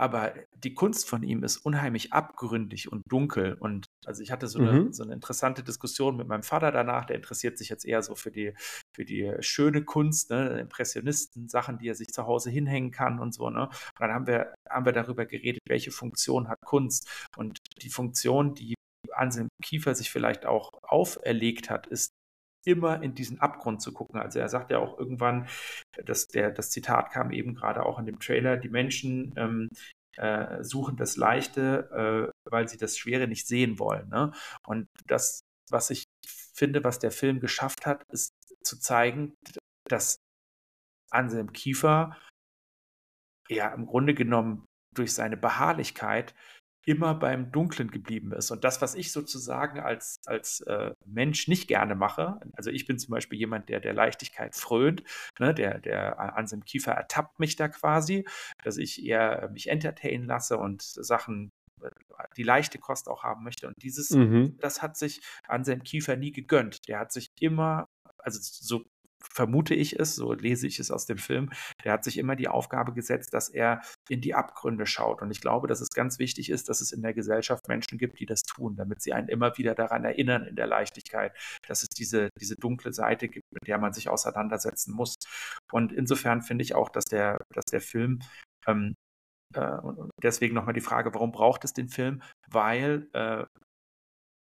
aber 0.00 0.32
die 0.54 0.74
Kunst 0.74 1.08
von 1.08 1.24
ihm 1.24 1.42
ist 1.42 1.56
unheimlich 1.56 2.12
abgründig 2.12 2.92
und 2.92 3.02
dunkel. 3.08 3.54
Und 3.54 3.86
also 4.06 4.22
ich 4.22 4.30
hatte 4.30 4.46
so 4.46 4.60
eine, 4.60 4.72
mhm. 4.72 4.92
so 4.92 5.02
eine 5.02 5.12
interessante 5.12 5.64
Diskussion 5.64 6.16
mit 6.16 6.28
meinem 6.28 6.44
Vater 6.44 6.70
danach, 6.70 7.04
der 7.04 7.16
interessiert 7.16 7.58
sich 7.58 7.68
jetzt 7.68 7.84
eher 7.84 8.00
so 8.02 8.14
für 8.14 8.30
die, 8.30 8.54
für 8.94 9.04
die 9.04 9.34
schöne 9.40 9.82
Kunst, 9.82 10.30
ne, 10.30 10.60
Impressionisten, 10.60 11.48
Sachen, 11.48 11.78
die 11.78 11.88
er 11.88 11.96
sich 11.96 12.08
zu 12.08 12.28
Hause 12.28 12.48
hinhängen 12.48 12.92
kann 12.92 13.18
und 13.18 13.34
so. 13.34 13.50
Ne? 13.50 13.66
Und 13.66 13.72
dann 13.98 14.12
haben 14.12 14.28
wir, 14.28 14.54
haben 14.70 14.84
wir 14.84 14.92
darüber 14.92 15.26
geredet, 15.26 15.62
welche 15.66 15.90
Funktion 15.90 16.46
hat 16.46 16.60
Kunst. 16.64 17.26
Und 17.36 17.58
die 17.82 17.90
Funktion, 17.90 18.54
die 18.54 18.74
Anselm 19.12 19.48
Kiefer 19.64 19.96
sich 19.96 20.12
vielleicht 20.12 20.46
auch 20.46 20.70
auferlegt 20.82 21.70
hat, 21.70 21.88
ist 21.88 22.12
immer 22.64 23.02
in 23.02 23.14
diesen 23.14 23.40
Abgrund 23.40 23.80
zu 23.80 23.92
gucken. 23.92 24.20
Also 24.20 24.38
er 24.38 24.48
sagt 24.48 24.70
ja 24.70 24.78
auch 24.78 24.98
irgendwann, 24.98 25.48
dass 26.04 26.26
der, 26.28 26.50
das 26.50 26.70
Zitat 26.70 27.10
kam 27.10 27.30
eben 27.30 27.54
gerade 27.54 27.84
auch 27.84 27.98
in 27.98 28.06
dem 28.06 28.18
Trailer, 28.18 28.56
die 28.56 28.68
Menschen 28.68 29.32
ähm, 29.36 29.68
äh, 30.16 30.62
suchen 30.64 30.96
das 30.96 31.16
Leichte, 31.16 32.32
äh, 32.34 32.50
weil 32.50 32.68
sie 32.68 32.76
das 32.76 32.98
Schwere 32.98 33.28
nicht 33.28 33.46
sehen 33.46 33.78
wollen. 33.78 34.08
Ne? 34.08 34.32
Und 34.66 34.88
das, 35.06 35.40
was 35.70 35.90
ich 35.90 36.04
finde, 36.54 36.82
was 36.84 36.98
der 36.98 37.12
Film 37.12 37.40
geschafft 37.40 37.86
hat, 37.86 38.02
ist 38.10 38.32
zu 38.64 38.78
zeigen, 38.78 39.34
dass 39.88 40.18
Anselm 41.10 41.52
Kiefer 41.52 42.16
ja 43.48 43.72
im 43.72 43.86
Grunde 43.86 44.14
genommen 44.14 44.66
durch 44.94 45.14
seine 45.14 45.36
Beharrlichkeit 45.36 46.34
immer 46.88 47.14
beim 47.14 47.52
Dunklen 47.52 47.90
geblieben 47.90 48.32
ist. 48.32 48.50
Und 48.50 48.64
das, 48.64 48.80
was 48.80 48.94
ich 48.94 49.12
sozusagen 49.12 49.78
als, 49.78 50.20
als 50.24 50.62
äh, 50.62 50.94
Mensch 51.04 51.46
nicht 51.46 51.68
gerne 51.68 51.94
mache, 51.94 52.40
also 52.54 52.70
ich 52.70 52.86
bin 52.86 52.98
zum 52.98 53.12
Beispiel 53.12 53.38
jemand, 53.38 53.68
der 53.68 53.80
der 53.80 53.92
Leichtigkeit 53.92 54.54
frönt, 54.54 55.02
ne, 55.38 55.52
der, 55.52 55.80
der 55.80 56.18
an 56.18 56.46
seinem 56.46 56.64
Kiefer 56.64 56.92
ertappt 56.92 57.40
mich 57.40 57.56
da 57.56 57.68
quasi, 57.68 58.26
dass 58.64 58.78
ich 58.78 59.04
eher 59.04 59.50
mich 59.52 59.68
entertainen 59.68 60.24
lasse 60.24 60.56
und 60.56 60.80
Sachen 60.80 61.52
äh, 61.82 61.90
die 62.38 62.42
leichte 62.42 62.78
Kost 62.78 63.06
auch 63.08 63.22
haben 63.22 63.44
möchte. 63.44 63.66
Und 63.66 63.74
dieses, 63.82 64.08
mhm. 64.08 64.56
das 64.58 64.80
hat 64.80 64.96
sich 64.96 65.20
an 65.46 65.64
seinem 65.64 65.82
Kiefer 65.82 66.16
nie 66.16 66.32
gegönnt. 66.32 66.88
Der 66.88 67.00
hat 67.00 67.12
sich 67.12 67.30
immer, 67.38 67.86
also 68.16 68.38
so 68.40 68.82
vermute 69.22 69.74
ich 69.74 69.98
es, 69.98 70.14
so 70.14 70.32
lese 70.32 70.66
ich 70.66 70.78
es 70.78 70.90
aus 70.90 71.06
dem 71.06 71.18
Film, 71.18 71.50
der 71.84 71.92
hat 71.92 72.04
sich 72.04 72.18
immer 72.18 72.36
die 72.36 72.48
Aufgabe 72.48 72.92
gesetzt, 72.92 73.34
dass 73.34 73.48
er 73.48 73.82
in 74.08 74.20
die 74.20 74.34
Abgründe 74.34 74.86
schaut. 74.86 75.22
Und 75.22 75.30
ich 75.30 75.40
glaube, 75.40 75.68
dass 75.68 75.80
es 75.80 75.90
ganz 75.90 76.18
wichtig 76.18 76.50
ist, 76.50 76.68
dass 76.68 76.80
es 76.80 76.92
in 76.92 77.02
der 77.02 77.14
Gesellschaft 77.14 77.68
Menschen 77.68 77.98
gibt, 77.98 78.20
die 78.20 78.26
das 78.26 78.42
tun, 78.42 78.76
damit 78.76 79.02
sie 79.02 79.12
einen 79.12 79.28
immer 79.28 79.56
wieder 79.58 79.74
daran 79.74 80.04
erinnern 80.04 80.44
in 80.44 80.56
der 80.56 80.66
Leichtigkeit, 80.66 81.32
dass 81.66 81.82
es 81.82 81.88
diese, 81.88 82.30
diese 82.40 82.56
dunkle 82.56 82.92
Seite 82.92 83.28
gibt, 83.28 83.46
mit 83.52 83.66
der 83.66 83.78
man 83.78 83.92
sich 83.92 84.08
auseinandersetzen 84.08 84.94
muss. 84.94 85.16
Und 85.72 85.92
insofern 85.92 86.42
finde 86.42 86.62
ich 86.62 86.74
auch, 86.74 86.88
dass 86.88 87.04
der, 87.04 87.38
dass 87.52 87.64
der 87.66 87.80
Film 87.80 88.20
ähm, 88.66 88.94
äh, 89.54 89.78
und 89.80 90.10
deswegen 90.22 90.54
nochmal 90.54 90.74
die 90.74 90.80
Frage, 90.80 91.14
warum 91.14 91.32
braucht 91.32 91.64
es 91.64 91.72
den 91.72 91.88
Film? 91.88 92.22
Weil 92.50 93.08
äh, 93.12 93.44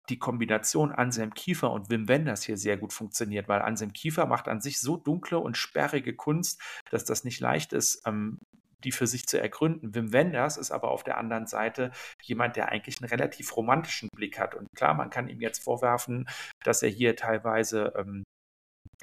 die 0.09 0.19
Kombination 0.19 0.91
Anselm 0.91 1.33
Kiefer 1.33 1.71
und 1.71 1.89
Wim 1.89 2.07
Wenders 2.07 2.43
hier 2.43 2.57
sehr 2.57 2.77
gut 2.77 2.93
funktioniert, 2.93 3.47
weil 3.47 3.61
Anselm 3.61 3.93
Kiefer 3.93 4.25
macht 4.25 4.47
an 4.47 4.61
sich 4.61 4.79
so 4.79 4.97
dunkle 4.97 5.39
und 5.39 5.57
sperrige 5.57 6.15
Kunst, 6.15 6.61
dass 6.89 7.05
das 7.05 7.23
nicht 7.23 7.39
leicht 7.39 7.73
ist, 7.73 8.01
ähm, 8.05 8.39
die 8.83 8.91
für 8.91 9.07
sich 9.07 9.25
zu 9.27 9.39
ergründen. 9.39 9.95
Wim 9.95 10.13
Wenders 10.13 10.57
ist 10.57 10.71
aber 10.71 10.91
auf 10.91 11.03
der 11.03 11.17
anderen 11.17 11.47
Seite 11.47 11.91
jemand, 12.23 12.55
der 12.55 12.69
eigentlich 12.69 13.01
einen 13.01 13.09
relativ 13.09 13.55
romantischen 13.55 14.09
Blick 14.15 14.39
hat. 14.39 14.55
Und 14.55 14.67
klar, 14.75 14.93
man 14.93 15.09
kann 15.09 15.27
ihm 15.27 15.41
jetzt 15.41 15.63
vorwerfen, 15.63 16.27
dass 16.63 16.83
er 16.83 16.89
hier 16.89 17.15
teilweise 17.15 17.93
ähm, 17.97 18.23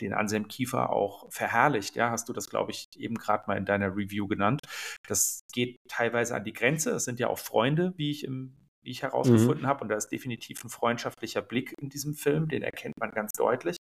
den 0.01 0.15
Anselm 0.15 0.49
Kiefer 0.49 0.91
auch 0.91 1.31
verherrlicht. 1.31 1.97
Ja, 1.97 2.11
hast 2.11 2.29
du 2.29 2.33
das, 2.33 2.49
glaube 2.49 2.71
ich, 2.71 2.89
eben 2.97 3.17
gerade 3.17 3.45
mal 3.47 3.59
in 3.59 3.65
deiner 3.65 3.95
Review 3.95 4.27
genannt. 4.27 4.61
Das 5.07 5.43
geht 5.53 5.79
teilweise 5.89 6.35
an 6.35 6.45
die 6.45 6.53
Grenze. 6.53 6.93
Es 6.93 7.05
sind 7.05 7.21
ja 7.21 7.29
auch 7.29 7.39
Freunde, 7.39 7.93
wie 7.97 8.11
ich 8.11 8.25
im 8.25 8.57
wie 8.83 8.91
ich 8.91 9.03
herausgefunden 9.03 9.63
mhm. 9.63 9.67
habe. 9.67 9.83
Und 9.83 9.89
da 9.89 9.97
ist 9.97 10.09
definitiv 10.09 10.65
ein 10.65 10.71
freundschaftlicher 10.71 11.43
Blick 11.43 11.75
in 11.81 11.89
diesem 11.89 12.15
Film, 12.15 12.49
den 12.49 12.63
erkennt 12.63 12.99
man 12.99 13.11
ganz 13.11 13.33
deutlich. 13.33 13.77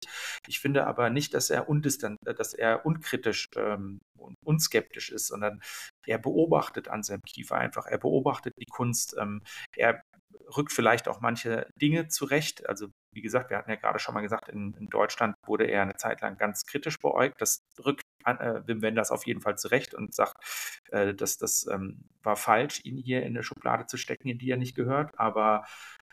Ich 0.46 0.60
finde 0.60 0.86
aber 0.86 1.10
nicht, 1.10 1.34
dass 1.34 1.50
er 1.50 1.68
undistant, 1.68 2.18
dass 2.24 2.54
er 2.54 2.86
unkritisch 2.86 3.48
ähm, 3.56 4.00
und 4.18 4.36
unskeptisch 4.44 5.10
ist, 5.10 5.28
sondern 5.28 5.60
er 6.06 6.18
beobachtet 6.18 6.88
Anselm 6.88 7.20
Kiefer 7.26 7.56
einfach. 7.56 7.86
Er 7.86 7.98
beobachtet 7.98 8.54
die 8.58 8.66
Kunst. 8.66 9.16
Ähm, 9.18 9.42
er 9.76 10.02
rückt 10.56 10.72
vielleicht 10.72 11.08
auch 11.08 11.20
manche 11.20 11.66
Dinge 11.80 12.08
zurecht. 12.08 12.68
Also 12.68 12.88
wie 13.12 13.22
gesagt, 13.22 13.50
wir 13.50 13.58
hatten 13.58 13.70
ja 13.70 13.76
gerade 13.76 13.98
schon 13.98 14.14
mal 14.14 14.20
gesagt, 14.20 14.48
in, 14.48 14.74
in 14.74 14.88
Deutschland 14.88 15.34
wurde 15.46 15.66
er 15.66 15.82
eine 15.82 15.96
Zeit 15.96 16.20
lang 16.20 16.36
ganz 16.36 16.64
kritisch 16.64 16.98
beäugt. 16.98 17.40
Das 17.40 17.62
rückt 17.84 18.02
an, 18.24 18.38
äh, 18.38 18.66
Wim 18.66 18.82
Wenders 18.82 19.10
auf 19.10 19.26
jeden 19.26 19.40
Fall 19.40 19.58
zurecht 19.58 19.94
und 19.94 20.14
sagt, 20.14 20.34
äh, 20.90 21.14
dass 21.14 21.36
das 21.36 21.66
ähm, 21.66 22.04
war 22.24 22.36
falsch, 22.36 22.80
ihn 22.84 22.96
hier 22.96 23.22
in 23.22 23.28
eine 23.28 23.42
Schublade 23.42 23.86
zu 23.86 23.96
stecken, 23.96 24.28
in 24.28 24.38
die 24.38 24.50
er 24.50 24.56
nicht 24.56 24.74
gehört. 24.74 25.18
Aber 25.18 25.66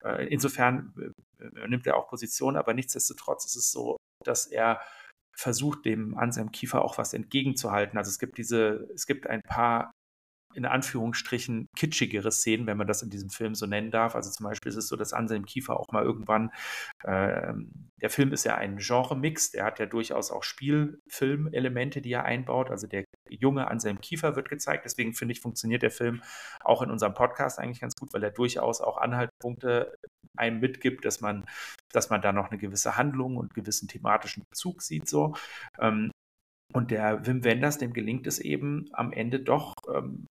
äh, 0.03 0.27
insofern 0.27 0.93
äh, 1.39 1.67
nimmt 1.67 1.87
er 1.87 1.97
auch 1.97 2.07
Position, 2.09 2.55
aber 2.55 2.73
nichtsdestotrotz 2.73 3.45
ist 3.45 3.55
es 3.55 3.71
so, 3.71 3.97
dass 4.23 4.47
er 4.47 4.81
versucht, 5.35 5.85
dem 5.85 6.17
Anselm 6.17 6.51
Kiefer 6.51 6.83
auch 6.83 6.97
was 6.97 7.13
entgegenzuhalten. 7.13 7.97
Also 7.97 8.09
es 8.09 8.19
gibt 8.19 8.37
diese, 8.37 8.89
es 8.93 9.05
gibt 9.05 9.27
ein 9.27 9.41
paar 9.41 9.91
in 10.55 10.65
Anführungsstrichen 10.65 11.67
kitschigere 11.75 12.31
Szenen, 12.31 12.65
wenn 12.67 12.77
man 12.77 12.87
das 12.87 13.01
in 13.01 13.09
diesem 13.09 13.29
Film 13.29 13.55
so 13.55 13.65
nennen 13.65 13.91
darf. 13.91 14.15
Also 14.15 14.31
zum 14.31 14.45
Beispiel 14.45 14.69
ist 14.69 14.77
es 14.77 14.87
so, 14.87 14.95
dass 14.95 15.13
Anselm 15.13 15.45
Kiefer 15.45 15.79
auch 15.79 15.91
mal 15.91 16.03
irgendwann, 16.03 16.51
äh, 17.03 17.53
der 18.01 18.09
Film 18.09 18.33
ist 18.33 18.45
ja 18.45 18.55
ein 18.55 18.77
Genre-Mix, 18.77 19.51
der 19.51 19.65
hat 19.65 19.79
ja 19.79 19.85
durchaus 19.85 20.31
auch 20.31 20.43
Spielfilmelemente, 20.43 22.01
die 22.01 22.13
er 22.13 22.25
einbaut. 22.25 22.71
Also 22.71 22.87
der 22.87 23.05
junge 23.29 23.67
Anselm 23.67 24.01
Kiefer 24.01 24.35
wird 24.35 24.49
gezeigt, 24.49 24.85
deswegen 24.85 25.13
finde 25.13 25.33
ich, 25.33 25.41
funktioniert 25.41 25.83
der 25.83 25.91
Film 25.91 26.21
auch 26.61 26.81
in 26.81 26.89
unserem 26.89 27.13
Podcast 27.13 27.59
eigentlich 27.59 27.81
ganz 27.81 27.95
gut, 27.95 28.13
weil 28.13 28.23
er 28.23 28.31
durchaus 28.31 28.81
auch 28.81 28.97
Anhaltspunkte 28.97 29.95
einem 30.35 30.59
mitgibt, 30.59 31.05
dass 31.05 31.21
man, 31.21 31.45
dass 31.91 32.09
man 32.09 32.21
da 32.21 32.31
noch 32.31 32.49
eine 32.49 32.57
gewisse 32.57 32.97
Handlung 32.97 33.37
und 33.37 33.53
gewissen 33.53 33.87
thematischen 33.87 34.43
Bezug 34.49 34.81
sieht. 34.81 35.07
So. 35.07 35.35
Ähm, 35.79 36.11
und 36.73 36.91
der 36.91 37.25
Wim 37.25 37.43
Wenders, 37.43 37.77
dem 37.77 37.93
gelingt 37.93 38.27
es 38.27 38.39
eben 38.39 38.89
am 38.93 39.11
Ende 39.11 39.39
doch, 39.39 39.73
ähm, 39.93 40.27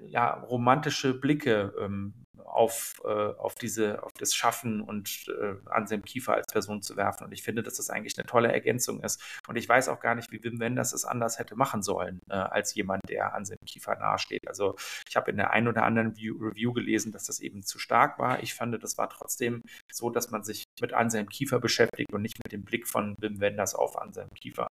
ja, 0.00 0.32
romantische 0.34 1.14
Blicke 1.14 1.74
ähm, 1.80 2.14
auf, 2.44 3.00
äh, 3.04 3.08
auf, 3.08 3.54
diese, 3.54 4.02
auf 4.02 4.12
das 4.18 4.34
Schaffen 4.34 4.80
und 4.80 5.26
äh, 5.28 5.54
Anselm 5.70 6.02
Kiefer 6.02 6.34
als 6.34 6.46
Person 6.46 6.82
zu 6.82 6.96
werfen. 6.96 7.24
Und 7.24 7.32
ich 7.32 7.42
finde, 7.42 7.62
dass 7.62 7.76
das 7.76 7.90
eigentlich 7.90 8.18
eine 8.18 8.26
tolle 8.26 8.52
Ergänzung 8.52 9.02
ist. 9.02 9.22
Und 9.46 9.56
ich 9.56 9.68
weiß 9.68 9.88
auch 9.88 10.00
gar 10.00 10.14
nicht, 10.14 10.32
wie 10.32 10.42
Wim 10.42 10.58
Wenders 10.58 10.92
es 10.92 11.04
anders 11.04 11.38
hätte 11.38 11.56
machen 11.56 11.82
sollen, 11.82 12.20
äh, 12.30 12.34
als 12.34 12.74
jemand, 12.74 13.02
der 13.08 13.34
Anselm 13.34 13.58
Kiefer 13.66 13.96
nahesteht. 13.96 14.48
Also 14.48 14.76
ich 15.08 15.16
habe 15.16 15.30
in 15.30 15.36
der 15.36 15.52
einen 15.52 15.68
oder 15.68 15.84
anderen 15.84 16.16
View 16.16 16.36
Review 16.38 16.72
gelesen, 16.72 17.12
dass 17.12 17.24
das 17.24 17.40
eben 17.40 17.62
zu 17.62 17.78
stark 17.78 18.18
war. 18.18 18.42
Ich 18.42 18.54
fand, 18.54 18.82
das 18.82 18.98
war 18.98 19.10
trotzdem 19.10 19.62
so, 19.92 20.10
dass 20.10 20.30
man 20.30 20.42
sich 20.42 20.64
mit 20.80 20.92
Anselm 20.92 21.28
Kiefer 21.28 21.60
beschäftigt 21.60 22.12
und 22.12 22.22
nicht 22.22 22.38
mit 22.42 22.52
dem 22.52 22.64
Blick 22.64 22.88
von 22.88 23.14
Wim 23.20 23.40
Wenders 23.40 23.74
auf 23.74 23.98
Anselm 23.98 24.30
Kiefer. 24.34 24.68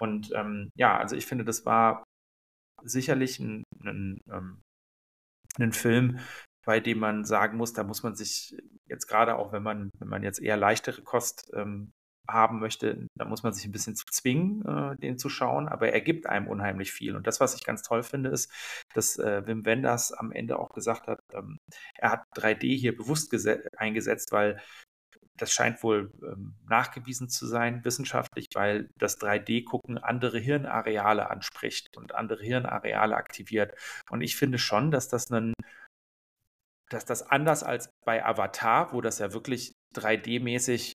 Und 0.00 0.32
ähm, 0.34 0.70
ja, 0.76 0.98
also 0.98 1.16
ich 1.16 1.26
finde, 1.26 1.44
das 1.44 1.64
war 1.66 2.04
sicherlich 2.82 3.38
ein, 3.38 3.64
ein, 3.84 4.20
ähm, 4.30 4.62
ein 5.58 5.72
Film, 5.72 6.18
bei 6.64 6.80
dem 6.80 6.98
man 6.98 7.24
sagen 7.24 7.56
muss, 7.56 7.72
da 7.72 7.84
muss 7.84 8.02
man 8.02 8.14
sich 8.14 8.56
jetzt 8.86 9.06
gerade 9.06 9.36
auch, 9.36 9.52
wenn 9.52 9.62
man, 9.62 9.90
wenn 9.98 10.08
man 10.08 10.22
jetzt 10.22 10.40
eher 10.40 10.56
leichtere 10.56 11.02
Kost 11.02 11.50
ähm, 11.54 11.92
haben 12.28 12.60
möchte, 12.60 13.08
da 13.16 13.24
muss 13.24 13.42
man 13.42 13.52
sich 13.52 13.64
ein 13.64 13.72
bisschen 13.72 13.96
zwingen, 13.96 14.64
äh, 14.64 14.96
den 14.96 15.18
zu 15.18 15.28
schauen, 15.28 15.68
aber 15.68 15.92
er 15.92 16.00
gibt 16.00 16.26
einem 16.26 16.46
unheimlich 16.46 16.92
viel. 16.92 17.16
Und 17.16 17.26
das, 17.26 17.40
was 17.40 17.54
ich 17.54 17.64
ganz 17.64 17.82
toll 17.82 18.02
finde, 18.02 18.30
ist, 18.30 18.50
dass 18.94 19.18
äh, 19.18 19.46
Wim 19.46 19.64
Wenders 19.64 20.12
am 20.12 20.30
Ende 20.30 20.58
auch 20.58 20.70
gesagt 20.70 21.08
hat, 21.08 21.20
ähm, 21.32 21.58
er 21.96 22.12
hat 22.12 22.24
3D 22.36 22.76
hier 22.78 22.96
bewusst 22.96 23.34
eingesetzt, 23.76 24.30
weil 24.32 24.60
das 25.42 25.52
scheint 25.52 25.82
wohl 25.82 26.12
ähm, 26.22 26.54
nachgewiesen 26.68 27.28
zu 27.28 27.48
sein, 27.48 27.84
wissenschaftlich, 27.84 28.46
weil 28.54 28.88
das 28.96 29.20
3D-Gucken 29.20 29.98
andere 29.98 30.38
Hirnareale 30.38 31.30
anspricht 31.30 31.96
und 31.96 32.14
andere 32.14 32.44
Hirnareale 32.44 33.16
aktiviert. 33.16 33.74
Und 34.08 34.20
ich 34.20 34.36
finde 34.36 34.58
schon, 34.58 34.92
dass 34.92 35.08
das 35.08 35.32
einen, 35.32 35.52
dass 36.90 37.04
das 37.04 37.28
anders 37.28 37.64
als 37.64 37.90
bei 38.04 38.24
Avatar, 38.24 38.92
wo 38.92 39.00
das 39.00 39.18
ja 39.18 39.32
wirklich 39.32 39.72
3D-mäßig 39.96 40.92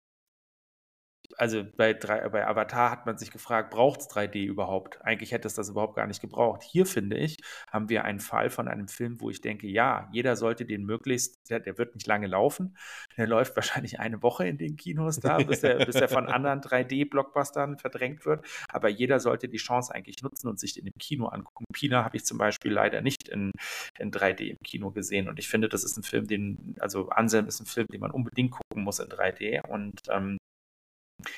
also 1.35 1.63
bei, 1.75 1.93
bei 1.93 2.47
Avatar 2.47 2.91
hat 2.91 3.05
man 3.05 3.17
sich 3.17 3.31
gefragt, 3.31 3.71
braucht 3.71 4.01
es 4.01 4.09
3D 4.09 4.43
überhaupt? 4.45 5.01
Eigentlich 5.03 5.31
hätte 5.31 5.47
es 5.47 5.53
das 5.53 5.69
überhaupt 5.69 5.95
gar 5.95 6.07
nicht 6.07 6.21
gebraucht. 6.21 6.63
Hier, 6.63 6.85
finde 6.85 7.17
ich, 7.17 7.37
haben 7.69 7.89
wir 7.89 8.05
einen 8.05 8.19
Fall 8.19 8.49
von 8.49 8.67
einem 8.67 8.87
Film, 8.87 9.19
wo 9.19 9.29
ich 9.29 9.41
denke, 9.41 9.67
ja, 9.67 10.09
jeder 10.11 10.35
sollte 10.35 10.65
den 10.65 10.85
möglichst, 10.85 11.49
der, 11.49 11.59
der 11.59 11.77
wird 11.77 11.95
nicht 11.95 12.07
lange 12.07 12.27
laufen. 12.27 12.77
Der 13.17 13.27
läuft 13.27 13.55
wahrscheinlich 13.55 13.99
eine 13.99 14.21
Woche 14.23 14.47
in 14.47 14.57
den 14.57 14.77
Kinos 14.77 15.19
da, 15.19 15.37
bis 15.37 15.63
er, 15.63 15.85
bis 15.85 15.97
von 16.11 16.27
anderen 16.27 16.61
3D-Blockbustern 16.61 17.77
verdrängt 17.77 18.25
wird. 18.25 18.45
Aber 18.69 18.89
jeder 18.89 19.19
sollte 19.19 19.49
die 19.49 19.57
Chance 19.57 19.93
eigentlich 19.93 20.21
nutzen 20.23 20.47
und 20.47 20.59
sich 20.59 20.73
den 20.73 20.87
im 20.87 20.93
Kino 20.99 21.27
angucken. 21.27 21.65
Pina 21.73 22.03
habe 22.03 22.17
ich 22.17 22.25
zum 22.25 22.37
Beispiel 22.37 22.71
leider 22.71 23.01
nicht 23.01 23.27
in, 23.27 23.51
in 23.99 24.11
3D 24.11 24.49
im 24.49 24.57
Kino 24.63 24.91
gesehen. 24.91 25.27
Und 25.27 25.39
ich 25.39 25.49
finde, 25.49 25.69
das 25.69 25.83
ist 25.83 25.97
ein 25.97 26.03
Film, 26.03 26.27
den, 26.27 26.75
also 26.79 27.09
Anselm 27.09 27.47
ist 27.47 27.59
ein 27.59 27.65
Film, 27.65 27.87
den 27.87 28.01
man 28.01 28.11
unbedingt 28.11 28.51
gucken 28.51 28.83
muss 28.83 28.99
in 28.99 29.07
3D. 29.07 29.67
Und 29.67 30.01
ähm, 30.09 30.37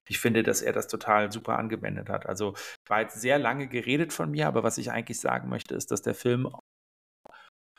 ich 0.08 0.20
finde, 0.20 0.44
dass 0.44 0.62
er 0.62 0.74
das 0.74 0.88
total 0.88 1.32
super 1.32 1.58
angewendet 1.58 2.10
hat. 2.10 2.26
Also 2.26 2.56
war 2.88 3.02
jetzt 3.02 3.20
sehr 3.22 3.40
lange 3.40 3.68
geredet 3.68 4.14
von 4.14 4.32
mir, 4.32 4.48
aber 4.48 4.64
was 4.64 4.78
ich 4.78 4.92
eigentlich 4.92 5.20
sagen 5.20 5.50
möchte, 5.50 5.76
ist, 5.76 5.92
dass 5.92 6.02
der 6.02 6.16
Film 6.16 6.50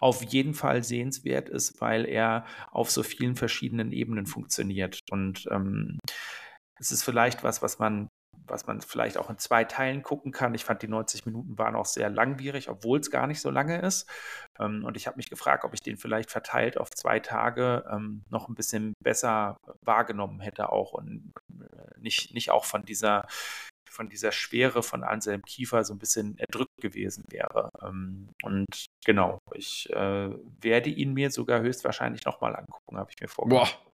auf 0.00 0.22
jeden 0.24 0.54
Fall 0.54 0.82
sehenswert 0.82 1.48
ist, 1.48 1.80
weil 1.80 2.06
er 2.06 2.46
auf 2.70 2.90
so 2.90 3.02
vielen 3.02 3.36
verschiedenen 3.36 3.92
Ebenen 3.92 4.26
funktioniert. 4.26 5.00
Und 5.10 5.46
ähm, 5.50 5.98
es 6.78 6.90
ist 6.90 7.02
vielleicht 7.02 7.44
was, 7.44 7.60
was 7.60 7.78
man 7.78 8.08
was 8.46 8.66
man 8.66 8.80
vielleicht 8.80 9.16
auch 9.16 9.30
in 9.30 9.38
zwei 9.38 9.64
Teilen 9.64 10.02
gucken 10.02 10.32
kann. 10.32 10.54
Ich 10.54 10.64
fand, 10.64 10.82
die 10.82 10.88
90 10.88 11.24
Minuten 11.26 11.56
waren 11.58 11.76
auch 11.76 11.86
sehr 11.86 12.10
langwierig, 12.10 12.68
obwohl 12.68 12.98
es 12.98 13.10
gar 13.10 13.26
nicht 13.26 13.40
so 13.40 13.50
lange 13.50 13.80
ist. 13.80 14.08
Ähm, 14.58 14.84
und 14.84 14.96
ich 14.96 15.06
habe 15.06 15.16
mich 15.16 15.30
gefragt, 15.30 15.64
ob 15.64 15.74
ich 15.74 15.80
den 15.80 15.96
vielleicht 15.96 16.30
verteilt 16.30 16.76
auf 16.78 16.90
zwei 16.90 17.20
Tage 17.20 17.84
ähm, 17.90 18.24
noch 18.28 18.48
ein 18.48 18.54
bisschen 18.54 18.94
besser 19.02 19.56
wahrgenommen 19.82 20.40
hätte 20.40 20.70
auch 20.70 20.92
und 20.92 21.32
äh, 21.48 22.00
nicht, 22.00 22.34
nicht 22.34 22.50
auch 22.50 22.64
von 22.64 22.84
dieser 22.84 23.26
von 23.90 24.08
dieser 24.08 24.30
Schwere 24.30 24.82
von 24.82 25.02
Anselm 25.02 25.42
Kiefer 25.42 25.84
so 25.84 25.92
ein 25.92 25.98
bisschen 25.98 26.38
erdrückt 26.38 26.80
gewesen 26.80 27.24
wäre. 27.28 27.70
Ähm, 27.82 28.28
und 28.42 28.86
genau, 29.04 29.38
ich 29.52 29.90
äh, 29.90 30.30
werde 30.60 30.90
ihn 30.90 31.12
mir 31.12 31.30
sogar 31.30 31.60
höchstwahrscheinlich 31.60 32.24
nochmal 32.24 32.54
angucken, 32.54 32.98
habe 32.98 33.10
ich 33.10 33.20
mir 33.20 33.28
vorgenommen. 33.28 33.68
Boah, 33.68 33.89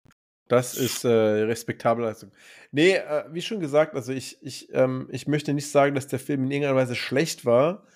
das 0.49 0.77
ist 0.77 1.05
äh, 1.05 1.09
respektable 1.09 2.05
Leistung. 2.05 2.31
Nee, 2.71 2.95
äh, 2.95 3.25
wie 3.31 3.43
schon 3.43 3.61
gesagt, 3.61 3.95
also 3.95 4.13
ich, 4.13 4.39
ich, 4.43 4.73
ähm, 4.73 5.09
ich 5.11 5.27
möchte 5.27 5.55
nicht 5.55 5.71
sagen, 5.71 5.95
dass 5.95 6.07
der 6.07 6.19
Film 6.19 6.45
in 6.45 6.51
irgendeiner 6.51 6.77
Weise 6.77 6.95
schlecht 6.95 7.45
war, 7.45 7.87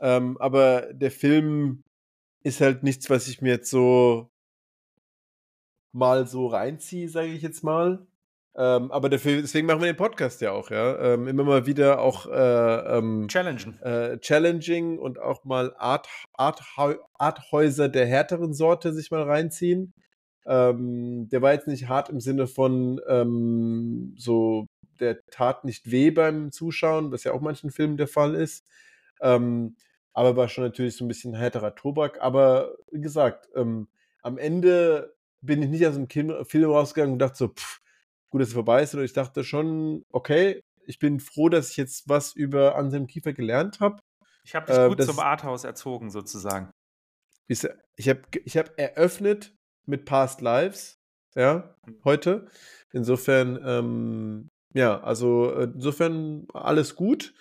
ähm, 0.00 0.36
aber 0.38 0.92
der 0.92 1.10
Film 1.10 1.82
ist 2.42 2.60
halt 2.60 2.82
nichts, 2.82 3.08
was 3.10 3.28
ich 3.28 3.40
mir 3.40 3.54
jetzt 3.54 3.70
so 3.70 4.30
mal 5.92 6.26
so 6.26 6.46
reinziehe, 6.48 7.08
sage 7.08 7.28
ich 7.28 7.42
jetzt 7.42 7.62
mal. 7.64 8.06
Ähm, 8.56 8.92
aber 8.92 9.08
dafür, 9.08 9.40
deswegen 9.40 9.66
machen 9.66 9.80
wir 9.80 9.92
den 9.92 9.96
Podcast 9.96 10.40
ja 10.40 10.52
auch, 10.52 10.70
ja. 10.70 11.14
Ähm, 11.14 11.26
immer 11.26 11.42
mal 11.42 11.66
wieder 11.66 12.00
auch 12.00 12.26
äh, 12.26 12.98
ähm. 12.98 13.26
Äh, 13.26 14.18
challenging 14.18 14.98
und 14.98 15.18
auch 15.18 15.44
mal 15.44 15.74
Art, 15.76 16.08
Art, 16.34 16.62
Arthäuser 17.18 17.88
der 17.88 18.06
härteren 18.06 18.54
Sorte 18.54 18.92
sich 18.92 19.10
mal 19.10 19.22
reinziehen. 19.22 19.92
Ähm, 20.46 21.28
der 21.30 21.42
war 21.42 21.52
jetzt 21.52 21.68
nicht 21.68 21.88
hart 21.88 22.08
im 22.08 22.20
Sinne 22.20 22.46
von 22.46 23.00
ähm, 23.08 24.14
so, 24.16 24.66
der 25.00 25.24
tat 25.26 25.64
nicht 25.64 25.90
weh 25.90 26.10
beim 26.10 26.52
Zuschauen, 26.52 27.12
was 27.12 27.24
ja 27.24 27.32
auch 27.32 27.40
manchen 27.40 27.70
Filmen 27.70 27.96
der 27.96 28.08
Fall 28.08 28.34
ist. 28.34 28.66
Ähm, 29.20 29.76
aber 30.12 30.36
war 30.36 30.48
schon 30.48 30.64
natürlich 30.64 30.96
so 30.96 31.04
ein 31.04 31.08
bisschen 31.08 31.34
härterer 31.34 31.74
Tobak. 31.74 32.20
Aber 32.20 32.76
wie 32.90 33.00
gesagt, 33.00 33.48
ähm, 33.54 33.88
am 34.22 34.38
Ende 34.38 35.14
bin 35.40 35.62
ich 35.62 35.68
nicht 35.68 35.86
aus 35.86 35.94
dem 35.94 36.08
Film 36.08 36.70
rausgegangen 36.70 37.14
und 37.14 37.18
dachte 37.18 37.36
so, 37.36 37.48
pff, 37.48 37.80
gut, 38.30 38.40
dass 38.40 38.48
es 38.48 38.54
vorbei 38.54 38.82
ist. 38.82 38.94
Und 38.94 39.04
ich 39.04 39.12
dachte 39.12 39.44
schon, 39.44 40.04
okay, 40.10 40.60
ich 40.86 40.98
bin 40.98 41.20
froh, 41.20 41.48
dass 41.48 41.70
ich 41.70 41.76
jetzt 41.76 42.08
was 42.08 42.34
über 42.34 42.76
Anselm 42.76 43.06
Kiefer 43.06 43.32
gelernt 43.32 43.80
habe. 43.80 44.00
Ich 44.44 44.54
habe 44.54 44.66
dich 44.66 44.76
äh, 44.76 44.88
gut 44.88 45.02
zum 45.02 45.18
Arthouse 45.18 45.64
erzogen, 45.64 46.10
sozusagen. 46.10 46.70
Ich 47.46 47.62
habe 48.08 48.22
ich 48.44 48.56
hab 48.56 48.78
eröffnet 48.78 49.54
mit 49.86 50.04
Past 50.04 50.40
Lives. 50.40 51.00
ja, 51.34 51.74
heute. 52.04 52.46
Insofern, 52.92 53.60
ähm, 53.64 54.50
ja, 54.72 55.00
also 55.02 55.52
äh, 55.52 55.64
insofern 55.64 56.46
alles 56.52 56.94
gut. 56.94 57.34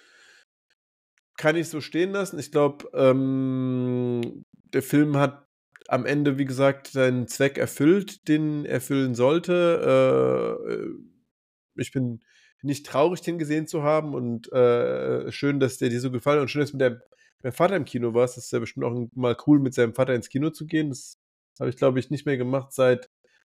Kann 1.38 1.56
ich 1.56 1.70
so 1.70 1.82
stehen 1.82 2.12
lassen. 2.12 2.40
Ich 2.40 2.52
glaube, 2.52 2.90
ähm, 2.94 4.44
der 4.74 4.84
Film 4.84 5.18
hat 5.18 5.48
am 5.88 6.06
Ende, 6.06 6.38
wie 6.38 6.46
gesagt, 6.46 6.88
seinen 6.88 7.28
Zweck 7.28 7.58
erfüllt, 7.58 8.28
den 8.28 8.66
er 8.66 8.76
erfüllen 8.76 9.16
sollte. 9.16 10.60
Äh, 10.68 11.82
ich 11.82 11.92
bin 11.92 12.22
nicht 12.62 12.86
traurig, 12.86 13.22
den 13.22 13.40
gesehen 13.40 13.68
zu 13.68 13.84
haben 13.84 14.14
und 14.16 14.52
äh, 14.54 15.32
schön, 15.32 15.60
dass 15.60 15.78
der 15.78 15.90
dir 15.90 16.00
so 16.00 16.12
gefallen 16.12 16.38
hat 16.38 16.44
und 16.44 16.48
schön, 16.50 16.62
dass 16.62 16.72
du 16.72 16.78
mit 16.78 16.82
deinem, 16.82 17.02
deinem 17.42 17.54
Vater 17.54 17.76
im 17.76 17.86
Kino 17.86 18.14
warst. 18.14 18.38
Das 18.38 18.46
ist 18.46 18.52
ja 18.52 18.60
bestimmt 18.60 18.86
auch 18.86 19.08
mal 19.16 19.36
cool, 19.48 19.60
mit 19.60 19.74
seinem 19.74 19.94
Vater 19.94 20.16
ins 20.16 20.30
Kino 20.30 20.50
zu 20.50 20.66
gehen. 20.66 20.90
Das 20.90 21.18
habe 21.60 21.70
ich, 21.70 21.78
glaube 21.78 22.00
ich, 22.00 22.10
nicht 22.10 22.26
mehr 22.26 22.38
gemacht, 22.38 22.74
seit 22.74 23.10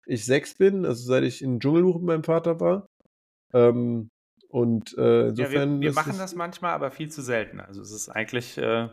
ich 0.06 0.26
sechs 0.26 0.56
bin, 0.56 0.86
also 0.86 1.04
seit 1.04 1.24
ich 1.24 1.42
in 1.42 1.60
Dschungelbuch 1.60 1.96
mit 1.96 2.06
meinem 2.06 2.24
Vater 2.24 2.60
war. 2.60 2.88
Ähm, 3.54 4.10
und 4.50 4.98
äh, 4.98 5.30
insofern. 5.30 5.76
Ja, 5.76 5.82
wir, 5.82 5.88
wir 5.90 5.94
machen 5.94 6.18
das 6.18 6.36
manchmal, 6.36 6.72
aber 6.72 6.92
viel 6.92 7.10
zu 7.10 7.22
selten. 7.22 7.60
Also 7.60 7.82
es 7.82 7.92
ist 7.92 8.10
eigentlich, 8.10 8.58
äh, 8.58 8.90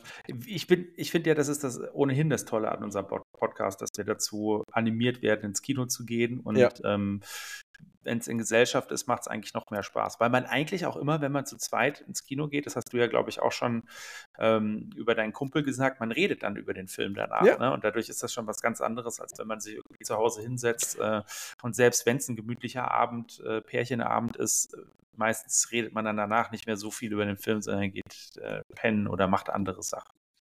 ich 0.46 0.66
bin, 0.66 0.88
ich 0.96 1.10
finde 1.10 1.30
ja, 1.30 1.34
das 1.34 1.48
ist 1.48 1.62
das 1.62 1.80
ohnehin 1.92 2.30
das 2.30 2.44
Tolle 2.44 2.72
an 2.72 2.82
unserem 2.82 3.06
Podcast, 3.38 3.80
dass 3.80 3.90
wir 3.96 4.04
dazu 4.04 4.64
animiert 4.72 5.22
werden, 5.22 5.44
ins 5.44 5.62
Kino 5.62 5.86
zu 5.86 6.04
gehen 6.04 6.40
und 6.40 6.56
ja. 6.56 6.70
ähm, 6.84 7.20
wenn 8.04 8.18
es 8.18 8.28
in 8.28 8.38
Gesellschaft 8.38 8.90
ist, 8.90 9.06
macht 9.06 9.22
es 9.22 9.28
eigentlich 9.28 9.54
noch 9.54 9.70
mehr 9.70 9.82
Spaß. 9.82 10.20
Weil 10.20 10.30
man 10.30 10.44
eigentlich 10.44 10.86
auch 10.86 10.96
immer, 10.96 11.20
wenn 11.20 11.32
man 11.32 11.46
zu 11.46 11.56
zweit 11.56 12.00
ins 12.00 12.24
Kino 12.24 12.48
geht, 12.48 12.66
das 12.66 12.76
hast 12.76 12.92
du 12.92 12.96
ja, 12.96 13.06
glaube 13.06 13.30
ich, 13.30 13.40
auch 13.40 13.52
schon 13.52 13.84
ähm, 14.38 14.90
über 14.96 15.14
deinen 15.14 15.32
Kumpel 15.32 15.62
gesagt, 15.62 16.00
man 16.00 16.12
redet 16.12 16.42
dann 16.42 16.56
über 16.56 16.74
den 16.74 16.88
Film 16.88 17.14
danach. 17.14 17.44
Ja. 17.44 17.58
Ne? 17.58 17.72
Und 17.72 17.84
dadurch 17.84 18.08
ist 18.08 18.22
das 18.22 18.32
schon 18.32 18.46
was 18.46 18.60
ganz 18.60 18.80
anderes, 18.80 19.20
als 19.20 19.38
wenn 19.38 19.46
man 19.46 19.60
sich 19.60 19.76
irgendwie 19.76 20.04
zu 20.04 20.16
Hause 20.16 20.42
hinsetzt. 20.42 20.98
Äh, 20.98 21.22
und 21.62 21.76
selbst 21.76 22.06
wenn 22.06 22.16
es 22.16 22.28
ein 22.28 22.36
gemütlicher 22.36 22.90
Abend, 22.90 23.40
äh, 23.40 23.60
Pärchenabend 23.60 24.36
ist, 24.36 24.76
meistens 25.14 25.70
redet 25.70 25.92
man 25.92 26.04
dann 26.04 26.16
danach 26.16 26.50
nicht 26.50 26.66
mehr 26.66 26.76
so 26.76 26.90
viel 26.90 27.12
über 27.12 27.24
den 27.24 27.36
Film, 27.36 27.62
sondern 27.62 27.92
geht 27.92 28.36
äh, 28.40 28.62
pennen 28.74 29.06
oder 29.06 29.28
macht 29.28 29.50
andere 29.50 29.82
Sachen. 29.82 30.12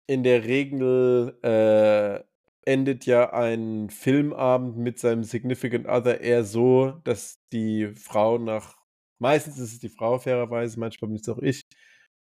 In 0.07 0.23
der 0.23 0.45
Regel 0.45 1.37
äh, 1.43 2.25
endet 2.67 3.07
ja 3.07 3.33
ein 3.33 3.89
Filmabend 3.89 4.77
mit 4.77 4.99
seinem 4.99 5.25
Significant 5.25 5.87
Other 5.87 6.21
eher 6.21 6.45
so, 6.45 7.01
dass 7.05 7.39
die 7.53 7.95
Frau 7.95 8.39
nach, 8.39 8.77
meistens 9.19 9.59
ist 9.59 9.73
es 9.73 9.79
die 9.79 9.89
Frau 9.89 10.19
fairerweise, 10.19 10.79
manchmal 10.79 11.09
bin 11.09 11.19
es 11.19 11.29
auch 11.29 11.39
ich, 11.39 11.63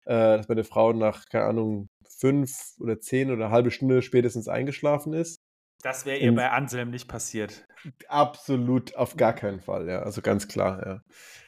äh, 0.06 0.38
dass 0.38 0.48
meine 0.48 0.64
Frau 0.64 0.94
nach, 0.94 1.26
keine 1.26 1.46
Ahnung, 1.46 1.88
fünf 2.08 2.52
oder 2.80 3.00
zehn 3.00 3.32
oder 3.32 3.46
eine 3.46 3.54
halbe 3.54 3.72
Stunde 3.72 4.02
spätestens 4.02 4.48
eingeschlafen 4.48 5.14
ist. 5.14 5.42
Das 5.84 6.06
wäre 6.06 6.18
ihr 6.18 6.34
bei 6.34 6.50
Anselm 6.50 6.90
nicht 6.90 7.08
passiert. 7.08 7.66
Absolut, 8.08 8.96
auf 8.96 9.16
gar 9.16 9.34
keinen 9.34 9.60
Fall, 9.62 9.88
ja. 9.88 10.02
Also 10.02 10.22
ganz 10.22 10.48
klar, 10.48 10.86
ja. 10.86 11.02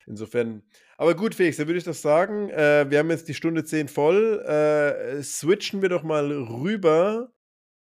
Insofern. 0.06 0.64
Aber 0.98 1.16
gut, 1.16 1.34
Felix, 1.34 1.58
dann 1.58 1.68
würde 1.68 1.80
ich 1.80 1.84
das 1.84 2.02
sagen. 2.02 2.50
Äh, 2.50 2.86
wir 2.90 3.00
haben 3.00 3.10
jetzt 3.10 3.28
die 3.28 3.34
Stunde 3.34 3.64
zehn 3.64 3.88
voll. 3.88 4.40
Äh, 4.46 5.24
switchen 5.24 5.82
wir 5.82 5.90
doch 5.90 6.04
mal 6.04 6.32
rüber 6.32 7.32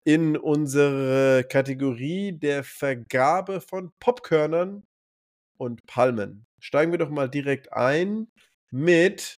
in 0.04 0.36
unsere 0.38 1.44
Kategorie 1.50 2.32
der 2.32 2.64
Vergabe 2.64 3.62
von 3.62 3.92
Popkörnern 4.00 4.84
und 5.58 5.86
Palmen. 5.86 6.46
Steigen 6.60 6.92
wir 6.92 7.00
doch 7.00 7.10
mal 7.10 7.30
direkt 7.30 7.72
ein 7.74 8.28
mit 8.72 9.38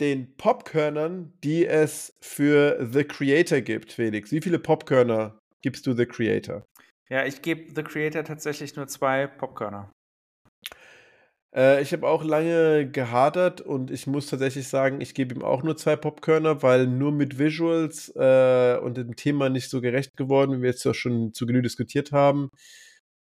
den 0.00 0.36
Popkörnern, 0.36 1.32
die 1.42 1.66
es 1.66 2.16
für 2.20 2.88
The 2.92 3.04
Creator 3.04 3.60
gibt, 3.60 3.92
Felix. 3.92 4.30
Wie 4.30 4.40
viele 4.40 4.58
Popkörner 4.58 5.38
gibst 5.62 5.86
du 5.86 5.92
The 5.92 6.06
Creator? 6.06 6.64
Ja, 7.08 7.24
ich 7.24 7.42
gebe 7.42 7.72
The 7.74 7.82
Creator 7.82 8.22
tatsächlich 8.24 8.76
nur 8.76 8.86
zwei 8.86 9.26
Popkörner. 9.26 9.90
Äh, 11.54 11.82
ich 11.82 11.92
habe 11.92 12.06
auch 12.06 12.24
lange 12.24 12.90
gehadert 12.90 13.60
und 13.60 13.90
ich 13.90 14.06
muss 14.06 14.26
tatsächlich 14.28 14.68
sagen, 14.68 15.00
ich 15.00 15.14
gebe 15.14 15.34
ihm 15.34 15.42
auch 15.42 15.62
nur 15.62 15.76
zwei 15.76 15.96
Popkörner, 15.96 16.62
weil 16.62 16.86
nur 16.86 17.12
mit 17.12 17.38
Visuals 17.38 18.12
äh, 18.16 18.78
und 18.82 18.96
dem 18.96 19.16
Thema 19.16 19.48
nicht 19.48 19.70
so 19.70 19.80
gerecht 19.80 20.16
geworden, 20.16 20.58
wie 20.58 20.62
wir 20.62 20.70
jetzt 20.70 20.84
ja 20.84 20.94
schon 20.94 21.32
zu 21.34 21.46
Genüge 21.46 21.64
diskutiert 21.64 22.12
haben, 22.12 22.50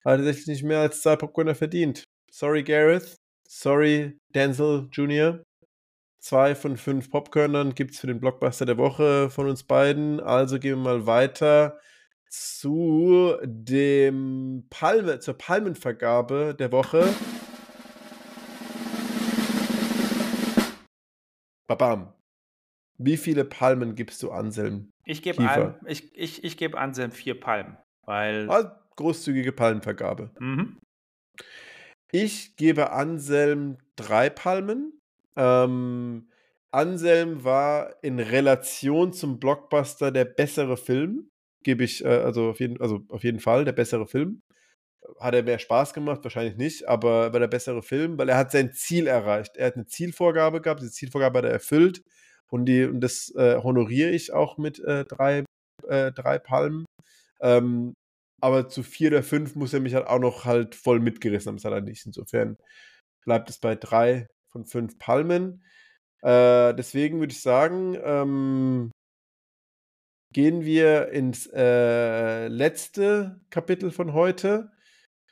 hat 0.05 0.19
tatsächlich 0.19 0.47
nicht 0.49 0.65
mehr 0.65 0.81
als 0.81 1.03
zwei 1.03 1.17
Popkörner 1.17 1.55
verdient. 1.55 2.05
Sorry, 2.31 2.63
Gareth. 2.63 3.17
Sorry, 3.49 4.19
Denzel 4.35 4.89
Jr. 4.93 5.45
Zwei 6.21 6.55
von 6.55 6.77
fünf 6.77 7.11
Popkörnern 7.11 7.75
gibt 7.75 7.95
es 7.95 8.01
für 8.01 8.07
den 8.07 8.21
Blockbuster 8.21 8.65
der 8.65 8.79
Woche 8.79 9.29
von 9.29 9.49
uns 9.49 9.65
beiden. 9.65 10.21
Also 10.21 10.59
gehen 10.59 10.79
wir 10.79 10.85
mal 10.85 11.07
weiter 11.07 11.79
zu 12.29 13.35
dem 13.43 14.67
Palme, 14.71 15.19
zur 15.21 15.35
Palmenvergabe 15.37 16.55
der 16.59 16.73
Woche. 16.73 17.05
Babam. 21.77 22.13
Wie 22.99 23.17
viele 23.17 23.45
Palmen 23.45 23.95
gibst 23.95 24.23
du 24.23 24.31
Anselm? 24.31 24.91
Ich 25.05 25.23
gebe 25.23 25.43
ich, 25.87 26.17
ich, 26.17 26.45
ich 26.45 26.57
geb 26.57 26.77
Anselm 26.77 27.11
vier 27.11 27.39
Palmen, 27.41 27.79
weil. 28.05 28.51
Ah, 28.51 28.81
großzügige 28.97 29.53
Palmenvergabe. 29.53 30.31
Mhm. 30.39 30.79
Ich 32.13 32.57
gebe 32.57 32.93
Anselm 32.93 33.79
drei 33.97 34.29
Palmen. 34.29 35.01
Ähm, 35.35 36.29
Anselm 36.71 37.43
war 37.43 37.97
in 38.03 38.21
Relation 38.21 39.15
zum 39.15 39.41
Blockbuster 39.41 40.13
der 40.13 40.27
bessere 40.27 40.77
Film. 40.77 41.31
Gebe 41.65 41.85
ich, 41.85 42.05
äh, 42.05 42.09
also, 42.09 42.51
auf 42.51 42.61
jeden, 42.61 42.81
also 42.81 43.01
auf 43.09 43.25
jeden 43.25 43.41
Fall 43.41 43.65
der 43.65 43.73
bessere 43.73 44.07
Film. 44.07 44.43
Hat 45.19 45.35
er 45.35 45.43
mehr 45.43 45.59
Spaß 45.59 45.95
gemacht? 45.95 46.21
Wahrscheinlich 46.23 46.57
nicht, 46.57 46.89
aber 46.89 47.33
war 47.33 47.41
der 47.41 47.49
bessere 47.49 47.83
Film, 47.83 48.19
weil 48.19 48.29
er 48.29 48.37
hat 48.37 48.53
sein 48.53 48.73
Ziel 48.73 49.07
erreicht. 49.07 49.57
Er 49.57 49.69
hat 49.69 49.77
eine 49.77 49.87
Zielvorgabe 49.87 50.61
gehabt, 50.61 50.81
diese 50.81 50.93
Zielvorgabe 50.93 51.39
hat 51.39 51.45
er 51.47 51.53
erfüllt 51.53 52.03
und, 52.49 52.67
die, 52.67 52.85
und 52.85 53.01
das 53.01 53.35
äh, 53.37 53.57
honoriere 53.63 54.11
ich 54.11 54.33
auch 54.33 54.59
mit 54.59 54.79
äh, 54.81 55.05
drei, 55.05 55.45
äh, 55.89 56.13
drei 56.13 56.39
Palmen. 56.39 56.85
Ähm, 57.41 57.95
aber 58.41 58.69
zu 58.69 58.83
vier 58.83 59.09
oder 59.11 59.23
fünf 59.23 59.55
muss 59.57 59.73
er 59.73 59.81
mich 59.81 59.95
halt 59.95 60.07
auch 60.07 60.19
noch 60.19 60.45
halt 60.45 60.75
voll 60.75 61.01
mitgerissen 61.01 61.49
haben, 61.49 61.57
das 61.57 61.65
hat 61.65 61.73
er 61.73 61.81
nicht. 61.81 62.07
Insofern 62.07 62.57
bleibt 63.25 63.51
es 63.51 63.59
bei 63.59 63.77
drei 63.77 64.27
von 64.51 64.65
fünf 64.65 64.99
Palmen. 64.99 65.65
Äh, 66.23 66.75
deswegen 66.75 67.21
würde 67.21 67.33
ich 67.33 67.41
sagen, 67.41 67.97
ähm, 68.03 68.91
gehen 70.33 70.65
wir 70.65 71.09
ins 71.11 71.47
äh, 71.53 72.49
letzte 72.49 73.41
Kapitel 73.51 73.91
von 73.91 74.13
heute. 74.13 74.71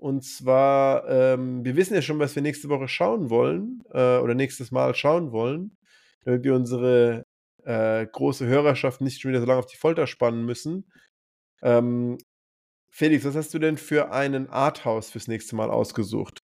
Und 0.01 0.25
zwar, 0.25 1.07
ähm, 1.11 1.63
wir 1.63 1.77
wissen 1.77 1.95
ja 1.95 2.01
schon, 2.01 2.19
was 2.19 2.35
wir 2.35 2.41
nächste 2.41 2.71
Woche 2.71 2.89
schauen 2.89 3.29
wollen 3.29 3.83
äh, 3.93 4.17
oder 4.17 4.35
nächstes 4.35 4.71
Mal 4.71 4.95
schauen 4.95 5.31
wollen, 5.31 5.77
damit 6.25 6.43
wir 6.43 6.55
unsere 6.55 7.27
äh, 7.65 8.07
große 8.07 8.47
Hörerschaft 8.47 9.03
nicht 9.03 9.21
schon 9.21 9.31
wieder 9.31 9.41
so 9.41 9.47
lange 9.47 9.59
auf 9.59 9.67
die 9.67 9.77
Folter 9.77 10.07
spannen 10.07 10.47
müssen. 10.47 10.91
Ähm, 11.61 12.17
Felix, 12.89 13.27
was 13.27 13.37
hast 13.37 13.53
du 13.53 13.59
denn 13.59 13.77
für 13.77 14.11
einen 14.11 14.49
Arthouse 14.49 15.11
fürs 15.11 15.29
nächste 15.29 15.55
Mal 15.55 15.71
ausgesucht? 15.71 16.39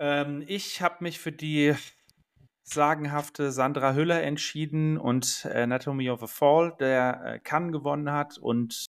Ähm, 0.00 0.42
ich 0.48 0.82
habe 0.82 0.96
mich 1.04 1.20
für 1.20 1.30
die 1.30 1.76
sagenhafte 2.64 3.52
Sandra 3.52 3.94
Hüller 3.94 4.24
entschieden 4.24 4.98
und 4.98 5.46
Anatomy 5.46 6.10
of 6.10 6.24
a 6.24 6.26
Fall, 6.26 6.74
der 6.80 7.22
äh, 7.24 7.38
Cannes 7.38 7.70
gewonnen 7.70 8.10
hat 8.10 8.38
und 8.38 8.86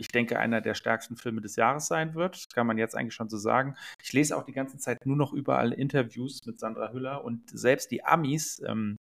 ich 0.00 0.08
denke, 0.08 0.38
einer 0.38 0.60
der 0.60 0.74
stärksten 0.74 1.16
Filme 1.16 1.40
des 1.40 1.56
Jahres 1.56 1.86
sein 1.86 2.14
wird. 2.14 2.46
Kann 2.54 2.66
man 2.66 2.78
jetzt 2.78 2.96
eigentlich 2.96 3.14
schon 3.14 3.28
so 3.28 3.38
sagen. 3.38 3.76
Ich 4.02 4.12
lese 4.12 4.36
auch 4.36 4.44
die 4.44 4.52
ganze 4.52 4.78
Zeit 4.78 5.06
nur 5.06 5.16
noch 5.16 5.32
überall 5.32 5.72
Interviews 5.72 6.40
mit 6.46 6.58
Sandra 6.58 6.92
Hüller 6.92 7.24
und 7.24 7.48
selbst 7.50 7.90
die 7.90 8.04
Amis 8.04 8.62
ähm, 8.66 8.96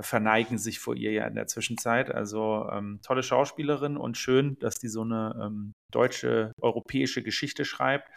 verneigen 0.00 0.58
sich 0.58 0.78
vor 0.78 0.94
ihr 0.94 1.12
ja 1.12 1.26
in 1.26 1.34
der 1.34 1.46
Zwischenzeit. 1.46 2.10
Also 2.10 2.68
ähm, 2.72 3.00
tolle 3.02 3.22
Schauspielerin 3.22 3.96
und 3.96 4.16
schön, 4.16 4.58
dass 4.60 4.76
die 4.76 4.88
so 4.88 5.02
eine 5.02 5.34
ähm, 5.42 5.72
deutsche, 5.92 6.52
europäische 6.60 7.22
Geschichte 7.22 7.64
schreibt. 7.64 8.08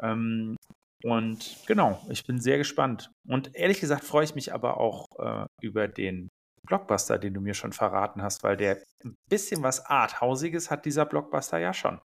Ähm, 0.00 0.56
und 1.04 1.56
genau, 1.66 2.04
ich 2.10 2.26
bin 2.26 2.40
sehr 2.40 2.58
gespannt. 2.58 3.10
Und 3.26 3.54
ehrlich 3.54 3.80
gesagt 3.80 4.04
freue 4.04 4.24
ich 4.24 4.34
mich 4.34 4.52
aber 4.52 4.78
auch 4.78 5.06
äh, 5.18 5.46
über 5.62 5.86
den 5.88 6.28
Blockbuster, 6.68 7.18
den 7.18 7.34
du 7.34 7.40
mir 7.40 7.54
schon 7.54 7.72
verraten 7.72 8.22
hast, 8.22 8.44
weil 8.44 8.56
der 8.56 8.78
ein 9.04 9.16
bisschen 9.28 9.62
was 9.62 9.84
Arthausiges 9.86 10.70
hat 10.70 10.84
dieser 10.84 11.06
Blockbuster 11.06 11.58
ja 11.58 11.72
schon. 11.72 12.00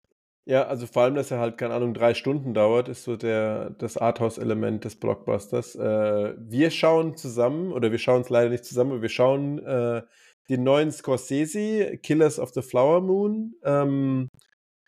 Ja, 0.47 0.67
also 0.67 0.87
vor 0.87 1.03
allem, 1.03 1.15
dass 1.15 1.31
er 1.31 1.39
halt, 1.39 1.59
keine 1.59 1.75
Ahnung, 1.75 1.95
drei 1.95 2.15
Stunden 2.15 2.55
dauert, 2.55 2.89
ist 2.89 3.05
so 3.05 3.17
der, 3.17 3.71
das 3.71 3.97
Arthouse-Element 3.97 4.85
des 4.85 4.97
Blockbusters. 4.97 5.77
Äh, 5.77 6.35
wir 6.39 6.71
schauen 6.71 7.17
zusammen, 7.17 7.73
oder 7.73 7.91
wir 7.93 7.99
schauen 7.99 8.23
es 8.23 8.31
leider 8.31 8.51
nicht 8.51 8.65
zusammen, 8.65 8.93
aber 8.93 9.03
wir 9.03 9.11
schauen 9.11 9.59
äh, 9.65 10.03
den 10.49 10.65
neuen 10.65 10.91
Scorsese, 10.91 11.99
Killers 11.99 12.39
of 12.39 12.51
the 12.51 12.63
Flower 12.63 13.01
Moon, 13.01 13.55
ähm, 13.65 14.29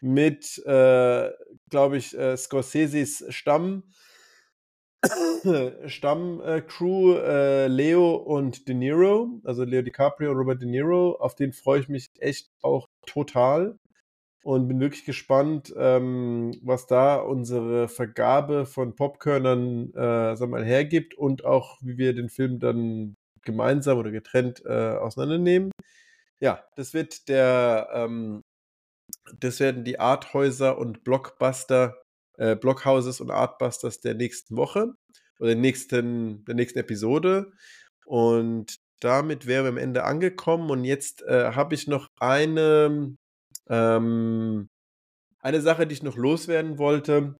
mit, 0.00 0.58
äh, 0.66 1.30
glaube 1.70 1.96
ich, 1.96 2.18
äh, 2.18 2.36
Scorseses 2.36 3.24
Stamm 3.28 3.84
Stammcrew 5.86 7.16
äh, 7.16 7.66
Leo 7.66 8.14
und 8.14 8.68
De 8.68 8.74
Niro, 8.74 9.40
also 9.44 9.64
Leo 9.64 9.82
DiCaprio 9.82 10.30
und 10.30 10.36
Robert 10.36 10.62
De 10.62 10.68
Niro. 10.68 11.16
Auf 11.18 11.34
den 11.34 11.52
freue 11.52 11.80
ich 11.80 11.88
mich 11.88 12.08
echt 12.18 12.50
auch 12.62 12.88
total 13.06 13.76
und 14.44 14.68
bin 14.68 14.80
wirklich 14.80 15.04
gespannt, 15.04 15.72
ähm, 15.76 16.52
was 16.62 16.86
da 16.86 17.16
unsere 17.16 17.88
Vergabe 17.88 18.66
von 18.66 18.94
Popkörnern 18.96 19.92
äh, 19.94 20.36
sag 20.36 20.48
mal, 20.48 20.64
hergibt 20.64 21.14
und 21.14 21.44
auch, 21.44 21.78
wie 21.82 21.98
wir 21.98 22.14
den 22.14 22.28
Film 22.28 22.58
dann 22.58 23.14
gemeinsam 23.42 23.98
oder 23.98 24.10
getrennt 24.10 24.62
äh, 24.64 24.96
auseinandernehmen. 24.96 25.70
Ja, 26.40 26.64
das 26.76 26.94
wird 26.94 27.28
der, 27.28 27.88
ähm, 27.92 28.42
das 29.38 29.60
werden 29.60 29.84
die 29.84 30.00
Arthäuser 30.00 30.78
und 30.78 31.04
Blockbuster, 31.04 32.01
äh, 32.38 32.56
Blockhouses 32.56 33.20
und 33.20 33.30
Artbusters 33.30 34.00
der 34.00 34.14
nächsten 34.14 34.56
Woche 34.56 34.92
oder 35.38 35.50
der 35.50 35.56
nächsten, 35.56 36.44
der 36.44 36.54
nächsten 36.54 36.78
Episode. 36.78 37.52
Und 38.04 38.76
damit 39.00 39.46
wären 39.46 39.64
wir 39.64 39.70
am 39.70 39.78
Ende 39.78 40.04
angekommen. 40.04 40.70
Und 40.70 40.84
jetzt 40.84 41.22
äh, 41.22 41.52
habe 41.52 41.74
ich 41.74 41.88
noch 41.88 42.08
eine, 42.18 43.16
ähm, 43.68 44.68
eine 45.40 45.60
Sache, 45.60 45.86
die 45.86 45.94
ich 45.94 46.02
noch 46.02 46.16
loswerden 46.16 46.78
wollte, 46.78 47.36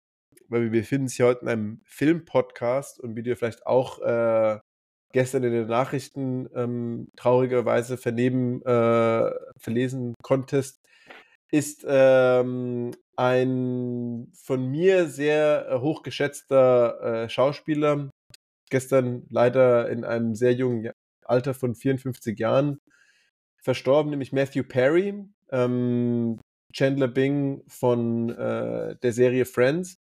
weil 0.49 0.63
wir 0.63 0.71
befinden 0.71 1.05
uns 1.05 1.19
ja 1.19 1.27
heute 1.27 1.43
in 1.43 1.49
einem 1.49 1.81
Filmpodcast 1.85 3.01
und 3.01 3.17
wie 3.17 3.23
du 3.23 3.37
vielleicht 3.37 3.67
auch 3.67 4.01
äh, 4.01 4.59
gestern 5.13 5.45
in 5.45 5.53
den 5.53 5.67
Nachrichten 5.69 6.49
ähm, 6.55 7.09
traurigerweise 7.17 7.97
vernehmen, 7.97 8.63
äh, 8.63 9.31
verlesen 9.59 10.15
konntest, 10.23 10.81
ist 11.51 11.85
ähm, 11.87 12.93
ein 13.17 14.29
von 14.35 14.67
mir 14.71 15.07
sehr 15.07 15.69
äh, 15.69 15.79
hochgeschätzter 15.81 17.25
äh, 17.25 17.29
Schauspieler, 17.29 18.11
gestern 18.71 19.27
leider 19.31 19.89
in 19.91 20.05
einem 20.05 20.35
sehr 20.35 20.55
jungen 20.55 20.91
Alter 21.25 21.55
von 21.55 21.75
54 21.75 22.39
Jahren 22.39 22.81
verstorben, 23.63 24.11
nämlich 24.11 24.33
Matthew 24.33 24.65
Perry, 24.65 25.25
ähm, 25.51 26.41
Chandler 26.73 27.09
Bing 27.09 27.63
von 27.69 28.31
äh, 28.31 28.97
der 28.97 29.13
Serie 29.13 29.45
Friends. 29.45 29.99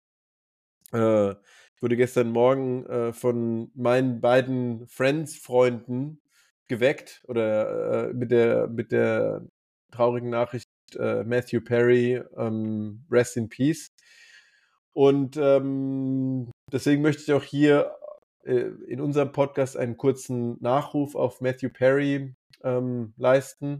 Äh, 0.91 1.35
wurde 1.81 1.95
gestern 1.95 2.31
Morgen 2.31 2.85
äh, 2.87 3.13
von 3.13 3.71
meinen 3.73 4.21
beiden 4.21 4.87
Friends-Freunden 4.87 6.21
geweckt 6.67 7.23
oder 7.27 8.09
äh, 8.09 8.13
mit, 8.13 8.31
der, 8.31 8.67
mit 8.67 8.91
der 8.91 9.45
traurigen 9.91 10.29
Nachricht, 10.29 10.68
äh, 10.95 11.23
Matthew 11.23 11.61
Perry, 11.61 12.21
ähm, 12.37 13.05
Rest 13.09 13.37
in 13.37 13.49
Peace. 13.49 13.87
Und 14.93 15.37
ähm, 15.37 16.51
deswegen 16.71 17.01
möchte 17.01 17.23
ich 17.23 17.33
auch 17.33 17.43
hier 17.43 17.95
äh, 18.43 18.69
in 18.87 19.01
unserem 19.01 19.31
Podcast 19.31 19.77
einen 19.77 19.97
kurzen 19.97 20.57
Nachruf 20.61 21.15
auf 21.15 21.41
Matthew 21.41 21.69
Perry 21.69 22.33
ähm, 22.63 23.13
leisten. 23.17 23.79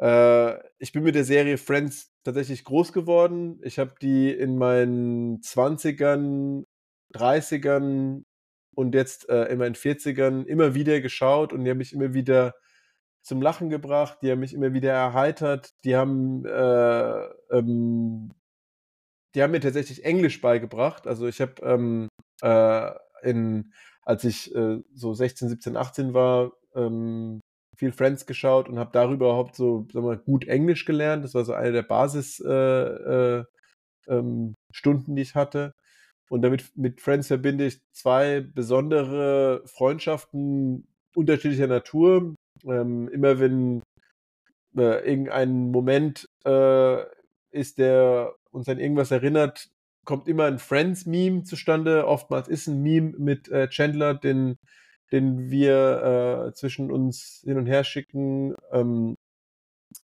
Äh, 0.00 0.54
ich 0.78 0.92
bin 0.92 1.04
mit 1.04 1.14
der 1.14 1.24
Serie 1.24 1.58
Friends 1.58 2.10
tatsächlich 2.24 2.64
groß 2.64 2.92
geworden. 2.92 3.60
Ich 3.62 3.78
habe 3.78 3.94
die 4.00 4.30
in 4.30 4.56
meinen 4.56 5.40
20ern 5.40 6.64
30ern 7.14 8.24
und 8.74 8.94
jetzt 8.94 9.28
äh, 9.28 9.44
in 9.44 9.58
meinen 9.58 9.74
40ern 9.74 10.44
immer 10.44 10.74
wieder 10.74 11.00
geschaut 11.00 11.52
und 11.52 11.64
die 11.64 11.70
haben 11.70 11.78
mich 11.78 11.92
immer 11.92 12.12
wieder 12.12 12.54
zum 13.24 13.42
Lachen 13.42 13.70
gebracht, 13.70 14.18
die 14.22 14.30
haben 14.30 14.40
mich 14.40 14.54
immer 14.54 14.72
wieder 14.72 14.92
erheitert, 14.92 15.70
die 15.84 15.96
haben, 15.96 16.44
äh, 16.44 17.24
ähm, 17.50 18.32
die 19.34 19.42
haben 19.42 19.50
mir 19.50 19.60
tatsächlich 19.60 20.04
Englisch 20.04 20.40
beigebracht. 20.40 21.06
Also 21.06 21.26
ich 21.26 21.40
habe 21.40 21.54
ähm, 21.62 22.08
äh, 22.42 22.92
als 24.02 24.24
ich 24.24 24.54
äh, 24.54 24.80
so 24.94 25.14
16, 25.14 25.48
17, 25.48 25.76
18 25.76 26.14
war, 26.14 26.52
ähm, 26.74 27.40
viel 27.76 27.92
Friends 27.92 28.26
geschaut 28.26 28.68
und 28.68 28.78
habe 28.78 28.90
darüber 28.92 29.26
überhaupt 29.26 29.56
so, 29.56 29.86
sagen 29.92 30.06
wir, 30.06 30.16
gut 30.16 30.46
Englisch 30.46 30.84
gelernt. 30.84 31.24
Das 31.24 31.34
war 31.34 31.44
so 31.44 31.54
eine 31.54 31.72
der 31.72 31.82
Basisstunden, 31.82 32.46
äh, 32.46 33.38
äh, 33.40 33.44
ähm, 34.08 34.54
die 34.84 35.22
ich 35.22 35.34
hatte. 35.34 35.74
Und 36.28 36.42
damit 36.42 36.70
mit 36.76 37.00
Friends 37.00 37.28
verbinde 37.28 37.66
ich 37.66 37.80
zwei 37.92 38.40
besondere 38.40 39.62
Freundschaften 39.66 40.86
unterschiedlicher 41.14 41.66
Natur. 41.66 42.34
Ähm, 42.64 43.08
immer 43.08 43.38
wenn 43.40 43.82
äh, 44.76 45.08
irgendein 45.08 45.70
Moment 45.70 46.28
äh, 46.44 47.02
ist, 47.50 47.78
der 47.78 48.34
uns 48.50 48.68
an 48.68 48.78
irgendwas 48.78 49.10
erinnert, 49.10 49.70
kommt 50.04 50.28
immer 50.28 50.44
ein 50.44 50.58
Friends-Meme 50.58 51.44
zustande. 51.44 52.06
Oftmals 52.06 52.48
ist 52.48 52.66
ein 52.66 52.82
Meme 52.82 53.14
mit 53.18 53.48
äh, 53.48 53.68
Chandler, 53.68 54.14
den, 54.14 54.56
den 55.12 55.50
wir 55.50 56.48
äh, 56.48 56.52
zwischen 56.54 56.90
uns 56.90 57.42
hin 57.44 57.58
und 57.58 57.66
her 57.66 57.84
schicken. 57.84 58.54
Ähm, 58.72 59.16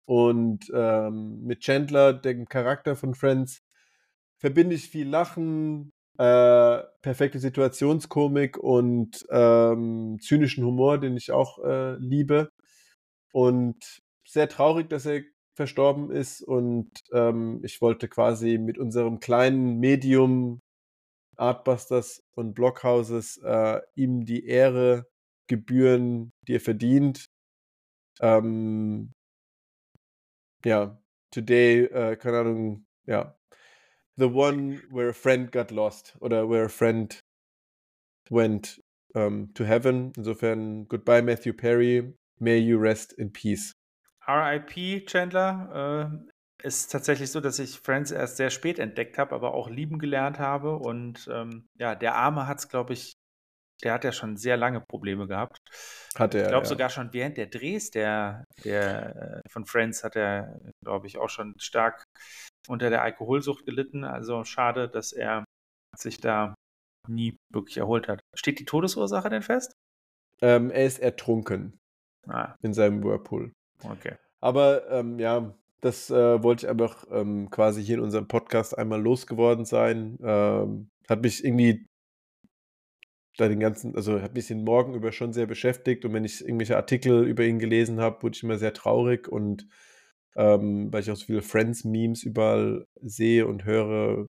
und 0.04 0.70
ähm, 0.74 1.42
mit 1.44 1.60
Chandler, 1.60 2.12
dem 2.12 2.46
Charakter 2.46 2.96
von 2.96 3.14
Friends, 3.14 3.62
verbinde 4.38 4.74
ich 4.74 4.88
viel 4.88 5.08
Lachen, 5.08 5.92
äh, 6.18 6.82
perfekte 7.02 7.38
Situationskomik 7.38 8.58
und 8.58 9.24
ähm, 9.30 10.18
zynischen 10.20 10.64
Humor, 10.64 10.98
den 10.98 11.16
ich 11.16 11.30
auch 11.30 11.58
äh, 11.64 11.94
liebe. 11.96 12.50
Und 13.32 14.02
sehr 14.26 14.48
traurig, 14.48 14.88
dass 14.90 15.06
er 15.06 15.22
verstorben 15.54 16.10
ist. 16.10 16.42
Und 16.42 16.90
ähm, 17.12 17.60
ich 17.64 17.80
wollte 17.80 18.08
quasi 18.08 18.58
mit 18.58 18.78
unserem 18.78 19.20
kleinen 19.20 19.78
Medium 19.78 20.60
Artbusters 21.36 22.22
und 22.34 22.54
Blockhouses 22.54 23.38
äh, 23.44 23.80
ihm 23.94 24.24
die 24.24 24.44
Ehre 24.46 25.06
gebühren, 25.48 26.32
die 26.46 26.56
er 26.56 26.60
verdient. 26.60 27.26
Ähm, 28.20 29.12
ja, 30.64 31.00
today, 31.30 31.84
äh, 31.84 32.16
keine 32.16 32.38
Ahnung, 32.40 32.86
ja, 33.06 33.37
the 34.18 34.28
one 34.28 34.82
where 34.90 35.08
a 35.08 35.14
friend 35.14 35.50
got 35.50 35.70
lost 35.70 36.12
oder 36.20 36.46
where 36.46 36.64
a 36.64 36.70
friend 36.70 37.18
went 38.30 38.78
um, 39.14 39.48
to 39.54 39.64
heaven. 39.64 40.12
Insofern, 40.16 40.84
goodbye, 40.84 41.22
Matthew 41.22 41.52
Perry. 41.52 42.12
May 42.40 42.58
you 42.58 42.78
rest 42.78 43.14
in 43.16 43.30
peace. 43.30 43.72
RIP, 44.28 45.06
Chandler. 45.06 46.10
Äh, 46.62 46.66
ist 46.66 46.90
tatsächlich 46.90 47.30
so, 47.30 47.40
dass 47.40 47.60
ich 47.60 47.78
Friends 47.78 48.10
erst 48.10 48.36
sehr 48.36 48.50
spät 48.50 48.80
entdeckt 48.80 49.16
habe, 49.16 49.34
aber 49.34 49.54
auch 49.54 49.70
lieben 49.70 49.98
gelernt 49.98 50.40
habe. 50.40 50.76
Und 50.76 51.28
ähm, 51.32 51.66
ja, 51.78 51.94
der 51.94 52.16
Arme 52.16 52.48
hat 52.48 52.58
es, 52.58 52.68
glaube 52.68 52.92
ich, 52.92 53.12
der 53.84 53.92
hat 53.92 54.02
ja 54.02 54.10
schon 54.10 54.36
sehr 54.36 54.56
lange 54.56 54.80
Probleme 54.80 55.28
gehabt. 55.28 55.58
Hat 56.16 56.34
er. 56.34 56.42
Ich 56.42 56.48
glaube 56.48 56.64
ja. 56.64 56.68
sogar 56.68 56.90
schon 56.90 57.12
während 57.12 57.36
der 57.36 57.46
Drehs 57.46 57.90
der, 57.90 58.44
der 58.64 59.42
äh, 59.44 59.48
von 59.48 59.66
Friends 59.66 60.02
hat 60.02 60.16
er, 60.16 60.58
glaube 60.82 61.06
ich, 61.06 61.18
auch 61.18 61.28
schon 61.28 61.54
stark 61.58 62.02
unter 62.68 62.90
der 62.90 63.02
Alkoholsucht 63.02 63.64
gelitten. 63.64 64.04
Also 64.04 64.44
schade, 64.44 64.88
dass 64.88 65.12
er 65.12 65.44
sich 65.96 66.20
da 66.20 66.54
nie 67.08 67.36
wirklich 67.52 67.78
erholt 67.78 68.08
hat. 68.08 68.20
Steht 68.34 68.58
die 68.60 68.64
Todesursache 68.64 69.30
denn 69.30 69.42
fest? 69.42 69.72
Ähm, 70.40 70.70
er 70.70 70.84
ist 70.84 70.98
ertrunken 71.00 71.78
Ah, 72.28 72.54
in 72.62 72.74
seinem 72.74 73.02
Whirlpool. 73.02 73.52
okay. 73.84 74.16
Aber 74.40 74.88
ähm, 74.90 75.18
ja, 75.18 75.54
das 75.80 76.10
äh, 76.10 76.42
wollte 76.42 76.66
ich 76.66 76.70
einfach 76.70 77.04
ähm, 77.10 77.50
quasi 77.50 77.82
hier 77.82 77.96
in 77.96 78.02
unserem 78.02 78.28
Podcast 78.28 78.76
einmal 78.76 79.00
losgeworden 79.00 79.64
sein. 79.64 80.18
Ähm, 80.22 80.90
hat 81.08 81.22
mich 81.22 81.44
irgendwie 81.44 81.86
da 83.38 83.48
den 83.48 83.60
ganzen, 83.60 83.96
also 83.96 84.20
hat 84.20 84.34
mich 84.34 84.48
den 84.48 84.64
Morgen 84.64 84.94
über 84.94 85.12
schon 85.12 85.32
sehr 85.32 85.46
beschäftigt 85.46 86.04
und 86.04 86.12
wenn 86.12 86.24
ich 86.24 86.44
irgendwelche 86.44 86.76
Artikel 86.76 87.26
über 87.26 87.44
ihn 87.44 87.58
gelesen 87.60 88.00
habe, 88.00 88.22
wurde 88.22 88.36
ich 88.36 88.42
immer 88.42 88.58
sehr 88.58 88.74
traurig 88.74 89.28
und 89.28 89.66
ähm, 90.36 90.92
weil 90.92 91.02
ich 91.02 91.10
auch 91.10 91.16
so 91.16 91.26
viele 91.26 91.42
Friends-Memes 91.42 92.22
überall 92.22 92.84
sehe 93.00 93.46
und 93.46 93.64
höre, 93.64 94.26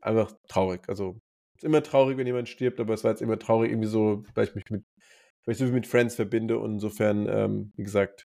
einfach 0.00 0.32
traurig. 0.48 0.88
Also 0.88 1.18
es 1.56 1.62
ist 1.62 1.64
immer 1.64 1.82
traurig, 1.82 2.16
wenn 2.18 2.26
jemand 2.26 2.48
stirbt, 2.48 2.80
aber 2.80 2.94
es 2.94 3.04
war 3.04 3.10
jetzt 3.10 3.22
immer 3.22 3.38
traurig, 3.38 3.70
irgendwie 3.70 3.88
so, 3.88 4.22
weil 4.34 4.46
ich 4.46 4.54
mich 4.54 4.70
mit, 4.70 4.84
weil 5.44 5.52
ich 5.52 5.58
so 5.58 5.64
viel 5.64 5.74
mit 5.74 5.86
Friends 5.86 6.14
verbinde 6.14 6.58
und 6.58 6.74
insofern, 6.74 7.28
ähm, 7.28 7.72
wie 7.76 7.84
gesagt, 7.84 8.24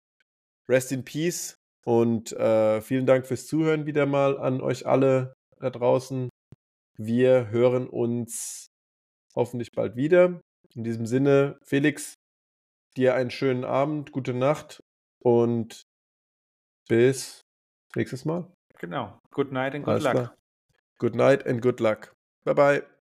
rest 0.68 0.92
in 0.92 1.04
peace 1.04 1.56
und 1.84 2.32
äh, 2.32 2.80
vielen 2.80 3.06
Dank 3.06 3.26
fürs 3.26 3.46
Zuhören 3.46 3.86
wieder 3.86 4.06
mal 4.06 4.38
an 4.38 4.60
euch 4.60 4.86
alle 4.86 5.34
da 5.60 5.70
draußen. 5.70 6.28
Wir 6.98 7.48
hören 7.50 7.88
uns 7.88 8.68
hoffentlich 9.34 9.72
bald 9.72 9.96
wieder. 9.96 10.40
In 10.74 10.84
diesem 10.84 11.06
Sinne, 11.06 11.58
Felix, 11.64 12.14
dir 12.96 13.14
einen 13.14 13.30
schönen 13.30 13.64
Abend, 13.64 14.12
gute 14.12 14.34
Nacht 14.34 14.80
und 15.22 15.82
bis 16.88 17.40
nächstes 17.94 18.24
Mal. 18.24 18.50
Genau. 18.78 19.18
Good 19.30 19.52
night 19.52 19.74
and 19.74 19.84
good 19.84 19.88
Alles 19.88 20.04
luck. 20.04 20.12
klar. 20.12 20.34
Good 20.98 21.14
night 21.14 21.46
and 21.46 21.62
good 21.62 21.80
luck. 21.80 22.12
Bye 22.44 22.54
bye. 22.54 22.97